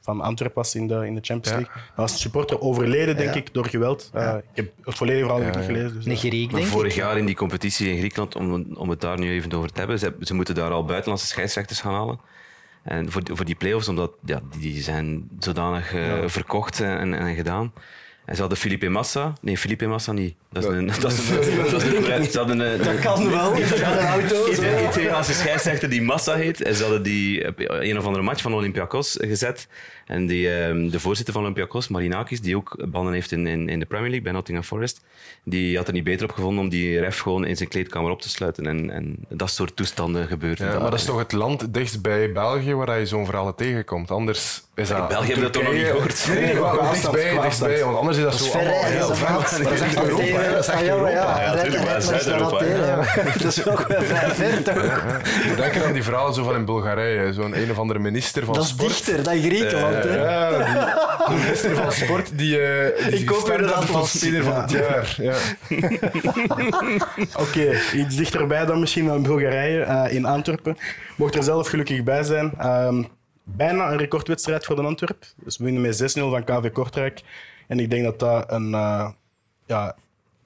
van 0.00 0.20
Antwerpen 0.20 0.56
was 0.62 0.74
in 0.74 0.86
de, 0.86 1.06
in 1.06 1.14
de 1.14 1.20
Champions 1.22 1.48
Ja. 1.48 1.54
League. 1.56 1.74
Dat 1.74 1.96
was 1.96 2.12
een 2.12 2.18
supporter 2.18 2.60
overleden, 2.60 3.16
denk 3.16 3.34
Ja. 3.34 3.40
ik, 3.40 3.54
door 3.54 3.66
geweld. 3.66 4.10
Eh, 4.12 4.34
ik 4.34 4.44
heb 4.56 4.70
het 4.84 4.96
volledige 4.96 5.24
verhaal 5.26 5.44
heb 5.44 5.48
ik 5.48 5.54
Ja, 5.54 5.60
niet 5.60 5.68
ja. 5.70 5.74
gelezen. 5.76 6.10
Dus, 6.10 6.18
Griek, 6.20 6.50
Maar 6.50 6.60
denk 6.60 6.72
vorig 6.72 6.92
ik. 6.92 6.98
jaar 6.98 7.18
in 7.18 7.26
die 7.26 7.34
competitie 7.36 7.90
in 7.90 7.98
Griekenland, 7.98 8.36
om, 8.36 8.66
om 8.76 8.90
het 8.90 9.00
daar 9.00 9.18
nu 9.18 9.30
even 9.30 9.52
over 9.52 9.72
te 9.72 9.78
hebben, 9.78 9.98
ze, 9.98 10.14
ze 10.20 10.34
moeten 10.34 10.54
daar 10.54 10.70
al 10.70 10.84
buitenlandse 10.84 11.26
scheidsrechters 11.26 11.80
gaan 11.80 11.94
halen. 11.94 12.20
En 12.82 13.10
voor, 13.12 13.24
die- 13.24 13.36
voor 13.36 13.44
die 13.44 13.54
play-offs, 13.54 13.88
omdat 13.88 14.12
ja, 14.24 14.40
die 14.58 14.82
zijn 14.82 15.28
zodanig 15.38 15.94
eh, 15.94 16.12
verkocht 16.26 16.80
en, 16.80 17.14
en 17.14 17.34
gedaan. 17.34 17.72
En 18.30 18.36
ze 18.36 18.42
hadden 18.42 18.60
Felipe 18.60 18.88
Massa. 18.88 19.32
Nee, 19.40 19.58
Felipe 19.58 19.86
Massa 19.86 20.12
niet. 20.12 20.34
Dat 20.52 20.64
is 20.64 20.68
een... 20.68 20.86
Dat 20.86 21.12
is 21.12 21.28
een, 21.28 21.36
dat 21.70 21.82
is 21.82 22.54
een, 22.54 22.78
Dat 22.78 22.98
kan 22.98 23.30
wel. 23.30 23.54
Dat 23.54 23.62
gaat 23.64 24.00
een 24.00 24.06
auto. 24.06 24.50
Italiaanse 24.88 25.32
scheidsrechter 25.32 25.90
die 25.90 26.02
Massa 26.02 26.34
heet. 26.34 26.62
En 26.62 26.74
ze 26.74 26.82
hadden 26.82 27.02
die 27.02 27.48
op 27.48 27.54
een 27.58 27.98
of 27.98 28.04
andere 28.04 28.24
match 28.24 28.42
van 28.42 28.54
Olympiakos 28.54 29.16
gezet. 29.20 29.68
En 30.10 30.26
die, 30.26 30.50
ehm, 30.54 30.88
de 30.88 31.00
voorzitter 31.00 31.34
van 31.34 31.42
Olympiakos, 31.42 31.88
Marinakis, 31.88 32.40
die 32.40 32.56
ook 32.56 32.76
banden 32.88 33.12
heeft 33.12 33.32
in, 33.32 33.46
in, 33.46 33.68
in 33.68 33.78
de 33.78 33.86
Premier 33.86 34.06
League 34.08 34.22
bij 34.24 34.32
Nottingham 34.32 34.64
Forest, 34.66 35.00
die 35.44 35.76
had 35.76 35.86
er 35.86 35.92
niet 35.92 36.04
beter 36.04 36.24
op 36.24 36.32
gevonden 36.32 36.64
om 36.64 36.68
die 36.68 37.00
ref 37.00 37.18
gewoon 37.18 37.44
in 37.44 37.56
zijn 37.56 37.68
kleedkamer 37.68 38.10
op 38.10 38.22
te 38.22 38.28
sluiten. 38.28 38.66
En, 38.66 38.90
en 38.90 39.16
dat 39.28 39.50
soort 39.50 39.76
toestanden 39.76 40.26
gebeuren. 40.26 40.66
Ja, 40.66 40.78
maar 40.80 40.90
dat 40.90 40.98
is 41.00 41.04
toch 41.04 41.18
het 41.18 41.32
land 41.32 41.74
dichtst 41.74 42.02
bij 42.02 42.32
België 42.32 42.74
waar 42.74 42.98
je 42.98 43.06
zo'n 43.06 43.24
verhalen 43.24 43.54
tegenkomt. 43.54 44.10
Anders 44.10 44.62
is 44.74 44.88
dat... 44.88 44.98
In 44.98 45.06
België 45.08 45.26
hebben 45.32 45.36
we 45.36 45.50
dat 45.50 45.52
toch 45.52 45.62
nog 45.62 45.72
niet 45.72 45.86
gehoord? 45.86 46.28
Nee, 46.34 46.54
wel 46.54 46.66
afstand. 46.80 47.78
Want 47.80 47.96
anders 47.98 48.16
is 48.16 48.22
dat, 48.22 48.32
Dat 48.32 48.40
is 48.40 48.46
zo 48.46 48.58
ver 48.58 48.60
allemaal 48.68 48.84
heel 48.84 49.08
dat 49.08 49.18
ver. 49.18 49.72
is 49.72 49.80
echt 49.80 50.02
Europa. 50.02 50.50
Dat 50.50 50.58
is 50.58 50.68
echt 50.68 50.80
Ah, 50.80 50.86
Europa. 50.88 51.10
ja. 51.10 51.82
Maar 51.84 52.02
Zuid-Europa. 52.02 52.58
Dat 53.42 53.44
is 53.56 53.66
ook 53.66 53.84
vrij 53.88 54.30
ver, 54.30 54.62
toch? 54.62 55.04
Denk 55.56 55.82
aan 55.84 55.92
die 55.92 56.02
verhalen 56.02 56.34
zo 56.34 56.44
van 56.44 56.54
in 56.54 56.64
Bulgarije. 56.64 57.32
Zo'n 57.32 57.56
een 57.58 57.70
of 57.70 57.78
andere 57.78 57.98
minister 57.98 58.44
van 58.44 58.54
Dat 58.54 58.64
is 58.64 58.76
dichter 58.76 59.22
dan 59.22 59.38
Griekenland, 59.42 59.99
hè? 60.08 60.16
Ja, 60.16 60.50
die, 61.26 61.34
de 61.36 61.42
minister 61.42 61.76
van 61.76 61.92
sport 61.92 62.38
die, 62.38 62.60
eh 62.60 63.04
die 63.10 63.18
Ik 63.20 63.26
koop 63.26 63.48
u 63.50 63.56
dat 63.56 63.72
atlas. 63.72 64.18
speler 64.18 64.42
van 64.44 64.60
het 64.60 64.70
jaar. 64.70 65.14
Ja. 65.18 65.36
Oké, 67.44 67.78
iets 67.94 68.16
dichterbij 68.16 68.64
dan 68.64 68.80
misschien 68.80 69.06
dan 69.06 69.22
Bulgarije, 69.22 69.80
eh, 69.82 70.14
in 70.14 70.24
Antwerpen. 70.24 70.76
Mocht 71.16 71.34
er 71.34 71.42
zelf 71.42 71.68
gelukkig 71.68 72.02
bij 72.02 72.22
zijn. 72.22 72.52
Ehm, 72.58 73.02
bijna 73.44 73.90
een 73.92 73.98
recordwedstrijd 73.98 74.64
voor 74.64 74.76
de 74.76 74.82
Antwerp. 74.82 75.24
Dus 75.36 75.56
we 75.58 75.64
winnen 75.64 75.82
met 75.82 75.96
6-0 75.96 76.30
van 76.30 76.44
KV 76.44 76.70
Kortrijk. 76.72 77.20
En 77.68 77.78
ik 77.80 77.90
denk 77.90 78.04
dat 78.04 78.18
dat 78.18 78.52
een, 78.52 78.74
eh, 78.74 79.08
ja, 79.66 79.94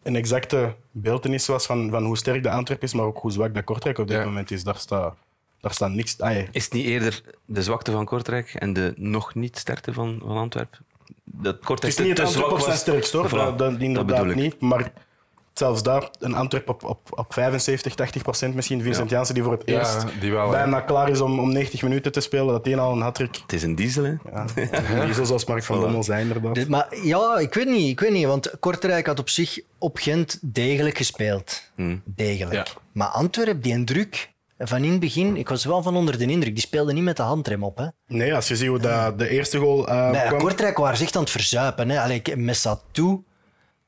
een 0.02 0.16
exacte 0.16 0.74
beeldenis 0.90 1.46
was 1.46 1.66
van, 1.66 1.90
van 1.90 2.04
hoe 2.04 2.16
sterk 2.16 2.42
de 2.42 2.50
Antwerp 2.50 2.82
is, 2.82 2.94
maar 2.94 3.04
ook 3.04 3.18
hoe 3.18 3.32
zwak 3.32 3.54
dat 3.54 3.64
Kortrijk 3.64 3.98
op 3.98 4.08
dit 4.08 4.16
Ja. 4.16 4.24
moment 4.24 4.50
is. 4.50 4.64
Daar 4.64 4.76
staat, 4.76 5.14
daar 5.64 5.72
staat 5.74 5.90
niks... 5.90 6.20
Ah, 6.20 6.34
ja. 6.36 6.44
Is 6.52 6.64
het 6.64 6.72
niet 6.72 6.86
eerder 6.86 7.20
de 7.44 7.62
zwakte 7.62 7.90
van 7.92 8.04
Kortrijk 8.04 8.54
en 8.54 8.72
de 8.72 8.92
nog 8.96 9.34
niet 9.34 9.58
sterkte 9.58 9.92
van, 9.92 10.20
van 10.26 10.36
Antwerpen? 10.36 10.78
Dat 11.24 11.54
Het 11.54 11.64
Kortrijk 11.64 11.92
is 11.92 11.98
niet 11.98 12.08
het 12.08 12.16
te 12.16 12.22
Antwerp 12.22 12.44
zwak 12.46 12.58
op 12.58 12.64
zijn 12.64 12.72
was. 12.72 12.80
sterkst, 12.80 13.12
hoor. 13.12 13.28
Voilà, 13.28 13.30
Dat, 13.32 13.58
dat, 13.58 13.80
inderdaad 13.80 14.34
niet. 14.34 14.60
Maar 14.60 14.92
zelfs 15.52 15.82
daar, 15.82 16.08
een 16.18 16.34
Antwerp 16.34 16.68
op, 16.68 16.84
op, 16.84 17.18
op 17.18 17.32
75, 17.32 17.94
80 17.94 18.22
procent 18.22 18.54
misschien. 18.54 18.82
Vincent 18.82 19.10
Ja. 19.10 19.14
Janssen 19.16 19.34
die 19.34 19.44
voor 19.44 19.52
het 19.52 19.62
Ja, 19.64 19.78
eerst 19.78 20.06
die 20.20 20.32
wel, 20.32 20.50
bijna 20.50 20.80
klaar 20.80 21.08
is 21.10 21.20
om, 21.20 21.38
om 21.38 21.52
90 21.52 21.82
minuten 21.82 22.12
te 22.12 22.20
spelen. 22.20 22.46
Dat 22.46 22.66
een 22.66 22.78
al 22.78 22.92
een 22.92 23.00
hat-trick. 23.00 23.36
Het 23.36 23.52
is 23.52 23.62
een 23.62 23.74
diesel, 23.74 24.04
hè? 24.04 24.14
Ja. 24.32 24.44
Die 25.04 25.24
zoals 25.24 25.44
Mark 25.44 25.62
van 25.64 25.76
Voilà. 25.76 25.80
Bommel 25.80 26.02
zijn, 26.02 26.20
inderdaad. 26.26 26.54
Dit- 26.54 26.68
Maar 26.68 26.96
ja, 27.02 27.38
ik 27.38 27.54
weet 27.54 27.68
niet, 27.68 27.88
ik 27.90 28.00
weet 28.00 28.12
niet, 28.12 28.26
want 28.26 28.50
Kortrijk 28.60 29.06
had 29.06 29.18
op 29.18 29.28
zich 29.28 29.60
op 29.78 29.96
Gent 29.98 30.38
degelijk 30.42 30.96
gespeeld. 30.96 31.70
Hmm. 31.74 32.02
Degelijk. 32.04 32.54
Ja. 32.68 32.80
Maar 32.92 33.08
Antwerp, 33.08 33.62
die 33.62 33.72
een 33.74 33.84
druk 33.84 34.32
van 34.58 34.84
in 34.84 34.90
het 34.90 35.00
begin, 35.00 35.36
ik 35.36 35.48
was 35.48 35.64
wel 35.64 35.82
van 35.82 35.96
onder 35.96 36.18
de 36.18 36.24
indruk. 36.26 36.54
Die 36.54 36.64
speelde 36.64 36.92
niet 36.92 37.02
met 37.02 37.16
de 37.16 37.22
handrem 37.22 37.62
op. 37.64 37.76
Hè. 37.76 37.86
Nee, 38.06 38.34
als 38.34 38.48
je 38.48 38.56
ziet 38.56 38.68
hoe 38.68 38.78
dat 38.78 39.18
de 39.18 39.28
eerste 39.28 39.58
goal 39.58 39.88
eh, 39.88 40.10
Nee, 40.10 40.26
kwam. 40.26 40.38
Kortrijk 40.40 40.76
waren 40.76 40.96
ze 40.96 41.02
echt 41.04 41.16
aan 41.16 41.22
het 41.22 41.30
verzuipen. 41.30 41.88
Hè. 41.88 42.00
Allee, 42.00 42.22
Messatou 42.36 43.24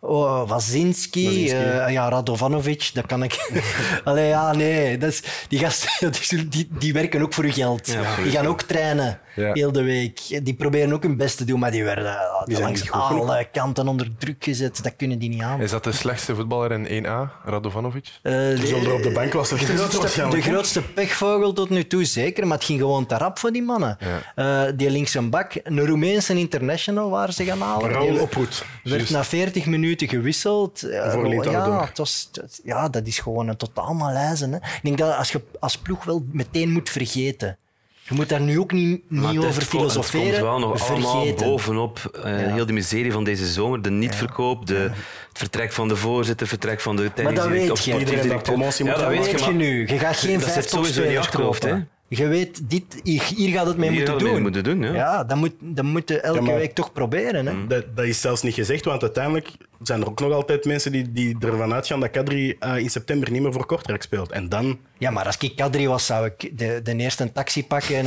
Oh, 0.01 0.49
Wazinski, 0.49 1.25
Wazinski. 1.25 1.57
eh, 1.57 1.93
ja, 1.93 2.09
Radovanovic, 2.09 2.91
dat 2.95 3.07
kan 3.07 3.23
ik. 3.23 3.51
Allee, 4.05 4.29
ja, 4.29 4.53
nee. 4.53 4.99
Dat 4.99 5.11
is, 5.11 5.23
die 5.49 5.59
gasten 5.59 6.13
die, 6.29 6.49
die, 6.49 6.69
die 6.79 6.93
werken 6.93 7.23
ook 7.23 7.35
voor 7.35 7.45
hun 7.45 7.53
geld. 7.53 7.87
Ja, 7.87 8.17
die 8.23 8.31
gaan 8.33 8.47
ook 8.47 8.63
trainen, 8.63 9.21
Ja. 9.37 9.53
heel 9.53 9.73
de 9.73 9.83
week. 9.83 10.21
Die 10.45 10.55
proberen 10.55 10.93
ook 10.93 11.03
hun 11.03 11.17
best 11.17 11.37
te 11.37 11.45
doen, 11.45 11.59
maar 11.61 11.71
die 11.71 11.85
werden 11.85 12.17
zijn 12.45 12.61
langs 12.63 12.91
alle 12.91 13.49
kanten 13.53 13.89
onder 13.89 14.09
druk 14.19 14.45
gezet. 14.45 14.83
Dat 14.83 14.97
kunnen 14.97 15.19
die 15.19 15.29
niet 15.29 15.43
aan. 15.43 15.61
Is 15.61 15.71
dat 15.71 15.85
de 15.85 15.93
slechtste 15.93 16.35
voetballer 16.35 16.73
in 16.73 17.05
1A, 17.05 17.33
Radovanovic? 17.45 18.09
Eh, 18.23 18.33
Die 18.33 18.67
zullen 18.67 18.85
er 18.87 18.93
op 18.95 19.03
de 19.03 19.11
bank 19.11 19.33
was 19.33 19.49
de, 19.49 19.57
grootste, 19.57 20.29
de 20.29 20.43
grootste 20.43 20.83
pechvogel 20.83 21.53
tot 21.53 21.71
nu 21.71 21.87
toe, 21.87 22.05
zeker. 22.05 22.47
Maar 22.47 22.57
het 22.57 22.67
ging 22.67 22.81
gewoon 22.81 23.07
te 23.07 23.17
rap 23.17 23.39
voor 23.39 23.51
die 23.53 23.63
mannen. 23.63 23.99
Eh, 24.35 24.63
die 24.77 24.91
linkse 24.91 25.23
bak, 25.23 25.53
een 25.63 25.87
Roemeense 25.87 26.35
international 26.39 27.11
waar 27.11 27.33
ze 27.33 27.45
gaan 27.45 27.61
halen. 27.61 28.21
Oproet. 28.21 28.65
werd 28.83 29.11
na 29.11 29.25
40 29.25 29.67
minuten 29.67 30.09
gewisseld. 30.09 30.83
Eh, 30.83 31.13
Voor 31.13 31.35
ja, 31.51 31.85
het 31.87 31.99
was, 31.99 32.29
het- 32.33 32.61
ja, 32.65 32.89
dat 32.89 33.07
is 33.07 33.19
gewoon 33.19 33.49
een 33.49 33.57
totaal 33.57 33.95
malaise. 33.95 34.49
Hè. 34.49 34.57
Ik 34.57 34.81
denk 34.83 34.99
dat 34.99 35.17
als 35.17 35.33
je 35.33 35.41
als 35.61 35.79
ploeg 35.79 36.05
wel 36.05 36.25
meteen 36.33 36.73
moet 36.73 36.91
vergeten. 36.91 37.59
Je 38.09 38.15
moet 38.15 38.29
daar 38.29 38.41
nu 38.41 38.59
ook 38.59 38.73
niet, 38.73 39.01
Maar 39.09 39.31
niet 39.33 39.39
over 39.39 39.51
ko- 39.53 39.59
Het 39.59 39.65
filosoferen. 39.69 40.31
komt 40.31 40.41
wel 40.43 40.59
nog 40.59 40.91
allemaal 40.91 41.21
vergeten. 41.23 41.47
bovenop 41.47 42.21
eh, 42.25 42.41
Ja. 42.41 42.53
heel 42.55 42.67
de 42.67 42.73
miserie 42.73 43.13
van 43.13 43.25
deze 43.25 43.47
zomer. 43.47 43.83
De 43.83 43.91
niet-verkoop, 43.91 44.67
de, 44.67 44.75
het 45.29 45.39
vertrek 45.39 45.73
van 45.73 45.89
de 45.89 45.97
voorzitter, 45.97 46.41
het 46.41 46.49
vertrek 46.49 46.81
van 46.81 46.97
de 46.97 47.03
dat 47.03 47.17
technisch 47.17 47.45
weet 47.45 47.85
directeur, 47.85 48.23
je. 48.23 48.29
dat 48.29 48.43
promotie 48.43 48.85
Ja, 48.85 48.91
moet 48.91 49.01
dat 49.01 49.09
Dat 49.11 49.19
weet 49.19 49.31
weet 49.31 49.41
je, 49.41 49.45
je 49.47 49.51
maar 49.53 49.61
nu. 49.61 49.87
Je 49.87 49.99
gaat 49.99 50.17
geen 50.17 50.33
dat 50.33 50.43
vijf 50.43 50.55
zit 50.55 50.69
sowieso 50.71 51.03
in 51.03 51.11
je 51.11 51.15
topspelers 51.15 51.27
achterhoofd, 51.27 51.61
kopen. 51.61 51.89
Je 52.09 52.27
weet, 52.27 52.71
dit, 52.71 53.01
hier, 53.03 53.23
hier 53.23 53.53
gaat 53.53 53.67
het 53.67 53.77
mee 53.77 53.89
Hier 53.91 53.97
moeten 53.99 54.15
het 54.15 54.23
mee 54.23 54.33
doen. 54.33 54.43
moeten 54.43 54.65
doen, 54.65 54.83
ja. 54.83 55.25
dat 55.25 55.37
moet, 55.37 55.53
dat 55.61 55.85
moet 55.85 56.09
je 56.09 56.21
elke 56.21 56.39
Ja, 56.41 56.45
maar- 56.45 56.55
week 56.55 56.75
toch 56.75 56.93
proberen. 56.93 57.47
Hè. 57.47 57.67
Dat, 57.67 57.85
dat 57.95 58.05
is 58.05 58.21
zelfs 58.21 58.43
niet 58.43 58.55
gezegd, 58.55 58.85
want 58.85 59.03
uiteindelijk 59.03 59.49
zijn 59.83 60.01
er 60.01 60.07
ook 60.09 60.21
nog 60.21 60.33
altijd 60.33 60.65
mensen 60.65 60.93
die, 60.93 61.13
die 61.13 61.37
ervan 61.41 61.73
uitgaan 61.75 62.01
dat 62.01 62.11
Kadri 62.11 62.57
eh, 62.59 62.77
in 62.77 62.91
september 62.91 63.31
niet 63.31 63.43
meer 63.43 63.53
voor 63.53 63.67
Kortrijk 63.67 64.03
speelt. 64.03 64.31
En 64.33 64.49
dan, 64.49 64.79
Ja, 64.99 65.11
maar 65.11 65.27
als 65.27 65.37
ik 65.39 65.57
Kadri 65.57 65.89
was, 65.89 66.07
zou 66.07 66.27
ik 66.27 66.59
de, 66.59 66.81
de 66.83 66.97
eerste 66.97 67.23
een 67.23 67.33
taxi 67.33 67.67
pakken 67.67 68.07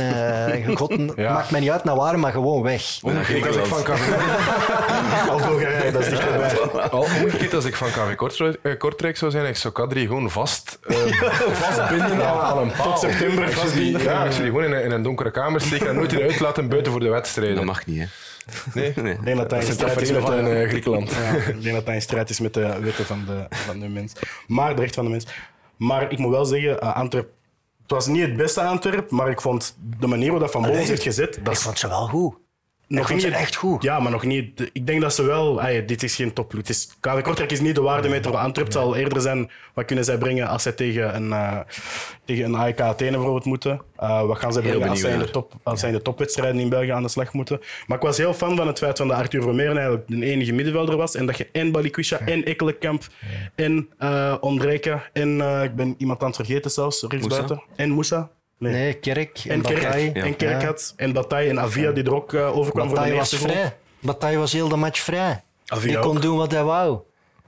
uh, 0.68 0.76
God, 0.80 0.94
Ja. 1.16 1.32
maakt 1.32 1.50
mij 1.50 1.60
niet 1.60 1.70
uit 1.70 1.84
naar 1.84 1.96
waar, 1.96 2.18
maar 2.18 2.32
gewoon 2.32 2.62
weg. 2.62 2.82
Omgekeerd 3.02 3.46
als 3.56 3.56
ik 3.56 3.64
van 3.64 3.82
KV, 3.82 4.08
of 5.32 5.46
Bulgarije, 5.46 5.92
dat 5.92 6.02
is 6.02 6.08
dichterbij. 6.08 6.58
Al 6.90 7.00
omgekeerd 7.00 7.54
als 7.54 7.64
ik 7.64 7.74
van 7.76 7.88
KV 7.88 8.14
Kortrijk, 8.14 8.58
eh, 8.62 8.78
Kortrijk 8.78 9.16
zou 9.16 9.30
zijn, 9.30 9.46
ik 9.46 9.56
zou 9.56 9.74
Kadri 9.74 10.06
gewoon 10.06 10.30
vast, 10.30 10.78
eh, 10.82 10.96
vastbinden 11.52 12.26
aan 12.42 12.58
een 12.58 12.72
paal. 12.72 12.90
Tot 12.92 12.98
september 12.98 13.44
Ik 13.48 13.54
zou 13.56 13.72
die, 13.72 13.98
ja, 13.98 14.24
ik 14.24 14.30
zou 14.32 14.42
die 14.42 14.52
gewoon 14.52 14.64
in 14.64 14.72
een, 14.72 14.82
in 14.84 14.90
een 14.90 15.02
donkere 15.02 15.30
kamer 15.30 15.60
steken 15.60 15.88
en 15.88 15.94
nooit 15.94 16.12
eruit 16.12 16.40
laten 16.40 16.68
buiten 16.68 16.92
voor 16.92 17.00
de 17.00 17.08
wedstrijden. 17.08 17.56
Dat 17.56 17.64
mag 17.64 17.86
niet, 17.86 17.98
hè. 17.98 18.04
Nee, 18.74 18.92
Nee. 18.96 19.12
Ik 19.12 19.24
denk 19.24 19.36
dat 19.36 19.50
dat 19.50 19.64
in 19.64 19.72
strijd 19.72 20.00
is 20.00 20.12
met 20.12 20.22
van 20.22 20.44
de, 20.44 20.50
eh, 20.50 20.68
Griekenland. 20.68 21.10
Ja, 21.14 21.32
ik 21.32 21.62
denk 21.62 21.74
dat 21.74 21.86
dat 21.86 21.94
in 21.94 22.02
strijd 22.02 22.30
is 22.30 22.40
met 22.40 22.54
de 22.54 22.80
wetten 22.80 23.04
van 23.06 23.24
de, 23.26 23.46
van 23.50 23.80
de 23.80 23.88
mens. 23.88 24.12
Maar 24.46 24.74
de 24.74 24.80
recht 24.80 24.94
van 24.94 25.04
de 25.04 25.10
mens. 25.10 25.26
Maar 25.76 26.12
ik 26.12 26.18
moet 26.18 26.30
wel 26.30 26.44
zeggen, 26.44 26.84
uh, 26.84 26.94
Antwerp, 26.94 27.30
het 27.82 27.90
was 27.90 28.06
niet 28.06 28.22
het 28.22 28.36
beste 28.36 28.62
Antwerp, 28.62 29.10
maar 29.10 29.30
ik 29.30 29.40
vond 29.40 29.76
de 29.98 30.06
manier 30.06 30.30
waarop 30.30 30.40
dat 30.40 30.50
Van 30.50 30.62
Bommels 30.62 30.88
heeft 30.88 31.02
gezet, 31.02 31.38
dat 31.42 31.54
Ik 31.54 31.60
vond 31.60 31.78
ze 31.78 31.88
wel 31.88 32.06
goed. 32.08 32.34
Nog 32.90 33.14
niet 33.14 33.24
echt 33.24 33.54
goed. 33.54 33.82
Ja, 33.82 34.00
maar 34.00 34.12
nog 34.12 34.24
niet. 34.24 34.70
Ik 34.72 34.86
denk 34.86 35.00
dat 35.00 35.14
ze 35.14 35.22
wel. 35.22 35.68
ja, 35.68 35.80
dit 35.80 36.02
is 36.02 36.14
geen 36.14 36.32
topploeg. 36.32 36.62
KV 37.00 37.22
Kortrijk 37.22 37.50
is 37.52 37.60
niet 37.60 37.74
de 37.74 37.80
waardemeter. 37.80 38.36
Antwerp 38.36 38.66
Het 38.66 38.76
zal 38.76 38.96
eerder 38.96 39.20
zijn. 39.20 39.50
Wat 39.74 39.84
kunnen 39.84 40.04
zij 40.04 40.18
brengen 40.18 40.48
als 40.48 40.62
zij 40.62 40.72
tegen 40.72 41.14
een, 41.14 41.32
eh 41.32 41.58
tegen 42.24 42.44
een 42.44 42.56
AEK 42.56 42.80
Athene 42.80 43.10
bijvoorbeeld 43.10 43.44
moeten? 43.44 43.80
Eh, 43.96 44.26
wat 44.26 44.38
gaan 44.38 44.52
zij 44.52 44.62
brengen 44.62 44.88
als 44.88 45.00
zij, 45.00 45.12
in 45.12 45.18
de 45.18 45.30
top, 45.30 45.52
als 45.62 45.80
zij 45.80 45.88
in 45.88 45.94
de 45.94 46.02
topwedstrijden 46.02 46.60
in 46.60 46.68
België 46.68 46.90
aan 46.90 47.02
de 47.02 47.08
slag 47.08 47.32
moeten? 47.32 47.60
Maar 47.86 47.96
ik 47.96 48.02
was 48.02 48.16
heel 48.16 48.34
fan 48.34 48.56
van 48.56 48.66
het 48.66 48.78
feit 48.78 48.96
dat 48.96 49.10
Arthur 49.10 49.42
Vermeeren 49.42 49.76
eigenlijk 49.76 50.08
de 50.08 50.24
enige 50.24 50.52
middenvelder 50.52 50.96
was. 50.96 51.14
En 51.14 51.26
dat 51.26 51.36
je 51.36 51.48
en 51.52 51.72
Balikwisha 51.72 52.18
en 52.18 52.44
Ekkelenkamp 52.44 53.06
en 53.54 53.88
eh 53.98 54.34
Ondrejka 54.40 55.02
en 55.12 55.40
eh, 55.40 55.62
ik 55.64 55.74
ben 55.74 55.94
iemand 55.98 56.20
aan 56.20 56.26
het 56.26 56.36
vergeten 56.36 56.70
zelfs, 56.70 57.04
rechtsbuiten. 57.08 57.62
En 57.76 57.90
Moussa. 57.90 58.30
Nee. 58.60 58.72
Nee, 58.72 58.92
Kerk 58.94 59.38
en, 59.44 59.50
En 59.50 59.62
Kerk, 59.62 59.82
Bataille. 59.82 60.12
en 60.12 60.36
Kerk 60.36 60.62
had. 60.62 60.92
En 60.96 61.12
Bataille 61.12 61.50
en 61.50 61.60
Avia 61.60 61.90
die 61.92 62.04
er 62.04 62.14
ook 62.14 62.32
eh, 62.32 62.56
overkwam 62.56 62.88
voor 62.88 63.02
de 63.04 63.12
was 63.14 63.34
goal. 63.36 63.50
vrij. 63.50 63.76
Bataille 64.00 64.38
was 64.38 64.52
heel 64.52 64.68
de 64.68 64.76
match 64.76 65.00
vrij. 65.00 65.42
Avia 65.66 65.90
Die 65.92 65.98
kon 66.00 66.16
ook. 66.16 66.22
doen 66.22 66.36
wat 66.36 66.52
hij 66.52 66.64
wou. 66.64 66.98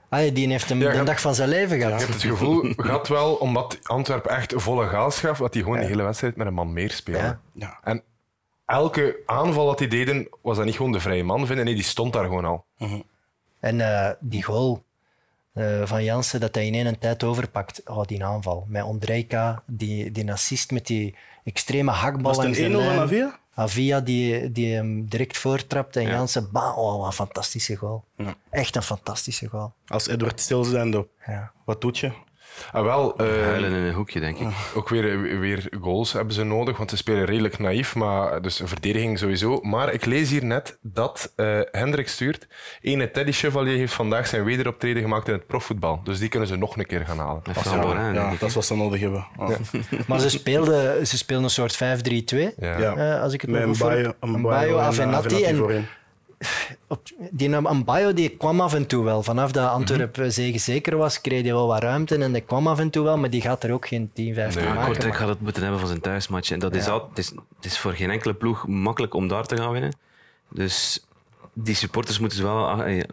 Ah, 0.09 0.33
die 0.33 0.47
heeft 0.49 0.69
hem 0.69 0.79
Ja, 0.81 0.91
de 0.91 0.97
je- 0.97 1.03
dag 1.03 1.21
van 1.21 1.35
zijn 1.35 1.49
leven 1.49 1.77
gehad. 1.77 1.93
Ik 1.93 1.99
heb 1.99 2.07
het 2.15 2.21
gevoel 2.23 2.73
gehad 2.77 3.07
wel, 3.07 3.33
omdat 3.33 3.79
Antwerpen 3.83 4.31
echt 4.31 4.53
volle 4.55 4.87
gas 4.87 5.19
gaf, 5.19 5.37
dat 5.37 5.53
hij 5.53 5.63
gewoon 5.63 5.79
de 5.79 5.85
hele 5.85 6.03
wedstrijd 6.03 6.35
met 6.35 6.47
een 6.47 6.53
man 6.53 6.73
meer 6.73 6.91
speelde. 6.91 7.23
Ja. 7.23 7.39
Ja. 7.53 7.79
En 7.83 8.03
elke 8.65 9.19
aanval 9.25 9.65
dat 9.65 9.77
die 9.77 9.87
deden, 9.87 10.27
was 10.41 10.57
dat 10.57 10.65
niet 10.65 10.75
gewoon 10.75 10.91
de 10.91 10.99
vrije 10.99 11.23
man 11.23 11.45
vinden. 11.47 11.65
Nee, 11.65 11.73
die 11.75 11.83
stond 11.83 12.13
daar 12.13 12.23
gewoon 12.23 12.45
al. 12.45 12.65
En 13.59 13.81
eh, 13.81 14.11
die 14.19 14.43
goal 14.43 14.83
eh, 15.53 15.81
van 15.85 16.03
Jansen, 16.03 16.39
dat 16.39 16.55
hij 16.55 16.65
in 16.67 16.73
één 16.85 16.99
tijd 16.99 17.23
overpakt, 17.23 17.81
oh, 17.85 18.03
die 18.05 18.25
aanval. 18.25 18.65
Met 18.67 18.83
Ondrejka, 18.83 19.63
die, 19.65 20.11
die 20.11 20.31
assist 20.31 20.71
met 20.71 20.87
die 20.87 21.15
extreme 21.43 21.91
hakbal 21.91 22.35
Was 22.35 22.45
het 22.45 22.55
de 22.55 22.63
een 22.65 22.71
1-0 22.71 22.75
van. 22.75 22.99
Avia? 22.99 23.39
Avia 23.55 23.99
die, 23.99 24.51
die 24.51 24.73
hem 24.73 25.05
direct 25.05 25.37
voortrapt 25.37 25.95
en 25.95 26.03
Jansen, 26.03 26.49
bah, 26.51 26.77
oh, 26.77 26.97
wat 26.97 27.05
een 27.05 27.13
fantastische 27.13 27.75
goal. 27.75 28.03
Ja. 28.17 28.35
Echt 28.49 28.75
een 28.75 28.83
fantastische 28.83 29.47
goal. 29.47 29.73
Als 29.87 30.07
Edward 30.07 30.39
stilzijnde, 30.39 31.07
Ja. 31.25 31.51
wat 31.65 31.81
doet 31.81 31.97
je? 31.97 32.11
En 32.73 32.83
wel, 32.83 33.17
eh, 33.17 33.27
Huilen 33.43 33.71
in 33.71 33.75
een 33.83 33.93
hoekje, 33.93 34.19
denk 34.19 34.37
ik. 34.37 34.47
ook 34.75 34.89
weer, 34.89 35.39
weer 35.39 35.67
goals 35.81 36.13
hebben 36.13 36.33
ze 36.33 36.43
nodig, 36.43 36.77
want 36.77 36.89
ze 36.89 36.97
spelen 36.97 37.25
redelijk 37.25 37.59
naïef, 37.59 37.95
maar, 37.95 38.41
dus 38.41 38.59
een 38.59 38.67
verdediging 38.67 39.19
sowieso. 39.19 39.59
Maar 39.61 39.93
ik 39.93 40.05
lees 40.05 40.29
hier 40.29 40.45
net 40.45 40.77
dat 40.81 41.33
eh 41.35 41.59
Hendrik 41.71 42.07
stuurt. 42.07 42.47
Ene 42.81 43.11
Teddy 43.11 43.31
Chevalier 43.31 43.77
heeft 43.77 43.93
vandaag 43.93 44.27
zijn 44.27 44.43
wederoptreden 44.43 45.01
gemaakt 45.01 45.27
in 45.27 45.33
het 45.33 45.47
profvoetbal. 45.47 46.01
Dus 46.03 46.19
die 46.19 46.29
kunnen 46.29 46.47
ze 46.47 46.55
nog 46.55 46.77
een 46.77 46.85
keer 46.85 47.05
gaan 47.05 47.17
halen. 47.19 47.41
Met 47.45 47.55
Dat 47.55 47.65
is, 47.65 47.71
ja, 47.71 48.31
ik. 48.31 48.39
dat 48.39 48.49
is 48.49 48.55
wat 48.55 48.65
ze 48.65 48.75
nodig 48.75 48.99
hebben. 49.01 49.25
Ah. 49.37 49.49
Maar 50.07 50.19
ze 50.19 50.29
speelden, 50.29 51.07
ze 51.07 51.17
speelden 51.17 51.43
een 51.45 51.49
soort 51.49 51.75
5-3-2, 51.75 51.77
Ja. 52.57 52.77
Ja. 52.77 52.95
eh, 52.95 53.21
als 53.21 53.33
ik 53.33 53.41
het 53.41 53.49
Met 53.49 53.61
een 53.61 53.67
goed 53.67 53.77
Bayo, 53.79 54.13
een 54.19 54.33
en, 54.35 54.45
eh, 54.45 54.85
Avenatti 54.85 55.35
Avenatti 55.35 55.43
en 55.43 55.87
die 57.31 57.55
Ambayo 57.55 58.13
die 58.13 58.29
kwam 58.29 58.61
af 58.61 58.73
en 58.73 58.87
toe 58.87 59.03
wel. 59.03 59.23
Vanaf 59.23 59.51
dat 59.51 59.69
Antwerpen 59.69 60.33
zegen 60.33 60.59
zeker 60.59 60.97
was, 60.97 61.21
kreeg 61.21 61.41
hij 61.41 61.53
wel 61.53 61.67
wat 61.67 61.81
ruimte 61.81 62.17
en 62.17 62.31
die 62.31 62.41
kwam 62.41 62.67
af 62.67 62.79
en 62.79 62.89
toe 62.89 63.03
wel, 63.03 63.17
maar 63.17 63.29
die 63.29 63.41
gaat 63.41 63.63
er 63.63 63.71
ook 63.71 63.87
geen 63.87 64.11
10, 64.13 64.33
15 64.33 64.61
Nee, 64.61 64.73
maken. 64.73 64.85
Kortrijk 64.85 65.15
gaat 65.15 65.27
het 65.27 65.41
moeten 65.41 65.61
hebben 65.61 65.79
van 65.79 65.89
zijn 65.89 66.01
thuismatch. 66.01 66.51
En 66.51 66.59
dat 66.59 66.75
is, 66.75 66.87
al, 66.87 67.07
het, 67.09 67.17
is, 67.17 67.29
het 67.29 67.65
is 67.65 67.77
voor 67.77 67.93
geen 67.93 68.09
enkele 68.09 68.33
ploeg 68.33 68.67
makkelijk 68.67 69.13
om 69.13 69.27
daar 69.27 69.45
te 69.45 69.57
gaan 69.57 69.71
winnen. 69.71 69.95
Dus 70.49 71.05
die 71.53 71.75
supporters 71.75 72.19
moeten 72.19 72.37
ze 72.37 72.43
wel 72.43 72.67
ah, 72.67 72.97
eh, 72.97 73.03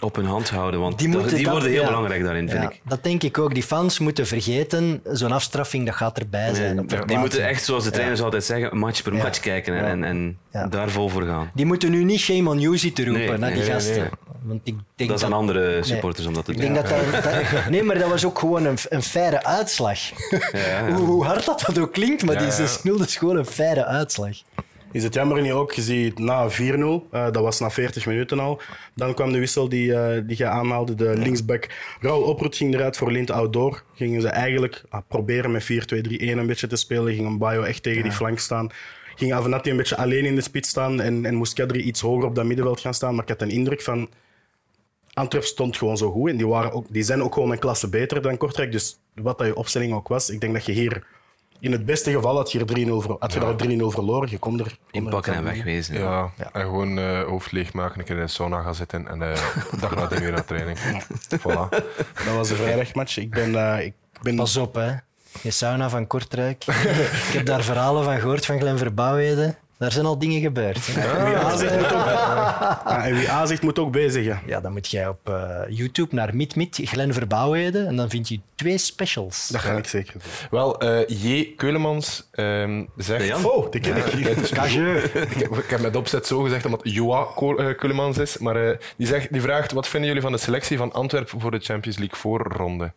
op 0.00 0.16
hun 0.16 0.24
hand 0.24 0.50
houden. 0.50 0.80
Want 0.80 0.98
Die 0.98 1.08
die, 1.08 1.16
moeten 1.16 1.34
die 1.36 1.44
dat- 1.44 1.52
worden 1.52 1.70
heel 1.70 1.80
ja. 1.80 1.86
belangrijk 1.86 2.22
daarin, 2.22 2.48
vind 2.48 2.62
Ja, 2.62 2.70
ik. 2.70 2.80
dat 2.84 3.02
denk 3.04 3.22
ik 3.22 3.38
ook. 3.38 3.54
Die 3.54 3.62
fans 3.62 3.98
moeten 3.98 4.26
vergeten, 4.26 5.00
zo'n 5.04 5.32
afstraffing, 5.32 5.86
dat 5.86 5.94
gaat 5.94 6.18
erbij 6.18 6.54
zijn. 6.54 6.74
Nee, 6.86 7.00
op 7.00 7.08
die 7.08 7.18
moeten 7.18 7.46
echt, 7.48 7.64
zoals 7.64 7.84
de 7.84 7.90
trainers 7.90 8.20
altijd 8.22 8.44
zeggen, 8.44 8.78
match 8.78 9.02
per 9.02 9.14
match 9.14 9.40
kijken 9.40 9.84
en, 9.84 10.04
en, 10.04 10.38
daar 10.70 10.90
vol 10.90 11.08
voor 11.08 11.22
gaan. 11.22 11.50
Die 11.54 11.66
moeten 11.66 11.90
nu 11.90 12.04
niet 12.04 12.20
shame 12.20 12.48
on 12.50 12.60
you 12.60 12.78
zitten 12.78 13.04
roepen 13.04 13.22
Nee, 13.28 13.38
naar 13.38 13.50
die 13.50 13.58
nee, 13.62 13.70
gasten. 13.70 14.08
Want 14.42 14.60
ik 14.64 14.74
denk 14.96 15.10
Dat 15.10 15.18
is 15.18 15.24
aan 15.24 15.32
andere 15.32 15.78
supporters 15.82 16.26
om 16.26 16.34
dat 16.34 16.44
te 16.44 16.52
Ik 16.52 16.60
doen. 16.60 16.72
denk 16.72 16.88
dat 16.88 16.98
dat, 17.12 17.22
dat- 17.24 17.68
Nee, 17.70 17.82
maar 17.82 17.98
dat 17.98 18.08
was 18.08 18.24
ook 18.24 18.38
gewoon 18.38 18.64
een, 18.64 18.78
een 18.88 19.02
faire 19.02 19.44
uitslag. 19.44 19.98
ja. 20.52 20.92
Hoe, 20.92 21.06
hoe 21.06 21.24
hard 21.24 21.44
dat, 21.46 21.62
dat 21.66 21.78
ook 21.78 21.92
klinkt, 21.92 22.24
maar 22.24 22.38
die 22.38 22.46
ja. 22.46 22.66
6-0 22.98 23.02
is 23.06 23.16
gewoon 23.16 23.36
een 23.36 23.46
faire 23.46 23.84
uitslag. 23.84 24.36
Is 24.92 25.02
het 25.02 25.14
jammer 25.14 25.42
niet 25.42 25.52
ook, 25.52 25.72
je 25.72 25.82
ziet 25.82 26.18
na 26.18 26.50
4-0, 26.50 27.06
eh, 27.10 27.24
dat 27.24 27.42
was 27.42 27.60
na 27.60 27.70
40 27.70 28.06
minuten 28.06 28.38
al, 28.38 28.60
dan 28.94 29.14
kwam 29.14 29.32
de 29.32 29.38
wissel 29.38 29.68
die, 29.68 29.94
eh, 29.94 30.22
die 30.26 30.36
je 30.36 30.46
aanhaalde, 30.46 30.94
de 30.94 31.16
linksback. 31.16 31.68
Raul 32.00 32.22
Oproet 32.22 32.56
ging 32.56 32.74
eruit 32.74 32.96
voor 32.96 33.12
Lint 33.12 33.30
Outdoor. 33.30 33.82
Gingen 33.94 34.20
ze 34.20 34.28
eigenlijk 34.28 34.82
ah, 34.88 35.00
proberen 35.08 35.50
met 35.50 35.62
4-2-3-1 35.62 36.38
een 36.38 36.46
beetje 36.46 36.66
te 36.66 36.76
spelen. 36.76 37.14
Ging 37.14 37.26
een 37.26 37.38
Bayo 37.38 37.62
echt 37.62 37.82
tegen 37.82 38.02
die 38.02 38.12
flank 38.12 38.38
staan. 38.38 38.70
Ging 39.14 39.32
Avenatti 39.32 39.70
een 39.70 39.76
beetje 39.76 39.96
alleen 39.96 40.24
in 40.24 40.34
de 40.34 40.40
spits 40.40 40.68
staan 40.68 41.00
en, 41.00 41.24
en 41.24 41.34
moest 41.34 41.52
Kadri 41.52 41.80
iets 41.80 42.00
hoger 42.00 42.24
op 42.24 42.34
dat 42.34 42.44
middenveld 42.44 42.80
gaan 42.80 42.94
staan. 42.94 43.14
Maar 43.14 43.22
ik 43.22 43.28
had 43.28 43.42
een 43.42 43.50
indruk 43.50 43.82
van... 43.82 44.08
Antwerp 45.12 45.44
stond 45.44 45.76
gewoon 45.76 45.96
zo 45.96 46.10
goed 46.10 46.30
en 46.30 46.36
die, 46.36 46.46
waren 46.46 46.72
ook, 46.72 46.86
die 46.88 47.02
zijn 47.02 47.22
ook 47.22 47.34
gewoon 47.34 47.50
een 47.50 47.58
klasse 47.58 47.88
beter 47.88 48.22
dan 48.22 48.36
Kortrijk. 48.36 48.72
Dus 48.72 49.00
wat 49.14 49.38
dat 49.38 49.46
je 49.46 49.56
opstelling 49.56 49.92
ook 49.92 50.08
was, 50.08 50.30
ik 50.30 50.40
denk 50.40 50.52
dat 50.52 50.66
je 50.66 50.72
hier... 50.72 51.06
In 51.60 51.72
het 51.72 51.84
beste 51.84 52.12
geval 52.12 52.36
had 52.36 52.52
je 52.52 52.58
er 52.58 52.64
3-0 52.66 52.90
ver- 53.06 53.16
had 53.18 53.32
je 53.32 53.40
daar 53.40 53.54
3-0 53.54 53.94
verloren. 53.94 54.30
Je 54.30 54.38
kon 54.38 54.60
er... 54.60 54.76
Inpakken 54.90 55.34
en 55.34 55.44
wegwezen. 55.44 55.98
Ja, 55.98 56.30
en 56.52 56.60
gewoon 56.62 56.98
eh 56.98 57.22
hoofd 57.22 57.52
leegmaken, 57.52 57.98
een 57.98 58.04
keer 58.04 58.16
in 58.16 58.22
de 58.22 58.28
sauna 58.28 58.62
gaan 58.62 58.74
zitten 58.74 59.08
en 59.08 59.22
eh 59.22 59.42
dag 59.80 59.94
nadien 59.94 60.20
weer 60.20 60.32
naar 60.32 60.44
training. 60.44 60.78
Voilà. 61.38 61.68
Dat 62.24 62.34
was 62.34 62.48
de 62.48 62.54
vrijdagmatch. 62.54 63.16
Ik 63.16 63.30
ben... 63.30 63.54
eh, 63.76 63.84
ik 63.84 63.94
ben 64.22 64.36
Pas 64.36 64.56
op, 64.56 64.74
hè. 64.74 64.90
Je 65.42 65.50
sauna 65.50 65.88
van 65.90 66.06
Kortrijk. 66.06 66.64
ik 67.28 67.32
heb 67.32 67.46
daar 67.46 67.62
verhalen 67.62 68.04
van 68.04 68.18
gehoord 68.20 68.46
van 68.46 68.58
Glen 68.60 68.78
Verbouwheden. 68.78 69.56
Daar 69.80 69.92
zijn 69.92 70.06
al 70.06 70.18
dingen 70.18 70.40
gebeurd. 70.40 70.86
hè. 70.86 71.00
En 71.20 71.24
wie 71.24 71.36
A 71.38 71.56
zegt, 71.56 71.76
moet 71.76 71.92
ook, 71.92 72.04
ja, 72.04 73.04
en 73.04 73.14
wie 73.14 73.30
A 73.30 73.46
zegt, 73.46 73.62
moet 73.62 73.78
ook 73.78 73.90
B 73.90 73.96
zeggen. 73.96 74.40
Ja, 74.46 74.60
dan 74.60 74.72
moet 74.72 74.90
jij 74.90 75.08
op 75.08 75.28
eh, 75.28 75.60
YouTube 75.68 76.14
naar 76.14 76.36
MidMid, 76.36 76.80
Glenn 76.84 77.12
Verbouwheden, 77.12 77.86
en 77.86 77.96
dan 77.96 78.10
vind 78.10 78.28
je 78.28 78.40
twee 78.54 78.78
specials. 78.78 79.48
Dat 79.48 79.60
ga 79.60 79.76
ik 79.76 79.86
zeker 79.86 80.12
doen. 80.12 80.22
Wel, 80.50 80.80
eh, 80.80 81.08
J. 81.08 81.54
Keulemans 81.56 82.28
ehm, 82.32 82.84
zegt... 82.96 83.26
Jan? 83.26 83.44
Oh, 83.44 83.70
die 83.70 83.80
ken 83.80 83.96
ik 83.96 84.04
hier. 84.04 84.30
Ik, 85.30 85.34
heb, 85.38 85.52
ik 85.52 85.70
heb 85.70 85.80
met 85.80 85.96
opzet 85.96 86.26
zo 86.26 86.42
gezegd 86.42 86.64
omdat 86.64 86.80
Joa 86.82 87.26
eh, 87.36 87.76
Keulemans 87.76 88.18
is. 88.18 88.38
Maar 88.38 88.68
eh, 88.68 88.78
die, 88.96 89.06
zegt, 89.06 89.32
die 89.32 89.40
vraagt, 89.40 89.72
wat 89.72 89.88
vinden 89.88 90.08
jullie 90.08 90.22
van 90.22 90.32
de 90.32 90.38
selectie 90.38 90.76
van 90.76 90.92
Antwerpen 90.92 91.40
voor 91.40 91.50
de 91.50 91.58
Champions 91.58 91.98
League 91.98 92.16
voorronde? 92.18 92.92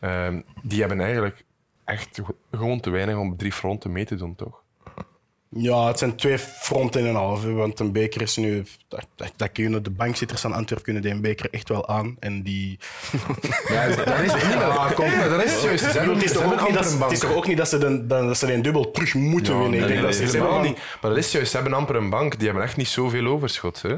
Ehm, 0.00 0.40
die 0.62 0.80
hebben 0.80 1.00
eigenlijk 1.00 1.44
echt 1.84 2.20
gewoon 2.50 2.80
te 2.80 2.90
weinig 2.90 3.16
om 3.16 3.32
op 3.32 3.38
drie 3.38 3.52
fronten 3.52 3.92
mee 3.92 4.04
te 4.04 4.14
doen, 4.14 4.34
toch? 4.34 4.62
Ja, 5.50 5.86
het 5.86 5.98
zijn 5.98 6.16
twee 6.16 6.38
fronten 6.38 7.00
en 7.00 7.06
een 7.06 7.14
half. 7.14 7.42
hè, 7.42 7.52
Want 7.52 7.80
een 7.80 7.92
beker 7.92 8.22
is 8.22 8.36
nu... 8.36 8.64
Dat, 8.88 9.06
dat, 9.16 9.32
dat 9.36 9.52
kunnen, 9.52 9.82
de 9.82 9.90
bankzitters 9.90 10.40
van 10.40 10.52
Antwerpen 10.52 10.84
kunnen 10.84 11.02
die 11.02 11.12
een 11.12 11.20
beker 11.20 11.48
echt 11.50 11.68
wel 11.68 11.88
aan. 11.88 12.16
En 12.20 12.42
die... 12.42 12.78
Ja, 13.68 13.86
dat 13.88 14.20
is 14.20 14.32
niet 14.32 14.54
Ah, 14.54 14.90
kom. 14.92 15.10
dat 15.28 15.44
is 15.44 15.62
juist. 15.62 15.84
Ze 15.84 15.98
hebben, 15.98 16.14
het, 16.14 16.24
is 16.24 16.32
toch 16.32 16.44
ook 16.44 16.50
niet 16.50 16.74
dat, 16.74 16.84
amper 16.84 16.92
een 16.92 17.02
het 17.02 17.12
is 17.12 17.18
bank. 17.18 17.32
toch 17.32 17.34
ook 17.34 17.46
niet 17.46 17.56
dat 17.56 17.68
ze, 17.68 17.78
de, 17.78 18.06
dat 18.06 18.36
ze 18.38 18.60
dubbel 18.60 18.90
terug 18.90 19.14
moeten 19.14 19.54
Ja, 19.54 19.60
winnen. 19.60 19.78
Nee, 19.80 19.88
nee, 19.88 19.96
dat 20.00 20.04
nee, 20.10 20.18
zeggen 20.18 20.40
helemaal 20.40 20.60
niet. 20.62 20.78
Maar 21.00 21.10
dat 21.10 21.18
is 21.18 21.32
juist. 21.32 21.50
Ze 21.50 21.56
hebben 21.56 21.74
amper 21.74 21.96
een 21.96 22.10
bank. 22.10 22.36
Die 22.38 22.46
hebben 22.46 22.64
echt 22.64 22.76
niet 22.76 22.88
zoveel 22.88 23.26
overschot. 23.26 23.82
Hè? 23.82 23.94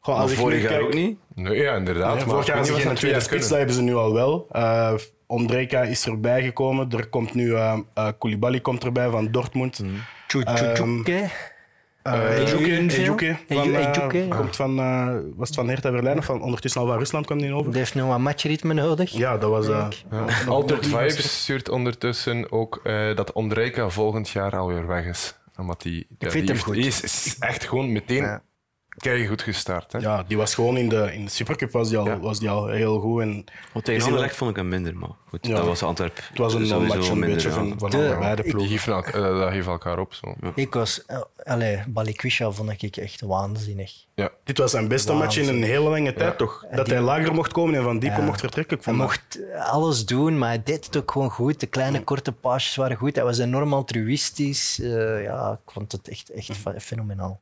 Goh, 0.00 0.18
als 0.20 0.32
vorig 0.32 0.60
jaar 0.62 0.70
kijk- 0.70 0.82
ook 0.82 0.94
niet. 0.94 1.18
Nee, 1.34 1.56
ja, 1.56 1.74
inderdaad. 1.74 2.14
Maar 2.14 2.24
vorig 2.24 2.46
jaar 2.46 2.64
geen 2.64 2.72
wat 2.72 2.82
ze 2.82 2.92
tweede 2.92 3.20
spits, 3.20 3.48
dat 3.48 3.58
hebben 3.58 3.74
ze 3.76 3.82
nu 3.82 3.94
al 3.94 4.12
wel. 4.14 4.48
Uh, 4.52 4.92
Ondrejka 5.26 5.82
is 5.82 6.06
erbij 6.06 6.42
gekomen. 6.42 6.90
Er 6.90 7.08
komt 7.08 7.34
nu 7.34 7.46
uh, 7.46 7.78
uh, 7.98 8.08
Koulibaly 8.18 8.60
komt 8.60 8.84
erbij 8.84 9.10
van 9.10 9.30
Dortmund. 9.30 9.74
Tjoe, 9.74 9.86
tjoe, 10.30 10.72
tjoe, 10.74 11.02
hè. 11.04 11.24
Uh, 12.06 12.38
Ejuke, 12.38 13.36
Ejuke 13.48 14.28
komt 14.28 14.56
van, 14.56 14.78
uh, 14.78 15.14
was 15.36 15.48
het 15.48 15.56
van 15.56 15.68
Hertha 15.68 15.90
Berlijn 15.90 16.18
of 16.18 16.24
van, 16.24 16.42
ondertussen 16.42 16.80
al 16.80 16.86
van 16.86 16.98
Rusland 16.98 17.26
kwam 17.26 17.38
die 17.38 17.52
over. 17.54 17.70
Die 17.70 17.78
heeft 17.80 17.94
nog 17.94 18.08
wat 18.08 18.18
matchritme 18.18 18.74
nodig. 18.74 19.10
Ja, 19.10 19.38
dat 19.38 19.50
was... 19.50 19.68
Uh, 19.68 19.88
Ja. 20.10 20.24
Altered 20.48 20.86
Vibes 20.86 21.40
stuurt 21.42 21.68
ondertussen 21.68 22.52
ook 22.52 22.80
eh, 22.84 23.16
dat 23.16 23.32
Ondrejka 23.32 23.88
volgend 23.88 24.28
jaar 24.28 24.56
alweer 24.56 24.86
weg 24.86 25.04
is. 25.04 25.34
Omdat 25.56 25.82
die, 25.82 26.06
ja, 26.18 26.30
vind 26.30 26.32
die 26.32 26.40
hem 26.40 26.48
heeft- 26.50 26.62
goed. 26.62 26.74
die 26.74 26.86
is, 26.86 27.02
is 27.02 27.36
echt 27.38 27.64
gewoon 27.68 27.92
meteen 27.92 28.40
Ja. 29.02 29.26
goed 29.26 29.42
gestart. 29.42 29.92
Hè? 29.92 29.98
ja, 29.98 30.24
die 30.28 30.36
was 30.36 30.54
gewoon 30.54 30.76
in 30.76 30.88
de, 30.88 31.14
in 31.14 31.24
de 31.24 31.30
Supercup 31.30 31.70
was 31.70 31.88
die 31.88 31.98
al, 31.98 32.06
Ja. 32.06 32.18
was 32.18 32.38
die 32.38 32.50
al 32.50 32.66
heel 32.68 33.00
goed. 33.00 33.20
En 33.22 33.28
Want 33.32 33.44
tegen 33.72 33.94
Is 33.94 33.96
hij 33.96 34.04
Anderlecht 34.06 34.36
vond 34.36 34.50
ik 34.50 34.56
hem 34.56 34.68
minder, 34.68 34.96
maar 34.96 35.08
goed, 35.28 35.46
Ja. 35.46 35.54
dat 35.56 35.64
was 35.66 35.82
Antwerp. 35.82 36.16
het 36.28 36.38
was 36.38 36.54
een 36.54 36.60
match 36.86 37.08
een 37.08 37.18
minder, 37.18 37.28
beetje 37.28 37.48
ja. 37.48 37.54
van, 37.54 37.74
van 37.78 37.90
De- 37.90 37.96
allebei 37.96 38.34
de 38.36 38.42
Die 38.42 38.52
ploegen. 38.52 39.04
eh, 39.14 39.22
dat 39.22 39.66
elkaar 39.66 39.98
op. 39.98 40.14
Zo. 40.14 40.34
Ik 40.54 40.74
was... 40.74 41.04
Uh, 41.10 41.20
allee, 41.44 41.82
Balikwisha 41.88 42.50
vond 42.50 42.82
ik 42.82 42.96
echt 42.96 43.20
waanzinnig. 43.20 43.92
Ja. 44.14 44.30
Dit 44.44 44.58
was 44.58 44.70
zijn 44.70 44.88
beste 44.88 45.12
match 45.12 45.36
in 45.36 45.48
een 45.48 45.62
hele 45.62 45.88
lange 45.88 46.12
tijd, 46.12 46.38
toch? 46.38 46.64
Dat 46.72 46.84
die- 46.84 46.94
hij 46.94 47.02
lager 47.02 47.34
mocht 47.34 47.52
komen 47.52 47.74
en 47.74 47.82
van 47.82 47.98
diepe 47.98 48.16
Ja. 48.20 48.24
mocht 48.24 48.40
vertrekken. 48.40 48.78
Ik 48.78 48.84
Hij 48.84 48.94
vond 48.94 49.10
dat- 49.10 49.20
mocht 49.56 49.66
alles 49.70 50.06
doen, 50.06 50.38
maar 50.38 50.48
hij 50.48 50.62
deed 50.64 50.84
het 50.84 50.96
ook 50.96 51.10
gewoon 51.10 51.30
goed. 51.30 51.60
De 51.60 51.66
kleine 51.66 52.04
korte 52.04 52.32
paasjes 52.32 52.76
waren 52.76 52.96
goed. 52.96 53.14
Hij 53.14 53.24
was 53.24 53.38
enorm 53.38 53.72
altruïstisch. 53.74 54.80
Eh, 54.80 55.22
ja, 55.22 55.58
ik 55.64 55.72
vond 55.72 55.92
het 55.92 56.08
echt, 56.08 56.30
echt 56.30 56.56
fe- 56.56 56.80
fenomenaal. 56.80 57.40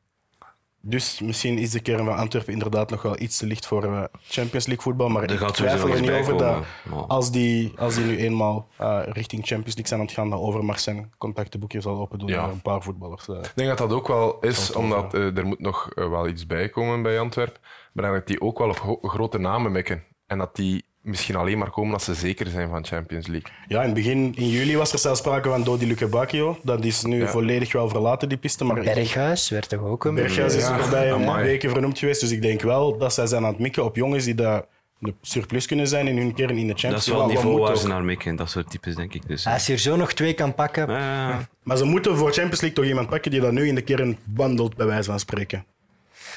Dus 0.81 1.19
misschien 1.19 1.57
is 1.57 1.71
de 1.71 1.79
kern 1.79 2.05
van 2.05 2.15
Antwerpen 2.15 2.53
inderdaad 2.53 2.89
nog 2.89 3.01
wel 3.01 3.19
iets 3.19 3.37
te 3.37 3.45
licht 3.45 3.65
voor 3.67 3.83
eh, 3.83 4.03
Champions 4.21 4.65
League 4.65 4.83
voetbal. 4.83 5.09
Maar 5.09 5.23
ik 5.31 5.39
twijfel 5.39 5.89
er 5.89 6.01
niet 6.01 6.09
over 6.11 6.37
dat 6.37 6.63
als 7.07 7.31
die, 7.31 7.73
als 7.77 7.95
die 7.95 8.03
nu 8.05 8.17
eenmaal 8.17 8.67
eh, 8.77 8.99
richting 9.05 9.45
Champions 9.45 9.75
League 9.75 9.87
zijn 9.87 9.99
aan 9.99 10.05
het 10.05 10.15
gaan, 10.15 10.29
dat 10.29 10.39
Overmars 10.39 10.83
zijn 10.83 11.11
contactenboekje 11.17 11.81
zal 11.81 11.99
open 11.99 12.19
doen 12.19 12.27
Ja. 12.27 12.41
naar 12.41 12.51
een 12.51 12.61
paar 12.61 12.81
voetballers. 12.81 13.27
eh. 13.27 13.35
Ik 13.35 13.51
denk 13.55 13.69
dat 13.69 13.77
dat 13.77 13.93
ook 13.93 14.07
wel 14.07 14.39
is, 14.39 14.71
omdat 14.71 15.13
er 15.13 15.45
moet 15.45 15.59
nog 15.59 15.89
wel 15.95 16.27
iets 16.27 16.45
bij 16.45 16.69
komen 16.69 17.01
bij 17.01 17.19
Antwerpen. 17.19 17.61
Maar 17.93 18.11
dat 18.13 18.27
die 18.27 18.41
ook 18.41 18.57
wel 18.57 18.69
op 18.69 18.79
gro- 18.79 18.99
grote 19.01 19.37
namen 19.37 19.71
mikken. 19.71 20.03
En 20.27 20.37
dat 20.37 20.55
die 20.55 20.85
misschien 21.01 21.35
alleen 21.35 21.57
maar 21.57 21.69
komen 21.69 21.93
als 21.93 22.03
ze 22.03 22.13
zeker 22.13 22.47
zijn 22.47 22.69
van 22.69 22.85
Champions 22.85 23.27
League. 23.27 23.51
Ja, 23.67 23.79
in 23.79 23.85
het 23.85 23.93
begin, 23.93 24.33
in 24.35 24.49
juli 24.49 24.77
was 24.77 24.93
er 24.93 24.99
zelfs 24.99 25.19
sprake 25.19 25.49
van 25.49 25.63
Dodi 25.63 25.87
Luke 25.87 26.07
Bacchio. 26.07 26.57
Dat 26.63 26.85
is 26.85 27.03
nu 27.03 27.19
Ja. 27.21 27.27
volledig 27.27 27.71
wel 27.71 27.89
verlaten, 27.89 28.29
die 28.29 28.37
piste. 28.37 28.63
Maar 28.63 28.81
Berghuis 28.83 29.49
werd 29.49 29.69
toch 29.69 29.81
ook 29.83 30.05
een 30.05 30.15
Berghuis 30.15 30.55
is 30.55 30.67
de 30.67 30.73
voorbije 30.79 31.13
amai. 31.13 31.43
weken 31.43 31.69
vernoemd 31.69 31.99
geweest. 31.99 32.21
Dus 32.21 32.31
ik 32.31 32.41
denk 32.41 32.61
wel 32.61 32.97
dat 32.97 33.13
zij 33.13 33.27
zijn 33.27 33.43
aan 33.45 33.49
het 33.51 33.59
mikken 33.59 33.83
op 33.83 33.95
jongens 33.95 34.25
die 34.25 34.35
daar 34.35 34.63
een 35.01 35.15
surplus 35.21 35.65
kunnen 35.65 35.87
zijn 35.87 36.07
in 36.07 36.17
hun 36.17 36.33
kern 36.33 36.57
in 36.57 36.67
de 36.67 36.73
Dat 36.73 36.79
Champions 36.79 37.07
is 37.07 37.13
wel 37.13 37.21
het 37.23 37.33
niveau 37.33 37.59
waar 37.59 37.77
ze 37.77 37.87
naar 37.87 38.03
mikken, 38.03 38.35
dat 38.35 38.49
soort 38.49 38.69
types, 38.69 38.95
denk 38.95 39.13
ik. 39.13 39.27
Dus, 39.27 39.45
Als 39.47 39.65
je 39.65 39.73
er 39.73 39.79
zo 39.79 39.95
nog 39.95 40.13
twee 40.13 40.33
kan 40.33 40.53
pakken, 40.55 40.89
ja. 40.91 41.47
Maar 41.63 41.77
ze 41.77 41.85
moeten 41.85 42.17
voor 42.17 42.31
Champions 42.31 42.61
League 42.61 42.77
toch 42.77 42.85
iemand 42.85 43.09
pakken 43.09 43.31
die 43.31 43.39
dat 43.41 43.51
nu 43.51 43.67
in 43.67 43.75
de 43.75 43.81
kern 43.81 44.17
wandelt, 44.35 44.75
bij 44.75 44.85
wijze 44.85 45.09
van 45.09 45.19
spreken. 45.19 45.65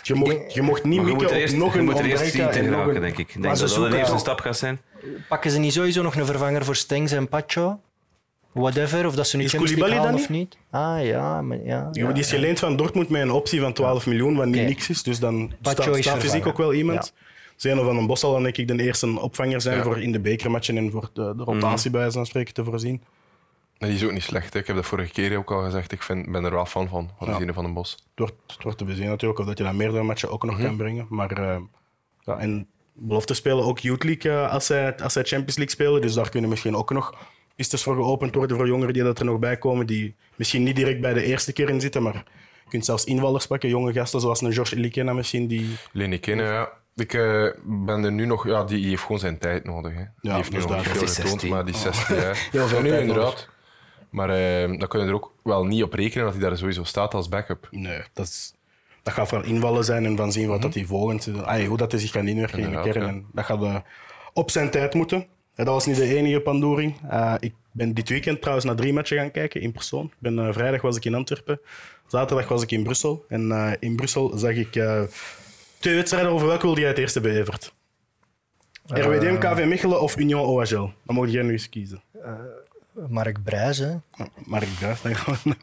Je 0.02 0.14
mocht, 0.14 0.54
je 0.54 0.62
mocht 0.62 0.84
niet 0.84 0.96
Maar 0.96 1.04
mikken 1.04 1.22
nog 1.58 1.72
je 1.72 1.78
een 1.78 1.84
moet 1.84 1.98
er 1.98 2.04
eerst 2.04 2.24
zien 2.32 2.50
te 2.50 2.58
en 2.58 2.64
nog 2.64 2.72
geraken, 2.74 2.94
een- 2.94 3.00
denk 3.00 3.18
ik. 3.18 3.42
Denk 3.42 3.56
ze 3.56 3.64
dat 3.66 3.74
dat 3.74 3.90
de 3.90 3.96
eerste 3.98 4.18
stap 4.18 4.40
gaat 4.40 4.56
zijn. 4.58 4.80
pakken 5.28 5.50
ze 5.50 5.58
niet 5.58 5.72
sowieso 5.72 6.02
nog 6.02 6.14
een 6.16 6.26
vervanger 6.26 6.64
voor 6.64 6.76
Stengs 6.76 7.12
en 7.12 7.28
Pacho? 7.28 7.80
Whatever, 8.52 9.06
of 9.06 9.14
dat 9.14 9.26
ze 9.28 9.36
nu 9.36 9.44
Is 9.44 9.50
Champions 9.50 9.76
League 9.78 9.94
Koulibaly 9.96 9.96
halen 9.96 10.12
dan 10.12 10.20
of 10.20 10.28
niet? 10.28 10.56
Ah 10.70 11.04
ja, 11.06 11.42
maar 11.42 11.56
ja. 11.56 11.64
Ja, 11.64 11.88
ja. 12.06 12.12
die 12.12 12.22
is 12.22 12.30
geleend 12.30 12.58
van 12.58 12.76
Dortmund 12.76 13.08
met 13.08 13.22
een 13.22 13.30
optie 13.30 13.60
van 13.60 13.72
12 13.72 14.06
miljoen, 14.06 14.36
wat 14.36 14.46
niet 14.46 14.66
niks 14.66 14.88
is. 14.90 15.02
Dus 15.02 15.18
dan 15.18 15.52
Pacho 15.62 15.82
staat, 15.82 15.96
is 15.96 16.04
staat 16.04 16.18
fysiek 16.20 16.46
ook 16.46 16.56
wel 16.56 16.72
iemand. 16.74 17.12
Zeno 17.56 17.84
van 17.84 17.96
den 17.96 18.06
Bos 18.06 18.20
zal 18.20 18.32
dan 18.32 18.42
denk 18.42 18.56
ik 18.56 18.68
de 18.68 18.82
eerste 18.82 19.20
opvanger 19.20 19.60
zijn 19.60 19.76
Ja. 19.76 19.82
voor 19.82 19.98
in 20.00 20.12
de 20.12 20.20
bekermatchen 20.20 20.76
en 20.76 20.90
voor 20.90 21.10
de, 21.12 21.34
de 21.36 21.42
rotatie 21.44 21.90
bij 21.90 22.00
wijze 22.00 22.16
van 22.16 22.26
spreken 22.26 22.54
te 22.54 22.64
voorzien. 22.64 23.02
En 23.82 23.88
die 23.88 23.96
is 23.96 24.04
ook 24.04 24.12
niet 24.12 24.22
slecht. 24.22 24.52
Hè. 24.52 24.58
Ik 24.60 24.66
heb 24.66 24.76
dat 24.76 24.86
vorige 24.86 25.12
keer 25.12 25.36
ook 25.36 25.50
al 25.50 25.62
gezegd. 25.62 25.92
Ik 25.92 26.02
vind, 26.02 26.30
ben 26.32 26.44
er 26.44 26.50
wel 26.50 26.66
fan 26.66 26.88
van, 26.88 27.10
van 27.18 27.28
Ja. 27.28 27.38
Zine 27.38 27.52
van 27.52 27.64
den 27.64 27.72
Bos. 27.74 27.90
Het 27.90 28.00
wordt, 28.14 28.34
het 28.46 28.62
wordt 28.62 28.78
te 28.78 28.84
bezien 28.84 29.06
natuurlijk, 29.06 29.40
of 29.40 29.46
dat 29.46 29.58
je 29.58 29.64
dat 29.64 29.72
meerdere 29.72 30.02
matchen 30.02 30.30
ook 30.30 30.44
nog 30.44 30.58
kan 30.60 30.76
brengen. 30.76 31.06
Maar 31.08 31.30
eh, 31.32 31.56
ja, 32.20 32.38
en 32.38 32.66
belofte 32.92 33.34
spelen 33.34 33.64
ook 33.64 33.78
Youth 33.78 34.04
League 34.04 34.32
eh, 34.32 34.52
als, 34.52 34.66
zij, 34.66 34.96
als 34.96 35.12
zij 35.12 35.22
Champions 35.24 35.56
League 35.56 35.74
spelen. 35.74 36.00
Dus 36.00 36.14
daar 36.14 36.28
kunnen 36.30 36.50
misschien 36.50 36.76
ook 36.76 36.90
nog 36.90 37.14
pistes 37.56 37.82
voor 37.82 37.94
geopend 37.94 38.34
worden 38.34 38.56
voor 38.56 38.66
jongeren 38.66 38.92
die 38.92 39.02
dat 39.02 39.18
er 39.18 39.24
nog 39.24 39.38
bij 39.38 39.56
komen. 39.58 39.86
Die 39.86 40.14
misschien 40.36 40.62
niet 40.62 40.76
direct 40.76 41.00
bij 41.00 41.12
de 41.14 41.24
eerste 41.24 41.52
keer 41.52 41.68
in 41.68 41.80
zitten, 41.80 42.02
maar 42.02 42.14
je 42.64 42.68
kunt 42.68 42.84
zelfs 42.84 43.04
invallers 43.04 43.46
pakken. 43.46 43.68
Jonge 43.68 43.92
gasten 43.92 44.20
zoals 44.20 44.40
een 44.40 44.52
George 44.52 44.76
Elikena 44.76 45.12
misschien. 45.12 45.46
Die, 45.46 45.76
Leni 45.92 46.18
Kenne, 46.18 46.42
ja. 46.42 46.68
Ik 46.94 47.14
eh, 47.14 47.46
ben 47.64 48.04
er 48.04 48.12
nu 48.12 48.26
nog... 48.26 48.46
Ja, 48.46 48.64
die 48.64 48.88
heeft 48.88 49.02
gewoon 49.02 49.18
zijn 49.18 49.38
tijd 49.38 49.64
nodig. 49.64 49.92
Hè. 49.94 50.04
Die 50.20 50.32
heeft 50.32 50.50
nu 50.50 50.56
dus 50.56 50.66
nog 50.66 50.76
niet 50.76 50.84
daar- 50.84 50.94
veel 50.96 51.06
getoond, 51.06 51.28
16. 51.28 51.50
maar 51.50 51.64
die 51.64 51.74
60 51.76 52.08
jaar. 52.08 52.48
Heel 52.52 52.66
veel 52.66 52.76
Ja, 52.78 52.82
nu 52.82 52.88
tijd 52.88 53.00
inderdaad. 53.00 53.48
Maar 54.12 54.30
eh, 54.30 54.78
dan 54.78 54.88
kunnen 54.88 55.08
we 55.08 55.14
er 55.14 55.20
ook 55.20 55.32
wel 55.42 55.64
niet 55.64 55.82
op 55.82 55.92
rekenen 55.92 56.24
dat 56.24 56.34
hij 56.34 56.42
daar 56.42 56.56
sowieso 56.56 56.84
staat 56.84 57.14
als 57.14 57.28
backup. 57.28 57.68
nee, 57.70 58.00
dat, 58.12 58.26
is, 58.26 58.54
dat 59.02 59.14
gaat 59.14 59.28
vooral 59.28 59.48
invallen 59.48 59.84
zijn 59.84 60.04
en 60.04 60.16
van 60.16 60.32
zien 60.32 60.48
wat 60.48 60.62
dat 60.62 60.74
hij 60.74 60.84
volgend... 60.84 61.28
ah, 61.44 61.66
hoe 61.66 61.76
dat 61.76 61.92
hij 61.92 62.00
zich 62.00 62.10
kan 62.10 62.28
inwerken 62.28 62.58
in 62.58 62.70
de 62.70 62.80
kern. 62.80 63.02
ja. 63.02 63.08
En 63.08 63.26
dat 63.32 63.44
gaat 63.44 63.62
eh, 63.62 63.76
op 64.32 64.50
zijn 64.50 64.70
tijd 64.70 64.94
moeten. 64.94 65.26
En 65.54 65.64
dat 65.64 65.74
was 65.74 65.86
niet 65.86 65.96
de 65.96 66.16
enige 66.16 66.40
pandoering. 66.40 66.96
Eh, 67.08 67.34
ik 67.40 67.54
ben 67.72 67.94
dit 67.94 68.08
weekend 68.08 68.40
trouwens 68.40 68.66
naar 68.66 68.76
drie 68.76 68.92
matchen 68.92 69.18
gaan 69.18 69.30
kijken 69.30 69.60
in 69.60 69.72
persoon. 69.72 70.04
Ik 70.04 70.16
ben, 70.18 70.38
eh, 70.38 70.52
vrijdag 70.52 70.82
was 70.82 70.96
ik 70.96 71.04
in 71.04 71.14
Antwerpen. 71.14 71.60
Zaterdag 72.06 72.48
was 72.48 72.62
ik 72.62 72.70
in 72.70 72.82
Brussel. 72.82 73.24
En 73.28 73.52
eh, 73.52 73.72
in 73.78 73.96
Brussel 73.96 74.38
zag 74.38 74.54
ik 74.54 74.76
eh, 74.76 75.02
twee 75.78 75.94
wedstrijden 75.94 76.30
over 76.30 76.46
welke 76.46 76.62
wilde 76.64 76.80
jij 76.80 76.88
het 76.88 76.98
eerste 76.98 77.20
bij 77.20 77.40
Evert? 77.40 77.74
RWDM, 78.86 79.38
KV 79.38 79.64
Mechelen 79.66 80.00
of 80.00 80.16
Union 80.16 80.46
OHL? 80.46 80.90
Dan 81.04 81.14
mocht 81.14 81.32
jij 81.32 81.42
nu 81.42 81.52
eens 81.52 81.68
kiezen. 81.68 82.02
Mark 83.08 83.42
Brijs, 83.42 83.78
hè. 83.78 83.94
Mark 84.44 84.68
Brijs. 84.78 85.02
dan 85.02 85.14
gaan 85.16 85.36
we- 85.44 85.56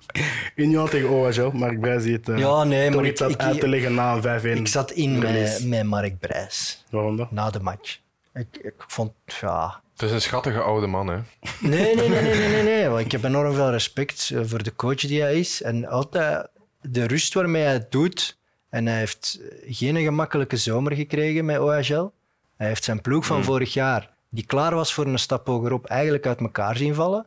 Union 0.55 0.89
tegen 0.89 1.09
OHL. 1.09 1.49
Mark 1.53 1.79
Brijs 1.79 2.03
die 2.03 2.13
het 2.13 2.29
eh, 2.29 2.37
Ja, 2.37 2.63
nee, 2.63 2.85
toch 2.87 2.95
maar 2.95 3.05
iets 3.09 3.21
ik- 3.21 3.27
had 3.27 3.35
ik- 3.35 3.41
uit 3.47 3.59
te 3.59 3.67
leggen 3.67 3.93
na 3.93 4.13
een 4.13 4.21
5-1. 4.21 4.57
Ik 4.59 4.67
zat 4.67 4.91
in 4.91 5.19
met, 5.19 5.63
met 5.65 5.83
Mark 5.83 6.19
Brijs 6.19 6.85
Waarom 6.89 7.17
dat? 7.17 7.31
na 7.31 7.49
de 7.49 7.59
match. 7.59 7.99
Ik, 8.33 8.59
ik 8.61 8.73
vond, 8.87 9.11
ja... 9.41 9.81
Het 9.93 10.01
is 10.07 10.11
een 10.13 10.21
schattige 10.21 10.59
oude 10.61 10.87
man, 10.87 11.07
hè. 11.07 11.17
Nee, 11.59 11.95
nee, 11.95 12.09
nee, 12.09 12.21
nee, 12.21 12.35
nee, 12.35 12.49
nee, 12.49 12.63
nee. 12.63 12.87
want 12.87 13.05
Ik 13.05 13.11
heb 13.11 13.23
enorm 13.23 13.53
veel 13.53 13.71
respect 13.71 14.29
eh, 14.33 14.39
voor 14.43 14.63
de 14.63 14.75
coach 14.75 14.95
die 14.99 15.21
hij 15.21 15.39
is. 15.39 15.61
En 15.61 15.85
altijd 15.87 16.47
de 16.81 17.07
rust 17.07 17.33
waarmee 17.33 17.63
hij 17.63 17.73
het 17.73 17.91
doet. 17.91 18.37
En 18.69 18.85
hij 18.85 18.97
heeft 18.97 19.39
geen 19.67 19.97
gemakkelijke 19.97 20.57
zomer 20.57 20.93
gekregen 20.95 21.45
met 21.45 21.59
OHL. 21.59 22.11
Hij 22.57 22.67
heeft 22.67 22.83
zijn 22.83 23.01
ploeg 23.01 23.25
van 23.25 23.43
vorig 23.43 23.73
jaar, 23.73 24.09
die 24.29 24.45
klaar 24.45 24.75
was 24.75 24.93
voor 24.93 25.05
een 25.05 25.19
stap 25.19 25.47
hogerop, 25.47 25.85
eigenlijk 25.85 26.25
uit 26.25 26.39
elkaar 26.39 26.77
zien 26.77 26.93
vallen. 26.95 27.25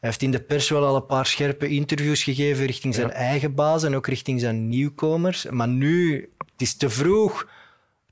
Hij 0.00 0.12
heeft 0.12 0.22
in 0.22 0.30
de 0.30 0.40
pers 0.40 0.68
wel 0.68 0.84
al 0.84 0.96
een 0.96 1.06
paar 1.06 1.26
scherpe 1.26 1.68
interviews 1.68 2.22
gegeven 2.22 2.66
richting 2.66 2.94
zijn 2.94 3.10
eigen 3.10 3.54
baas 3.54 3.82
en 3.82 3.94
ook 3.94 4.06
richting 4.06 4.40
zijn 4.40 4.68
nieuwkomers. 4.68 5.46
Maar 5.50 5.68
nu, 5.68 6.30
het 6.38 6.62
is 6.62 6.76
te 6.76 6.90
vroeg. 6.90 7.48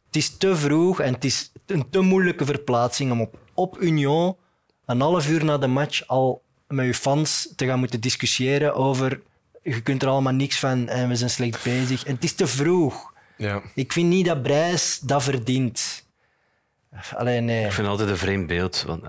Het 0.06 0.16
is 0.16 0.36
te 0.36 0.56
vroeg 0.56 1.00
en 1.00 1.14
het 1.14 1.24
is 1.24 1.52
een 1.66 1.90
te 1.90 2.00
moeilijke 2.00 2.44
verplaatsing 2.44 3.12
om 3.12 3.20
op, 3.20 3.38
op 3.54 3.80
Union 3.80 4.36
een 4.86 5.00
half 5.00 5.28
uur 5.28 5.44
na 5.44 5.58
de 5.58 5.66
match 5.66 6.06
al 6.06 6.42
met 6.68 6.86
je 6.86 6.94
fans 6.94 7.52
te 7.56 7.66
gaan 7.66 7.78
moeten 7.78 8.00
discussiëren 8.00 8.74
over 8.74 9.20
je 9.62 9.82
kunt 9.82 10.02
er 10.02 10.08
allemaal 10.08 10.32
niks 10.32 10.58
van 10.58 10.88
en 10.88 11.08
we 11.08 11.16
zijn 11.16 11.30
slecht 11.30 11.64
bezig. 11.64 12.04
En 12.04 12.14
het 12.14 12.24
is 12.24 12.34
te 12.34 12.46
vroeg. 12.46 13.12
Ja. 13.36 13.62
Ik 13.74 13.92
vind 13.92 14.08
niet 14.08 14.26
dat 14.26 14.42
Brijs 14.42 14.98
dat 14.98 15.22
verdient. 15.22 16.01
Alleen 17.14 17.44
nee. 17.44 17.64
Ik 17.64 17.72
vind 17.72 17.76
het 17.76 17.86
altijd 17.86 18.08
een 18.08 18.16
vreemd 18.16 18.46
beeld. 18.46 18.84
Want, 18.86 19.04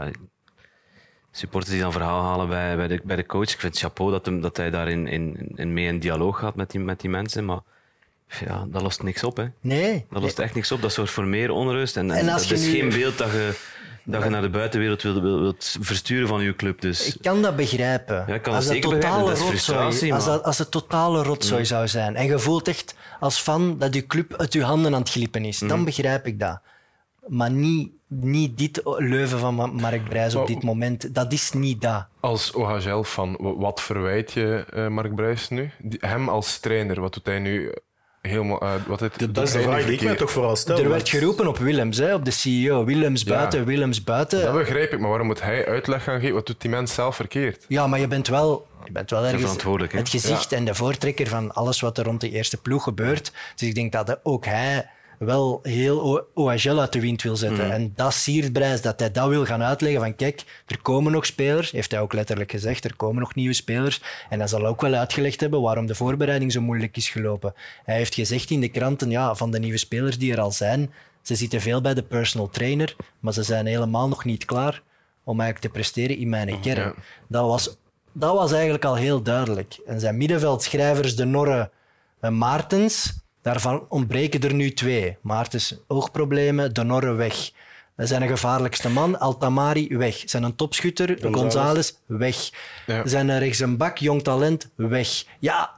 supporters 1.31 1.71
die 1.73 1.81
dan 1.81 1.91
verhaal 1.91 2.21
halen 2.23 2.47
bij, 2.47 2.75
bij, 2.75 2.87
de, 2.87 3.01
bij 3.03 3.15
de 3.15 3.25
coach. 3.25 3.51
Ik 3.51 3.59
vind 3.59 3.73
het 3.73 3.81
chapeau 3.81 4.11
dat, 4.11 4.25
hem, 4.25 4.41
dat 4.41 4.57
hij 4.57 4.69
daarin 4.69 5.07
in, 5.07 5.51
in 5.55 5.73
mee 5.73 5.87
in 5.87 5.99
dialoog 5.99 6.39
gaat 6.39 6.55
met 6.55 6.71
die, 6.71 6.79
met 6.79 6.99
die 6.99 7.09
mensen. 7.09 7.45
Maar 7.45 7.59
ja, 8.45 8.65
dat 8.67 8.81
lost 8.81 9.03
niks 9.03 9.23
op. 9.23 9.37
Hè. 9.37 9.45
Nee. 9.61 10.05
Dat 10.09 10.21
lost 10.21 10.39
echt 10.39 10.55
niks 10.55 10.71
op. 10.71 10.81
Dat 10.81 10.93
zorgt 10.93 11.13
voor 11.13 11.25
meer 11.25 11.51
onrust. 11.51 11.97
En, 11.97 12.11
en, 12.11 12.25
dat 12.25 12.41
is 12.41 12.65
nu- 12.65 12.71
geen 12.71 12.89
beeld 12.89 13.17
dat 13.17 13.31
je, 13.31 13.53
dat 14.03 14.23
je 14.23 14.29
naar 14.29 14.41
de 14.41 14.49
buitenwereld 14.49 15.01
wilt, 15.01 15.77
versturen 15.81 16.27
van 16.27 16.41
je 16.43 16.55
club. 16.55 16.81
Dus 16.81 17.15
Ik 17.15 17.21
kan 17.21 17.41
dat 17.41 17.55
begrijpen. 17.55 18.23
Ja, 18.27 18.37
kan 18.37 18.53
als 18.53 18.67
dat 18.67 18.81
totale 18.81 19.27
Dat 19.29 19.37
is 19.37 19.43
rotzooi, 19.43 20.11
als, 20.11 20.25
dat, 20.25 20.43
als 20.43 20.57
het 20.57 20.71
totale 20.71 21.23
rotzooi 21.23 21.65
zou 21.65 21.87
zijn 21.87 22.15
en 22.15 22.25
je 22.25 22.39
voelt 22.39 22.67
echt 22.67 22.95
als 23.19 23.39
fan 23.39 23.77
dat 23.77 23.93
je 23.93 24.05
club 24.07 24.35
uit 24.37 24.53
je 24.53 24.63
handen 24.63 24.93
aan 24.93 24.99
het 24.99 25.09
glippen 25.09 25.45
is, 25.45 25.59
dan 25.59 25.85
begrijp 25.85 26.27
ik 26.27 26.39
dat. 26.39 26.61
Maar 27.27 27.51
niet, 27.51 27.91
niet 28.07 28.57
dit 28.57 28.81
leuven 28.83 29.39
van 29.39 29.55
Ma- 29.55 29.65
Mark 29.65 30.03
Brijs 30.09 30.35
op 30.35 30.47
dit 30.47 30.63
moment. 30.63 31.15
Dat 31.15 31.31
is 31.33 31.51
niet 31.51 31.81
dat. 31.81 32.05
Als 32.19 32.51
OHL 32.51 33.01
van 33.01 33.37
wat 33.57 33.81
verwijt 33.81 34.31
je 34.31 34.65
eh, 34.73 34.87
Mark 34.87 35.15
Brijs 35.15 35.49
nu? 35.49 35.71
Die- 35.79 35.99
hem 36.01 36.29
als 36.29 36.59
trainer, 36.59 37.01
wat 37.01 37.13
doet 37.13 37.25
hij 37.25 37.39
nu 37.39 37.71
helemaal 38.21 38.61
uit? 38.61 38.85
Wat 38.87 38.99
het, 38.99 39.27
Dat 39.35 39.43
is 39.47 39.51
de 39.51 39.61
vraag 39.61 39.83
die 39.85 39.93
ik 39.93 40.01
mij 40.01 40.15
toch 40.15 40.31
vooral 40.31 40.55
stel. 40.55 40.77
er 40.79 40.89
werd 40.89 41.09
geroepen 41.09 41.47
op 41.47 41.57
Willems, 41.57 41.97
hè, 41.97 42.13
op 42.13 42.25
de 42.25 42.31
CEO. 42.31 42.85
Willems 42.85 43.21
Ja. 43.23 43.29
buiten, 43.35 43.65
Willems 43.65 44.03
buiten. 44.03 44.41
Dat 44.43 44.53
begrijp 44.53 44.91
ik, 44.93 44.99
maar 44.99 45.09
waarom 45.09 45.27
moet 45.27 45.41
hij 45.41 45.67
uitleg 45.67 46.03
gaan 46.03 46.19
geven? 46.19 46.35
Wat 46.35 46.47
doet 46.47 46.61
die 46.61 46.69
mens 46.69 46.93
zelf 46.93 47.15
verkeerd? 47.15 47.65
Ja, 47.67 47.87
maar 47.87 47.99
je 47.99 48.07
bent 48.07 48.27
wel, 48.27 48.67
je 48.85 48.91
bent 48.91 49.09
wel 49.09 49.23
ergens 49.23 49.41
verantwoordelijk, 49.41 49.91
hè? 49.93 49.99
het 49.99 50.09
gezicht 50.09 50.51
en 50.51 50.65
de 50.65 50.75
voortrekker 50.75 51.27
van 51.27 51.53
alles 51.53 51.79
wat 51.79 51.97
er 51.97 52.03
rond 52.05 52.21
de 52.21 52.29
eerste 52.29 52.57
ploeg 52.61 52.83
gebeurt. 52.83 53.31
Dus 53.55 53.67
ik 53.67 53.75
denk 53.75 53.91
dat 53.91 54.19
ook 54.23 54.45
hij 54.45 54.89
wel 55.25 55.59
heel 55.63 56.27
OHL 56.33 56.79
uit 56.79 56.93
de 56.93 56.99
wind 56.99 57.21
wil 57.21 57.35
zetten. 57.35 57.71
En 57.71 57.93
dat 57.95 58.13
siert 58.13 58.53
Brijs, 58.53 58.81
dat 58.81 58.99
hij 58.99 59.11
dat 59.11 59.29
wil 59.29 59.45
gaan 59.45 59.63
uitleggen 59.63 60.01
van 60.01 60.15
kijk, 60.15 60.63
er 60.65 60.81
komen 60.81 61.11
nog 61.11 61.25
spelers, 61.25 61.71
heeft 61.71 61.91
hij 61.91 61.99
ook 61.99 62.13
letterlijk 62.13 62.51
gezegd, 62.51 62.83
er 62.83 62.95
komen 62.95 63.19
nog 63.19 63.35
nieuwe 63.35 63.53
spelers. 63.53 64.01
En 64.29 64.39
hij 64.39 64.47
zal 64.47 64.65
ook 64.65 64.81
wel 64.81 64.93
uitgelegd 64.93 65.39
hebben 65.39 65.61
waarom 65.61 65.85
de 65.85 65.95
voorbereiding 65.95 66.51
zo 66.51 66.61
moeilijk 66.61 66.97
is 66.97 67.09
gelopen. 67.09 67.53
Hij 67.83 67.95
heeft 67.95 68.15
gezegd 68.15 68.49
in 68.49 68.61
de 68.61 68.69
kranten, 68.69 69.09
ja, 69.09 69.35
van 69.35 69.51
de 69.51 69.59
nieuwe 69.59 69.77
spelers 69.77 70.17
die 70.17 70.31
er 70.31 70.39
al 70.39 70.51
zijn, 70.51 70.91
ze 71.21 71.35
zitten 71.35 71.61
veel 71.61 71.81
bij 71.81 71.93
de 71.93 72.03
personal 72.03 72.49
trainer, 72.49 72.95
maar 73.19 73.33
ze 73.33 73.43
zijn 73.43 73.65
helemaal 73.65 74.07
nog 74.07 74.25
niet 74.25 74.45
klaar 74.45 74.81
om 75.23 75.39
eigenlijk 75.39 75.73
te 75.73 75.79
presteren 75.79 76.17
in 76.17 76.29
mijn 76.29 76.59
kern. 76.59 76.87
Ja. 76.87 76.93
Dat, 77.27 77.47
was, 77.47 77.77
dat 78.11 78.35
was 78.35 78.51
eigenlijk 78.51 78.85
al 78.85 78.95
heel 78.95 79.21
duidelijk. 79.21 79.79
En 79.85 79.99
zijn 79.99 80.17
middenveldschrijvers, 80.17 81.15
de 81.15 81.25
Norre 81.25 81.69
en 82.19 82.37
Maartens, 82.37 83.22
daarvan 83.43 83.85
ontbreken 83.89 84.41
er 84.41 84.53
nu 84.53 84.73
twee. 84.73 85.17
Maartens 85.21 85.75
oogproblemen, 85.87 86.73
de 86.73 86.83
Norre 86.83 87.13
weg. 87.13 87.51
Zijn 87.97 88.21
een 88.21 88.27
gevaarlijkste 88.27 88.89
man. 88.89 89.19
Altamari 89.19 89.97
weg. 89.97 90.21
Zijn 90.25 90.43
een 90.43 90.55
topschutter. 90.55 91.17
González 91.31 91.93
weg. 92.05 92.49
Ja. 92.85 93.07
Zijn 93.07 93.29
een 93.29 93.39
rechts 93.39 93.59
een 93.59 93.77
bak, 93.77 93.97
jong 93.97 94.23
talent 94.23 94.69
weg. 94.75 95.23
Ja, 95.39 95.71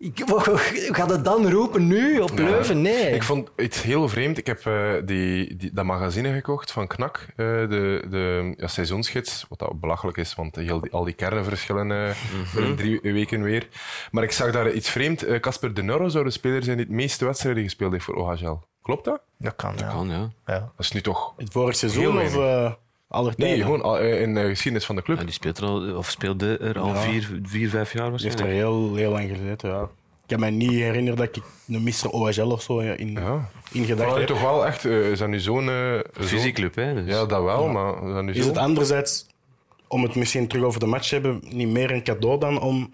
ik, 0.00 0.24
gaat 0.98 1.10
het 1.10 1.24
dan 1.24 1.50
roepen 1.50 1.86
nu 1.86 2.18
op 2.18 2.38
Leuven? 2.38 2.82
Nee. 2.82 3.14
Ik 3.14 3.22
vond 3.22 3.50
iets 3.56 3.82
heel 3.82 4.08
vreemd. 4.08 4.38
Ik 4.38 4.46
heb 4.46 4.66
eh, 4.66 4.92
die, 5.04 5.56
die, 5.56 5.70
dat 5.72 5.84
magazine 5.84 6.32
gekocht 6.32 6.72
van 6.72 6.86
Knak, 6.86 7.26
eh, 7.28 7.46
de, 7.46 8.04
de 8.10 8.54
ja, 8.56 8.66
seizoensgids, 8.66 9.46
wat 9.48 9.58
dat 9.58 9.80
belachelijk 9.80 10.16
is, 10.16 10.34
want 10.34 10.56
heel 10.56 10.80
die, 10.80 10.92
al 10.92 11.04
die 11.04 11.14
kernenverschillen 11.14 11.90
eh 11.90 12.14
binnen 12.54 12.76
drie 12.76 13.00
weken 13.02 13.42
weer. 13.42 13.68
Maar 14.10 14.22
ik 14.22 14.32
zag 14.32 14.52
daar 14.52 14.72
iets 14.72 14.90
vreemd. 14.90 15.40
Casper 15.40 15.74
de 15.74 15.82
Norro 15.82 16.08
zou 16.08 16.24
de 16.24 16.30
speler 16.30 16.62
zijn 16.62 16.76
die 16.76 16.86
het 16.86 16.94
meeste 16.94 17.24
wedstrijden 17.24 17.62
gespeeld 17.62 17.92
heeft 17.92 18.04
voor 18.04 18.14
OHL. 18.14 18.58
Klopt 18.82 19.04
dat? 19.04 19.20
dat 19.36 19.56
kan, 19.56 19.74
ja. 19.76 19.88
kan, 19.88 20.08
ja. 20.08 20.30
ja. 20.46 20.58
Dat 20.58 20.70
is 20.78 20.92
nu 20.92 21.00
toch... 21.00 21.34
Het 21.36 21.52
vorig 21.52 21.76
seizoen 21.76 22.18
Heel 22.18 22.66
of 22.66 22.78
aller 23.10 23.34
Nee, 23.36 23.62
gewoon 23.62 23.98
eh, 23.98 24.20
in 24.20 24.34
de 24.34 24.48
geschiedenis 24.48 24.86
van 24.86 24.96
de 24.96 25.02
club. 25.02 25.18
Ja, 25.18 25.24
die 25.24 25.32
speelt 25.32 25.58
er 25.58 25.64
al, 25.64 25.96
of 25.96 26.10
speelde 26.10 26.58
er 26.58 26.78
al 26.78 26.88
Ja. 26.88 27.00
vier, 27.00 27.30
vier, 27.42 27.68
vijf 27.70 27.92
jaar 27.92 28.10
Die 28.16 28.24
heeft 28.26 28.40
er 28.40 28.46
heel, 28.46 28.94
heel 28.94 29.10
lang 29.10 29.28
gezeten, 29.28 29.70
ja. 29.70 29.82
Ik 29.82 30.36
kan 30.36 30.40
me 30.40 30.50
niet 30.56 30.70
herinneren 30.70 31.18
dat 31.18 31.36
ik 31.36 31.42
een 31.68 31.82
Mr. 31.82 32.10
OHL 32.10 32.50
of 32.50 32.62
zo 32.62 32.78
in, 32.78 33.12
Ja. 33.12 33.48
in 33.72 33.84
gedachten 33.84 34.06
Maar 34.06 34.18
heb. 34.18 34.26
toch 34.26 34.40
wel 34.40 34.66
echt... 34.66 34.84
eh, 34.84 35.10
is 35.10 35.18
dat 35.18 35.28
nu 35.28 35.38
zo'n... 35.40 35.68
eh, 35.68 35.92
zo'n- 36.12 36.24
Fysiekclub, 36.24 36.74
hè. 36.74 36.94
Dus. 36.94 37.14
Ja, 37.14 37.24
dat 37.26 37.42
wel, 37.42 37.68
maar 37.68 37.94
is 38.06 38.12
dat 38.14 38.22
nu 38.24 38.32
Is 38.32 38.42
zo? 38.42 38.48
het 38.48 38.56
anderzijds, 38.58 39.26
om 39.88 40.02
het 40.02 40.14
misschien 40.14 40.48
terug 40.48 40.64
over 40.64 40.80
de 40.80 40.86
match 40.86 41.08
te 41.08 41.14
hebben, 41.14 41.40
niet 41.48 41.68
meer 41.68 41.90
een 41.90 42.02
cadeau 42.02 42.38
dan 42.40 42.60
om 42.60 42.92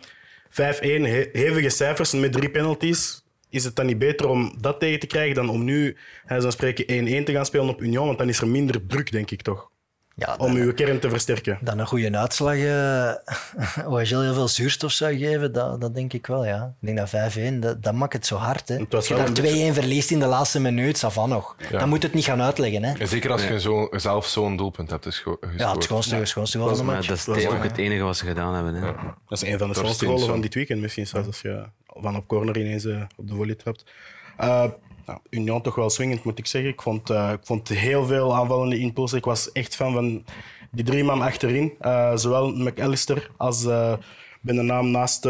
5-1, 0.51 0.55
he- 1.03 1.29
hevige 1.33 1.69
cijfers 1.71 2.13
met 2.13 2.33
drie 2.33 2.51
penalties? 2.51 3.23
Is 3.51 3.65
het 3.65 3.77
dan 3.77 3.87
niet 3.87 3.99
beter 3.99 4.29
om 4.29 4.55
dat 4.61 4.81
tegen 4.81 5.01
te 5.01 5.07
krijgen 5.07 5.35
dan 5.35 5.49
om 5.49 5.65
nu, 5.65 5.97
hij 6.25 6.41
zou 6.41 6.53
spreken, 6.53 6.85
1-1 7.23 7.25
te 7.25 7.33
gaan 7.33 7.47
spelen 7.47 7.69
op 7.69 7.83
Union? 7.83 8.07
Want 8.07 8.19
dan 8.19 8.29
is 8.29 8.41
er 8.41 8.49
minder 8.49 8.87
druk, 8.87 9.13
denk 9.13 9.31
ik 9.31 9.43
toch? 9.43 9.71
Ja, 10.19 10.35
Om 10.39 10.55
uw 10.55 10.75
kern 10.75 10.99
te 11.01 11.09
versterken. 11.11 11.59
Dan 11.61 11.79
een 11.79 11.87
goede 11.87 12.19
uitslag, 12.19 12.55
eh 12.55 13.13
OHL 13.93 14.21
heel 14.21 14.35
veel 14.35 14.49
zuurstof 14.49 14.93
zou 14.93 15.17
geven, 15.19 15.53
dat, 15.53 15.81
dat 15.81 15.95
denk 15.95 16.13
ik 16.13 16.27
wel, 16.27 16.45
ja. 16.45 16.75
Ik 16.81 16.87
denk 16.95 16.99
dat 17.11 17.37
5-1, 17.39 17.59
dat, 17.59 17.83
dat 17.83 17.95
maakt 17.95 18.13
het 18.13 18.27
zo 18.27 18.37
hard. 18.37 18.69
Hè. 18.69 18.77
Het 18.79 18.95
Als 18.95 19.09
je 19.09 19.15
daar 19.15 19.27
een 19.27 19.35
beetje- 19.35 19.71
2-1 19.71 19.75
verliest 19.75 20.11
in 20.11 20.19
de 20.19 20.27
laatste 20.27 20.61
minuut, 20.61 20.97
ça 21.05 21.09
va 21.13 21.27
nog. 21.27 21.57
Ja. 21.71 21.79
Dan 21.79 21.89
moet 21.89 22.03
het 22.03 22.15
niet 22.15 22.25
gaan 22.25 22.43
uitleggen. 22.43 22.83
Hè. 22.85 22.99
En 22.99 23.09
zeker 23.09 23.31
als 23.33 23.47
je 23.47 23.61
zo, 23.61 23.89
zelf 23.91 24.27
zo'n 24.27 24.57
doelpunt 24.57 24.91
hebt 24.91 25.05
gesco- 25.05 25.37
gescoord. 25.41 25.61
Ja, 25.61 25.73
het 25.75 25.83
schoonste, 25.85 26.25
schoonste 26.25 26.59
goal 26.59 26.69
van 26.71 26.79
de 26.79 26.85
Maar 26.85 26.95
match. 26.95 27.09
dat 27.09 27.17
is 27.17 27.25
Dat 27.25 27.37
is 27.37 27.47
ook 27.47 27.63
het 27.63 27.79
enige 27.79 28.03
wat 28.03 28.17
ze 28.17 28.27
gedaan 28.27 28.55
hebben. 28.55 28.75
Hè. 28.75 28.81
Dat 29.29 29.43
is 29.43 29.49
een 29.53 29.59
van 29.59 29.69
de 29.69 29.75
schoonste 29.75 30.07
goalen 30.07 30.27
van 30.27 30.41
dit 30.41 30.55
weekend 30.55 30.81
misschien, 30.81 31.07
zelfs 31.07 31.27
als 31.27 31.41
je 31.41 31.65
van 31.87 32.17
op 32.17 32.27
corner 32.27 32.59
ineens 32.59 32.85
eh, 32.85 33.03
op 33.17 33.29
de 33.29 33.35
volley 33.35 33.55
trapt. 33.55 33.85
Eh, 34.37 34.65
nou, 35.07 35.19
Union 35.31 35.63
toch 35.63 35.75
wel 35.75 35.91
swingend, 35.91 36.25
moet 36.25 36.39
ik 36.39 36.47
zeggen. 36.47 36.71
Ik 36.71 36.83
vond, 36.83 37.11
eh, 37.11 37.33
ik 37.33 37.47
vond 37.47 37.69
heel 37.69 38.07
veel 38.07 38.35
aanvallende 38.35 38.79
impulsen. 38.79 39.19
Ik 39.19 39.25
was 39.25 39.53
echt 39.53 39.77
fan 39.77 39.93
van 39.93 40.25
die 40.71 40.85
drie 40.85 41.05
man 41.05 41.23
achterin. 41.23 41.75
Eh, 41.81 42.17
zowel 42.17 42.53
McAllister 42.53 43.31
als, 43.37 43.65
eh, 43.65 43.93
ik 44.33 44.41
ben 44.41 44.57
de 44.57 44.63
naam 44.63 44.91
naast 44.91 45.29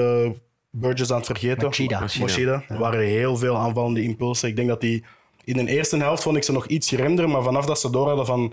Burgess 0.71 1.11
aan 1.11 1.17
het 1.17 1.27
vergeten. 1.27 1.65
Machida. 1.65 2.01
Machida. 2.01 2.65
Er 2.69 2.79
waren 2.79 3.01
heel 3.01 3.37
veel 3.37 3.57
aanvallende 3.57 4.03
impulsen. 4.03 4.49
Ik 4.49 4.57
denk 4.57 4.69
dat 4.69 4.81
die 4.81 5.05
in 5.45 5.65
de 5.65 5.71
eerste 5.71 5.97
helft 5.97 6.23
vond 6.23 6.37
ik 6.37 6.43
ze 6.43 6.53
nog 6.53 6.67
iets 6.67 6.89
geremder, 6.89 7.29
maar 7.29 7.43
vanaf 7.43 7.67
dat 7.67 7.81
ze 7.81 7.91
door 7.91 8.07
hadden 8.07 8.27
van 8.27 8.53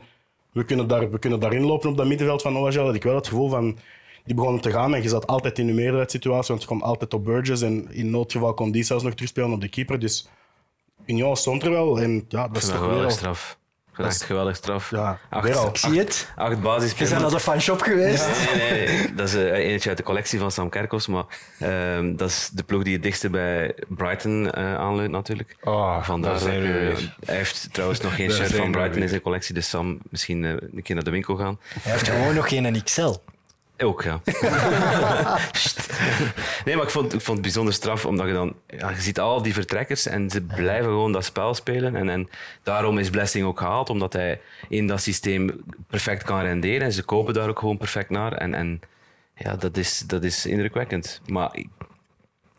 we 0.51 0.65
kunnen, 0.65 0.87
daar, 0.87 1.11
we 1.11 1.19
kunnen 1.19 1.39
daarin 1.39 1.65
lopen 1.65 1.89
op 1.89 1.97
dat 1.97 2.07
middenveld 2.07 2.41
van 2.41 2.57
OHL, 2.57 2.79
had 2.79 2.95
ik 2.95 3.03
wel 3.03 3.15
het 3.15 3.27
gevoel 3.27 3.49
van 3.49 3.77
die 4.25 4.35
begonnen 4.35 4.61
te 4.61 4.71
gaan 4.71 4.95
en 4.95 5.01
je 5.01 5.09
zat 5.09 5.27
altijd 5.27 5.59
in 5.59 5.67
de 5.67 5.73
meerderheidssituatie, 5.73 6.47
want 6.47 6.61
je 6.61 6.67
kwam 6.67 6.81
altijd 6.81 7.13
op 7.13 7.23
Burgess 7.23 7.61
en 7.61 7.87
in 7.91 8.09
noodgeval 8.09 8.53
kon 8.53 8.71
die 8.71 8.83
zelfs 8.83 9.03
nog 9.03 9.13
terugspelen 9.13 9.51
op 9.51 9.61
de 9.61 9.69
keeper. 9.69 9.99
Dus 9.99 10.27
Union 11.05 11.37
stond 11.37 11.63
er 11.63 11.69
wel 11.71 12.01
en 12.01 12.25
ja, 12.27 12.47
dat 12.47 12.63
is 12.63 12.69
toch 12.69 12.81
al- 12.81 13.09
straf. 13.11 13.57
Dat 13.97 14.05
echt 14.05 14.23
geweldig 14.23 14.55
straf. 14.55 14.89
Ja, 14.91 15.19
acht, 15.29 15.55
acht- 15.55 15.79
Zie 15.79 15.93
je 15.93 15.99
het? 15.99 16.31
acht 16.35 16.49
Je 16.51 16.57
basispelers. 16.57 17.09
bent 17.09 17.21
naar 17.21 17.31
de 17.31 17.39
fanshop 17.39 17.81
geweest. 17.81 18.27
Nee, 18.55 18.71
nee, 18.71 18.87
nee. 18.97 19.13
Dat 19.13 19.27
is 19.27 19.35
eh, 19.35 19.51
eentje 19.51 19.89
uit 19.89 19.97
de 19.97 20.03
collectie 20.03 20.39
van 20.39 20.51
Sam 20.51 20.69
Kerkhoffs, 20.69 21.07
maar 21.07 21.23
ehm, 21.59 22.15
dat 22.15 22.29
is 22.29 22.49
de 22.53 22.63
ploeg 22.63 22.83
die 22.83 22.93
het 22.93 23.03
dichtste 23.03 23.29
bij 23.29 23.75
Brighton 23.87 24.51
eh 24.51 24.75
aanleunt 24.75 25.11
natuurlijk. 25.11 25.55
Ah, 25.63 26.03
Vandaar 26.03 26.35
eh, 26.35 26.41
weer. 26.41 27.15
hij 27.25 27.35
heeft 27.35 27.73
trouwens 27.73 28.01
nog 28.01 28.15
geen 28.15 28.31
shirt 28.31 28.53
van 28.55 28.71
Brighton 28.71 29.01
in 29.01 29.09
zijn 29.09 29.21
collectie, 29.21 29.53
dus 29.53 29.69
Sam 29.69 29.97
misschien 30.09 30.43
een 30.43 30.81
keer 30.83 30.95
naar 30.95 31.03
de 31.03 31.11
winkel 31.11 31.35
gaan. 31.35 31.59
Hij 31.81 31.91
heeft 31.91 32.07
gewoon 32.07 32.35
nog 32.35 32.49
geen 32.49 32.83
XL. 32.83 33.13
Ook, 33.77 34.03
ja. 34.03 34.21
Nee, 36.65 36.75
maar 36.75 36.83
ik 36.83 36.91
vond, 36.91 37.13
ik 37.13 37.21
vond 37.21 37.37
het 37.37 37.41
bijzonder 37.41 37.73
straf, 37.73 38.05
omdat 38.05 38.27
je 38.27 38.33
dan... 38.33 38.55
Ja, 38.67 38.89
je 38.89 39.01
ziet 39.01 39.19
al 39.19 39.41
die 39.41 39.53
vertrekkers 39.53 40.05
en 40.05 40.29
ze 40.29 40.41
blijven 40.41 40.89
gewoon 40.89 41.11
dat 41.11 41.25
spel 41.25 41.53
spelen. 41.53 41.95
En, 41.95 42.09
en 42.09 42.29
daarom 42.63 42.97
is 42.97 43.09
Blessing 43.09 43.45
ook 43.45 43.59
gehaald, 43.59 43.89
omdat 43.89 44.13
hij 44.13 44.41
in 44.69 44.87
dat 44.87 45.01
systeem 45.01 45.63
perfect 45.87 46.23
kan 46.23 46.41
renderen. 46.41 46.81
En 46.81 46.93
ze 46.93 47.03
kopen 47.03 47.33
daar 47.33 47.49
ook 47.49 47.59
gewoon 47.59 47.77
perfect 47.77 48.09
naar. 48.09 48.33
En, 48.33 48.53
en 48.53 48.79
ja, 49.35 49.55
dat 49.55 49.77
is, 49.77 49.99
dat 49.99 50.23
is 50.23 50.45
indrukwekkend. 50.45 51.21
Maar 51.25 51.49
ik, 51.55 51.67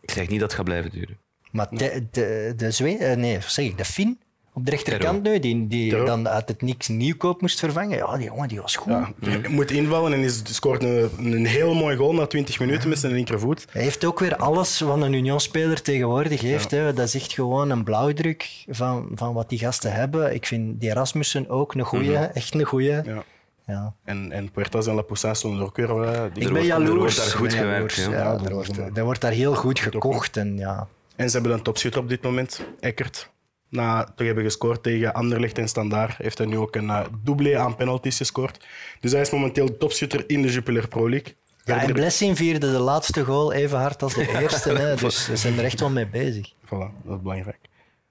zeg 0.01 0.27
niet 0.27 0.39
dat 0.39 0.47
het 0.47 0.57
gaat 0.57 0.65
blijven 0.65 0.91
duren. 0.91 1.17
Maar 1.51 1.67
de, 1.69 2.07
de, 2.11 2.53
de 2.55 2.97
eh, 2.97 3.15
nee, 3.15 3.39
zeg 3.41 3.65
ik, 3.65 3.77
de 3.77 3.85
Fin 3.85 4.19
op 4.55 4.65
de 4.65 4.71
rechterkant 4.71 5.23
nu, 5.23 5.39
die, 5.39 5.67
die 5.67 6.03
dan 6.03 6.27
uit 6.27 6.47
het 6.47 6.61
niks 6.61 6.87
nieuwkoop 6.87 7.41
moest 7.41 7.59
vervangen. 7.59 7.97
Ja, 7.97 8.17
die 8.17 8.25
jongen 8.25 8.47
die 8.47 8.61
was 8.61 8.75
goed. 8.75 8.91
Ja, 8.91 9.11
hij 9.19 9.41
moet 9.49 9.71
invallen 9.71 10.13
en 10.13 10.19
is, 10.19 10.41
scoort 10.43 10.83
een, 10.83 11.09
een 11.17 11.45
heel 11.45 11.73
mooi 11.73 11.95
goal 11.97 12.13
na 12.13 12.25
20 12.25 12.59
minuten 12.59 12.89
met 12.89 12.99
zijn 12.99 13.13
linkervoet. 13.13 13.65
Hij 13.71 13.81
heeft 13.81 14.05
ook 14.05 14.19
weer 14.19 14.35
alles 14.35 14.79
wat 14.79 15.01
een 15.01 15.13
Union-speler 15.13 15.81
tegenwoordig 15.81 16.41
heeft. 16.41 16.71
Hè. 16.71 16.93
Dat 16.93 17.07
is 17.07 17.15
echt 17.15 17.33
gewoon 17.33 17.69
een 17.69 17.83
blauwdruk 17.83 18.63
van, 18.67 19.07
van 19.15 19.33
wat 19.33 19.49
die 19.49 19.59
gasten 19.59 19.91
hebben. 19.93 20.33
Ik 20.33 20.45
vind 20.45 20.81
die 20.81 20.93
Rasmussen 20.93 21.49
ook 21.49 21.73
een 21.73 21.81
goeie, 21.81 22.15
echt 22.17 22.53
een 22.53 22.63
goeie. 22.63 22.91
Ja. 23.03 23.23
Ja. 23.67 23.93
En, 24.03 24.31
en 24.31 24.51
Puertas 24.51 24.87
en 24.87 24.95
La 24.95 25.01
Poussin 25.01 25.35
stonden 25.35 25.59
er 25.59 25.65
ook 25.65 25.75
weer. 25.77 25.89
eh, 26.03 26.21
die- 26.21 26.25
Ik 26.25 26.33
ben 26.33 26.43
wordt- 26.43 26.57
er 26.57 26.65
jaloers. 26.65 26.97
wordt 26.97 27.15
daar 27.17 27.25
goed 27.39 27.53
gewerkt, 27.53 27.95
jaloers. 27.95 28.15
ja. 28.17 28.23
Ja, 28.23 28.31
Ja, 28.33 28.45
er, 28.45 28.53
wordt, 28.53 28.75
dat- 28.75 28.97
er 28.97 29.03
wordt 29.03 29.21
daar 29.21 29.31
heel 29.31 29.55
goed 29.55 29.79
gekocht. 29.79 30.37
En, 30.37 30.57
ja. 30.57 30.87
En 31.15 31.29
ze 31.29 31.35
hebben 31.35 31.53
een 31.57 31.61
topschutter 31.61 32.01
op 32.01 32.09
dit 32.09 32.21
moment, 32.21 32.61
Eckert. 32.79 33.29
Na 33.75 34.13
te 34.15 34.23
hebben 34.23 34.43
gescoord 34.43 34.83
tegen 34.83 35.13
Anderlecht 35.13 35.57
en 35.57 35.67
Standaard, 35.67 36.17
heeft 36.17 36.37
hij 36.37 36.47
nu 36.47 36.57
ook 36.57 36.75
een 36.75 36.85
uh, 36.85 37.05
doublé 37.23 37.57
aan 37.59 37.75
penalties 37.75 38.17
gescoord. 38.17 38.65
Dus 38.99 39.11
hij 39.11 39.21
is 39.21 39.29
momenteel 39.29 39.77
topschutter 39.77 40.23
in 40.27 40.41
de 40.41 40.51
Jupiler 40.51 40.87
Pro 40.87 41.09
League. 41.09 41.33
Ja, 41.63 41.81
en 41.81 41.93
Blessing 41.93 42.37
vierde 42.37 42.71
de 42.71 42.79
laatste 42.79 43.23
goal 43.23 43.53
even 43.53 43.79
hard 43.79 44.03
als 44.03 44.13
de 44.13 44.39
eerste. 44.41 44.69
Hè. 44.69 44.95
Dus 45.05 45.25
ze 45.25 45.35
zijn 45.35 45.57
er 45.57 45.63
echt 45.63 45.79
wel 45.79 45.89
mee 45.89 46.07
bezig. 46.07 46.53
Voilà, 46.65 47.03
dat 47.03 47.15
is 47.15 47.21
belangrijk. 47.21 47.59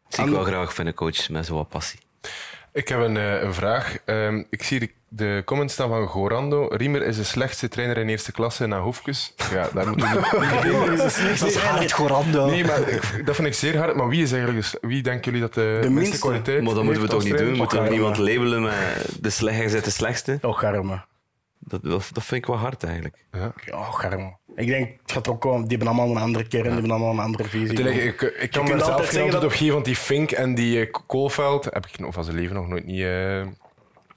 Dat 0.05 0.15
zie 0.15 0.25
ik 0.25 0.31
wel 0.31 0.45
graag 0.45 0.75
van 0.75 0.87
een 0.87 0.95
coach 0.95 1.29
met 1.29 1.47
zo'n 1.47 1.69
passie. 1.69 2.01
Ik 2.75 2.89
heb 2.89 3.01
een, 3.01 3.17
eh, 3.17 3.43
een 3.43 3.55
vraag. 3.55 3.97
Ehm, 4.05 4.43
ik 4.51 4.63
zie 4.63 4.81
de, 4.81 4.91
de 5.09 5.43
comments 5.45 5.73
staan 5.75 5.89
van 5.89 6.07
Gorando. 6.07 6.67
Riemer 6.71 7.03
is 7.03 7.17
de 7.17 7.25
slechtste 7.25 7.69
trainer 7.69 7.97
in 7.97 8.09
eerste 8.09 8.33
klasse 8.33 8.67
na 8.67 8.81
Hoefkes. 8.81 9.35
Ja, 9.53 9.69
daar 9.75 9.87
moeten 9.89 10.11
we 10.11 10.91
niet... 10.91 11.39
Dat 11.41 11.49
is 11.49 11.57
hard, 11.57 11.93
Gorando. 11.93 12.47
Nee, 12.47 12.65
maar 12.65 12.89
ik- 12.89 13.23
dat 13.27 13.35
vind 13.35 13.47
ik 13.49 13.55
zeer 13.55 13.77
hard. 13.79 13.97
Maar 13.97 14.09
wie 14.09 14.23
is 14.23 14.33
eigenlijk... 14.33 14.67
de 14.71 14.79
Wie 14.81 15.03
denken 15.03 15.25
jullie 15.25 15.41
dat 15.41 15.55
de, 15.55 15.61
minste 15.81 15.91
minste? 15.91 16.19
kwaliteit 16.19 16.63
Maar 16.63 16.75
dat 16.75 16.85
moeten 16.85 17.03
we 17.03 17.09
toch 17.09 17.25
niet 17.25 17.39
doen? 17.39 17.57
Moeten 17.57 17.79
we 17.79 17.85
Och, 17.85 17.91
niemand 17.91 18.19
labelen 18.19 18.63
met 18.63 18.75
de 19.21 19.31
slechtste, 19.31 19.81
de 19.81 19.91
slechtste? 19.91 20.39
Oh, 20.43 20.59
garme. 20.59 21.01
Dat, 21.67 21.83
dat, 21.83 22.11
dat 22.13 22.25
vind 22.25 22.41
ik 22.43 22.47
wel 22.47 22.57
hard 22.57 22.85
eigenlijk. 22.85 23.17
Ja. 23.33 23.53
Ja, 23.65 23.83
garme. 23.91 24.37
Ik 24.57 24.67
denk, 24.67 24.91
het 25.03 25.13
gaat 25.13 25.29
ook 25.29 25.41
komen. 25.41 25.69
Die 25.69 25.77
hebben 25.77 25.97
allemaal 25.97 26.17
een 26.17 26.23
andere 26.23 26.45
kern, 26.47 26.63
die 26.63 26.73
hebben 26.73 26.91
allemaal 26.91 27.13
een 27.13 27.19
andere 27.19 27.45
visie. 27.45 27.83
Ik, 27.89 27.97
ik, 27.97 28.21
ik 28.23 28.51
kan 28.51 28.65
kunt 28.65 28.77
me 28.79 28.85
zelf 28.85 28.91
altijd 28.93 29.09
geen 29.09 29.23
antwoord 29.23 29.43
dat- 29.43 29.51
op 29.51 29.57
geven, 29.57 29.73
want 29.73 29.85
die 29.85 29.97
Fink 29.97 30.31
en 30.31 30.55
die 30.55 30.81
eh, 30.87 30.91
Koolveld 31.07 31.65
heb 31.65 31.87
ik 31.87 31.95
van 32.09 32.25
zijn 32.25 32.37
leven 32.37 32.55
nog 32.55 32.69
nooit 32.69 32.85
niet, 32.85 33.03
eh, 33.03 33.43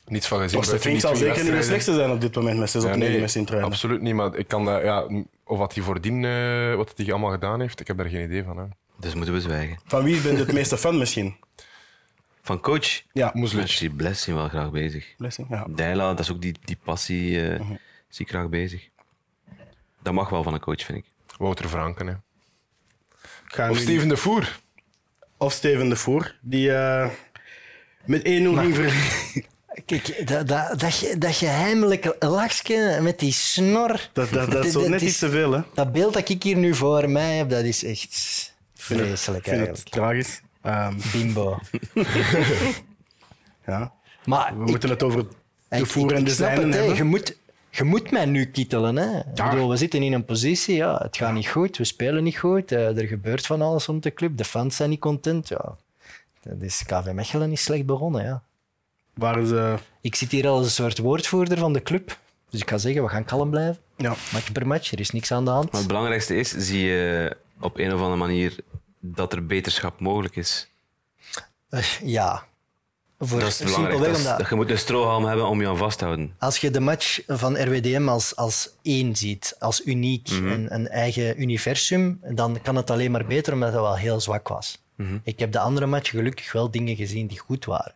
niets 0.06 0.28
van 0.28 0.40
gezien. 0.40 0.62
Torsten 0.62 0.80
buiten 0.80 0.80
Fink 0.80 1.00
zal 1.00 1.16
zeker 1.16 1.44
niet 1.44 1.52
de 1.54 1.64
slechtste 1.64 1.94
zijn 1.94 2.12
op 2.12 2.22
dit 2.22 2.36
moment 2.36 2.60
met 2.60 2.70
6 2.70 2.84
op 2.84 2.90
Ja, 2.90 2.96
9 2.96 3.12
nee, 3.12 3.22
met 3.22 3.32
zijn 3.32 3.64
absoluut 3.64 4.02
niet. 4.02 4.14
Maar 4.14 4.36
ik 4.36 4.48
kan 4.48 4.66
dat, 4.66 4.82
ja, 4.84 5.08
of 5.44 5.58
wat 5.58 5.74
hij 5.74 5.84
voordien 5.84 6.26
eh, 6.26 6.76
wat 6.76 6.94
hij 6.96 7.12
allemaal 7.12 7.32
gedaan 7.32 7.60
heeft, 7.62 7.80
ik 7.80 7.88
heb 7.88 7.98
daar 7.98 8.06
geen 8.10 8.24
idee 8.24 8.44
van. 8.44 8.58
Hè. 8.58 8.64
Dus 9.00 9.14
moeten 9.16 9.34
we 9.34 9.42
zwijgen. 9.42 9.78
Van 9.86 10.04
wie 10.04 10.22
ben 10.22 10.32
je 10.32 10.38
het 10.38 10.54
meeste 10.54 10.78
fan 10.78 10.98
misschien? 10.98 11.36
Van 12.48 12.60
coach? 12.60 13.02
Ja, 13.14 13.32
Moeslic. 13.34 13.64
Ik 13.64 13.72
zie 13.72 13.90
Blessing 13.90 14.36
wel 14.38 14.48
graag 14.48 14.72
bezig. 14.72 15.06
Blessing, 15.18 15.48
ja. 15.50 15.66
Deila, 15.70 16.08
dat 16.10 16.20
is 16.20 16.32
ook 16.32 16.42
die, 16.42 16.56
die 16.66 16.78
passie, 16.84 17.50
eh, 17.50 17.60
zie 18.10 18.26
ik 18.26 18.30
graag 18.32 18.50
bezig. 18.50 18.88
Dat 20.02 20.14
mag 20.14 20.30
wel 20.30 20.44
van 20.44 20.54
een 20.54 20.60
coach, 20.60 20.82
vind 20.86 20.98
ik. 20.98 21.06
Wouter 21.38 21.68
Franken. 21.70 22.08
Hè. 22.08 23.70
Of 23.70 23.78
Steven 23.78 24.08
de 24.08 24.18
Voer. 24.18 24.60
Of 25.38 25.54
Steven 25.54 25.90
de 25.90 25.96
Voer, 25.96 26.36
die 26.42 26.72
eh, 26.74 27.10
met 28.06 28.22
1-0 28.22 28.24
ging 28.26 28.76
verliezen. 28.76 29.46
Kijk, 29.86 30.28
dat, 30.28 30.48
dat, 30.48 30.80
dat, 30.80 31.16
dat 31.18 31.36
geheimelijke 31.36 32.16
lachje 32.20 33.00
met 33.02 33.20
die 33.20 33.32
snor. 33.32 34.10
Dat, 34.14 34.30
dat, 34.30 34.52
dat 34.52 34.66
is 34.66 34.74
Dat 34.84 34.88
net 34.88 35.02
is- 35.02 35.08
iets 35.10 35.20
te 35.20 35.30
veel, 35.30 35.52
hè. 35.52 35.62
Dat 35.74 35.92
beeld 35.92 36.14
dat 36.14 36.30
ik 36.30 36.44
hier 36.44 36.58
nu 36.58 36.76
voor 36.76 37.10
mij 37.10 37.36
heb, 37.38 37.50
dat 37.50 37.64
is 37.64 37.84
echt 37.84 38.54
vind 38.76 39.00
het- 39.00 39.08
vreselijk 39.10 39.44
vind 39.44 39.56
eigenlijk. 39.58 39.84
het 39.84 39.92
tragisch. 39.94 40.42
Ehm, 40.68 40.94
Bimbo. 41.12 41.60
ja. 43.68 43.92
Maar 44.26 44.54
We 44.58 44.64
ik- 44.64 44.70
moeten 44.70 44.90
het 44.90 45.04
over 45.04 45.26
de 45.70 45.78
ik, 45.78 45.86
voer 45.86 46.14
en 46.14 46.24
de 46.24 46.32
hè. 46.36 46.46
hebben. 46.46 46.96
Je 46.96 47.04
moet, 47.04 47.38
je 47.70 47.84
moet 47.84 48.12
mij 48.12 48.26
nu 48.26 48.46
kittelen. 48.46 48.96
Hè. 48.96 49.18
Ik 49.20 49.50
bedoel, 49.50 49.70
we 49.70 49.78
zitten 49.78 50.04
in 50.04 50.14
een 50.14 50.26
positie, 50.26 50.76
ja, 50.76 50.98
het 50.98 51.18
gaat 51.18 51.34
niet 51.34 51.48
goed, 51.48 51.78
we 51.78 51.84
spelen 51.84 52.24
niet 52.24 52.38
goed, 52.38 52.72
eh, 52.72 52.98
er 52.98 53.08
gebeurt 53.08 53.46
van 53.46 53.62
alles 53.62 53.86
rond 53.86 54.04
de 54.04 54.14
club, 54.14 54.38
de 54.38 54.44
fans 54.46 54.76
zijn 54.76 54.90
niet 54.90 55.00
content. 55.00 55.48
Ja. 55.48 55.76
Dat 56.42 56.62
is, 56.62 56.84
KV 56.86 57.12
Mechelen 57.12 57.52
is 57.52 57.64
slecht 57.64 57.86
begonnen. 57.86 58.24
Ja. 58.24 58.42
Waar 59.14 59.46
ze, 59.46 59.76
Ik 60.02 60.16
zit 60.16 60.32
hier 60.32 60.48
als 60.48 60.66
een 60.66 60.72
soort 60.72 60.98
woordvoerder 60.98 61.58
van 61.58 61.74
de 61.74 61.82
club, 61.84 62.18
dus 62.50 62.62
ik 62.62 62.70
ga 62.70 62.78
zeggen, 62.78 63.04
we 63.04 63.10
gaan 63.10 63.26
kalm 63.26 63.50
blijven. 63.50 63.78
ja. 63.98 64.16
Match 64.34 64.52
per 64.52 64.68
match, 64.68 64.92
er 64.92 65.00
is 65.00 65.12
niks 65.12 65.32
aan 65.32 65.46
de 65.46 65.52
hand. 65.52 65.72
Maar 65.72 65.80
het 65.80 65.88
belangrijkste 65.90 66.36
is, 66.36 66.50
zie 66.50 66.84
je 66.86 67.36
op 67.60 67.78
een 67.80 67.94
of 67.94 68.00
andere 68.00 68.16
manier 68.16 68.56
dat 69.00 69.34
er 69.34 69.46
beterschap 69.46 70.00
mogelijk 70.00 70.36
is. 70.36 70.68
Eh, 71.70 71.84
ja. 72.04 72.46
Voor 73.20 73.40
Dat 73.40 73.48
is 73.50 73.58
belangrijk. 73.58 73.98
Dat 74.00 74.08
is- 74.08 74.18
omdat 74.18 74.38
dat 74.38 74.50
je 74.50 74.56
moet 74.56 74.70
een 74.70 74.78
strohalm 74.78 75.26
hebben 75.26 75.48
om 75.48 75.62
je 75.62 75.68
aan 75.68 75.78
vast 75.78 75.98
te 75.98 76.04
houden. 76.06 76.36
als 76.40 76.58
je 76.58 76.72
de 76.72 76.80
match 76.80 77.20
van 77.28 77.58
RWDM 77.64 78.08
als, 78.10 78.36
als 78.36 78.70
één 78.82 79.16
ziet, 79.16 79.56
als 79.60 79.86
uniek, 79.86 80.30
Mhm. 80.30 80.48
een, 80.48 80.74
een 80.74 80.88
eigen 80.88 81.42
universum, 81.42 82.20
dan 82.30 82.62
kan 82.62 82.76
het 82.76 82.90
alleen 82.90 83.12
maar 83.12 83.26
beter 83.26 83.54
omdat 83.54 83.72
het 83.74 83.82
wel 83.82 83.96
heel 83.98 84.20
zwak 84.22 84.48
was. 84.48 84.82
Mhm. 84.96 85.18
Ik 85.24 85.40
heb 85.40 85.52
de 85.52 85.60
andere 85.60 85.86
match 85.86 86.10
gelukkig 86.10 86.52
wel 86.52 86.72
dingen 86.72 86.96
gezien 86.96 87.28
die 87.28 87.40
goed 87.40 87.66
waren. 87.66 87.94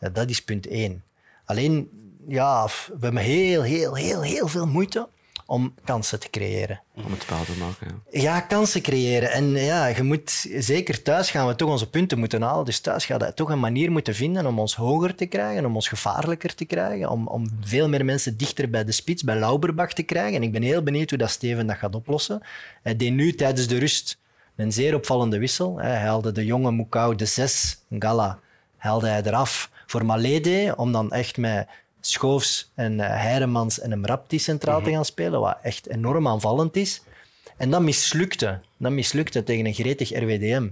Ja, 0.00 0.08
dat 0.08 0.30
is 0.30 0.42
punt 0.42 0.66
één. 0.66 1.02
Alleen, 1.44 1.88
ja, 2.28 2.64
we 2.66 2.98
hebben 3.00 3.16
heel, 3.22 3.62
heel, 3.62 3.94
heel, 3.96 4.22
heel 4.22 4.48
veel 4.48 4.66
moeite 4.66 5.08
om 5.46 5.74
kansen 5.84 6.20
te 6.20 6.30
creëren. 6.30 6.80
Om 6.94 7.12
het 7.12 7.22
spel 7.22 7.44
te 7.44 7.52
maken. 7.58 8.02
Ja. 8.10 8.20
Ja, 8.20 8.40
kansen 8.40 8.82
creëren. 8.82 9.32
En 9.32 9.50
ja, 9.50 9.86
je 9.86 10.02
moet, 10.02 10.46
zeker 10.58 11.02
thuis 11.02 11.30
gaan 11.30 11.46
we 11.46 11.54
toch 11.54 11.70
onze 11.70 11.90
punten 11.90 12.18
moeten 12.18 12.42
halen. 12.42 12.64
Dus 12.64 12.80
thuis 12.80 13.04
gaat 13.04 13.20
je 13.20 13.34
toch 13.34 13.50
een 13.50 13.60
manier 13.60 13.90
moeten 13.90 14.14
vinden 14.14 14.46
om 14.46 14.58
ons 14.58 14.74
hoger 14.74 15.14
te 15.14 15.26
krijgen, 15.26 15.64
om 15.64 15.74
ons 15.74 15.88
gevaarlijker 15.88 16.54
te 16.54 16.64
krijgen, 16.64 17.10
om, 17.10 17.26
om 17.26 17.46
veel 17.60 17.88
meer 17.88 18.04
mensen 18.04 18.36
dichter 18.36 18.70
bij 18.70 18.84
de 18.84 18.92
spits, 18.92 19.22
bij 19.22 19.38
Lauberbach 19.38 19.92
te 19.92 20.02
krijgen. 20.02 20.34
En 20.34 20.42
ik 20.42 20.52
ben 20.52 20.62
heel 20.62 20.82
benieuwd 20.82 21.10
hoe 21.10 21.18
dat 21.18 21.30
Steven 21.30 21.66
dat 21.66 21.76
gaat 21.76 21.94
oplossen. 21.94 22.40
Hij 22.82 22.96
deed 22.96 23.12
nu 23.12 23.32
tijdens 23.32 23.66
de 23.66 23.78
rust 23.78 24.18
een 24.56 24.72
zeer 24.72 24.94
opvallende 24.94 25.38
wissel. 25.38 25.78
Hij 25.78 25.96
haalde 25.96 26.32
de 26.32 26.44
jonge 26.44 26.72
Mukau, 26.72 27.14
de 27.14 27.26
zes, 27.26 27.78
Gala, 27.98 28.38
haalde 28.76 29.06
hij 29.06 29.22
eraf 29.22 29.70
voor 29.86 30.04
Malede, 30.04 30.74
om 30.76 30.92
dan 30.92 31.12
echt 31.12 31.36
met 31.36 31.68
Schoofs 32.06 32.70
en 32.74 33.00
eh, 33.00 33.20
Heiremans 33.22 33.80
en 33.80 33.92
een 33.92 34.06
Rapti 34.06 34.38
centraal 34.38 34.82
te 34.82 34.90
gaan 34.90 35.04
spelen, 35.04 35.40
wat 35.40 35.58
echt 35.62 35.88
enorm 35.88 36.28
aanvallend 36.28 36.76
is. 36.76 37.02
En 37.56 37.70
dat 37.70 37.82
mislukte. 37.82 38.60
Dat 38.76 38.92
mislukte 38.92 39.44
tegen 39.44 39.66
een 39.66 39.74
gretig 39.74 40.10
RWDM. 40.10 40.68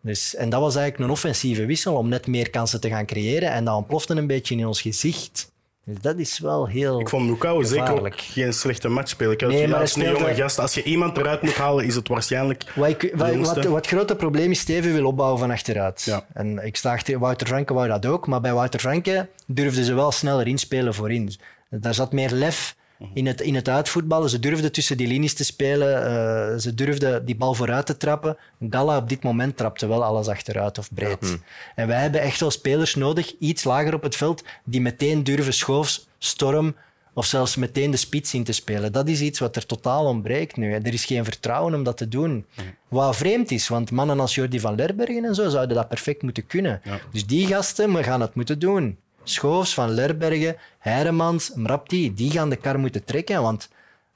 Dus, 0.00 0.34
en 0.34 0.48
dat 0.48 0.60
was 0.60 0.76
eigenlijk 0.76 1.04
een 1.04 1.16
offensieve 1.16 1.66
wissel 1.66 1.96
om 1.96 2.08
net 2.08 2.26
meer 2.26 2.50
kansen 2.50 2.80
te 2.80 2.88
gaan 2.88 3.06
creëren. 3.06 3.50
En 3.50 3.64
dat 3.64 3.76
ontplofte 3.76 4.14
een 4.14 4.26
beetje 4.26 4.56
in 4.56 4.66
ons 4.66 4.80
gezicht. 4.80 5.52
Dus 5.86 5.96
dat 6.00 6.18
is 6.18 6.38
wel 6.38 6.68
heel 6.68 7.00
Ik 7.00 7.08
vond 7.08 7.30
Lukau 7.30 7.64
zeker 7.64 8.06
ook 8.06 8.20
geen 8.20 8.52
slechte 8.52 8.88
match 8.88 9.08
spelen. 9.08 9.32
Ik 9.32 9.40
had 9.40 9.50
Nee, 9.50 9.68
maar 9.68 9.80
als 9.80 9.96
een 9.96 10.10
jonge 10.10 10.34
gast. 10.34 10.58
Als 10.58 10.74
je 10.74 10.82
iemand 10.82 11.16
eruit 11.16 11.42
moet 11.42 11.54
halen, 11.54 11.84
is 11.84 11.94
het 11.94 12.08
waarschijnlijk 12.08 12.72
Wat, 12.74 12.88
ik, 12.88 13.12
wat, 13.14 13.32
jongste. 13.32 13.54
wat, 13.54 13.64
wat 13.64 13.76
het 13.76 13.86
grote 13.86 14.16
probleem 14.16 14.50
is, 14.50 14.60
Steven 14.60 14.92
wil 14.92 15.06
opbouwen 15.06 15.38
van 15.38 15.50
achteruit. 15.50 16.02
Ja. 16.02 16.26
En 16.32 16.64
ik 16.64 16.76
sta 16.76 16.92
achter 16.92 17.18
Wouter 17.18 17.46
Franke 17.46 17.74
wou 17.74 17.88
dat 17.88 18.06
ook, 18.06 18.26
maar 18.26 18.40
bij 18.40 18.52
Wouter 18.52 18.80
Franke 18.80 19.28
durfden 19.46 19.84
ze 19.84 19.94
wel 19.94 20.12
sneller 20.12 20.46
inspelen 20.46 20.94
voorin. 20.94 21.24
Dus 21.24 21.38
daar 21.70 21.94
zat 21.94 22.12
meer 22.12 22.30
lef 22.30 22.76
in 23.14 23.26
het, 23.26 23.40
in 23.40 23.54
het 23.54 23.68
uitvoetballen. 23.68 24.30
Ze 24.30 24.38
durfden 24.38 24.72
tussen 24.72 24.96
die 24.96 25.06
linies 25.06 25.34
te 25.34 25.44
spelen, 25.44 26.06
eh, 26.06 26.58
ze 26.58 26.74
durfden 26.74 27.24
die 27.24 27.36
bal 27.36 27.54
vooruit 27.54 27.86
te 27.86 27.96
trappen. 27.96 28.36
Gala 28.70 28.96
op 28.96 29.08
dit 29.08 29.22
moment 29.22 29.56
trapte 29.56 29.86
wel 29.86 30.04
alles 30.04 30.28
achteruit 30.28 30.78
of 30.78 30.94
breed. 30.94 31.38
En 31.74 31.86
wij 31.86 32.00
hebben 32.00 32.20
echt 32.20 32.40
wel 32.40 32.50
spelers 32.50 32.94
nodig, 32.94 33.34
iets 33.38 33.64
lager 33.64 33.94
op 33.94 34.02
het 34.02 34.16
veld, 34.16 34.44
die 34.64 34.80
meteen 34.80 35.24
durven 35.24 35.54
schoofs, 35.54 36.08
storm 36.18 36.74
of 37.14 37.26
zelfs 37.26 37.56
meteen 37.56 37.90
de 37.90 37.96
spits 37.96 38.34
in 38.34 38.44
te 38.44 38.52
spelen. 38.52 38.92
Dat 38.92 39.08
is 39.08 39.20
iets 39.20 39.38
wat 39.38 39.56
er 39.56 39.66
totaal 39.66 40.04
ontbreekt 40.04 40.56
nu. 40.56 40.72
Er 40.72 40.92
is 40.92 41.04
geen 41.04 41.24
vertrouwen 41.24 41.74
om 41.74 41.82
dat 41.82 41.96
te 41.96 42.08
doen. 42.08 42.46
Wat 42.88 43.16
vreemd 43.16 43.50
is, 43.50 43.68
want 43.68 43.90
mannen 43.90 44.20
als 44.20 44.34
Jordi 44.34 44.60
van 44.60 44.74
Lerbergen 44.74 45.24
en 45.24 45.34
zo 45.34 45.48
zouden 45.48 45.76
dat 45.76 45.88
perfect 45.88 46.22
moeten 46.22 46.46
kunnen. 46.46 46.80
Dus 47.12 47.26
die 47.26 47.46
gasten 47.46 47.92
we 47.94 48.02
gaan 48.02 48.20
het 48.20 48.34
moeten 48.34 48.58
doen. 48.58 48.98
Schoofs, 49.24 49.74
Van 49.74 49.90
Lerbergen, 49.90 50.56
Heiremans, 50.78 51.52
Mrapti, 51.54 52.14
die 52.14 52.30
gaan 52.30 52.50
de 52.50 52.56
kar 52.56 52.78
moeten 52.78 53.04
trekken, 53.04 53.42
want 53.42 53.68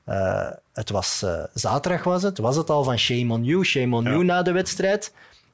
eh, 0.04 0.50
het 0.72 0.90
was 0.90 1.22
eh, 1.22 1.42
zaterdag 1.54 2.04
was 2.04 2.22
het, 2.22 2.38
was 2.38 2.56
het 2.56 2.70
al 2.70 2.84
van 2.84 2.98
shame 2.98 3.32
on 3.32 3.44
you, 3.44 3.64
shame 3.64 3.96
on 3.96 4.04
you 4.04 4.24
na 4.24 4.42
de 4.42 4.52
wedstrijd. 4.52 5.12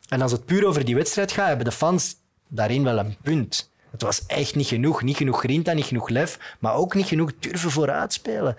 En 0.08 0.22
als 0.22 0.32
het 0.32 0.44
puur 0.44 0.66
over 0.66 0.84
die 0.84 0.94
wedstrijd 0.94 1.32
gaat, 1.32 1.46
hebben 1.48 1.64
de 1.64 1.72
fans 1.72 2.16
daarin 2.48 2.84
wel 2.84 2.98
een 2.98 3.16
punt. 3.22 3.70
Het 3.90 4.02
was 4.02 4.26
echt 4.26 4.54
niet 4.54 4.66
genoeg. 4.66 5.02
Niet 5.02 5.16
genoeg 5.16 5.38
grinta, 5.38 5.72
niet 5.72 5.84
genoeg 5.84 6.08
lef, 6.08 6.56
maar 6.58 6.74
ook 6.74 6.94
niet 6.94 7.06
genoeg 7.06 7.32
durven 7.38 7.70
vooruitspelen. 7.70 8.56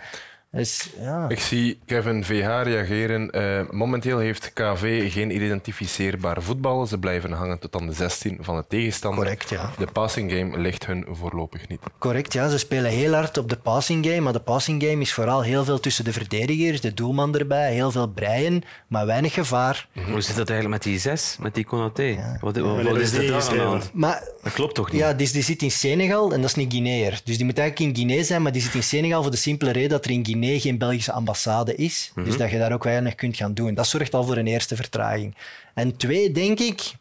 Dus, 0.55 0.89
ja. 0.99 1.29
Ik 1.29 1.39
zie 1.39 1.79
Kevin 1.85 2.23
VH 2.23 2.61
reageren. 2.63 3.31
Eh, 3.31 3.61
momenteel 3.69 4.17
heeft 4.17 4.53
KV 4.53 5.11
geen 5.13 5.35
identificeerbaar 5.35 6.41
voetbal. 6.41 6.85
Ze 6.85 6.97
blijven 6.97 7.31
hangen 7.31 7.59
tot 7.59 7.75
aan 7.75 7.87
de 7.87 7.93
16 7.93 8.37
van 8.41 8.55
de 8.55 8.63
tegenstander. 8.67 9.23
Correct, 9.23 9.49
ja. 9.49 9.71
De 9.77 9.87
passing 9.93 10.31
game 10.31 10.57
ligt 10.57 10.85
hun 10.85 11.05
voorlopig 11.09 11.67
niet. 11.67 11.79
Correct, 11.97 12.33
ja. 12.33 12.49
Ze 12.49 12.57
spelen 12.57 12.91
heel 12.91 13.13
hard 13.13 13.37
op 13.37 13.49
de 13.49 13.55
passing 13.55 14.05
game, 14.05 14.19
maar 14.19 14.33
de 14.33 14.39
passing 14.39 14.83
game 14.83 15.01
is 15.01 15.13
vooral 15.13 15.41
heel 15.41 15.63
veel 15.63 15.79
tussen 15.79 16.03
de 16.03 16.13
verdedigers, 16.13 16.81
de 16.81 16.93
doelman 16.93 17.37
erbij, 17.37 17.73
heel 17.73 17.91
veel 17.91 18.07
breien, 18.07 18.63
maar 18.87 19.05
weinig 19.05 19.33
gevaar. 19.33 19.87
Hoe 20.11 20.21
zit 20.21 20.35
dat 20.35 20.49
eigenlijk 20.49 20.83
met 20.83 20.93
die 20.93 20.99
zes, 20.99 21.37
met 21.39 21.55
die 21.55 21.65
Konaté? 21.65 22.37
Wat, 22.41 22.57
wat, 22.57 22.65
Wanneer 22.65 22.91
wat 22.93 23.01
is 23.01 23.11
daar 23.11 23.57
hand? 23.57 23.89
Maar 23.93 24.23
Dat 24.43 24.53
klopt 24.53 24.75
toch 24.75 24.91
niet? 24.91 25.01
ja, 25.01 25.13
die, 25.13 25.31
die 25.31 25.43
zit 25.43 25.61
in 25.61 25.71
Senegal 25.71 26.33
en 26.33 26.41
dat 26.41 26.49
is 26.49 26.55
niet 26.55 26.71
Guineer. 26.71 27.21
Dus 27.23 27.37
die 27.37 27.45
moet 27.45 27.57
eigenlijk 27.57 27.89
in 27.89 27.95
Guinea 27.95 28.23
zijn, 28.23 28.41
maar 28.41 28.51
die 28.51 28.61
zit 28.61 28.73
in 28.73 28.83
Senegal 28.83 29.21
voor 29.21 29.31
de 29.31 29.37
simpele 29.37 29.71
reden 29.71 29.89
dat 29.89 30.05
er 30.05 30.11
in 30.11 30.25
Guinea 30.25 30.44
geen 30.45 30.77
Belgische 30.77 31.11
ambassade 31.11 31.75
is. 31.75 32.11
Dus 32.15 32.37
dat 32.37 32.51
je 32.51 32.57
daar 32.57 32.73
ook 32.73 32.83
weinig 32.83 33.15
kunt 33.15 33.35
gaan 33.37 33.53
doen. 33.53 33.73
Dat 33.73 33.87
zorgt 33.87 34.13
al 34.13 34.23
voor 34.23 34.37
een 34.37 34.47
eerste 34.47 34.75
vertraging. 34.75 35.35
En 35.73 35.97
twee, 35.97 36.31
denk 36.31 36.59
ik, 36.59 36.93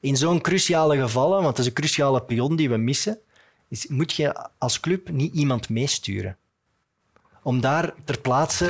in 0.00 0.16
zo'n 0.16 0.40
cruciale 0.40 0.96
gevallen, 0.96 1.42
want 1.42 1.48
het 1.48 1.58
is 1.58 1.66
een 1.66 1.72
cruciale 1.72 2.22
pion 2.22 2.56
die 2.56 2.68
we 2.68 2.76
missen, 2.76 3.18
is, 3.68 3.86
moet 3.86 4.12
je 4.12 4.48
als 4.58 4.80
club 4.80 5.10
niet 5.10 5.34
iemand 5.34 5.68
meesturen. 5.68 6.36
Om 7.42 7.60
daar 7.60 7.94
ter 8.04 8.20
plaatse 8.20 8.64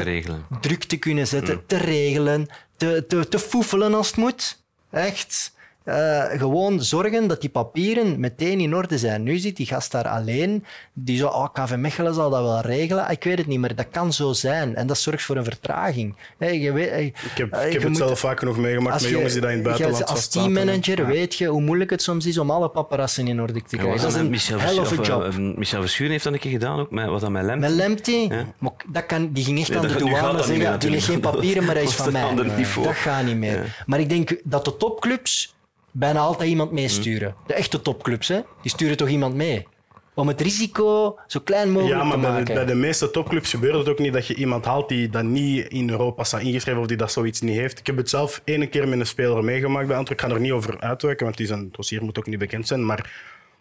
Te 0.49 0.59
druk 0.61 0.85
te 0.85 0.97
kunnen 0.97 1.27
zetten, 1.27 1.67
te 1.67 1.77
regelen, 1.77 2.49
te, 2.77 3.05
te, 3.09 3.29
te 3.29 3.39
foefelen 3.39 3.95
als 3.95 4.07
het 4.07 4.17
moet. 4.17 4.63
Echt. 4.91 5.53
Eh, 5.91 6.39
gewoon 6.39 6.83
zorgen 6.83 7.27
dat 7.29 7.41
die 7.41 7.51
papieren 7.51 8.21
meteen 8.21 8.61
in 8.61 8.75
orde 8.75 8.99
zijn. 8.99 9.23
Nu 9.23 9.37
zit 9.39 9.57
die 9.57 9.67
gast 9.67 9.93
daar 9.93 10.09
alleen. 10.09 10.65
Die 10.93 11.17
zo, 11.19 11.27
oh, 11.27 11.47
KV 11.53 11.75
Mechelen 11.77 12.15
zal 12.15 12.31
dat 12.31 12.43
wel 12.43 12.61
regelen. 12.61 13.05
Ah, 13.05 13.11
Ik 13.13 13.25
weet 13.25 13.39
het 13.39 13.47
niet, 13.47 13.59
maar 13.59 13.75
dat 13.75 13.87
kan 13.91 14.13
zo 14.13 14.33
zijn. 14.33 14.75
En 14.77 14.87
dat 14.87 14.99
zorgt 14.99 15.23
voor 15.25 15.37
een 15.37 15.45
vertraging. 15.45 16.17
Hey, 16.39 16.59
je 16.59 16.73
weet, 16.73 16.91
hey, 16.91 17.05
Ik 17.05 17.15
heb, 17.35 17.53
eh, 17.53 17.61
ik 17.61 17.67
je 17.67 17.73
heb 17.73 17.81
het 17.81 17.89
moet- 17.89 17.97
zelf 17.97 18.19
vaak 18.21 18.39
genoeg 18.39 18.57
meegemaakt 18.57 18.95
met 18.95 19.05
je- 19.05 19.11
jongens 19.11 19.33
die 19.33 19.41
dat 19.43 19.51
in 19.51 19.57
het 19.57 19.65
buitenland 19.67 20.07
Als 20.07 20.29
teammanager 20.29 20.99
Ja. 20.99 21.07
weet 21.07 21.35
je 21.35 21.47
hoe 21.47 21.61
moeilijk 21.63 21.91
het 21.91 22.03
soms 22.03 22.27
is 22.27 22.39
om 22.39 22.51
alle 22.51 22.69
paparazzen 22.69 23.29
in 23.29 23.41
orde 23.41 23.63
te 23.63 23.77
krijgen. 23.77 24.01
dat 24.01 24.11
is 24.11 24.17
een 24.17 24.31
Michel 24.31 24.59
hell 24.61 24.79
of 24.79 24.79
a 24.79 24.85
Verschuren- 24.95 25.19
job. 25.21 25.29
of, 25.29 25.35
eh, 25.37 25.57
Michel 25.59 25.81
Verschuren 25.81 26.13
heeft 26.13 26.25
dat 26.25 26.33
een 26.33 26.39
keer 26.39 26.51
gedaan 26.51 26.79
ook, 26.81 26.91
met, 26.91 27.07
wat 27.09 27.21
dan 27.21 27.33
met 27.33 27.45
Lemp. 27.45 27.61
Met 27.61 27.71
Lemty, 27.71 28.11
Ja. 28.29 28.45
maar 28.59 28.73
dat 28.89 29.07
kan, 29.07 29.33
die 29.33 29.45
ging 29.45 29.59
echt 29.59 29.69
Nee, 29.69 29.79
aan 29.79 29.87
de 29.89 29.95
douane 29.95 30.39
zeggen, 30.43 30.59
meer 30.59 30.79
die 30.79 30.91
heeft 30.91 31.05
geen 31.05 31.21
papieren, 31.21 31.65
maar 31.65 31.75
hij 31.75 31.85
is 31.85 31.95
van 32.03 32.13
mij. 32.13 32.35
Dat 32.83 32.95
gaat 32.95 33.25
niet 33.25 33.37
meer. 33.37 33.53
Ja. 33.57 33.63
Maar 33.87 34.01
ik 34.01 34.09
denk 34.09 34.37
dat 34.45 34.65
de 34.65 34.77
topclubs 34.77 35.55
bijna 35.91 36.21
altijd 36.21 36.49
iemand 36.49 36.71
meesturen. 36.73 37.35
De 37.47 37.55
echte 37.55 37.83
topclubs, 37.83 38.29
hè, 38.29 38.41
die 38.63 38.71
sturen 38.71 38.97
toch 38.97 39.09
iemand 39.09 39.35
mee? 39.35 39.67
Om 40.15 40.29
het 40.29 40.41
risico 40.41 41.19
zo 41.27 41.41
klein 41.45 41.71
mogelijk 41.71 41.99
Ja, 42.01 42.05
maar 42.05 42.15
te 42.15 42.21
bij 42.21 42.31
maken. 42.31 42.45
de, 42.45 42.53
bij 42.53 42.65
de 42.65 42.75
meeste 42.75 43.11
topclubs 43.11 43.51
gebeurt 43.51 43.75
het 43.75 43.89
ook 43.89 43.99
niet 43.99 44.13
dat 44.13 44.27
je 44.27 44.35
iemand 44.35 44.65
haalt 44.65 44.89
die 44.89 45.09
dat 45.09 45.23
niet 45.23 45.69
in 45.69 45.91
Europa 45.91 46.25
staat 46.25 46.41
ingeschreven 46.41 46.81
of 46.81 46.87
die 46.87 46.97
dat 46.97 47.13
zoiets 47.13 47.41
niet 47.41 47.57
heeft. 47.57 47.79
Ik 47.79 47.87
heb 47.87 47.97
het 47.97 48.09
zelf 48.09 48.41
één 48.45 48.69
keer 48.69 48.89
met 48.89 49.01
een 49.01 49.07
speler 49.07 49.45
meegemaakt 49.45 49.87
bij 49.87 49.97
Antwerpen. 49.97 50.27
Ik 50.27 50.31
ga 50.33 50.37
er 50.39 50.43
niet 50.43 50.53
over 50.53 50.81
uitwijken, 50.81 51.25
want 51.25 51.37
die 51.37 51.47
zijn 51.47 51.69
dossier 51.73 52.03
moet 52.05 52.19
ook 52.19 52.27
niet 52.27 52.39
bekend 52.39 52.67
zijn. 52.67 52.87
Maar 52.87 53.13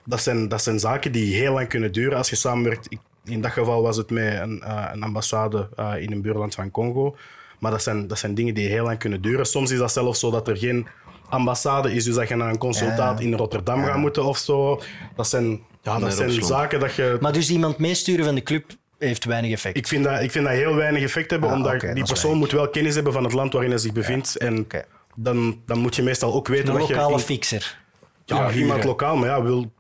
dat 0.05 0.21
zijn, 0.21 0.47
dat 0.47 0.61
zijn 0.61 0.79
zaken 0.79 1.11
die 1.11 1.35
heel 1.35 1.53
lang 1.53 1.67
kunnen 1.67 1.91
duren 1.91 2.17
als 2.17 2.29
je 2.29 2.35
samenwerkt. 2.35 2.87
In 3.25 3.41
dat 3.41 3.51
geval 3.51 3.81
was 3.81 3.97
het 3.97 4.09
met 4.09 4.39
een, 4.39 4.61
eh, 4.61 4.89
een 4.93 5.03
ambassade 5.03 5.69
eh, 5.75 5.93
in 5.99 6.11
een 6.11 6.21
buurland 6.21 6.55
van 6.55 6.71
Congo. 6.71 7.15
Maar 7.59 7.71
dat 7.71 7.83
zijn, 7.83 8.07
dat 8.07 8.19
zijn 8.19 8.33
dingen 8.35 8.53
die 8.53 8.67
heel 8.67 8.83
lang 8.83 8.99
kunnen 8.99 9.21
duren. 9.21 9.45
Soms 9.45 9.71
is 9.71 9.77
dat 9.77 9.91
zelfs 9.91 10.19
zo 10.19 10.31
dat 10.31 10.47
er 10.47 10.57
geen 10.57 10.87
ambassade 11.29 11.93
is, 11.93 12.03
dus 12.03 12.15
dat 12.15 12.27
je 12.27 12.35
naar 12.35 12.49
een 12.49 12.57
consultaat 12.57 13.19
in 13.21 13.33
Rotterdam 13.33 13.83
gaat 13.83 13.97
moeten 13.97 14.23
of 14.25 14.37
zo. 14.37 14.81
Dat 15.15 15.27
zijn, 15.27 15.61
ja, 15.81 15.99
dat 15.99 16.13
zijn 16.13 16.43
zaken 16.43 16.79
dat 16.79 16.95
je 16.95 17.17
Maar 17.21 17.33
dus 17.33 17.49
iemand 17.49 17.77
meesturen 17.77 18.25
van 18.25 18.35
de 18.35 18.43
club 18.43 18.71
heeft 18.97 19.25
weinig 19.25 19.51
effect. 19.51 19.77
ik 19.77 19.87
vind, 19.87 20.03
dat, 20.03 20.21
ik 20.21 20.31
vind 20.31 20.45
dat 20.45 20.53
heel 20.53 20.75
weinig 20.75 21.03
effect 21.03 21.31
hebben, 21.31 21.49
Ah, 21.49 21.55
omdat 21.55 21.79
die 21.93 22.03
persoon 22.05 22.37
moet 22.37 22.51
wel 22.51 22.69
kennis 22.69 22.95
hebben 22.95 23.13
van 23.13 23.23
het 23.23 23.33
land 23.33 23.53
waarin 23.53 23.71
hij 23.71 23.79
zich 23.79 23.91
bevindt. 23.93 24.37
En 24.37 24.67
dan, 25.15 25.61
dan 25.65 25.77
moet 25.79 25.95
je 25.95 26.03
meestal 26.03 26.33
ook 26.33 26.47
weten 26.47 26.67
Een 26.73 26.79
wat 26.79 26.87
je... 26.87 26.93
lokale 26.93 27.13
in- 27.13 27.19
fixer. 27.19 27.77
ja, 28.25 28.35
Ja, 28.49 28.51
iemand 28.51 28.83
lokaal, 28.83 29.15
maar 29.15 29.29
ja, 29.29 29.43
wil... 29.43 29.71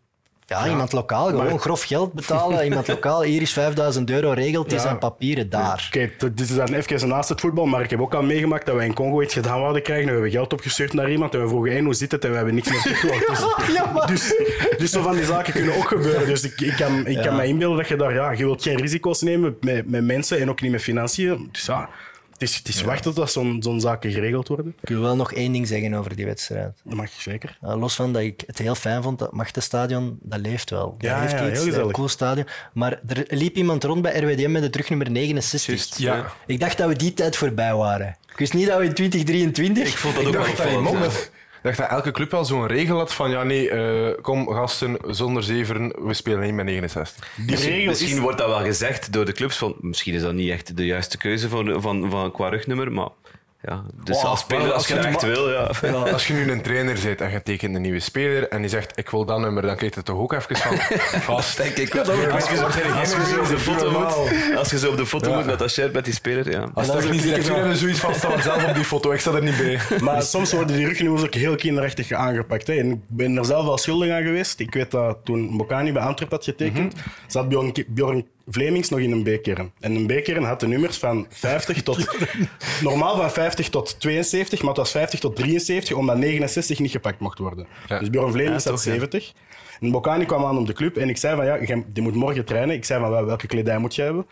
Ja, 0.49 0.67
iemand 0.67 0.91
lokaal, 0.91 1.27
gewoon 1.27 1.45
maar- 1.45 1.57
grof 1.59 1.83
geld 1.83 2.13
betalen. 2.13 2.63
Iemand 2.69 2.87
lokaal, 2.87 3.21
hier 3.21 3.41
is 3.41 3.53
5000 3.53 4.09
euro, 4.09 4.31
regelt 4.31 4.71
Ja. 4.71 4.77
zijn 4.79 4.97
papieren 4.97 5.49
daar. 5.49 5.89
Oké, 5.93 6.09
dit 6.33 6.39
is 6.49 6.55
dan 6.55 6.73
even 6.73 7.07
naast 7.07 7.29
het 7.29 7.39
voetbal, 7.41 7.65
maar 7.65 7.81
ik 7.81 7.89
heb 7.89 8.01
ook 8.01 8.13
al 8.13 8.21
meegemaakt 8.23 8.65
dat 8.65 8.75
wij 8.75 8.85
in 8.85 8.93
Congo 8.93 9.21
iets 9.21 9.33
gedaan 9.33 9.59
wouden 9.59 9.81
krijgen. 9.83 10.05
We 10.05 10.11
hebben 10.11 10.31
geld 10.31 10.53
opgestuurd 10.53 10.93
naar 10.93 11.11
iemand 11.11 11.33
en 11.33 11.41
we 11.41 11.47
vroegen 11.47 11.71
één 11.71 11.85
hoe 11.85 11.93
zit 11.93 12.11
het 12.11 12.23
en 12.25 12.29
we 12.29 12.35
hebben 12.35 12.55
niks 12.55 12.69
meer 12.69 12.81
teruggehoord. 12.99 14.07
Dus, 14.07 14.27
dus, 14.27 14.33
dus 14.77 14.91
zo 14.91 15.01
van 15.01 15.15
die 15.15 15.25
zaken 15.25 15.53
kunnen 15.53 15.75
ook 15.77 15.87
gebeuren. 15.87 16.25
Dus 16.27 16.43
ik, 16.43 16.61
ik 16.61 16.73
kan, 16.75 17.07
ik 17.07 17.21
kan 17.21 17.35
me 17.35 17.45
inbeelden 17.45 17.77
dat 17.77 17.87
je 17.87 17.95
daar... 17.95 18.13
Ja, 18.13 18.31
je 18.31 18.45
wilt 18.45 18.61
geen 18.63 18.77
risico's 18.77 19.21
nemen 19.21 19.57
met, 19.61 19.89
met 19.89 20.03
mensen 20.05 20.39
en 20.39 20.49
ook 20.49 20.61
niet 20.61 20.71
met 20.71 20.81
financiën. 20.81 21.49
Dus 21.51 21.65
ja, 21.65 21.89
het 22.39 22.49
is, 22.49 22.55
het 22.55 22.67
is 22.67 22.81
wachten 22.81 23.13
tot 23.13 23.31
zo'n 23.31 23.57
zo'n 23.63 23.79
zaken 23.81 24.11
geregeld 24.11 24.47
worden. 24.47 24.75
Ik 24.81 24.89
wil 24.89 25.01
wel 25.01 25.15
nog 25.15 25.33
één 25.33 25.51
ding 25.51 25.67
zeggen 25.67 25.93
over 25.93 26.15
die 26.15 26.25
wedstrijd. 26.25 26.71
Dat 26.83 26.93
mag 26.93 27.05
je 27.15 27.21
zeker. 27.21 27.57
Uh, 27.63 27.75
los 27.75 27.95
van 27.95 28.13
dat 28.13 28.21
ik 28.21 28.43
het 28.45 28.57
heel 28.57 28.75
fijn 28.75 29.03
vond, 29.03 29.19
dat 29.19 29.31
Machtenstadion, 29.33 30.17
dat 30.21 30.39
leeft 30.39 30.69
wel. 30.69 30.95
Dat 30.97 31.09
Ja, 31.09 31.19
heeft 31.19 31.31
ja, 31.31 31.37
iets, 31.37 31.45
heel 31.51 31.61
een 31.61 31.71
gezellig. 31.73 31.91
cool 31.91 32.07
stadion. 32.07 32.45
Maar 32.73 32.99
er 33.07 33.25
liep 33.29 33.55
iemand 33.55 33.83
rond 33.83 34.01
bij 34.01 34.19
RWDM 34.19 34.51
met 34.51 34.61
de 34.61 34.69
terugnummer 34.69 35.11
69. 35.11 35.97
Juist, 35.97 35.97
Ja. 35.99 36.31
Ik 36.45 36.59
dacht 36.59 36.77
dat 36.77 36.87
we 36.87 36.95
die 36.95 37.13
tijd 37.13 37.35
voorbij 37.35 37.73
waren. 37.75 38.17
Ik 38.31 38.37
wist 38.37 38.53
niet 38.53 38.67
dat 38.67 38.77
we 38.79 38.85
in 38.85 38.93
2023... 38.93 39.87
Ik 39.87 39.97
vond 39.97 40.15
dat 40.15 40.23
Ik 40.23 40.27
ook 40.39 40.45
wel 40.57 40.99
dat, 40.99 41.31
dacht 41.61 41.77
dat 41.77 41.89
elke 41.89 42.11
club 42.11 42.31
wel 42.31 42.45
zo'n 42.45 42.67
regel 42.67 42.97
had 42.97 43.13
van 43.13 43.29
ja, 43.29 43.43
nee, 43.43 43.69
eh, 43.69 44.21
kom 44.21 44.47
gasten, 44.47 44.97
zonder 45.07 45.43
zeveren, 45.43 46.07
we 46.07 46.13
spelen 46.13 46.41
niet 46.41 46.53
met 46.53 46.65
69. 46.65 47.33
Die 47.35 47.45
Misschien, 47.45 47.71
regel 47.71 47.89
misschien 47.89 48.15
is... 48.15 48.19
wordt 48.19 48.37
dat 48.37 48.47
wel 48.47 48.63
gezegd 48.63 49.13
door 49.13 49.25
de 49.25 49.31
clubs. 49.31 49.57
Van, 49.57 49.75
misschien 49.81 50.13
is 50.13 50.21
dat 50.21 50.33
niet 50.33 50.49
echt 50.49 50.77
de 50.77 50.85
juiste 50.85 51.17
keuze 51.17 51.49
van, 51.49 51.81
van, 51.81 52.09
van, 52.09 52.31
qua 52.31 52.49
rugnummer. 52.49 52.91
Maar 52.91 53.09
ja, 53.61 53.83
dus 54.03 54.23
als 54.23 54.39
speler, 54.39 54.71
als 54.73 54.87
je 54.87 54.93
het 54.95 55.05
echt 55.05 55.21
het 55.21 55.31
wil, 55.33 55.49
ja. 55.51 55.59
Als 56.13 56.27
je 56.27 56.33
nu 56.33 56.51
een 56.51 56.61
trainer 56.61 56.97
bent 57.03 57.21
en 57.21 57.31
je 57.31 57.43
tekent 57.43 57.75
een 57.75 57.81
nieuwe 57.81 57.99
speler 57.99 58.47
en 58.49 58.61
die 58.61 58.69
zegt 58.69 58.91
ik 58.97 59.09
wil 59.09 59.25
dat 59.25 59.39
nummer, 59.39 59.61
dan 59.63 59.75
krijg 59.75 59.95
je 59.95 60.03
toch 60.03 60.17
ook 60.17 60.33
even 60.33 60.55
van 60.55 60.77
gast. 61.35 61.57
Denk 61.57 61.75
ik. 61.77 61.95
Als 61.95 62.07
je 62.07 62.55
zo- 62.55 62.63
Als 62.99 63.11
je 63.11 63.25
zo 63.33 63.39
op 63.39 63.47
de 63.47 63.59
foto 63.59 63.91
moet, 63.91 64.55
als 64.57 64.69
je 64.69 64.77
zo 64.79 64.89
op 64.89 64.97
de 64.97 65.05
foto 65.05 65.29
Ja. 65.29 65.35
moet 65.35 65.45
met 65.45 65.59
dat 65.59 65.71
shirt 65.71 65.93
met 65.93 66.05
die 66.05 66.13
speler, 66.13 66.51
ja. 66.51 66.69
Als 66.73 66.87
dat 66.87 67.03
het 67.03 67.11
directeur 67.21 67.53
hebben 67.53 67.71
we 67.71 67.77
zoiets 67.77 67.99
van 67.99 68.15
staan 68.15 68.41
zelf 68.41 68.67
op 68.67 68.73
die 68.75 68.83
foto, 68.83 69.11
ik 69.11 69.19
sta 69.19 69.31
er 69.31 69.43
niet 69.43 69.57
bij. 69.57 69.79
Maar 70.01 70.21
soms 70.23 70.53
worden 70.53 70.75
die 70.77 70.85
rugnummers 70.87 71.23
ook 71.23 71.33
heel 71.33 71.55
kinderachtig 71.55 72.11
aangepakt. 72.11 72.67
Hè. 72.67 72.73
En 72.73 72.91
ik 72.91 72.99
ben 73.07 73.37
er 73.37 73.45
zelf 73.45 73.65
wel 73.65 73.77
schuldig 73.77 74.11
aan 74.11 74.23
geweest. 74.23 74.59
Ik 74.59 74.73
weet 74.73 74.91
dat 74.91 75.17
toen 75.23 75.57
Bocani 75.57 75.91
bij 75.91 76.01
Antwerp 76.01 76.31
had 76.31 76.43
getekend, 76.43 76.93
zat 77.27 77.49
Bjorn, 77.49 77.73
Bjorn 77.87 78.27
Vlemings 78.49 78.89
nog 78.89 78.99
in 78.99 79.11
een 79.11 79.23
B-kern. 79.23 79.71
En 79.79 79.95
een 79.95 80.05
B-kern 80.05 80.43
had 80.43 80.59
de 80.59 80.67
nummers 80.67 80.97
van 80.97 81.25
50 81.29 81.83
tot... 81.83 82.07
normaal 82.81 83.15
van 83.15 83.31
50 83.31 83.69
tot 83.69 83.99
72, 83.99 84.59
maar 84.59 84.69
het 84.69 84.77
was 84.77 84.91
50 84.91 85.19
tot 85.19 85.35
73, 85.35 85.95
omdat 85.95 86.17
69 86.17 86.79
niet 86.79 86.91
gepakt 86.91 87.19
mocht 87.19 87.37
worden. 87.39 87.67
Ja. 87.87 87.99
Dus 87.99 88.09
Bjorn 88.09 88.31
Vlemings 88.31 88.63
Ja, 88.63 88.71
had 88.71 88.83
toch, 88.83 88.93
ja. 88.93 88.99
70. 88.99 89.33
En 89.79 89.91
Bocani 89.91 90.25
kwam 90.25 90.45
aan 90.45 90.57
op 90.57 90.67
de 90.67 90.73
club 90.73 90.97
en 90.97 91.09
ik 91.09 91.17
zei 91.17 91.35
van, 91.35 91.45
ja, 91.45 91.83
die 91.87 92.03
moet 92.03 92.15
morgen 92.15 92.45
trainen. 92.45 92.75
Ik 92.75 92.85
zei 92.85 93.01
van, 93.01 93.09
wel, 93.09 93.25
welke 93.25 93.47
kledij 93.47 93.77
moet 93.77 93.95
je 93.95 94.01
hebben? 94.01 94.25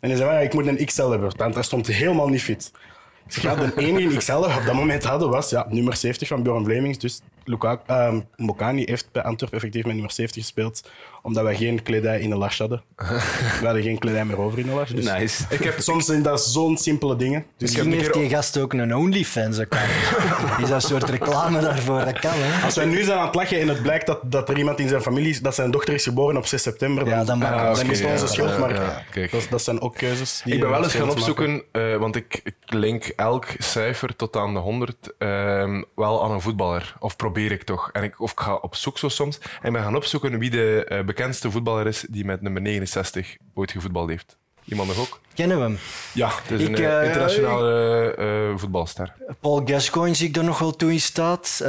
En 0.00 0.08
hij 0.08 0.18
zei 0.18 0.28
van, 0.28 0.38
ja, 0.38 0.44
ik 0.44 0.54
moet 0.54 0.66
een 0.66 0.84
XL 0.84 1.08
hebben, 1.08 1.32
want 1.36 1.54
hij 1.54 1.62
stond 1.62 1.86
helemaal 1.86 2.28
niet 2.28 2.42
fit. 2.42 2.72
Ik 3.26 3.32
zeg, 3.32 3.42
ja, 3.42 3.54
de 3.54 3.72
enige 3.76 4.16
XL 4.16 4.32
dat 4.32 4.52
we 4.52 4.58
op 4.58 4.64
dat 4.64 4.74
moment 4.74 5.04
hadden 5.04 5.30
was 5.30 5.50
ja, 5.50 5.66
nummer 5.68 5.96
70 5.96 6.28
van 6.28 6.42
Bjorn 6.42 6.64
Vlemings. 6.64 6.98
Dus 6.98 7.20
Lukaku, 7.44 7.82
ehm 7.86 8.20
Mbokani 8.36 8.82
heeft 8.86 9.08
bij 9.12 9.22
Antwerpen 9.22 9.58
effectief 9.58 9.84
met 9.84 9.92
nummer 9.92 10.12
70 10.12 10.42
gespeeld, 10.42 10.88
omdat 11.22 11.42
wij 11.42 11.56
geen 11.56 11.82
kledij 11.82 12.20
in 12.20 12.30
de 12.30 12.36
las 12.36 12.58
hadden. 12.58 12.82
we 13.60 13.64
hadden 13.64 13.82
geen 13.82 13.98
kledij 13.98 14.24
meer 14.24 14.38
over 14.38 14.58
in 14.58 14.66
de 14.66 14.72
las. 14.72 14.90
Dus 14.90 15.04
Nice. 15.04 15.44
ik 15.50 15.62
heb, 15.64 15.80
soms 15.80 16.06
zijn 16.06 16.22
dat 16.22 16.44
zo'n 16.44 16.76
simpele 16.76 17.16
dingen. 17.16 17.40
Dus 17.56 17.70
Misschien 17.70 17.92
een 17.92 17.98
heeft 17.98 18.12
die 18.12 18.28
gast 18.28 18.58
ook 18.58 18.72
een 18.72 18.94
OnlyFans-account. 18.94 19.90
is 20.62 20.68
dat 20.68 20.82
een 20.82 20.88
soort 20.88 21.10
reclame 21.10 21.60
daarvoor? 21.60 22.04
Dat 22.04 22.18
kan, 22.18 22.30
hè? 22.34 22.64
als 22.64 22.74
wij 22.74 22.84
nu 22.84 23.02
zijn 23.02 23.18
aan 23.18 23.26
het 23.26 23.34
lachen 23.34 23.60
en 23.60 23.68
het 23.68 23.82
blijkt 23.82 24.06
dat, 24.06 24.20
dat 24.24 24.48
er 24.48 24.58
iemand 24.58 24.78
in 24.80 24.88
zijn 24.88 25.02
familie 25.02 25.30
is, 25.30 25.40
dat 25.40 25.54
zijn 25.54 25.70
dochter 25.70 25.94
is 25.94 26.04
geboren 26.04 26.36
op 26.36 26.46
6 26.46 26.62
september, 26.62 27.04
dan, 27.04 27.12
Ja, 27.18 27.24
dan 27.24 27.40
dan, 27.40 27.52
het. 27.52 27.76
dan 27.76 27.90
is 27.90 28.00
het 28.00 28.10
onze 28.10 28.24
ja, 28.24 28.30
schuld. 28.30 28.50
ja, 28.50 28.58
maar 28.58 28.74
ja, 28.74 29.28
dat, 29.30 29.46
dat 29.50 29.62
zijn 29.62 29.80
ook 29.80 29.94
keuzes. 29.94 30.40
Die 30.44 30.54
Ik 30.54 30.60
ben 30.60 30.70
wel 30.70 30.82
eens 30.82 30.94
gaan 30.94 31.10
opzoeken, 31.10 31.62
eh, 31.72 31.96
want 31.96 32.16
ik, 32.16 32.40
ik 32.44 32.54
link 32.66 33.04
elk 33.04 33.46
cijfer 33.58 34.16
tot 34.16 34.36
aan 34.36 34.54
de 34.54 34.60
100 34.60 34.96
ehm, 35.18 35.82
wel 35.94 36.24
aan 36.24 36.30
een 36.30 36.40
voetballer. 36.40 36.96
Of 36.98 37.16
probeer 37.16 37.33
ik 37.36 37.62
toch. 37.62 37.90
En 37.92 38.02
ik, 38.02 38.20
of 38.20 38.32
ik 38.32 38.40
ga 38.40 38.54
op 38.54 38.74
zoek 38.74 38.98
zo 38.98 39.08
soms. 39.08 39.38
En 39.38 39.66
ik 39.66 39.72
ben 39.72 39.82
gaan 39.82 39.96
opzoeken 39.96 40.38
wie 40.38 40.50
de 40.50 40.84
eh, 40.84 41.04
bekendste 41.04 41.50
voetballer 41.50 41.86
is 41.86 42.06
die 42.10 42.24
met 42.24 42.40
nummer 42.42 42.62
69 42.62 43.36
ooit 43.54 43.70
gevoetbald 43.70 44.08
heeft. 44.08 44.36
Iemand 44.64 44.88
nog 44.88 44.98
ook? 44.98 45.20
Kennen 45.34 45.56
we 45.56 45.62
hem? 45.62 45.78
Ja, 46.14 46.30
het 46.42 46.50
is 46.50 46.60
Ik, 46.60 46.68
een 46.68 46.84
eh, 46.84 47.00
eh, 47.00 47.06
internationale 47.06 48.14
eh, 48.14 48.58
voetbalster. 48.58 49.14
Paul 49.40 49.62
Gascoigne 49.64 50.14
zie 50.14 50.28
ik 50.28 50.36
er 50.36 50.44
nog 50.44 50.58
wel 50.58 50.76
toe 50.76 50.92
in 50.92 51.00
staat. 51.00 51.56
Was 51.58 51.68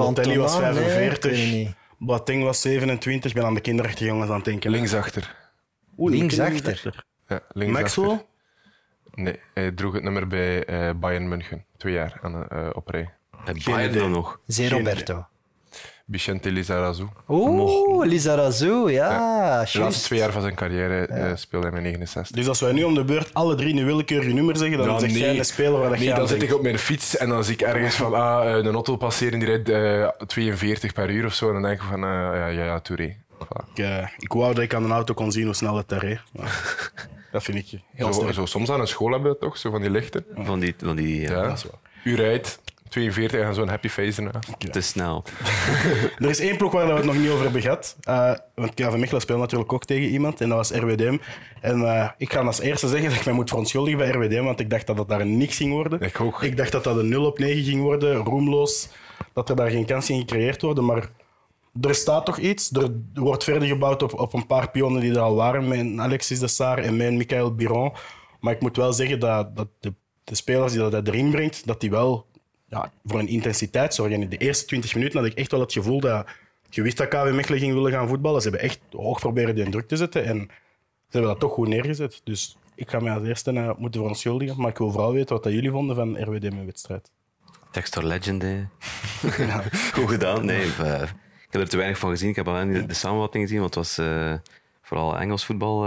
Cantona, 0.00 0.26
nee, 0.26 0.38
ik 0.38 0.48
45. 0.48 0.94
weet 0.94 1.22
het 1.22 1.52
niet. 1.52 1.74
Boateng 1.98 2.42
was 2.42 2.60
27. 2.60 3.30
Ik 3.30 3.36
ben 3.36 3.46
aan 3.46 3.54
de 3.54 3.60
kinderachtige 3.60 4.04
jongens 4.04 4.30
aan 4.30 4.36
het 4.36 4.44
denken. 4.44 4.70
Linksachter. 4.70 5.34
Oeh, 5.98 6.12
Linksachter. 6.12 7.04
Ja, 7.28 7.40
linksachter. 7.52 8.02
Maxwell? 8.02 8.26
Nee, 9.14 9.40
hij 9.54 9.72
droeg 9.72 9.94
het 9.94 10.02
nummer 10.02 10.26
bij 10.26 10.64
eh, 10.64 10.90
Bayern 10.96 11.28
München. 11.28 11.64
Twee 11.76 11.92
jaar 11.92 12.18
aan, 12.22 12.48
eh, 12.48 12.68
op 12.72 12.88
rij. 12.88 13.14
En 13.46 13.92
dan 13.92 14.10
nog. 14.10 14.40
Zé 14.46 14.68
Roberto. 14.68 15.26
Vicente 16.10 16.50
Lizarazu. 16.50 17.06
Oeh, 17.28 18.06
Lizarazu, 18.06 18.90
ja. 18.90 19.08
De 19.08 19.54
juist. 19.54 19.74
laatste 19.74 20.04
twee 20.04 20.18
jaar 20.18 20.32
van 20.32 20.42
zijn 20.42 20.54
carrière 20.54 21.06
eh, 21.06 21.32
speelde 21.34 21.66
hij 21.66 21.74
met 21.74 21.84
69. 21.84 22.36
Dus 22.36 22.48
als 22.48 22.60
wij 22.60 22.72
nu 22.72 22.82
om 22.82 22.94
de 22.94 23.04
beurt 23.04 23.34
alle 23.34 23.54
drie 23.54 23.76
een 23.76 23.84
willekeurige 23.84 24.32
nummer 24.32 24.56
zeggen, 24.56 24.78
dan 24.78 24.86
Ja, 24.86 24.98
zeg 24.98 25.10
jij 25.10 25.20
nee. 25.28 25.38
een 25.38 25.44
speler 25.44 25.80
waar 25.80 25.90
Nee, 25.90 26.04
jij 26.04 26.14
dan 26.14 26.28
zit 26.28 26.42
ik 26.42 26.54
op 26.54 26.62
mijn 26.62 26.78
fiets 26.78 27.16
en 27.16 27.28
dan 27.28 27.44
zie 27.44 27.54
ik 27.54 27.60
ergens 27.60 27.94
van 27.94 28.14
ah, 28.14 28.46
eh, 28.48 28.64
een 28.64 28.74
auto 28.74 28.96
passeren 28.96 29.38
die 29.38 29.48
rijdt 29.48 29.68
eh, 29.68 30.26
42 30.26 30.92
per 30.92 31.10
uur 31.10 31.24
of 31.24 31.34
zo. 31.34 31.46
En 31.46 31.52
dan 31.52 31.62
denk 31.62 31.80
ik 31.80 31.86
van, 31.90 32.04
eh, 32.04 32.10
ja, 32.10 32.46
ja, 32.46 32.64
ja, 32.64 32.80
Touré. 32.80 33.16
Voilà. 33.34 33.70
Ik, 33.74 33.78
eh, 33.78 34.08
ik 34.18 34.32
wou 34.32 34.54
dat 34.54 34.62
ik 34.64 34.74
aan 34.74 34.84
een 34.84 34.92
auto 34.92 35.14
kon 35.14 35.32
zien 35.32 35.44
hoe 35.44 35.54
snel 35.54 35.76
het 35.76 35.88
daar 35.88 36.04
reed. 36.04 36.20
Dat 37.32 37.42
vind 37.44 37.72
ik 37.72 37.80
heel 37.94 38.32
Zo, 38.32 38.46
soms 38.46 38.70
aan 38.70 38.80
een 38.80 38.86
school 38.86 39.10
hebben 39.12 39.30
we 39.32 39.38
toch, 39.38 39.56
zo 39.56 39.70
van 39.70 39.80
die 39.80 39.90
lichten. 39.90 40.24
Van 40.36 40.60
die, 40.60 40.74
van 40.78 40.96
die 40.96 41.20
ja, 41.20 41.30
Ja. 41.30 41.42
Dat 41.42 41.56
is 41.56 41.62
waar. 41.64 41.80
U 42.04 42.14
rijdt 42.16 42.60
42 42.88 43.40
en 43.40 43.54
zo'n 43.54 43.68
happy 43.68 43.88
face 43.88 44.22
ernaast. 44.22 44.72
te 44.72 44.80
snel. 44.80 45.24
Er 46.18 46.28
is 46.28 46.40
één 46.40 46.56
ploeg 46.56 46.72
waar 46.72 46.86
we 46.86 46.92
het 46.92 47.04
nog 47.04 47.16
niet 47.16 47.30
over 47.30 47.42
hebben 47.42 47.60
gehad. 47.62 47.96
Eh, 48.00 48.32
want 48.54 48.74
KV 48.74 48.96
Mechelen 48.96 49.20
speelt 49.20 49.38
natuurlijk 49.38 49.72
ook 49.72 49.84
tegen 49.84 50.08
iemand. 50.08 50.40
En 50.40 50.48
dat 50.48 50.58
was 50.58 50.70
RWDM. 50.70 51.18
En 51.60 51.82
eh, 51.82 52.08
ik 52.18 52.32
ga 52.32 52.40
als 52.40 52.60
eerste 52.60 52.88
zeggen 52.88 53.08
dat 53.08 53.18
ik 53.18 53.24
mij 53.24 53.34
moet 53.34 53.48
verontschuldigen 53.48 53.98
bij 53.98 54.10
RWDM. 54.10 54.44
Want 54.44 54.60
ik 54.60 54.70
dacht 54.70 54.86
dat 54.86 54.98
het 54.98 55.08
daar 55.08 55.26
niks 55.26 55.56
ging 55.56 55.72
worden. 55.72 56.00
Ik 56.00 56.20
ook. 56.20 56.42
Ik 56.42 56.56
dacht 56.56 56.72
dat 56.72 56.84
dat 56.84 56.96
een 56.96 57.08
0 57.08 57.26
op 57.26 57.38
9 57.38 57.64
ging 57.64 57.82
worden. 57.82 58.14
Roemloos. 58.16 58.88
Dat 59.32 59.48
er 59.48 59.56
daar 59.56 59.70
geen 59.70 59.86
kans 59.86 60.06
ging 60.06 60.20
gecreëerd 60.20 60.62
worden. 60.62 60.84
Maar 60.84 61.08
er 61.80 61.94
staat 61.94 62.26
toch 62.26 62.38
iets. 62.38 62.70
Er 62.72 62.90
wordt 63.14 63.44
verder 63.44 63.68
gebouwd 63.68 64.02
op, 64.02 64.18
op 64.18 64.32
een 64.32 64.46
paar 64.46 64.70
pionnen 64.70 65.00
die 65.00 65.12
er 65.12 65.20
al 65.20 65.34
waren. 65.34 65.68
Met 65.68 66.04
Alexis 66.04 66.38
de 66.38 66.48
Saar 66.48 66.78
en 66.78 66.96
met 66.96 67.12
Michael 67.12 67.54
Biron. 67.54 67.92
Maar 68.40 68.52
ik 68.54 68.60
moet 68.60 68.76
wel 68.76 68.92
zeggen 68.92 69.20
dat, 69.20 69.56
dat 69.56 69.68
de, 69.80 69.94
de 70.24 70.34
spelers 70.34 70.72
die 70.72 70.90
dat 70.90 71.08
erin 71.08 71.30
brengt, 71.30 71.66
dat 71.66 71.80
die 71.80 71.90
wel 71.90 72.26
ja, 72.68 72.92
voor 73.04 73.20
een 73.20 73.28
intensiteit 73.28 73.94
zorgen. 73.94 74.22
In 74.22 74.28
de 74.28 74.36
eerste 74.36 74.66
20 74.66 74.94
minuten 74.94 75.18
had 75.18 75.28
ik 75.28 75.34
echt 75.34 75.50
wel 75.50 75.60
het 75.60 75.72
gevoel 75.72 76.00
dat 76.00 76.26
je 76.70 76.82
wist 76.82 76.96
dat 76.96 77.08
KV 77.08 77.32
Mechelen 77.32 77.58
ging 77.58 77.72
willen 77.72 77.92
gaan 77.92 78.08
voetballen. 78.08 78.42
Ze 78.42 78.48
hebben 78.48 78.68
echt 78.68 78.80
hoog 78.90 79.18
proberen 79.18 79.54
die 79.54 79.70
druk 79.70 79.88
te 79.88 79.96
zetten 79.96 80.24
en 80.24 80.36
ze 81.08 81.12
hebben 81.12 81.30
dat 81.30 81.40
toch 81.40 81.52
goed 81.52 81.68
neergezet. 81.68 82.20
Dus 82.24 82.56
ik 82.74 82.90
ga 82.90 83.00
mij 83.00 83.12
als 83.12 83.26
eerste 83.26 83.52
uh, 83.52 83.70
moeten 83.76 84.00
verontschuldigen, 84.00 84.60
maar 84.60 84.70
ik 84.70 84.78
wil 84.78 84.90
vooral 84.90 85.12
weten 85.12 85.34
wat 85.34 85.44
dat 85.44 85.52
jullie 85.52 85.70
vonden 85.70 85.96
van 85.96 86.22
RWD 86.22 86.42
mijn 86.42 86.66
wedstrijd. 86.66 87.10
Textor 87.70 88.02
Legend, 88.02 88.42
hè. 88.42 88.64
Goed 89.92 90.10
gedaan. 90.10 90.44
Nee, 90.44 90.66
uh, 90.80 91.02
ik 91.02 91.52
heb 91.52 91.60
er 91.62 91.68
te 91.68 91.76
weinig 91.76 91.98
van 91.98 92.10
gezien. 92.10 92.28
Ik 92.28 92.36
heb 92.36 92.48
alleen 92.48 92.86
de, 92.86 92.94
samenvatting 92.94 93.42
gezien, 93.42 93.60
want 93.60 93.74
het 93.74 93.84
was 93.84 93.98
uh, 93.98 94.34
vooral 94.82 95.18
Engels 95.18 95.44
voetbal 95.44 95.86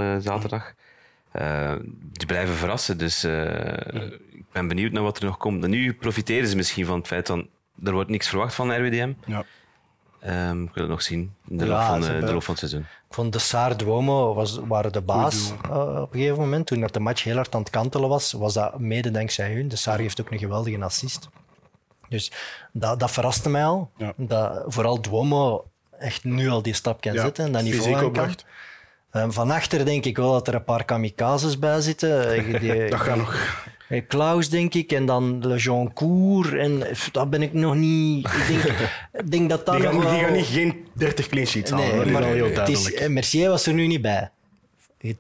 uh, 1.36 1.42
zaterdag. 1.42 1.78
die 2.12 2.28
blijven 2.28 2.56
verrassen, 2.56 2.98
dus 2.98 3.24
ik 3.24 4.52
ben 4.52 4.68
benieuwd 4.68 4.92
naar 4.92 5.04
wat 5.04 5.18
er 5.18 5.26
nog 5.26 5.38
komt. 5.38 5.64
En 5.64 5.70
nu 5.70 5.94
profiteren 5.94 6.48
ze 6.48 6.56
misschien 6.56 6.86
van 6.86 6.98
het 6.98 7.08
feit 7.08 7.28
dat 7.28 7.46
er 7.84 7.94
wordt 7.94 8.10
niks 8.10 8.28
verwacht 8.28 8.56
van 8.56 8.76
RWDM. 8.76 9.14
Ja. 9.26 9.46
Um, 10.26 10.64
ik 10.64 10.74
wil 10.74 10.84
het 10.84 10.92
nog 10.92 11.02
zien 11.02 11.36
in 11.48 11.58
de, 11.58 11.66
ja, 11.66 11.72
loop, 11.72 11.82
van, 11.82 12.02
de, 12.02 12.26
de 12.26 12.34
loop 12.34 12.44
van 12.44 12.56
het 12.56 12.58
seizoen. 12.58 12.82
Ik 12.82 13.16
vond 13.16 13.34
de 13.34 13.40
Saar 13.40 13.78
Duomo 13.78 14.34
was, 14.34 14.60
waren 14.68 14.92
de 14.92 15.02
baas 15.02 15.54
uh, 15.66 16.02
op 16.02 16.14
een 16.14 16.20
gegeven 16.20 16.40
moment. 16.40 16.66
Toen 16.66 16.80
dat 16.80 16.94
de 16.94 17.00
match 17.00 17.24
heel 17.24 17.36
hard 17.36 17.56
aan 17.56 17.62
het 17.62 17.70
kantelen 17.70 18.10
was, 18.10 18.32
was 18.32 18.54
dat 18.54 18.80
mede 18.80 19.12
dankzij 19.12 19.54
hun. 19.54 19.68
De 19.68 19.76
Saar 19.76 20.00
heeft 20.00 20.22
ook 20.22 20.32
een 20.32 20.40
geweldige 20.40 20.84
assist. 20.84 21.30
Dus 22.10 22.32
dat, 22.72 23.00
dat 23.00 23.12
verraste 23.12 23.50
mij 23.50 23.66
al. 23.66 23.92
Ja. 23.98 24.14
Dat 24.18 24.64
vooral 24.68 25.02
Duomo 25.02 25.66
echt 26.00 26.24
nu 26.24 26.50
al 26.50 26.62
die 26.62 26.74
stap 26.74 27.02
kan 27.02 27.14
ja, 27.14 27.22
zetten 27.22 27.46
en 27.46 27.52
dat 27.52 27.64
niveau 27.64 27.96
aan 27.96 28.12
kan. 28.12 28.36
Um, 29.14 29.34
van 29.34 29.52
achter 29.52 29.86
denk 29.86 30.06
ik 30.06 30.18
wel 30.18 30.32
dat 30.32 30.48
er 30.48 30.54
een 30.54 30.64
paar 30.64 30.86
kamikazes 30.86 31.60
bij 31.60 31.82
zitten. 31.82 32.44
Die, 32.60 32.90
dat 32.90 33.00
gaat 33.00 33.18
nog. 33.18 33.66
Klaus, 34.08 34.50
denk 34.50 34.74
ik, 34.74 34.92
en 34.92 35.06
dan 35.06 35.48
Le 35.48 35.58
Jean 35.58 35.94
Cour. 35.94 36.60
En 36.60 36.84
dat 37.12 37.30
ben 37.30 37.42
ik 37.42 37.54
nog 37.54 37.76
niet. 37.76 38.28
Ik 38.28 38.48
denk, 38.48 38.80
ik 39.14 39.32
denk 39.32 39.50
dat 39.50 39.66
dat 39.66 39.76
die, 39.76 39.86
gaan, 39.86 40.00
wel... 40.00 40.10
die 40.12 40.20
gaan 40.20 40.34
niet 40.34 40.46
geen 40.46 40.88
30 40.94 41.28
clean 41.28 41.48
sheets 41.48 41.72
halen. 41.72 41.98
Nee, 41.98 42.12
maar 42.12 42.24
heel 42.24 42.50
het 42.54 42.70
is, 42.70 43.08
Mercier 43.08 43.50
was 43.50 43.66
er 43.66 43.74
nu 43.74 43.88
niet 43.88 44.02
bij. 44.02 44.30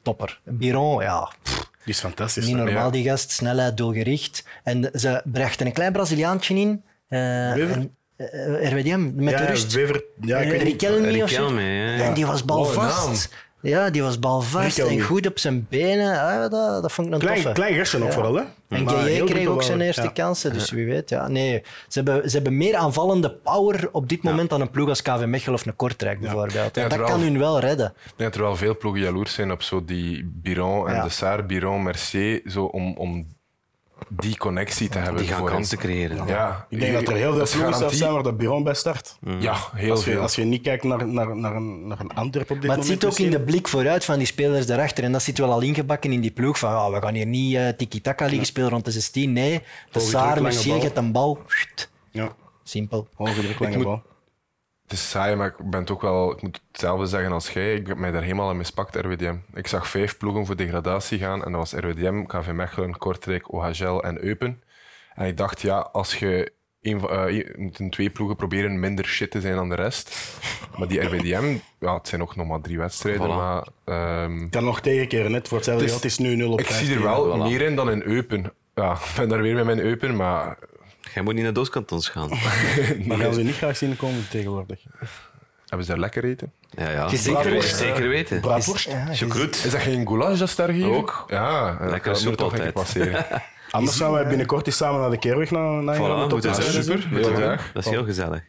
Topper. 0.01 0.39
Biron, 0.43 1.01
ja. 1.01 1.31
Die 1.43 1.93
is 1.93 1.99
fantastisch. 1.99 2.45
Niet 2.45 2.55
normaal, 2.55 2.85
ja. 2.85 2.89
die 2.89 3.03
gast. 3.03 3.31
Snelheid, 3.31 3.77
doelgericht. 3.77 4.43
En 4.63 4.89
ze 4.93 5.21
brachten 5.25 5.65
een 5.65 5.73
klein 5.73 5.91
Braziliaantje 5.91 6.55
in. 6.55 6.83
Uh, 7.09 7.51
en, 7.51 7.95
uh, 8.17 8.71
RWDM, 8.71 9.11
met 9.15 9.33
ja, 9.33 9.39
de 9.39 9.45
rust. 9.45 9.73
Wever, 9.73 10.03
ja, 10.21 10.37
ik 10.37 10.53
uh, 10.53 10.61
Riquelme, 10.61 11.09
Riquelme, 11.09 11.61
ja. 11.61 12.03
En 12.03 12.13
die 12.13 12.25
was 12.25 12.45
balvast. 12.45 13.29
Ja, 13.61 13.89
die 13.89 14.01
was 14.01 14.19
balvast 14.19 14.79
en 14.79 15.01
goed 15.01 15.27
op 15.27 15.39
zijn 15.39 15.67
benen. 15.69 16.21
Ah, 16.21 16.39
dat, 16.39 16.81
dat 16.81 16.91
vond 16.91 17.07
ik 17.07 17.13
een 17.13 17.19
klein, 17.19 17.35
toffe. 17.35 17.51
Klein 17.51 17.75
gastje 17.75 17.97
nog 17.97 18.07
ja. 18.07 18.13
vooral, 18.13 18.35
hè? 18.35 18.43
En 18.69 18.89
Gueye 18.89 19.23
kreeg 19.23 19.47
ook 19.47 19.63
zijn 19.63 19.81
eerste 19.81 20.01
ja. 20.01 20.09
kansen, 20.09 20.53
dus 20.53 20.71
wie 20.71 20.85
weet. 20.85 21.09
Ja. 21.09 21.27
Nee, 21.27 21.63
ze, 21.87 22.01
hebben, 22.01 22.29
ze 22.29 22.35
hebben 22.35 22.57
meer 22.57 22.75
aanvallende 22.75 23.31
power 23.31 23.89
op 23.91 24.09
dit 24.09 24.23
moment 24.23 24.49
dan 24.49 24.61
een 24.61 24.69
ploeg 24.69 24.89
als 24.89 25.01
KV 25.01 25.25
Mechelen 25.25 25.55
of 25.55 25.65
een 25.65 25.75
Kortrijk 25.75 26.19
bijvoorbeeld. 26.19 26.73
dat 26.73 27.01
kan 27.01 27.19
hun 27.19 27.39
wel 27.39 27.59
redden. 27.59 27.93
Ik 28.05 28.13
denk 28.15 28.31
dat 28.31 28.41
er 28.41 28.47
wel 28.47 28.55
veel 28.55 28.77
ploegen 28.77 29.01
jaloers 29.01 29.33
zijn 29.33 29.51
op 29.51 29.61
zo 29.61 29.85
die 29.85 30.31
Biron 30.33 30.89
en 30.89 31.03
de 31.03 31.09
Saar, 31.09 31.45
Biron, 31.45 31.83
Mercier, 31.83 32.41
zo 32.45 32.63
om, 32.63 32.97
om 32.97 33.27
die 34.07 34.37
connectie 34.37 34.89
te 34.89 34.97
hebben. 34.97 35.21
Die 35.21 35.31
gaan 35.31 35.45
kansen 35.45 35.77
creëren. 35.77 36.17
Ja. 36.17 36.25
ja. 36.27 36.65
Ik 36.69 36.79
denk 36.79 36.93
dat 36.93 37.07
er 37.07 37.15
heel 37.15 37.45
veel 37.45 37.61
ploegen 37.61 37.95
zijn 37.95 38.13
waar 38.13 38.23
de 38.23 38.33
Biron 38.33 38.63
bij 38.63 38.73
start. 38.73 39.17
Mm. 39.19 39.41
Ja, 39.41 39.57
heel 39.73 39.91
als 39.91 40.03
je, 40.03 40.11
veel. 40.11 40.21
Als 40.21 40.35
je 40.35 40.43
niet 40.43 40.61
kijkt 40.61 40.83
naar, 40.83 41.07
naar, 41.07 41.35
naar, 41.35 41.55
een, 41.55 41.87
naar 41.87 41.99
een 41.99 42.11
Antwerp 42.13 42.51
op 42.51 42.61
dit 42.61 42.67
maar 42.67 42.77
moment. 42.77 43.01
Maar 43.01 43.07
het 43.07 43.15
zit 43.15 43.25
ook 43.25 43.25
in 43.25 43.31
de 43.31 43.51
blik 43.51 43.67
vooruit 43.67 44.05
van 44.05 44.17
die 44.17 44.27
spelers 44.27 44.65
daarachter. 44.65 45.03
En 45.03 45.11
dat 45.11 45.23
zit 45.23 45.37
wel 45.37 45.51
al 45.51 45.61
ingebakken 45.61 46.11
in 46.11 46.21
die 46.21 46.31
ploeg. 46.31 46.59
Van, 46.59 46.71
oh, 46.71 46.93
we 46.93 47.01
gaan 47.01 47.13
hier 47.13 47.25
niet 47.25 47.53
uh, 47.53 47.67
tiki-taka 47.69 48.25
liggen 48.25 48.45
spelen 48.45 48.69
rond 48.69 48.85
de 48.85 48.91
16. 48.91 49.33
Nee, 49.33 49.61
de 49.91 49.99
Saar, 49.99 50.41
Mercier 50.41 50.81
gaat 50.81 50.97
een 50.97 51.11
bal. 51.11 51.41
Ja. 52.11 52.35
Simpel. 52.63 53.07
Hoge 53.15 53.41
druk, 53.41 53.59
lange 53.59 53.83
bal. 53.83 54.01
Het 54.89 54.97
is 54.97 55.09
saai, 55.09 55.35
maar 55.35 55.47
ik 55.47 55.69
ben 55.69 55.89
ook 55.89 56.01
wel, 56.01 56.31
ik 56.31 56.41
moet 56.41 56.61
hetzelfde 56.71 57.05
zeggen 57.05 57.31
als 57.31 57.49
jij. 57.49 57.73
Ik 57.73 57.87
heb 57.87 57.97
mij 57.97 58.11
daar 58.11 58.21
helemaal 58.21 58.49
in 58.51 58.57
mispakt, 58.57 58.95
RWDM. 58.95 59.35
Ik 59.53 59.67
zag 59.67 59.87
vijf 59.87 60.17
ploegen 60.17 60.45
voor 60.45 60.55
degradatie 60.55 61.19
gaan 61.19 61.43
en 61.45 61.51
dat 61.51 61.71
was 61.71 61.81
RWDM, 61.83 62.23
KV 62.25 62.51
Mechelen, 62.51 62.97
Kortrijk, 62.97 63.53
OHL 63.53 63.99
en 64.03 64.23
Eupen. 64.23 64.63
En 65.13 65.27
ik 65.27 65.37
dacht, 65.37 65.61
ja, 65.61 65.77
als 65.79 66.15
je 66.15 66.51
een, 66.81 67.01
uh, 67.11 67.29
je 67.29 67.53
moet 67.57 67.79
in 67.79 67.89
twee 67.89 68.09
ploegen 68.09 68.35
proberen 68.35 68.79
minder 68.79 69.05
shit 69.05 69.31
te 69.31 69.41
zijn 69.41 69.55
dan 69.55 69.69
de 69.69 69.75
rest. 69.75 70.37
Maar 70.77 70.87
die 70.87 70.99
RWDM, 71.01 71.57
ja, 71.79 71.93
het 71.97 72.07
zijn 72.07 72.21
ook 72.21 72.35
nog 72.35 72.47
maar 72.47 72.61
drie 72.61 72.77
wedstrijden. 72.77 73.27
Voilà. 73.27 73.35
Maar, 73.35 73.67
um, 74.23 74.49
kan 74.49 74.63
nog 74.63 74.81
tegenkeren, 74.81 75.31
net 75.31 75.47
voor 75.47 75.57
hetzelfde 75.57 75.83
Het 75.83 75.91
geld 75.93 76.05
is- 76.05 76.11
is 76.11 76.17
nu 76.25 76.35
0 76.35 76.51
op 76.51 76.59
ik 76.59 76.65
15. 76.65 76.87
zie 76.87 76.95
er 76.95 77.03
wel 77.03 77.37
voilà. 77.37 77.41
meer 77.41 77.61
in 77.61 77.75
dan 77.75 77.91
in 77.91 78.01
Eupen. 78.01 78.53
Ja, 78.75 78.91
ik 78.93 79.13
ben 79.15 79.29
daar 79.29 79.41
weer 79.41 79.55
met 79.55 79.65
mijn 79.65 79.79
Eupen, 79.79 80.15
maar 80.15 80.57
Jij 81.13 81.23
moet 81.23 81.33
niet 81.33 81.43
naar 81.43 81.53
Dooskantons 81.53 82.09
gaan. 82.09 82.29
Maar 83.07 83.17
gaan 83.17 83.33
ze 83.33 83.41
niet 83.41 83.55
graag 83.55 83.77
zien 83.77 83.95
komen 83.97 84.27
tegenwoordig. 84.29 84.79
hebben 85.65 85.85
ze 85.85 85.91
daar 85.91 85.99
lekker 85.99 86.23
eten? 86.23 86.51
Ja, 86.69 86.89
ja. 86.89 87.07
Zeker, 87.09 87.51
weten, 87.51 87.69
zeker 87.77 88.07
weten. 88.09 88.39
Braadworst. 88.39 88.89
Ja, 88.89 89.05
Choucroute. 89.13 89.57
Is 89.65 89.71
dat 89.71 89.81
geen 89.81 90.07
goulash 90.07 90.39
dat 90.39 90.49
ze 90.49 90.55
daar 90.55 90.69
geven? 90.69 90.91
Ook. 90.91 91.23
Ja, 91.27 91.77
Lekker 91.79 92.13
dat 92.13 92.23
moet 92.23 92.37
toch 92.37 92.51
een 92.51 92.57
keer 92.57 92.65
altijd. 92.65 92.73
passeren. 92.73 93.25
Anders 93.71 93.97
gaan 93.97 94.11
wij 94.11 94.27
binnenkort 94.27 94.65
eens 94.67 94.77
samen 94.77 94.99
naar 94.99 95.09
de 95.09 95.17
Keerweg 95.17 95.51
naar, 95.51 95.83
naar 95.83 95.95
Voilà, 95.95 95.99
doen. 95.99 96.41
doen. 96.41 96.53
Super. 96.83 97.69
Dat 97.73 97.85
is 97.85 97.89
heel 97.91 98.03
gezellig. 98.03 98.41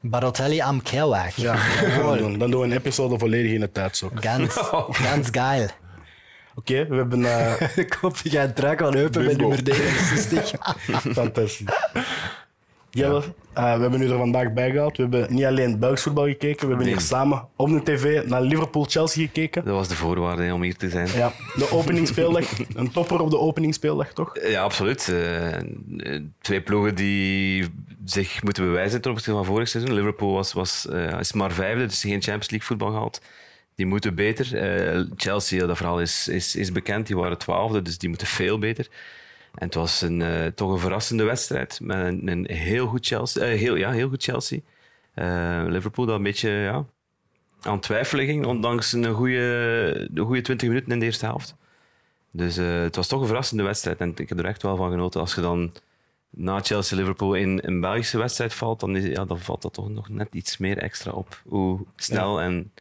Barotelli 0.00 0.60
am 0.60 0.82
Kelweg. 0.82 1.36
Ja, 1.36 1.56
dat. 2.02 2.18
Dan 2.38 2.50
doen 2.50 2.60
we 2.60 2.66
een 2.66 2.72
episode 2.72 3.18
volledig 3.18 3.52
in 3.52 3.60
de 3.60 3.72
tijdsok. 3.72 4.10
Oké, 4.10 4.20
Ganz, 4.28 4.54
ganz 4.90 5.28
geil. 5.30 5.68
We 6.64 6.74
hebben... 6.74 7.24
eh, 7.24 7.76
Ik 7.84 7.92
hoop 8.00 8.18
dat 8.22 8.32
jij 8.32 8.44
een 8.44 8.54
truik 8.54 8.82
aan 8.82 8.96
Eupen 8.96 9.24
met 9.24 9.36
nummer 9.36 9.62
69. 9.62 10.50
Fantastisch. 11.12 11.62
Jelle, 12.90 13.22
eh, 13.52 13.74
we 13.74 13.80
hebben 13.80 14.02
u 14.02 14.10
er 14.10 14.16
vandaag 14.18 14.52
bij 14.52 14.70
gehaald. 14.70 14.96
We 14.96 15.02
hebben 15.02 15.34
niet 15.34 15.44
alleen 15.44 15.78
Belgisch 15.78 16.02
voetbal 16.02 16.24
gekeken, 16.26 16.60
we 16.60 16.66
hebben 16.66 16.84
Nee. 16.86 16.94
hier 16.94 17.00
samen 17.04 17.48
op 17.56 17.68
de 17.68 17.82
tv 17.82 18.26
naar 18.26 18.42
Liverpool-Chelsea 18.42 19.24
gekeken. 19.26 19.64
Dat 19.64 19.74
was 19.74 19.88
de 19.88 19.94
voorwaarde 19.94 20.42
hè, 20.42 20.52
om 20.52 20.62
hier 20.62 20.76
te 20.76 20.88
zijn. 20.90 21.08
Ja, 21.16 21.32
de 21.54 21.70
openingsspeeldag. 21.72 22.44
Een 22.74 22.90
topper 22.92 23.20
op 23.20 23.30
de 23.30 23.38
openingsspeeldag, 23.38 24.12
toch? 24.12 24.38
Ja, 24.48 24.62
absoluut. 24.62 25.08
Eh, 25.08 25.54
eh, 25.56 25.62
twee 26.40 26.60
ploegen 26.62 26.94
die 26.94 27.66
zich 28.04 28.42
moeten 28.42 28.64
bewijzen 28.64 29.00
ten 29.00 29.10
opzichte 29.10 29.32
van 29.34 29.44
vorig 29.44 29.68
seizoen. 29.68 29.94
Liverpool 29.94 30.32
was, 30.32 30.52
was, 30.52 30.88
eh, 30.88 31.18
is 31.20 31.32
maar 31.32 31.52
vijfde, 31.52 31.86
dus 31.86 32.00
geen 32.00 32.22
Champions 32.22 32.50
League 32.50 32.68
voetbal 32.68 32.90
gehaald. 32.90 33.20
Die 33.76 33.86
moeten 33.86 34.14
beter. 34.14 34.56
Eh, 34.56 35.04
Chelsea, 35.16 35.66
dat 35.66 35.76
verhaal 35.76 36.00
is, 36.00 36.28
is, 36.28 36.56
is 36.56 36.72
bekend, 36.72 37.06
die 37.06 37.16
waren 37.16 37.38
twaalfde, 37.38 37.82
dus 37.82 37.98
die 37.98 38.08
moeten 38.08 38.26
veel 38.26 38.58
beter. 38.58 38.88
En 39.54 39.66
het 39.66 39.74
was 39.74 40.00
een, 40.00 40.22
eh, 40.22 40.46
toch 40.46 40.72
een 40.72 40.78
verrassende 40.78 41.24
wedstrijd 41.24 41.80
met 41.82 41.98
een, 42.06 42.28
een 42.28 42.46
heel 42.50 42.86
goed 42.86 43.06
Chelsea. 43.06 43.42
eh, 43.42 43.58
heel, 43.58 43.74
ja, 43.74 43.90
heel 43.90 44.08
goed 44.08 44.22
Chelsea. 44.22 44.60
Liverpool 45.68 46.06
dat 46.06 46.16
een 46.16 46.22
beetje 46.22 46.50
ja, 46.50 46.84
aan 47.60 47.72
het 47.72 47.82
twijfelen 47.82 48.26
ging, 48.26 48.46
ondanks 48.46 48.92
een 48.92 49.12
goede, 49.14 50.08
een 50.14 50.24
goede 50.24 50.40
20 50.40 50.68
minuten 50.68 50.92
in 50.92 50.98
de 50.98 51.04
eerste 51.04 51.26
helft. 51.26 51.54
Dus 52.30 52.56
het 52.56 52.96
was 52.96 53.06
toch 53.06 53.20
een 53.20 53.26
verrassende 53.26 53.62
wedstrijd 53.62 53.98
en 53.98 54.12
ik 54.16 54.28
heb 54.28 54.38
er 54.38 54.44
echt 54.44 54.62
wel 54.62 54.76
van 54.76 54.90
genoten. 54.90 55.20
Als 55.20 55.34
je 55.34 55.40
dan 55.40 55.72
na 56.30 56.60
Chelsea-Liverpool 56.60 57.34
in 57.34 57.60
een 57.62 57.80
Belgische 57.80 58.18
wedstrijd 58.18 58.54
valt, 58.54 58.80
dan, 58.80 58.96
is, 58.96 59.04
ja, 59.04 59.24
dan 59.24 59.38
valt 59.40 59.62
dat 59.62 59.72
toch 59.72 59.88
nog 59.88 60.08
net 60.08 60.28
iets 60.32 60.56
meer 60.56 60.78
extra 60.78 61.10
op. 61.10 61.42
Hoe 61.44 61.86
snel 61.96 62.40
en 62.40 62.72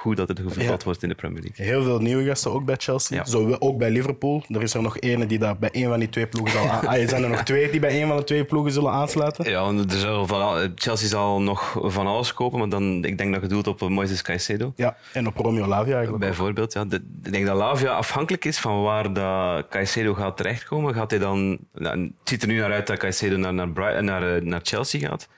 goed 0.00 0.16
dat 0.16 0.28
het 0.28 0.40
Ja. 0.56 0.76
wordt 0.84 1.02
in 1.02 1.08
de 1.08 1.14
Premier 1.14 1.42
League. 1.42 1.66
Heel 1.66 1.82
veel 1.82 1.98
nieuwe 1.98 2.24
gasten, 2.24 2.52
ook 2.52 2.64
bij 2.64 2.76
Chelsea. 2.78 3.24
Zo 3.24 3.56
ook 3.58 3.78
bij 3.78 3.90
Liverpool. 3.90 4.44
Er 4.48 4.62
is 4.62 4.74
er 4.74 4.82
nog 4.82 4.98
ene 5.00 5.26
die 5.26 5.38
daar 5.38 5.58
bij 5.58 5.68
een 5.72 5.88
van 5.88 5.98
die 5.98 6.08
twee 6.08 6.26
ploegen 6.26 6.52
zal 6.52 6.68
aan... 6.68 6.86
Ah, 6.88 6.94
er 7.02 7.08
zijn 7.08 7.22
er 7.22 7.28
nog 7.28 7.42
twee 7.42 7.70
die 7.70 7.80
bij 7.80 8.02
een 8.02 8.08
van 8.08 8.16
de 8.16 8.24
twee 8.24 8.44
ploegen 8.44 8.72
zullen 8.72 8.90
aansluiten. 8.90 9.50
Ja, 9.50 9.60
want 9.62 9.92
er 9.92 9.98
zal 9.98 10.26
van, 10.26 10.72
Chelsea 10.74 11.08
zal 11.08 11.40
nog 11.40 11.76
van 11.82 12.06
alles 12.06 12.32
kopen, 12.34 12.58
maar 12.58 12.68
dan, 12.68 13.04
ik 13.04 13.18
denk 13.18 13.32
dat 13.32 13.42
je 13.42 13.48
doelt 13.48 13.66
op 13.66 13.82
eh, 13.82 13.88
Moises 13.88 14.22
Caicedo. 14.22 14.72
Ja, 14.76 14.96
en 15.12 15.26
op 15.26 15.36
Romeo 15.36 15.66
Lavia 15.66 15.94
eigenlijk. 15.94 16.24
Bijvoorbeeld, 16.24 16.72
ja. 16.72 16.84
De- 16.84 17.04
ik 17.22 17.32
denk 17.32 17.46
dat 17.46 17.56
Lavia 17.56 17.90
afhankelijk 17.92 18.44
is 18.44 18.58
van 18.58 18.82
waar 18.82 19.12
dat 19.12 19.68
Caicedo 19.68 20.14
gaat 20.14 20.36
terechtkomen. 20.36 20.94
Gaat 20.94 21.10
hij 21.10 21.20
dan, 21.20 21.58
nou, 21.74 22.00
het 22.00 22.12
ziet 22.24 22.42
er 22.42 22.48
nu 22.48 22.58
naar 22.58 22.72
uit 22.72 22.86
dat 22.86 22.98
Caicedo 22.98 23.36
naar, 23.36 23.54
naar, 23.54 24.02
naar, 24.04 24.36
eh, 24.36 24.42
naar 24.42 24.60
Chelsea 24.62 25.08
gaat. 25.08 25.28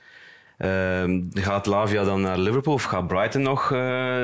Ehm, 0.62 1.20
gaat 1.34 1.66
Lavia 1.66 2.04
dan 2.04 2.20
naar 2.20 2.38
Liverpool 2.38 2.74
of 2.74 2.82
gaat 2.82 3.06
Brighton 3.06 3.42
nog 3.42 3.72
eh, 3.72 3.78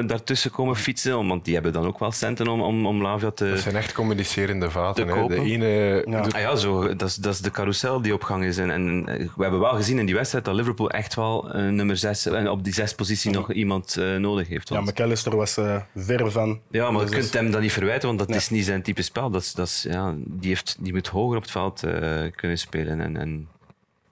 daartussen 0.07 0.51
komen 0.51 0.77
fietsen? 0.77 1.27
Want 1.27 1.45
die 1.45 1.55
hebben 1.55 1.73
dan 1.73 1.87
ook 1.87 1.99
wel 1.99 2.13
centen 2.13 2.49
om, 2.49 2.61
om, 2.61 2.87
om 2.87 3.03
Lavia 3.03 3.31
te... 3.31 3.49
Dat 3.51 3.59
zijn 3.59 3.77
echt 3.77 3.93
communicerende 3.93 4.71
vaten. 4.71 5.07
De 5.29 5.41
ene 5.41 5.67
Ja. 6.07 6.21
Ah 6.21 6.41
ja, 6.41 6.57
zo, 6.57 6.95
dat, 6.97 7.09
is, 7.09 7.15
dat 7.15 7.35
is 7.35 7.41
de 7.41 7.51
carousel 7.51 8.03
die 8.03 8.13
op 8.15 8.23
gang 8.23 8.45
is. 8.45 8.59
En, 8.59 8.71
en 8.71 9.05
eh, 9.09 9.27
we 9.37 9.43
hebben 9.43 9.61
wel 9.61 9.75
gezien 9.75 9.99
in 9.99 10.07
die 10.07 10.15
wedstrijd 10.15 10.45
dat 10.45 10.55
Liverpool 10.55 10.91
echt 10.91 11.15
wel 11.15 11.51
eh, 11.53 11.63
nummer 11.69 11.97
6 11.97 12.27
en 12.27 12.49
op 12.49 12.65
die 12.65 12.73
zes 12.73 12.95
positie 12.95 13.31
nog 13.31 13.53
iemand 13.53 13.97
nodig 14.19 14.49
heeft. 14.49 14.69
Ja, 14.69 14.75
Want- 14.75 14.87
McAllister 14.89 15.37
was 15.37 15.57
eh, 15.57 15.77
ver 15.97 16.31
van... 16.31 16.61
Ja, 16.71 16.91
maar 16.91 17.05
je 17.05 17.11
Dus 17.11 17.19
kunt 17.19 17.33
hem 17.33 17.51
dat 17.51 17.61
niet 17.61 17.73
verwijten, 17.73 18.07
want 18.07 18.19
dat 18.19 18.29
Nee. 18.29 18.37
is 18.37 18.49
niet 18.51 18.65
zijn 18.65 18.83
type 18.83 19.03
spel. 19.03 19.31
Dat 19.31 19.43
is, 19.43 19.53
dat 19.53 19.67
is, 19.67 19.87
ja, 19.91 20.15
die, 20.17 20.49
heeft, 20.49 20.77
die 20.81 20.93
moet 20.93 21.07
hoger 21.09 21.37
op 21.37 21.43
het 21.43 21.51
veld 21.51 21.83
eh, 21.83 22.01
kunnen 22.35 22.59
spelen. 22.59 23.01
En, 23.01 23.17
en 23.17 23.49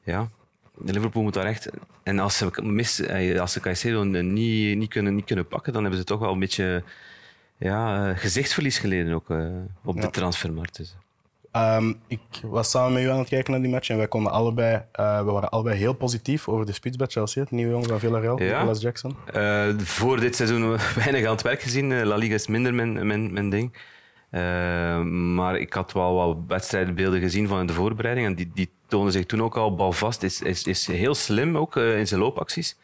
ja, 0.04 0.28
Liverpool 0.84 1.22
moet 1.22 1.34
daar 1.34 1.44
echt... 1.44 1.70
En 2.02 2.18
als 2.18 2.36
ze, 2.36 2.50
mis, 2.62 3.00
eh, 3.00 3.40
als 3.40 3.52
ze 3.52 3.60
Caicedo 3.60 4.04
niet, 4.04 4.76
niet, 4.76 4.88
kunnen, 4.88 5.14
niet 5.14 5.24
kunnen 5.24 5.46
pakken, 5.48 5.72
dan 5.72 5.82
hebben 5.82 6.00
ze 6.00 6.06
toch 6.06 6.20
wel 6.20 6.32
een 6.32 6.38
beetje 6.38 6.82
ja, 7.58 8.08
eh, 8.10 8.18
gezichtsverlies 8.18 8.78
geleden 8.78 9.12
ook, 9.14 9.30
eh, 9.30 9.46
op 9.84 9.94
Ja. 9.96 10.00
de 10.00 10.10
transfermarkt. 10.10 10.76
Dus. 10.76 10.96
Ehm, 11.52 11.92
ik 12.06 12.20
was 12.42 12.70
samen 12.70 12.92
met 12.92 13.02
u 13.02 13.08
aan 13.08 13.18
het 13.18 13.28
kijken 13.28 13.52
naar 13.52 13.60
die 13.62 13.70
match 13.70 13.88
en 13.88 13.96
wij 13.96 14.08
konden 14.08 14.32
allebei, 14.32 14.82
we 14.92 15.22
waren 15.24 15.48
allebei 15.50 15.76
heel 15.76 15.92
positief 15.94 16.48
over 16.48 16.66
de 16.66 16.72
spits 16.72 16.96
bij 16.96 17.06
Chelsea, 17.06 17.42
het 17.42 17.50
nieuwe 17.50 17.70
jongen 17.72 17.88
van 17.88 17.98
Villarreal, 17.98 18.42
Ja. 18.42 18.56
Nicolas 18.56 18.80
Jackson. 18.82 19.16
Voor 19.78 20.20
dit 20.20 20.36
seizoen 20.36 20.76
weinig 21.04 21.24
aan 21.24 21.32
het 21.32 21.42
werk 21.42 21.62
gezien. 21.62 22.04
La 22.04 22.16
Liga 22.16 22.34
is 22.34 22.46
minder 22.46 22.74
mijn, 22.74 23.06
mijn, 23.06 23.32
mijn 23.32 23.50
ding. 23.50 23.72
Maar 25.34 25.56
ik 25.58 25.72
had 25.72 25.92
wel 25.92 26.14
wat 26.14 26.36
wedstrijdbeelden 26.46 27.20
gezien 27.20 27.48
van 27.48 27.66
de 27.66 27.72
voorbereiding. 27.72 28.26
En 28.26 28.34
die, 28.34 28.50
die 28.54 28.70
tonen 28.88 29.12
zich 29.12 29.26
toen 29.26 29.42
ook 29.42 29.56
al 29.56 29.74
balvast. 29.74 30.22
Is, 30.22 30.42
is, 30.42 30.64
is 30.64 30.86
heel 30.86 31.14
slim 31.14 31.56
ook 31.56 31.76
eh, 31.76 31.98
in 31.98 32.06
zijn 32.06 32.20
loopacties. 32.20 32.76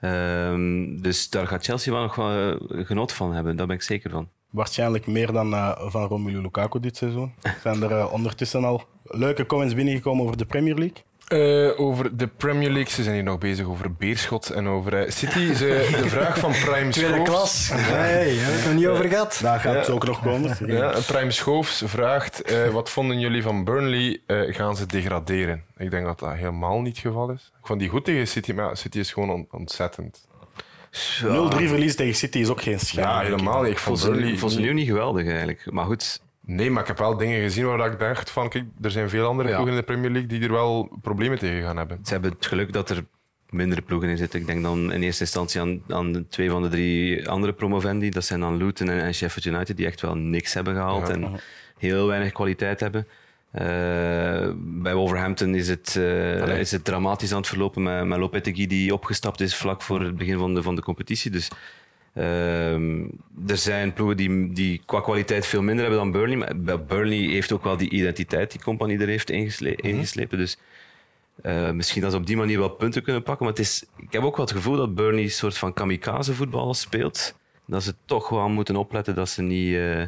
Ehm, 0.00 0.96
dus 1.00 1.30
daar 1.30 1.46
gaat 1.46 1.64
Chelsea 1.64 1.92
wel 1.92 2.02
nog 2.02 2.14
wel 2.14 2.30
eh, 2.30 2.86
genot 2.86 3.12
van 3.12 3.32
hebben. 3.32 3.56
Daar 3.56 3.66
ben 3.66 3.76
ik 3.76 3.82
zeker 3.82 4.10
van. 4.10 4.28
Waarschijnlijk 4.50 5.06
meer 5.06 5.32
dan 5.32 5.54
eh, 5.54 5.90
van 5.90 6.06
Romelu 6.06 6.40
Lukaku 6.40 6.80
dit 6.80 6.96
seizoen. 6.96 7.34
Zijn 7.62 7.82
er 7.82 8.10
ondertussen 8.10 8.64
al 8.64 8.82
leuke 9.04 9.46
comments 9.46 9.74
binnengekomen 9.74 10.24
over 10.24 10.36
de 10.36 10.46
Premier 10.46 10.74
League? 10.74 11.02
Eh, 11.28 11.80
over 11.80 12.16
de 12.16 12.26
Premier 12.26 12.70
League. 12.70 12.90
Ze 12.92 13.02
zijn 13.02 13.14
hier 13.14 13.24
nog 13.24 13.38
bezig 13.38 13.66
over 13.66 13.92
Beerschot 13.94 14.50
en 14.50 14.68
over 14.68 14.94
eh, 14.98 15.10
City. 15.10 15.52
Ze, 15.54 15.88
de 16.02 16.08
vraag 16.08 16.38
van 16.38 16.50
Prime 16.64 16.90
Tweede 16.90 17.12
Schoofs. 17.14 17.28
klas. 17.30 17.68
Nee, 17.70 17.78
hebben 17.80 18.36
we 18.36 18.52
het 18.52 18.64
nog 18.64 18.74
niet 18.74 18.86
over 18.86 19.08
gehad. 19.08 19.38
Daar 19.42 19.60
gaat 19.60 19.74
het 19.74 19.90
ook 19.90 20.06
nog 20.06 20.22
komen. 20.22 20.56
Ja, 20.76 20.94
Prime 21.06 21.30
Schoofs 21.30 21.82
vraagt: 21.86 22.42
eh, 22.42 22.68
wat 22.68 22.90
vonden 22.90 23.20
jullie 23.20 23.42
van 23.42 23.64
Burnley? 23.64 24.20
Eh, 24.26 24.54
gaan 24.54 24.76
ze 24.76 24.86
degraderen? 24.86 25.64
Ik 25.78 25.90
denk 25.90 26.04
dat 26.06 26.18
dat 26.18 26.32
helemaal 26.34 26.80
niet 26.80 26.96
het 26.96 27.06
geval 27.06 27.30
is. 27.30 27.52
Ik 27.60 27.66
vond 27.66 27.80
die 27.80 27.88
goed 27.88 28.04
tegen 28.04 28.28
City, 28.28 28.52
maar 28.52 28.76
City 28.76 28.98
is 28.98 29.12
gewoon 29.12 29.30
on- 29.30 29.48
ontzettend. 29.50 30.26
0-3 31.22 31.68
verlies 31.68 31.96
tegen 31.96 32.14
City 32.14 32.38
is 32.38 32.48
ook 32.48 32.62
geen 32.62 32.80
schande. 32.80 33.08
Ja, 33.08 33.20
helemaal 33.20 33.62
niet. 33.62 33.70
Ik 33.70 33.78
vond 33.78 34.02
Burnley. 34.04 34.36
vond 34.36 34.52
ze 34.52 34.60
nu 34.60 34.72
niet 34.72 34.86
geweldig 34.88 35.26
eigenlijk. 35.26 35.70
Maar 35.70 35.84
goed, 35.84 36.20
Nee, 36.46 36.70
maar 36.70 36.82
ik 36.82 36.88
heb 36.88 36.98
wel 36.98 37.16
dingen 37.16 37.40
gezien 37.40 37.66
waar 37.66 37.92
ik 37.92 37.98
dacht 37.98 38.30
van, 38.30 38.48
kijk, 38.48 38.64
er 38.82 38.90
zijn 38.90 39.08
veel 39.08 39.26
andere 39.26 39.48
Ja. 39.48 39.54
ploegen 39.54 39.74
in 39.74 39.80
de 39.80 39.86
Premier 39.86 40.10
League 40.10 40.28
die 40.28 40.42
er 40.42 40.52
wel 40.52 40.98
problemen 41.02 41.38
tegen 41.38 41.62
gaan 41.62 41.76
hebben. 41.76 41.98
ze 42.04 42.12
hebben 42.12 42.30
het 42.30 42.46
geluk 42.46 42.72
dat 42.72 42.90
er 42.90 43.04
mindere 43.50 43.82
ploegen 43.82 44.08
in 44.08 44.16
zitten. 44.16 44.40
Ik 44.40 44.46
denk 44.46 44.62
dan 44.62 44.92
in 44.92 45.02
eerste 45.02 45.22
instantie 45.22 45.60
aan, 45.60 45.82
aan 45.88 46.12
de 46.12 46.28
twee 46.28 46.50
van 46.50 46.62
de 46.62 46.68
drie 46.68 47.28
andere 47.28 47.52
promovendi. 47.52 48.10
Dat 48.10 48.24
zijn 48.24 48.40
dan 48.40 48.56
Luton 48.56 48.88
en, 48.88 49.00
en 49.02 49.14
Sheffield 49.14 49.46
United, 49.54 49.76
die 49.76 49.86
echt 49.86 50.00
wel 50.00 50.14
niks 50.16 50.54
hebben 50.54 50.74
gehaald 50.74 51.06
Ja. 51.08 51.12
en 51.14 51.40
heel 51.78 52.06
weinig 52.06 52.32
kwaliteit 52.32 52.80
hebben. 52.80 53.06
Eh, 53.50 54.50
bij 54.56 54.94
Wolverhampton 54.94 55.54
is 55.54 55.68
het, 55.68 55.96
eh, 55.96 56.58
is 56.58 56.70
het 56.70 56.84
dramatisch 56.84 57.30
aan 57.32 57.38
het 57.38 57.46
verlopen 57.48 57.82
met, 57.82 58.04
met 58.04 58.18
Lopetegui 58.18 58.66
die 58.66 58.92
opgestapt 58.94 59.40
is 59.40 59.56
vlak 59.56 59.82
voor 59.82 60.00
het 60.00 60.16
begin 60.16 60.38
van 60.38 60.54
de, 60.54 60.62
van 60.62 60.74
de 60.74 60.82
competitie. 60.82 61.30
Dus 61.30 61.50
ehm, 62.14 63.02
er 63.46 63.56
zijn 63.56 63.92
ploegen 63.92 64.16
die, 64.16 64.52
die 64.52 64.82
qua 64.86 65.00
kwaliteit 65.00 65.46
veel 65.46 65.62
minder 65.62 65.84
hebben 65.84 66.02
dan 66.02 66.12
Burnley. 66.12 66.36
Maar 66.36 66.84
Burnley 66.84 67.16
heeft 67.18 67.52
ook 67.52 67.64
wel 67.64 67.76
die 67.76 67.90
identiteit 67.90 68.50
die 68.50 68.62
compagnie 68.62 68.98
er 68.98 69.08
heeft 69.08 69.30
ingesle- 69.30 69.74
ingeslepen. 69.76 70.38
Dus 70.38 70.58
eh, 71.42 71.70
misschien 71.70 72.02
dat 72.02 72.10
ze 72.12 72.16
op 72.16 72.26
die 72.26 72.36
manier 72.36 72.58
wel 72.58 72.68
punten 72.68 73.02
kunnen 73.02 73.22
pakken. 73.22 73.44
Maar 73.46 73.54
het 73.54 73.64
is, 73.64 73.84
ik 73.96 74.12
heb 74.12 74.22
ook 74.22 74.36
wel 74.36 74.46
het 74.46 74.54
gevoel 74.54 74.76
dat 74.76 74.94
Burnley 74.94 75.22
een 75.22 75.30
soort 75.30 75.58
van 75.58 75.72
kamikaze 75.72 76.34
voetbal 76.34 76.74
speelt. 76.74 77.38
Dat 77.66 77.82
ze 77.82 77.94
toch 78.04 78.28
wel 78.28 78.48
moeten 78.48 78.76
opletten 78.76 79.14
dat 79.14 79.28
ze 79.28 79.42
niet 79.42 79.74
eh, 79.74 80.00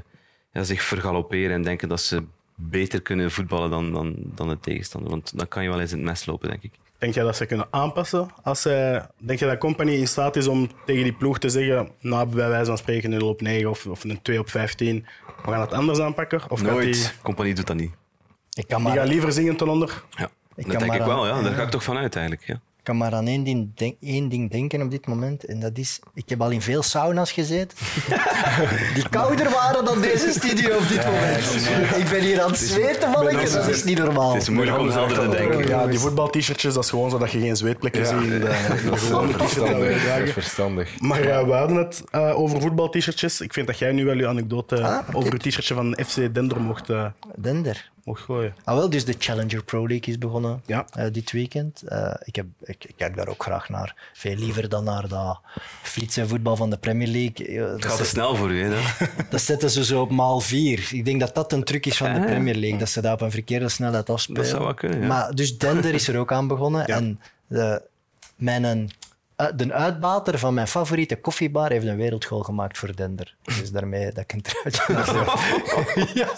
ja, 0.52 0.62
zich 0.62 0.82
vergalopperen 0.82 1.50
en 1.50 1.62
denken 1.62 1.88
dat 1.88 2.00
ze 2.00 2.22
beter 2.56 3.02
kunnen 3.02 3.30
voetballen 3.30 3.70
dan, 3.70 3.92
dan, 3.92 4.14
dan 4.18 4.48
de 4.48 4.60
tegenstander. 4.60 5.10
Want 5.10 5.38
dan 5.38 5.48
kan 5.48 5.62
je 5.62 5.68
wel 5.68 5.80
eens 5.80 5.92
in 5.92 5.98
het 5.98 6.06
mes 6.06 6.26
lopen, 6.26 6.48
denk 6.48 6.62
ik. 6.62 6.72
Denk 6.98 7.14
jij 7.14 7.24
dat 7.24 7.36
ze 7.36 7.46
kunnen 7.46 7.66
aanpassen? 7.70 8.28
Als 8.42 8.62
zij, 8.62 9.06
denk 9.16 9.38
je 9.38 9.46
dat 9.46 9.58
Company 9.58 9.92
in 9.92 10.08
staat 10.08 10.36
is 10.36 10.46
om 10.46 10.70
tegen 10.84 11.02
die 11.02 11.12
ploeg 11.12 11.38
te 11.38 11.48
zeggen, 11.48 11.90
nou, 12.00 12.28
bij 12.28 12.48
wijze 12.48 12.66
van 12.66 12.78
spreken 12.78 13.10
0 13.10 13.28
op 13.28 13.40
9 13.40 13.70
of, 13.70 13.86
of 13.86 14.04
een 14.04 14.22
2 14.22 14.38
op 14.38 14.50
15, 14.50 15.06
we 15.44 15.50
gaan 15.50 15.60
het 15.60 15.72
anders 15.72 15.98
aanpakken? 15.98 16.40
Of 16.48 16.60
gaat 16.60 16.68
die, 16.68 16.76
Nooit. 16.76 17.18
Compagnie 17.22 17.54
doet 17.54 17.66
dat 17.66 17.76
niet. 17.76 17.92
Ik 18.52 18.66
kan 18.66 18.78
die 18.78 18.88
maar, 18.88 18.96
gaat 18.96 19.08
liever 19.08 19.32
zingen 19.32 19.56
ten 19.56 19.68
onder? 19.68 20.02
Ja. 20.10 20.30
Ik 20.54 20.70
dat 20.70 20.80
denk 20.80 20.94
ik 20.94 21.02
wel, 21.02 21.26
ja. 21.26 21.42
Daar 21.42 21.54
ga 21.54 21.62
ik 21.62 21.70
toch 21.70 21.82
van 21.82 21.96
uit 21.96 22.16
eigenlijk. 22.16 22.46
Ja. 22.46 22.60
Ik 22.86 22.92
kan 22.92 23.00
maar 23.00 23.14
aan 23.18 23.26
één 23.26 23.44
ding, 23.44 23.70
denk- 23.74 23.96
één 24.00 24.28
ding 24.28 24.50
denken 24.50 24.82
op 24.82 24.90
dit 24.90 25.06
moment. 25.06 25.44
En 25.44 25.60
dat 25.60 25.78
is, 25.78 26.00
ik 26.14 26.28
heb 26.28 26.40
al 26.42 26.50
in 26.50 26.62
veel 26.62 26.82
sauna's 26.82 27.32
gezeten. 27.32 27.78
die 28.94 29.08
kouder 29.08 29.50
waren 29.50 29.84
dan 29.84 30.00
deze 30.00 30.32
studio 30.32 30.76
op 30.76 30.88
dit 30.88 31.04
moment. 31.04 31.44
Ik 31.96 32.08
ben 32.10 32.20
hier 32.20 32.42
aan 32.42 32.50
het 32.50 32.58
zweten 32.58 33.12
van 33.12 33.28
ik. 33.28 33.52
Dat 33.52 33.68
is 33.68 33.84
niet 33.84 33.98
normaal. 33.98 34.32
Het 34.32 34.42
is 34.42 34.48
moeilijk 34.48 34.78
om 34.78 34.90
helder 34.90 35.18
te 35.18 35.28
denken. 35.36 35.68
Ja, 35.68 35.86
die 35.86 35.98
voetbalt-shirtjes, 35.98 36.74
dat 36.74 36.84
is 36.84 36.90
gewoon 36.90 37.10
zo 37.10 37.18
dat 37.18 37.30
je 37.30 37.40
geen 37.40 37.56
zweetplekken 37.56 38.06
ziet 38.06 38.22
in 38.22 38.28
de, 38.28 38.38
dat 38.38 38.54
Verstandig. 38.98 39.36
Dat 39.36 39.46
is 39.48 40.02
dragen. 40.02 40.28
verstandig. 40.32 41.00
Maar 41.00 41.20
eh, 41.20 41.44
we 41.44 41.52
hadden 41.52 41.76
het 41.76 42.04
eh, 42.10 42.38
over 42.38 42.60
voetbal-t-shirtjes. 42.60 43.40
Ik 43.40 43.52
vind 43.52 43.66
dat 43.66 43.78
jij 43.78 43.92
nu 43.92 44.04
wel 44.04 44.16
je 44.16 44.28
anekdote 44.28 44.82
Ah, 44.82 44.98
over 45.12 45.32
het 45.32 45.42
t-shirtje 45.42 45.74
van 45.74 45.98
FC 46.06 46.34
Dender 46.34 46.60
mocht, 46.60 46.90
eh, 46.90 47.06
Dender. 47.36 47.90
Mocht 48.06 48.22
gooien. 48.22 48.54
Ah, 48.64 48.76
wel, 48.76 48.90
dus 48.90 49.04
de 49.04 49.14
Challenger 49.18 49.64
Pro 49.64 49.86
League 49.88 50.12
is 50.14 50.18
begonnen 50.18 50.62
Ja. 50.66 50.86
eh, 50.92 51.06
dit 51.12 51.32
weekend. 51.32 51.82
Eh, 51.82 52.14
ik, 52.24 52.36
heb, 52.36 52.46
ik, 52.62 52.84
ik 52.84 52.94
kijk 52.96 53.16
daar 53.16 53.28
ook 53.28 53.42
graag 53.42 53.68
naar. 53.68 54.10
Veel 54.12 54.34
liever 54.36 54.68
dan 54.68 54.84
naar 54.84 55.08
dat 55.08 55.40
flitse 55.82 56.28
voetbal 56.28 56.56
van 56.56 56.70
de 56.70 56.76
Premier 56.76 57.08
League. 57.08 57.46
Eh, 57.46 57.62
Het 57.72 57.82
dat, 57.82 57.84
gaat 57.90 57.96
te 57.96 58.04
snel 58.04 58.36
voor 58.36 58.50
u. 58.50 58.62
Hè, 58.62 58.70
dan. 58.70 59.08
dat 59.30 59.40
zetten 59.40 59.70
ze 59.70 59.84
zo 59.84 60.00
op 60.00 60.10
maal 60.10 60.40
vier. 60.40 60.88
Ik 60.92 61.04
denk 61.04 61.20
dat 61.20 61.34
dat 61.34 61.52
een 61.52 61.64
truc 61.64 61.86
is 61.86 61.96
van 61.96 62.12
de 62.14 62.18
Ah. 62.20 62.24
Premier 62.26 62.54
League. 62.54 62.78
Dat 62.78 62.88
ze 62.88 63.00
dat 63.00 63.12
op 63.12 63.20
een 63.20 63.30
verkeerde 63.30 63.68
snelheid 63.68 64.10
afspelen. 64.10 64.40
Dat 64.42 64.50
zou 64.50 64.62
wel 64.64 64.74
kunnen, 64.74 65.00
ja. 65.00 65.06
Maar, 65.06 65.34
dus 65.34 65.58
Dender 65.58 65.94
is 65.94 66.08
er 66.08 66.18
ook 66.18 66.32
aan 66.32 66.46
begonnen. 66.48 66.84
Ja. 66.86 66.96
En 66.96 67.20
de, 67.46 67.82
mijn, 68.36 68.90
de 69.36 69.72
uitbater 69.72 70.38
van 70.38 70.54
mijn 70.54 70.66
favoriete 70.66 71.16
koffiebar 71.16 71.70
heeft 71.70 71.86
een 71.86 71.96
wereldgoal 71.96 72.42
gemaakt 72.42 72.78
voor 72.78 72.96
Dender. 72.96 73.36
Dus 73.42 73.70
daarmee 73.70 74.04
dat 74.12 74.18
ik 74.24 74.32
een 74.32 74.42
truitje 74.42 74.94
ja. 76.14 76.28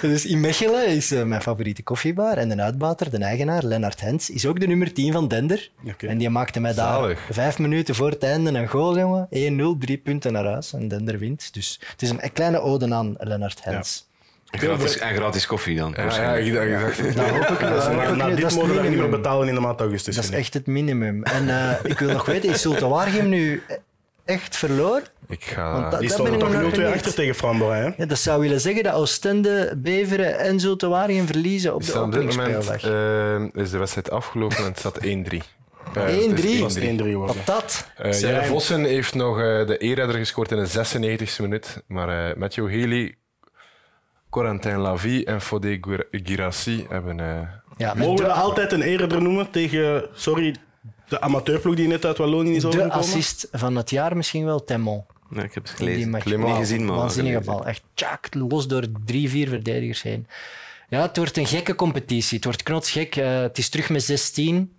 Dus 0.00 0.26
in 0.26 0.40
Mechelen 0.40 0.86
is 0.86 1.10
eh, 1.10 1.22
mijn 1.22 1.42
favoriete 1.42 1.82
koffiebar. 1.82 2.36
En 2.36 2.48
de 2.48 2.62
uitbater, 2.62 3.10
de 3.10 3.18
eigenaar, 3.18 3.64
Lennart 3.64 4.00
Hens, 4.00 4.30
is 4.30 4.46
ook 4.46 4.60
de 4.60 4.66
nummer 4.66 4.92
10 4.92 5.12
van 5.12 5.28
Dender. 5.28 5.70
Oké. 5.86 6.06
En 6.06 6.18
die 6.18 6.30
maakte 6.30 6.60
mij 6.60 6.74
daar 6.74 6.94
Zalig. 6.94 7.28
vijf 7.30 7.58
minuten 7.58 7.94
voor 7.94 8.10
het 8.10 8.22
einde 8.22 8.50
een 8.50 8.68
goal, 8.68 8.98
jongen. 8.98 9.28
1-0, 9.76 9.78
drie 9.78 9.98
punten 9.98 10.32
naar 10.32 10.44
huis. 10.44 10.72
En 10.72 10.88
Dender 10.88 11.18
wint. 11.18 11.54
Dus 11.54 11.80
het 11.90 12.02
is 12.02 12.10
een, 12.10 12.32
kleine 12.32 12.60
ode 12.60 12.94
aan 12.94 13.14
Lennart 13.18 13.64
Hens. 13.64 14.06
En 14.06 14.11
gratis, 14.60 14.98
en 14.98 15.14
gratis 15.14 15.46
koffie 15.46 15.76
dan. 15.76 15.94
Ja, 15.96 16.02
ja, 16.22 16.34
ik 16.34 16.54
dacht, 16.54 16.98
ik 16.98 17.04
dacht 17.04 17.16
Dat 17.16 17.28
hoop 17.28 17.40
ik, 17.58 17.60
dat 17.60 17.86
hoop 17.86 18.16
na, 18.16 18.26
ik 18.26 18.36
dit 18.36 18.40
Dat 18.40 18.54
mogen 18.54 18.82
we 18.82 18.88
niet 18.88 18.98
meer 18.98 19.08
betalen 19.08 19.48
in 19.48 19.54
de 19.54 19.60
maand 19.60 19.80
augustus. 19.80 20.14
Dat 20.14 20.24
is 20.24 20.30
echt 20.30 20.54
het 20.54 20.66
minimum. 20.66 21.22
En 21.22 21.48
eh, 21.48 21.70
ik 21.90 21.98
wil 21.98 22.10
nog 22.12 22.26
weten, 22.26 22.50
is 22.50 22.60
Zulte 22.62 22.88
Waregem 22.88 23.28
nu 23.28 23.62
echt 24.24 24.56
verloren? 24.56 25.02
ik 25.28 25.44
ga... 25.44 25.72
Want 25.72 25.90
dat- 25.90 26.00
Die 26.00 26.10
stonden 26.10 26.38
toch 26.38 26.52
nog 26.52 26.62
0-2 26.62 26.70
benieuwd. 26.70 26.92
achter 26.94 27.14
tegen 27.14 27.34
Framboy, 27.34 27.76
hè? 27.76 27.90
Ja, 27.96 28.06
dat 28.06 28.18
zou 28.18 28.40
willen 28.40 28.60
zeggen 28.60 28.82
dat 28.82 28.94
Oostende, 28.94 29.74
Beveren 29.76 30.38
en 30.38 30.60
Zulte 30.60 30.88
Waregem 30.88 31.26
verliezen 31.26 31.74
op 31.74 31.80
is 31.80 31.92
de 31.92 32.00
op 32.02 32.12
dit 32.12 32.36
moment 32.36 32.68
eh, 32.82 33.62
is 33.62 33.70
de 33.70 33.78
wedstrijd 33.78 34.10
afgelopen 34.10 34.56
en 34.56 34.64
het 34.64 34.78
staat 34.78 34.98
1-3. 34.98 35.02
Eh, 35.02 35.12
1-3? 35.12 36.30
het 36.30 36.44
is 36.44 36.60
Dat 36.60 36.76
is 36.76 36.82
1-3 36.82 36.96
geworden. 36.96 37.36
Wat 37.36 37.46
dat? 37.46 37.86
Eh, 37.96 38.20
Jelle 38.20 38.44
Vossen 38.44 38.84
heeft 38.84 39.14
nog 39.14 39.36
eh, 39.38 39.66
de 39.66 39.76
eerder 39.78 40.14
gescoord 40.14 40.50
in 40.50 40.56
de 40.64 40.68
96e 41.28 41.40
minuut. 41.40 41.82
Maar 41.86 42.28
eh 42.30 42.36
Mathieu 42.36 42.80
Haley, 42.80 43.14
Corentin 44.32 44.76
Lavie 44.76 45.24
en 45.24 45.40
Fodé 45.40 45.78
Girassi 46.10 46.86
hebben... 46.88 47.20
eh, 47.20 47.48
Ja, 47.76 47.94
Mogen 47.94 48.14
we 48.16 48.22
de, 48.22 48.28
dat 48.28 48.36
altijd 48.36 48.72
een 48.72 48.82
eerder 48.82 49.22
noemen 49.22 49.50
tegen, 49.50 50.04
sorry, 50.14 50.54
de 51.08 51.20
amateurploeg 51.20 51.74
die 51.74 51.88
net 51.88 52.04
uit 52.04 52.18
Wallonië 52.18 52.54
is 52.54 52.60
de 52.62 52.66
overgekomen? 52.68 52.98
assist 53.04 53.48
van 53.52 53.76
het 53.76 53.90
jaar 53.90 54.16
misschien 54.16 54.44
wel 54.44 54.64
Temon. 54.64 55.04
Nee, 55.28 55.44
ik 55.44 55.54
heb 55.54 55.62
het 55.62 55.72
gelezen. 55.72 56.10
match. 56.10 56.24
Niet 56.24 56.36
Wauw, 56.36 56.54
gezien, 56.56 56.84
maar 56.84 56.96
Waanzinnige 56.96 57.40
bal. 57.40 57.66
Echt 57.66 57.82
tjak, 57.94 58.34
los 58.34 58.66
door 58.66 58.84
drie, 59.04 59.28
vier 59.30 59.48
verdedigers 59.48 60.02
heen. 60.02 60.26
Ja, 60.88 61.02
het 61.02 61.16
wordt 61.16 61.36
een 61.36 61.46
gekke 61.46 61.74
competitie. 61.74 62.36
Het 62.36 62.44
wordt 62.44 62.62
knotsgek. 62.62 63.16
Eh, 63.16 63.40
het 63.40 63.58
is 63.58 63.68
terug 63.68 63.90
met 63.90 64.02
16. 64.02 64.72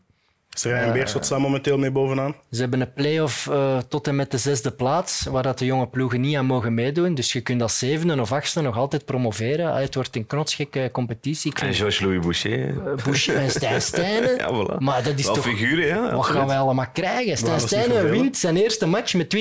Serijn 0.54 0.94
Beerschot 0.94 1.26
staat 1.26 1.40
momenteel 1.40 1.78
mee 1.78 1.92
bovenaan. 1.92 2.36
Ze 2.52 2.62
hebben 2.62 2.82
een 2.82 2.94
play-off 2.94 3.48
eh, 3.48 3.78
tot 3.78 4.08
en 4.08 4.16
met 4.16 4.32
de 4.32 4.38
zesde 4.38 4.72
plaats, 4.72 5.24
waar 5.24 5.44
dat 5.44 5.60
de 5.60 5.66
jonge 5.66 5.88
ploegen 5.88 6.22
niet 6.22 6.36
aan 6.36 6.46
mogen 6.46 6.74
meedoen. 6.74 7.16
Dus 7.16 7.34
je 7.34 7.42
kunt 7.42 7.62
als 7.62 7.78
zevende 7.80 8.22
of 8.22 8.32
achtste 8.32 8.62
nog 8.62 8.78
altijd 8.78 9.06
promoveren. 9.06 9.72
Ah, 9.74 9.80
het 9.80 9.96
wordt 9.96 10.16
een 10.16 10.26
knotsgekke 10.28 10.90
competitie. 10.92 11.52
Ik 11.52 11.60
En 11.62 11.74
Georges-Louis 11.74 12.20
Boucher. 12.20 12.70
eh, 12.70 13.04
Boucher 13.04 13.36
en 13.36 13.50
Stijn 13.50 13.82
Stijnen. 13.82 14.38
Ja, 14.44 14.50
voilà. 14.54 14.78
Maar 14.78 15.04
dat 15.04 15.20
is 15.20 15.26
Wel 15.26 15.34
toch... 15.34 15.44
figuren, 15.46 15.86
ja. 15.88 16.16
Wat 16.16 16.26
gaan 16.26 16.48
wij 16.48 16.58
allemaal 16.58 16.88
krijgen? 16.94 17.38
Stijn 17.38 17.60
Stijnen 17.60 18.10
wint 18.10 18.38
zijn 18.38 18.58
eerste 18.58 18.86
match 18.86 19.14
met 19.14 19.38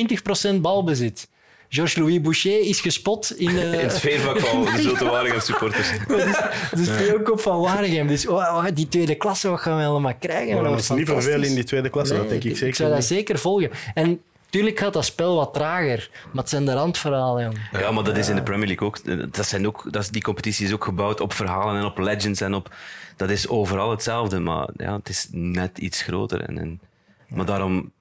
20% 0.55 0.55
balbezit. 0.61 1.29
Georges-Louis 1.73 2.20
Boucher 2.20 2.61
is 2.61 2.81
gespot 2.81 3.39
in 3.39 3.55
de... 3.55 3.61
In 3.73 3.78
het 3.78 3.93
sfeervak 3.93 4.40
van 4.40 4.65
de 4.65 4.82
Zulte 4.82 5.05
Waregem 5.05 5.40
supporters. 5.40 5.90
de 6.74 6.85
speelkop 6.85 7.40
van 7.40 7.61
Waregem. 7.61 8.07
Dus 8.07 8.27
oh, 8.27 8.36
oh, 8.36 8.65
die 8.74 8.89
tweede 8.89 9.15
klasse, 9.15 9.49
wat 9.49 9.61
gaan 9.61 9.78
we 9.78 9.85
allemaal 9.85 10.15
krijgen? 10.15 10.55
Maar 10.55 10.65
wordt 10.69 10.82
is 10.82 10.89
niet 10.89 11.09
vervelen 11.09 11.49
in 11.49 11.55
die 11.55 11.65
tweede 11.65 11.90
klasse, 11.90 12.16
dat 12.16 12.28
denk 12.28 12.44
ik 12.44 12.57
zeker. 12.57 12.74
zou 12.74 12.89
dat 12.89 12.99
niet. 12.99 13.07
zeker 13.07 13.39
volgen. 13.39 13.70
En 13.94 14.20
tuurlijk 14.51 14.78
gaat 14.78 14.93
dat 14.93 15.05
spel 15.05 15.36
wat 15.36 15.55
trager, 15.55 16.11
maar 16.32 16.43
het 16.43 16.51
zijn 16.51 16.65
de 16.65 16.73
randverhalen. 16.73 17.43
Jong. 17.44 17.59
Ja, 17.73 17.90
maar 17.90 18.05
dat 18.05 18.16
is 18.16 18.28
in 18.28 18.36
de 18.36 18.43
Premier 18.43 18.66
League 18.66 18.86
ook. 18.86 19.32
Dat 19.35 19.47
zijn 19.47 19.66
ook 19.66 19.93
dat 19.93 20.03
is, 20.03 20.09
die 20.09 20.23
competitie 20.23 20.66
is 20.66 20.73
ook 20.73 20.85
gebouwd 20.85 21.20
op 21.20 21.32
verhalen 21.32 21.81
en 21.81 21.85
op 21.85 21.99
legends. 21.99 22.40
En 22.40 22.55
op, 22.55 22.74
dat 23.16 23.31
is 23.31 23.49
overal 23.49 23.90
hetzelfde, 23.90 24.39
maar 24.39 24.69
ja, 24.77 24.97
het 24.97 25.09
is 25.09 25.28
net 25.31 25.78
iets 25.78 26.03
groter. 26.03 26.40
En, 26.40 26.59
en, 26.59 26.81
maar 27.28 27.47
daarom, 27.47 27.93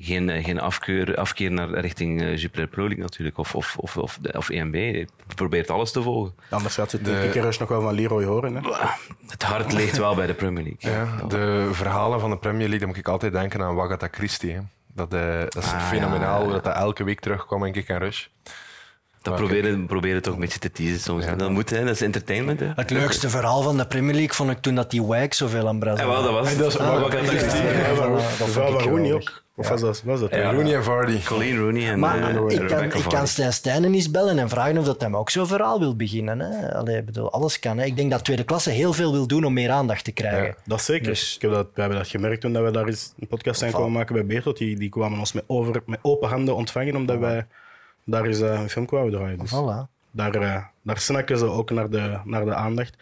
geen, 0.00 0.30
eh, 0.30 0.44
geen 0.44 0.60
afkeur, 0.60 1.16
afkeer 1.16 1.50
naar 1.50 1.68
richting 1.70 2.22
uh, 2.22 2.36
Jupiler 2.36 2.66
Pro 2.66 2.82
League 2.82 3.02
natuurlijk, 3.02 3.38
of, 3.38 3.54
of, 3.54 3.76
of, 3.78 3.96
of, 3.96 4.18
de- 4.20 4.32
of 4.36 4.48
EMB. 4.48 4.74
Je 4.74 5.06
probeert 5.34 5.70
alles 5.70 5.92
te 5.92 6.02
volgen. 6.02 6.34
Anders 6.50 6.74
gaat 6.74 6.90
je 6.90 7.00
de 7.02 7.28
kikkers 7.32 7.58
nog 7.58 7.68
wel 7.68 7.80
van 7.80 7.94
Leroy 7.94 8.24
horen. 8.24 8.54
Hè? 8.54 8.60
Het 9.28 9.42
hart 9.42 9.72
ligt 9.72 9.96
wel 9.98 10.14
bij 10.14 10.26
de 10.26 10.34
Premier 10.34 10.64
League. 10.64 11.06
Ja, 11.20 11.26
de 11.28 11.68
verhalen 11.72 12.20
van 12.20 12.30
de 12.30 12.36
Premier 12.38 12.60
League, 12.60 12.78
dan 12.78 12.88
moet 12.88 12.96
ik 12.96 13.08
altijd 13.08 13.32
denken 13.32 13.62
aan 13.62 13.74
Wagatha 13.74 14.08
Christie. 14.10 14.52
hè. 14.52 14.60
Dat, 14.94 15.12
eh, 15.14 15.40
dat 15.40 15.56
is 15.56 15.72
Ah, 15.72 15.88
fenomenaal, 15.88 16.40
ja, 16.40 16.46
ja. 16.46 16.52
dat 16.52 16.64
dat 16.64 16.74
elke 16.76 17.04
week 17.04 17.20
terugkwam 17.20 17.64
in 17.64 17.72
Kick 17.72 17.88
en 17.88 17.98
Rush. 17.98 18.26
Dat 19.22 19.34
proberen, 19.36 19.86
proberen 19.86 20.22
toch 20.22 20.34
een 20.34 20.40
beetje 20.40 20.58
te 20.58 20.72
teasen 20.72 21.00
soms. 21.00 21.24
Ja. 21.24 21.34
Dat 21.34 21.50
moet, 21.50 21.70
hè. 21.70 21.80
dat 21.84 21.94
is 21.94 22.00
entertainment. 22.00 22.60
Hè. 22.60 22.70
Het 22.74 22.90
leukste 22.90 23.28
verhaal 23.30 23.62
van 23.62 23.76
de 23.76 23.86
Premier 23.86 24.14
League 24.14 24.32
vond 24.34 24.50
ik 24.50 24.58
toen 24.58 24.74
dat 24.74 24.90
die 24.90 25.02
Wag 25.02 25.34
zoveel 25.34 25.68
aan 25.68 25.78
Brazil 25.78 26.06
Ja, 26.06 26.12
wel, 26.12 26.22
dat 26.22 26.32
was 26.32 26.50
het. 26.50 26.78
Ah? 26.78 27.12
Ja, 27.12 27.94
van- 27.94 28.12
dat 28.12 28.82
geweldig. 28.82 29.46
Of 29.58 29.68
was 29.68 29.80
dat? 29.80 30.02
Was 30.02 30.20
dat 30.20 30.30
Ja. 30.34 30.52
Rooney 30.52 30.74
en 30.74 30.84
Vardy. 30.84 31.22
Colleen 31.24 31.58
Rooney 31.58 31.88
en 31.90 31.98
Maar 31.98 32.18
eh, 32.18 32.60
ik, 32.60 32.66
kan, 32.66 32.82
ik 32.84 33.04
kan 33.08 33.26
Stijn 33.26 33.52
Stijnen 33.52 33.94
eens 33.94 34.10
bellen 34.10 34.38
en 34.38 34.48
vragen 34.48 34.78
of 34.78 34.84
dat 34.84 35.00
hij 35.00 35.12
ook 35.12 35.30
zo'n 35.30 35.46
verhaal 35.46 35.78
wil 35.78 35.96
beginnen. 35.96 36.38
Hè? 36.40 36.74
Allee, 36.74 36.96
ik 36.96 37.04
bedoel, 37.04 37.32
alles 37.32 37.58
kan. 37.58 37.78
Hè? 37.78 37.84
Ik 37.84 37.96
denk 37.96 38.10
dat 38.10 38.24
tweede 38.24 38.44
klasse 38.44 38.70
heel 38.70 38.92
veel 38.92 39.12
wil 39.12 39.26
doen 39.26 39.44
om 39.44 39.52
meer 39.52 39.70
aandacht 39.70 40.04
te 40.04 40.12
krijgen. 40.12 40.44
Ja. 40.44 40.54
Dat 40.64 40.82
zeker. 40.82 41.06
Dus- 41.06 41.34
Ik 41.34 41.42
heb 41.42 41.50
dat, 41.50 41.66
we 41.74 41.80
hebben 41.80 41.98
dat 41.98 42.08
gemerkt 42.08 42.40
toen 42.40 42.52
dat 42.52 42.64
we 42.64 42.70
daar 42.70 42.86
eens 42.86 43.12
een 43.18 43.26
podcast 43.26 43.58
zijn 43.58 43.72
komen 43.72 43.92
maken 43.92 44.14
bij 44.14 44.26
Beertot. 44.26 44.56
Die, 44.58 44.76
die 44.78 44.88
kwamen 44.88 45.18
ons 45.18 45.32
met, 45.32 45.44
over, 45.46 45.82
met 45.86 45.98
open 46.02 46.28
handen 46.28 46.54
ontvangen, 46.54 46.96
omdat 46.96 47.18
wij 47.18 47.46
daar 48.04 48.24
eens 48.24 48.40
eh, 48.40 48.60
een 48.60 48.68
film 48.70 48.86
kwamen 48.86 49.10
draaien. 49.12 49.38
Dus 49.38 49.50
Voilà. 49.54 49.90
daar, 50.10 50.34
eh, 50.34 50.62
daar 50.82 50.98
snakken 50.98 51.38
ze 51.38 51.44
ook 51.46 51.70
naar 51.70 51.90
de, 51.90 52.18
naar 52.24 52.44
de 52.44 52.54
aandacht. 52.54 52.94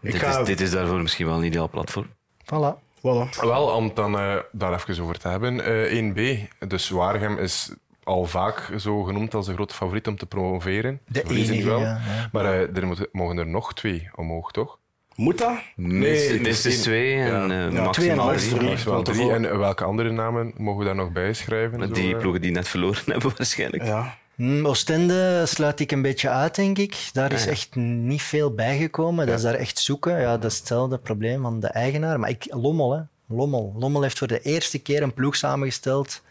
Ik 0.00 0.12
Dit, 0.12 0.20
ga... 0.20 0.38
is, 0.40 0.46
dit 0.46 0.60
is 0.60 0.70
daarvoor 0.70 1.00
misschien 1.00 1.26
wel 1.26 1.36
een 1.36 1.44
ideaal 1.44 1.68
platform. 1.68 2.06
Voilà. 2.44 2.89
Voilà. 3.00 3.40
Wel, 3.40 3.66
om 3.66 3.84
het 3.84 3.96
dan 3.96 4.18
eh, 4.18 4.36
daar 4.52 4.72
even 4.74 5.02
over 5.02 5.18
te 5.18 5.28
hebben. 5.28 5.64
eh 5.64 5.98
1B, 6.02 6.48
dus 6.68 6.88
Waregem 6.90 7.38
is 7.38 7.72
al 8.04 8.24
vaak 8.24 8.72
zo 8.78 9.02
genoemd 9.02 9.34
als 9.34 9.46
de 9.46 9.52
grote 9.52 9.74
favoriet 9.74 10.06
om 10.06 10.16
te 10.16 10.26
promoveren. 10.26 11.00
De 11.08 11.22
enige, 11.22 11.64
wel. 11.64 11.80
ja, 11.80 11.86
ja. 11.86 12.28
Maar 12.32 12.44
eh, 12.44 12.76
er 12.76 12.86
moeten- 12.86 13.08
mogen 13.12 13.38
er 13.38 13.46
nog 13.46 13.74
twee 13.74 14.08
omhoog, 14.14 14.50
toch? 14.52 14.78
Moet 15.14 15.38
dat? 15.38 15.58
Minstens 15.76 16.48
het 16.64 16.64
is 16.72 16.82
twee 16.82 17.14
en 17.14 17.48
Ja. 17.48 17.66
eh, 17.66 17.84
maximaal 17.84 17.92
twee 17.92 18.10
en 18.10 18.36
drie. 18.36 18.54
drie. 18.54 18.68
Maximaal 18.90 19.30
En 19.30 19.58
welke 19.58 19.84
andere 19.84 20.10
namen 20.10 20.52
mogen 20.56 20.78
we 20.78 20.84
daar 20.84 20.94
nog 20.94 21.12
bij 21.12 21.32
schrijven? 21.32 21.92
Die 21.92 22.14
eh? 22.14 22.20
ploegen 22.20 22.40
die 22.40 22.50
net 22.50 22.68
verloren 22.68 23.02
hebben 23.12 23.32
waarschijnlijk. 23.36 23.84
Ja. 23.84 24.18
Hm, 24.40 24.66
Oostende 24.66 25.42
sluit 25.46 25.80
ik 25.80 25.92
een 25.92 26.02
beetje 26.02 26.28
uit, 26.28 26.54
denk 26.54 26.78
ik. 26.78 27.08
Daar 27.12 27.32
is 27.32 27.38
Ah, 27.40 27.44
ja. 27.46 27.50
echt 27.50 27.74
niet 27.74 28.22
veel 28.22 28.54
bijgekomen. 28.54 29.26
Dat 29.26 29.36
is 29.36 29.42
daar 29.42 29.54
echt 29.54 29.78
zoeken. 29.78 30.20
Ja, 30.20 30.38
dat 30.38 30.50
is 30.50 30.58
hetzelfde 30.58 30.98
probleem 30.98 31.42
van 31.42 31.60
de 31.60 31.66
eigenaar. 31.66 32.20
Maar 32.20 32.30
ik, 32.30 32.46
Lommel, 32.50 32.92
hè. 32.92 33.00
Lommel. 33.26 33.74
Lommel 33.76 34.02
heeft 34.02 34.18
voor 34.18 34.26
de 34.26 34.40
eerste 34.40 34.78
keer 34.78 35.02
een 35.02 35.14
ploeg 35.14 35.36
samengesteld 35.36 36.22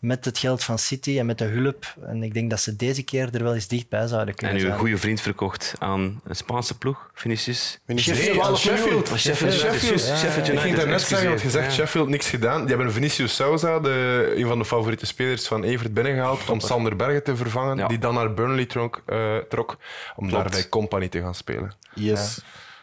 met 0.00 0.24
het 0.24 0.38
geld 0.38 0.64
van 0.64 0.78
City 0.78 1.18
en 1.18 1.26
met 1.26 1.38
de 1.38 1.44
hulp. 1.44 1.94
En 2.06 2.22
ik 2.22 2.34
denk 2.34 2.50
dat 2.50 2.60
ze 2.60 2.76
deze 2.76 3.02
keer 3.02 3.28
er 3.34 3.42
wel 3.42 3.54
eens 3.54 3.66
dichtbij 3.68 4.06
zouden 4.06 4.28
En 4.28 4.34
kunnen 4.34 4.56
uw 4.56 4.62
zijn. 4.66 4.78
goede 4.78 4.96
vriend 4.98 5.20
verkocht 5.20 5.74
aan 5.78 6.20
een 6.24 6.36
Spaanse 6.36 6.78
ploeg, 6.78 7.10
Vinicius. 7.14 7.80
Vinicius. 7.86 8.18
Nee, 8.18 8.30
12 8.30 8.46
aan 8.48 8.56
Sheffield. 8.56 9.08
Sheffield, 9.08 9.52
Sheffield. 9.52 9.52
Sheffield, 9.74 10.00
Sheffield. 10.00 10.36
Ik 10.36 10.52
United. 10.52 10.60
ging 10.60 10.76
daarnet 10.76 11.00
zeggen, 11.00 11.28
want 11.28 11.40
je 11.40 11.46
excuseer. 11.46 11.50
zegt 11.62 11.76
Ja. 11.76 11.82
Sheffield 11.82 12.08
niks 12.08 12.28
gedaan. 12.28 12.60
Die 12.66 12.68
hebben 12.76 12.92
Vinicius 12.92 13.34
Souza, 13.34 13.78
de, 13.80 14.32
een 14.36 14.46
van 14.46 14.58
de 14.58 14.64
favoriete 14.64 15.06
spelers 15.06 15.46
van 15.46 15.64
Evert, 15.64 15.94
binnengehaald 15.94 16.50
om 16.50 16.60
Sander 16.60 16.96
Bergen 16.96 17.22
te 17.24 17.36
vervangen, 17.36 17.76
Ja. 17.76 17.86
die 17.88 17.98
dan 17.98 18.14
naar 18.14 18.34
Burnley 18.34 18.66
trok, 18.66 19.02
eh, 19.06 19.36
trok 19.48 19.76
om 20.16 20.28
Klopt. 20.28 20.42
daar 20.42 20.52
bij 20.52 20.68
Company 20.68 21.08
te 21.08 21.20
gaan 21.20 21.34
spelen. 21.34 21.72
Yes. 21.94 22.40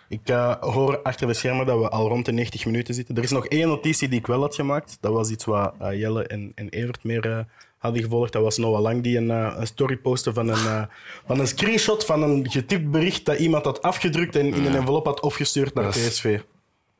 Ik 0.07 0.29
eh, 0.29 0.55
hoor 0.59 1.01
achter 1.01 1.27
de 1.27 1.33
schermen 1.33 1.65
dat 1.65 1.79
we 1.79 1.89
al 1.89 2.07
rond 2.07 2.25
de 2.25 2.31
90 2.31 2.65
minuten 2.65 2.93
zitten. 2.93 3.15
Er 3.15 3.23
is 3.23 3.31
nog 3.31 3.47
één 3.47 3.67
notitie 3.67 4.07
die 4.09 4.19
ik 4.19 4.27
wel 4.27 4.39
had 4.41 4.55
gemaakt. 4.55 4.97
Dat 4.99 5.11
was 5.13 5.29
iets 5.29 5.45
wat 5.45 5.73
eh, 5.79 5.99
Jelle 5.99 6.23
en, 6.27 6.51
en 6.55 6.69
Evert 6.69 7.03
meer 7.03 7.29
eh, 7.31 7.39
hadden 7.77 8.01
gevolgd. 8.03 8.31
Dat 8.33 8.43
was 8.43 8.57
Noah 8.57 8.81
Lang 8.81 9.03
die 9.03 9.17
een, 9.17 9.29
een 9.29 9.67
story 9.67 9.97
postte 9.97 10.33
van 10.33 10.47
een, 10.47 10.87
van 11.25 11.39
een 11.39 11.47
screenshot 11.47 12.05
van 12.05 12.23
een 12.23 12.49
getipt 12.49 12.91
bericht 12.91 13.25
dat 13.25 13.37
iemand 13.39 13.65
had 13.65 13.81
afgedrukt 13.81 14.35
en 14.35 14.45
in 14.53 14.65
een 14.65 14.75
envelop 14.75 15.05
had 15.05 15.19
opgestuurd 15.21 15.73
naar 15.73 15.83
PSV. 16.09 16.39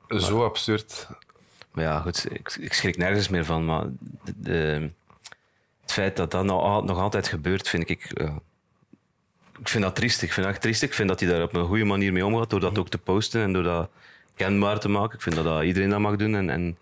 Zo 0.08 0.44
absurd. 0.44 1.08
Maar 1.72 1.84
ja, 1.84 2.00
goed, 2.00 2.26
ik, 2.32 2.58
ik 2.60 2.74
schrik 2.74 2.98
nergens 2.98 3.30
meer 3.30 3.46
van. 3.46 3.66
Maar 3.66 3.86
de, 4.24 4.34
de- 4.38 4.90
het 5.82 5.92
feit 5.92 6.16
dat 6.16 6.32
dat 6.32 6.44
nou 6.46 6.86
nog 6.86 7.00
altijd 7.00 7.28
gebeurt, 7.28 7.70
vind 7.70 7.90
ik. 7.90 8.22
Ik 9.60 9.70
vind 9.70 9.84
dat 9.84 9.96
triestig. 9.96 10.24
Ik 10.28 10.34
vind 10.34 10.46
dat 10.46 10.56
echt. 10.66 10.82
Ik 10.82 10.94
vind 10.94 11.08
dat 11.10 11.20
hij 11.20 11.30
daar 11.30 11.42
op 11.42 11.54
een 11.56 11.66
goede 11.66 11.84
manier 11.84 12.14
mee 12.14 12.26
omgaat, 12.26 12.50
door 12.50 12.60
dat 12.60 12.78
ook 12.78 12.90
te 12.90 12.98
posten 12.98 13.42
en 13.42 13.54
door 13.54 13.64
dat 13.64 13.90
kenbaar 14.36 14.80
te 14.80 14.90
maken. 14.90 15.16
Ik 15.16 15.22
vind 15.22 15.36
dat, 15.36 15.44
dat 15.44 15.64
iedereen 15.64 15.90
dat 15.90 16.00
mag 16.00 16.16
doen. 16.16 16.36
En, 16.36 16.50
en 16.50 16.78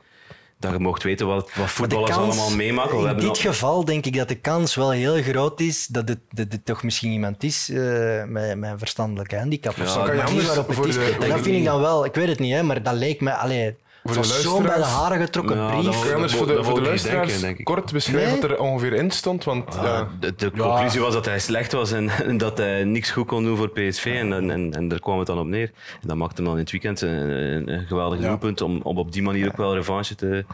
dat 0.60 0.72
je 0.72 0.80
mocht 0.80 1.04
weten 1.04 1.28
wat, 1.28 1.52
wat 1.54 1.70
voetballers 1.70 2.12
kans- 2.12 2.24
allemaal 2.38 2.56
meemaken. 2.56 3.02
We 3.04 3.10
In 3.10 3.16
dit 3.18 3.28
al- 3.30 3.36
geval 3.36 3.86
denk 3.86 4.06
ik 4.06 4.16
dat 4.16 4.28
de 4.28 4.36
kans 4.36 4.76
wel 4.76 4.92
heel 4.92 5.22
groot 5.22 5.60
is 5.60 5.88
dat 5.88 6.08
het 6.08 6.66
toch 6.66 6.84
misschien 6.84 7.12
iemand 7.12 7.44
is 7.44 7.70
eh, 7.70 8.24
met, 8.24 8.58
met 8.58 8.72
een 8.72 8.80
verstandelijke 8.80 9.38
handicap. 9.38 9.76
Ja, 9.76 9.84
of 9.84 9.90
zo. 9.90 10.00
waarop 10.46 10.68
het 10.68 10.86
is. 10.86 10.96
de- 10.96 11.16
dat 11.20 11.40
vind 11.42 11.58
ik 11.58 11.64
dan 11.66 11.82
wel, 11.82 12.06
ik 12.06 12.14
weet 12.16 12.28
het 12.28 12.40
niet, 12.40 12.54
hè, 12.54 12.64
maar 12.64 12.84
dat 12.84 12.94
leek 12.94 13.22
me. 13.22 13.32
Allee, 13.34 13.76
Voor 14.04 14.16
was 14.16 14.28
de 14.36 14.42
zo'n 14.42 14.64
bij 14.64 14.76
de 14.78 14.84
haren 14.84 15.20
getrokken 15.22 15.58
Ja, 15.58 15.68
brief. 15.72 15.84
dat 15.86 15.96
voor 16.32 16.48
de, 16.48 16.64
voor 16.64 16.76
de 16.76 16.82
luisteraars 16.82 17.26
denken, 17.28 17.42
denk 17.46 17.58
ik. 17.58 17.66
kort 17.66 17.92
beschrijven 17.92 18.32
Nee? 18.32 18.42
wat 18.42 18.50
er 18.52 18.60
ongeveer 18.60 18.94
in 18.94 19.12
stond? 19.12 19.44
Want 19.44 19.74
ja, 19.74 19.80
Ah, 20.00 20.08
de, 20.38 20.52
conclusie 20.58 21.02
was 21.02 21.14
dat 21.14 21.26
hij 21.26 21.40
slecht 21.40 21.72
was 21.72 21.92
en, 21.92 22.10
en 22.30 22.38
dat 22.38 22.58
hij 22.58 22.84
niks 22.84 23.12
goed 23.12 23.28
kon 23.28 23.44
doen 23.44 23.58
voor 23.58 23.70
PSV. 23.70 24.06
En, 24.06 24.34
en, 24.34 24.52
en, 24.52 24.74
en 24.74 24.88
daar 24.88 25.00
kwam 25.00 25.18
het 25.18 25.28
dan 25.28 25.40
op 25.40 25.46
neer. 25.48 25.72
En 26.02 26.08
dat 26.08 26.18
maakte 26.18 26.36
hem 26.36 26.46
dan 26.46 26.54
in 26.54 26.60
het 26.62 26.72
weekend 26.72 27.02
een, 27.02 27.10
een, 27.30 27.74
een 27.74 27.86
geweldig 27.88 28.20
Ja. 28.20 28.28
doelpunt 28.28 28.62
om, 28.62 28.80
om 28.84 28.98
op 28.98 29.12
die 29.12 29.22
manier 29.24 29.48
ook 29.48 29.58
wel 29.58 29.76
revanche 29.76 30.16
te, 30.16 30.46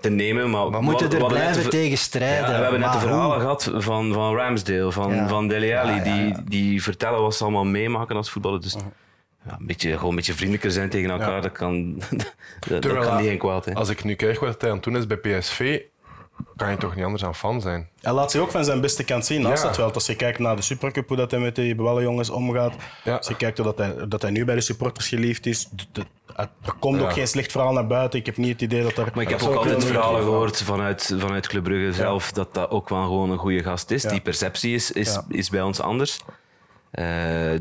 te 0.00 0.10
nemen. 0.10 0.50
Maar 0.50 0.70
We 0.70 0.80
moeten 0.80 1.10
er 1.12 1.26
blijven 1.26 1.70
tegen 1.70 1.90
Ja, 1.90 1.96
strijden. 1.96 2.56
we 2.56 2.62
hebben 2.62 2.80
net 2.80 2.92
de 2.92 2.98
verhalen 2.98 3.30
hoe? 3.32 3.40
gehad 3.40 3.70
van, 3.74 4.12
van 4.12 4.34
Ramsdale, 4.36 4.92
van, 4.92 5.14
Ja. 5.14 5.28
van 5.28 5.48
Dele 5.48 5.78
Alli, 5.80 5.92
Ja, 5.94 6.04
ja, 6.04 6.14
ja. 6.14 6.22
Die, 6.24 6.34
die 6.44 6.82
vertellen 6.82 7.20
wat 7.22 7.34
ze 7.36 7.42
allemaal 7.42 7.64
meemaken 7.64 8.16
als 8.16 8.30
voetballer. 8.30 8.60
Dus 8.60 8.76
ja, 9.46 9.56
een 9.60 9.66
beetje, 9.66 9.92
gewoon 9.94 10.10
een 10.10 10.16
beetje 10.16 10.32
vriendelijker 10.32 10.70
zijn 10.70 10.90
tegen 10.90 11.10
elkaar, 11.10 11.34
Ja. 11.34 11.40
dat 11.40 11.52
kan, 11.52 11.94
dat, 12.68 12.82
Terwijl, 12.82 13.08
kan 13.08 13.22
niet 13.22 13.38
kwaad. 13.38 13.64
Hè. 13.64 13.74
als 13.74 13.88
ik 13.88 14.04
nu 14.04 14.14
kijk 14.14 14.40
wat 14.40 14.60
hij 14.60 14.70
aan 14.70 14.76
het 14.76 14.84
doen 14.84 14.96
is 14.96 15.06
bij 15.06 15.16
PSV, 15.16 15.80
kan 16.56 16.70
je 16.70 16.76
toch 16.76 16.94
niet 16.94 17.04
anders 17.04 17.24
aan 17.24 17.34
fan 17.34 17.60
zijn? 17.60 17.88
Hij 18.00 18.12
laat 18.12 18.30
zich 18.30 18.40
ook 18.40 18.50
van 18.50 18.64
zijn 18.64 18.80
beste 18.80 19.04
kant 19.04 19.26
zien 19.26 19.42
naast 19.42 19.62
Ja. 19.62 19.74
veld. 19.74 19.94
Als 19.94 20.06
je 20.06 20.16
kijkt 20.16 20.38
naar 20.38 20.56
de 20.56 20.62
Supercup, 20.62 21.08
hoe 21.08 21.16
dat 21.16 21.30
hij 21.30 21.40
met 21.40 21.54
die 21.54 21.74
jongens 21.74 22.30
omgaat. 22.30 22.74
Ja. 23.04 23.16
Als 23.16 23.28
je 23.28 23.36
kijkt 23.36 23.58
hoe 23.58 23.66
dat 23.66 23.78
hij, 23.78 24.08
dat 24.08 24.22
hij 24.22 24.30
nu 24.30 24.44
bij 24.44 24.54
de 24.54 24.60
supporters 24.60 25.08
geliefd 25.08 25.46
is. 25.46 25.68
Er 26.36 26.48
komt 26.78 27.00
ook 27.00 27.12
geen 27.12 27.28
slecht 27.28 27.50
verhaal 27.52 27.72
naar 27.72 27.86
buiten. 27.86 28.18
Ik 28.18 28.26
heb 28.26 28.36
niet 28.36 28.52
het 28.52 28.60
idee 28.62 28.82
dat 28.82 28.96
er... 28.96 29.10
Maar 29.14 29.22
ik 29.22 29.28
heb 29.28 29.42
ook 29.42 29.54
altijd 29.54 29.84
verhalen 29.84 30.22
gehoord 30.22 30.62
vanuit, 30.62 31.14
vanuit 31.18 31.46
Club 31.46 31.62
Brugge 31.64 31.92
zelf 31.92 32.32
dat 32.32 32.54
dat 32.54 32.70
ook 32.70 32.88
wel 32.88 33.02
gewoon 33.02 33.30
een 33.30 33.38
goede 33.38 33.62
gast 33.62 33.90
is. 33.90 34.02
Ja. 34.02 34.10
Die 34.10 34.20
perceptie 34.20 34.74
is, 34.74 34.90
is, 34.92 35.12
Ja. 35.14 35.24
is 35.28 35.50
bij 35.50 35.62
ons 35.62 35.80
anders. 35.80 36.20
Eh, 36.94 37.04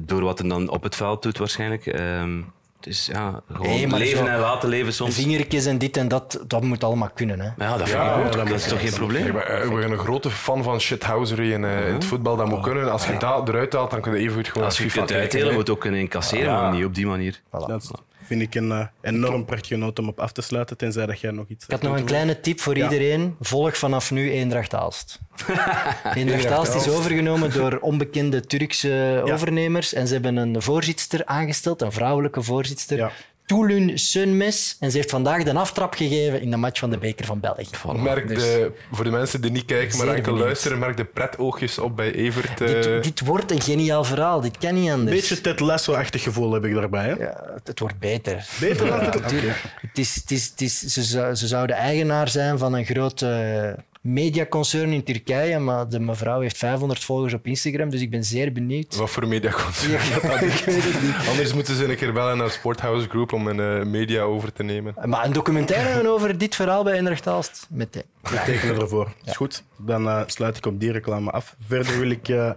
door 0.02 0.24
wat 0.24 0.40
hij 0.40 0.50
dan 0.50 0.70
op 0.70 0.84
het 0.84 0.96
veld 0.96 1.22
doet 1.24 1.38
waarschijnlijk. 1.38 1.86
Ehm, 1.86 2.42
dus 2.80 3.06
ja, 3.06 3.42
gewoon 3.54 3.88
maar 3.90 4.00
leven 4.00 4.18
zo- 4.18 4.26
en 4.26 4.40
laten 4.40 4.70
leven 4.70 4.94
soms. 4.94 5.16
Vingertjes 5.16 5.66
en 5.66 5.78
dit 5.78 5.98
en 5.98 6.08
dat, 6.08 6.44
dat 6.48 6.62
moet 6.64 6.84
allemaal 6.84 7.10
kunnen. 7.14 7.40
Hè. 7.40 7.46
Ja, 7.66 7.78
dat 7.78 7.90
vind 7.90 7.90
Ja, 8.02 8.10
ik 8.14 8.20
ja, 8.20 8.26
ook. 8.26 8.32
dat 8.34 8.48
Dat 8.48 8.56
is 8.60 8.68
toch 8.68 8.80
geen 8.82 8.94
probleem? 8.94 9.26
Ik 9.26 9.34
ben, 9.34 9.64
ik 9.64 9.76
ben 9.76 9.92
een 9.92 9.98
grote 9.98 10.30
fan 10.30 10.64
van 10.64 10.80
shithousery 10.80 11.52
in, 11.52 11.64
in 11.64 11.94
het 11.94 12.06
voetbal. 12.06 12.36
Dat 12.36 12.48
moet 12.50 12.62
kunnen. 12.62 12.92
Als 12.92 13.08
je 13.08 13.18
dat 13.18 13.50
eruit 13.50 13.74
haalt, 13.74 13.92
dan 13.92 14.02
kun 14.02 14.12
je 14.14 14.18
even 14.20 14.34
goed 14.36 14.48
gewoon 14.48 14.68
Als 14.68 14.78
je 14.78 14.90
FIFA 14.90 15.14
uitdelen, 15.16 15.48
hè. 15.48 15.54
moet 15.54 15.70
ook 15.70 15.80
kunnen 15.80 16.00
incasseren, 16.00 16.46
Ja. 16.46 16.62
maar 16.62 16.72
niet 16.74 16.86
op 16.86 16.96
die 16.96 17.08
manier. 17.08 17.42
Dat 17.52 17.92
vind 18.24 18.42
ik 18.42 18.56
een 18.56 18.72
eh, 18.72 18.86
enorm 19.02 19.46
prachtige 19.46 19.76
noot 19.76 20.00
om 20.00 20.08
op 20.08 20.20
af 20.20 20.32
te 20.32 20.42
sluiten, 20.42 20.78
tenzij 20.78 21.06
dat 21.06 21.20
jij 21.20 21.32
nog 21.32 21.48
iets 21.48 21.66
Ik 21.66 21.72
had 21.72 21.82
nog 21.82 21.98
een 21.98 22.06
kleine 22.06 22.40
tip 22.40 22.60
voor 22.60 22.78
Ja. 22.78 22.84
iedereen. 22.84 23.36
Volg 23.40 23.78
vanaf 23.78 24.12
nu 24.12 24.32
Eendracht 24.32 24.74
Aalst. 24.76 25.20
Eendracht 26.16 26.46
Aalst 26.52 26.76
is 26.76 26.90
overgenomen 26.90 27.52
door 27.54 27.78
onbekende 27.82 28.42
Turkse 28.46 29.22
overnemers. 29.34 29.94
En 29.94 30.08
ze 30.08 30.14
hebben 30.14 30.36
een 30.36 30.62
voorzitter 30.62 31.26
aangesteld, 31.26 31.82
een 31.82 31.92
vrouwelijke 31.92 32.42
voorzitter. 32.44 33.12
Ja. 33.46 33.56
Tulun 33.56 33.90
Sönmes. 33.98 34.78
En 34.80 34.92
ze 34.92 34.98
heeft 34.98 35.10
vandaag 35.10 35.44
de 35.44 35.54
aftrap 35.54 35.94
gegeven 35.94 36.42
in 36.42 36.52
de 36.52 36.58
match 36.58 36.80
van 36.80 36.90
de 36.90 36.98
Beker 36.98 37.26
van 37.26 37.40
België. 37.40 37.68
Merk 37.96 38.28
Dus- 38.28 38.38
de, 38.44 38.72
voor 38.92 39.04
de 39.04 39.12
mensen 39.12 39.42
die 39.42 39.52
niet 39.52 39.66
kijken, 39.66 39.98
maar 39.98 40.08
enkel 40.08 40.34
luisteren, 40.38 40.80
merk 40.80 40.98
de 40.98 41.06
pretoogjes 41.06 41.80
op 41.80 41.96
bij 41.96 42.12
Evert. 42.14 42.62
eh, 42.62 42.68
Dit, 42.68 43.04
dit 43.04 43.20
wordt 43.20 43.52
een 43.52 43.62
geniaal 43.62 44.04
verhaal. 44.04 44.42
Dit 44.42 44.58
kan 44.58 44.74
niet 44.74 44.88
Een 44.88 44.94
anders. 44.94 45.20
beetje 45.20 45.42
Ted 45.42 45.60
Lasso-achtig 45.60 46.24
gevoel 46.24 46.52
heb 46.54 46.66
ik 46.66 46.74
daarbij. 46.74 47.06
Hè? 47.06 47.14
Ja, 47.14 47.44
het, 47.54 47.68
het 47.68 47.80
wordt 47.80 48.00
beter. 48.00 48.46
Beter 48.60 48.88
dan 48.88 49.00
het... 49.00 49.22
Natuurlijk. 49.22 49.64
Het 49.82 49.98
is, 49.98 50.16
het 50.16 50.32
is, 50.32 50.46
het 50.50 50.62
is, 50.62 50.80
ze, 50.80 51.04
zou- 51.04 51.36
ze 51.36 51.48
zouden 51.48 51.76
eigenaar 51.76 52.30
zijn 52.30 52.58
van 52.58 52.74
een 52.74 52.86
groot 52.86 53.22
eh, 53.22 53.70
mediaconcern 54.04 54.92
in 54.92 55.04
Turkije, 55.04 55.60
maar 55.60 55.90
de 55.90 56.00
mevrouw 56.00 56.40
heeft 56.42 56.58
500 56.58 57.04
volgers 57.04 57.34
op 57.34 57.46
Instagram, 57.46 57.90
dus 57.90 58.02
ik 58.02 58.10
ben 58.10 58.24
zeer 58.24 58.52
benieuwd. 58.52 58.96
Wat 58.96 59.10
voor 59.10 59.28
media 59.28 59.50
Ja, 59.88 60.40
ik 60.40 60.64
weet 60.66 60.84
het 60.84 61.02
niet. 61.02 61.28
Anders 61.30 61.54
moeten 61.54 61.76
ze 61.76 61.90
een 61.90 61.96
keer 61.96 62.14
bellen 62.14 62.38
naar 62.38 62.50
Sporthouse 62.52 63.10
Group 63.10 63.34
om 63.34 63.48
een 63.48 63.60
eh, 63.60 63.86
media 63.86 64.22
over 64.22 64.54
te 64.54 64.64
nemen. 64.64 64.96
Maar 65.06 65.26
een 65.26 65.34
documentaire 65.34 66.10
over 66.10 66.38
dit 66.38 66.56
verhaal 66.56 66.84
bij 66.84 66.94
Eendracht 66.94 67.28
Aalst? 67.28 67.68
Meteen. 67.70 68.04
Ik 68.32 68.40
teken 68.46 68.76
ervoor. 68.82 69.14
Is 69.26 69.36
goed. 69.36 69.64
Dan 69.78 70.08
eh, 70.08 70.22
sluit 70.26 70.58
ik 70.58 70.66
op 70.66 70.80
die 70.80 70.92
reclame 70.92 71.32
af. 71.32 71.56
Verder 71.68 72.00
wil 72.00 72.10
ik 72.10 72.28
eh, 72.30 72.52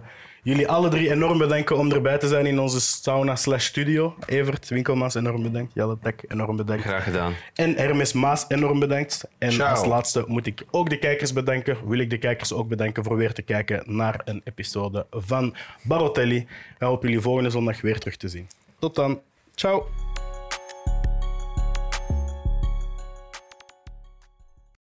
jullie 0.47 0.67
alle 0.67 0.89
drie 0.89 1.11
enorm 1.11 1.37
bedanken 1.37 1.77
om 1.77 1.91
erbij 1.91 2.17
te 2.17 2.27
zijn 2.27 2.45
in 2.45 2.59
onze 2.59 2.81
sauna 2.81 3.35
slash 3.35 3.65
studio. 3.65 4.15
Evert 4.25 4.67
Winkelmans, 4.67 5.15
enorm 5.15 5.43
bedankt. 5.43 5.73
Jelle 5.73 5.97
Tek, 6.01 6.23
enorm 6.27 6.55
bedankt. 6.55 6.83
Graag 6.83 7.03
gedaan. 7.03 7.33
En 7.53 7.75
Hermes 7.75 8.13
Maas, 8.13 8.45
enorm 8.47 8.79
bedankt. 8.79 9.27
En 9.37 9.51
Ciao. 9.51 9.69
als 9.69 9.85
laatste 9.85 10.23
moet 10.27 10.45
ik 10.45 10.65
ook 10.71 10.89
de 10.89 10.97
kijkers 10.99 11.33
bedanken. 11.33 11.77
Wil 11.87 11.99
ik 11.99 12.09
de 12.09 12.17
kijkers 12.17 12.53
ook 12.53 12.67
bedanken 12.67 13.03
voor 13.03 13.15
weer 13.17 13.33
te 13.33 13.41
kijken 13.41 13.83
naar 13.85 14.21
een 14.25 14.41
episode 14.43 15.05
van 15.11 15.55
Barotelli. 15.81 16.37
Ik 16.37 16.47
hoop 16.79 17.03
jullie 17.03 17.21
volgende 17.21 17.49
zondag 17.49 17.81
weer 17.81 17.99
terug 17.99 18.15
te 18.15 18.27
zien. 18.27 18.47
Tot 18.79 18.95
dan. 18.95 19.21
Ciao. 19.55 20.06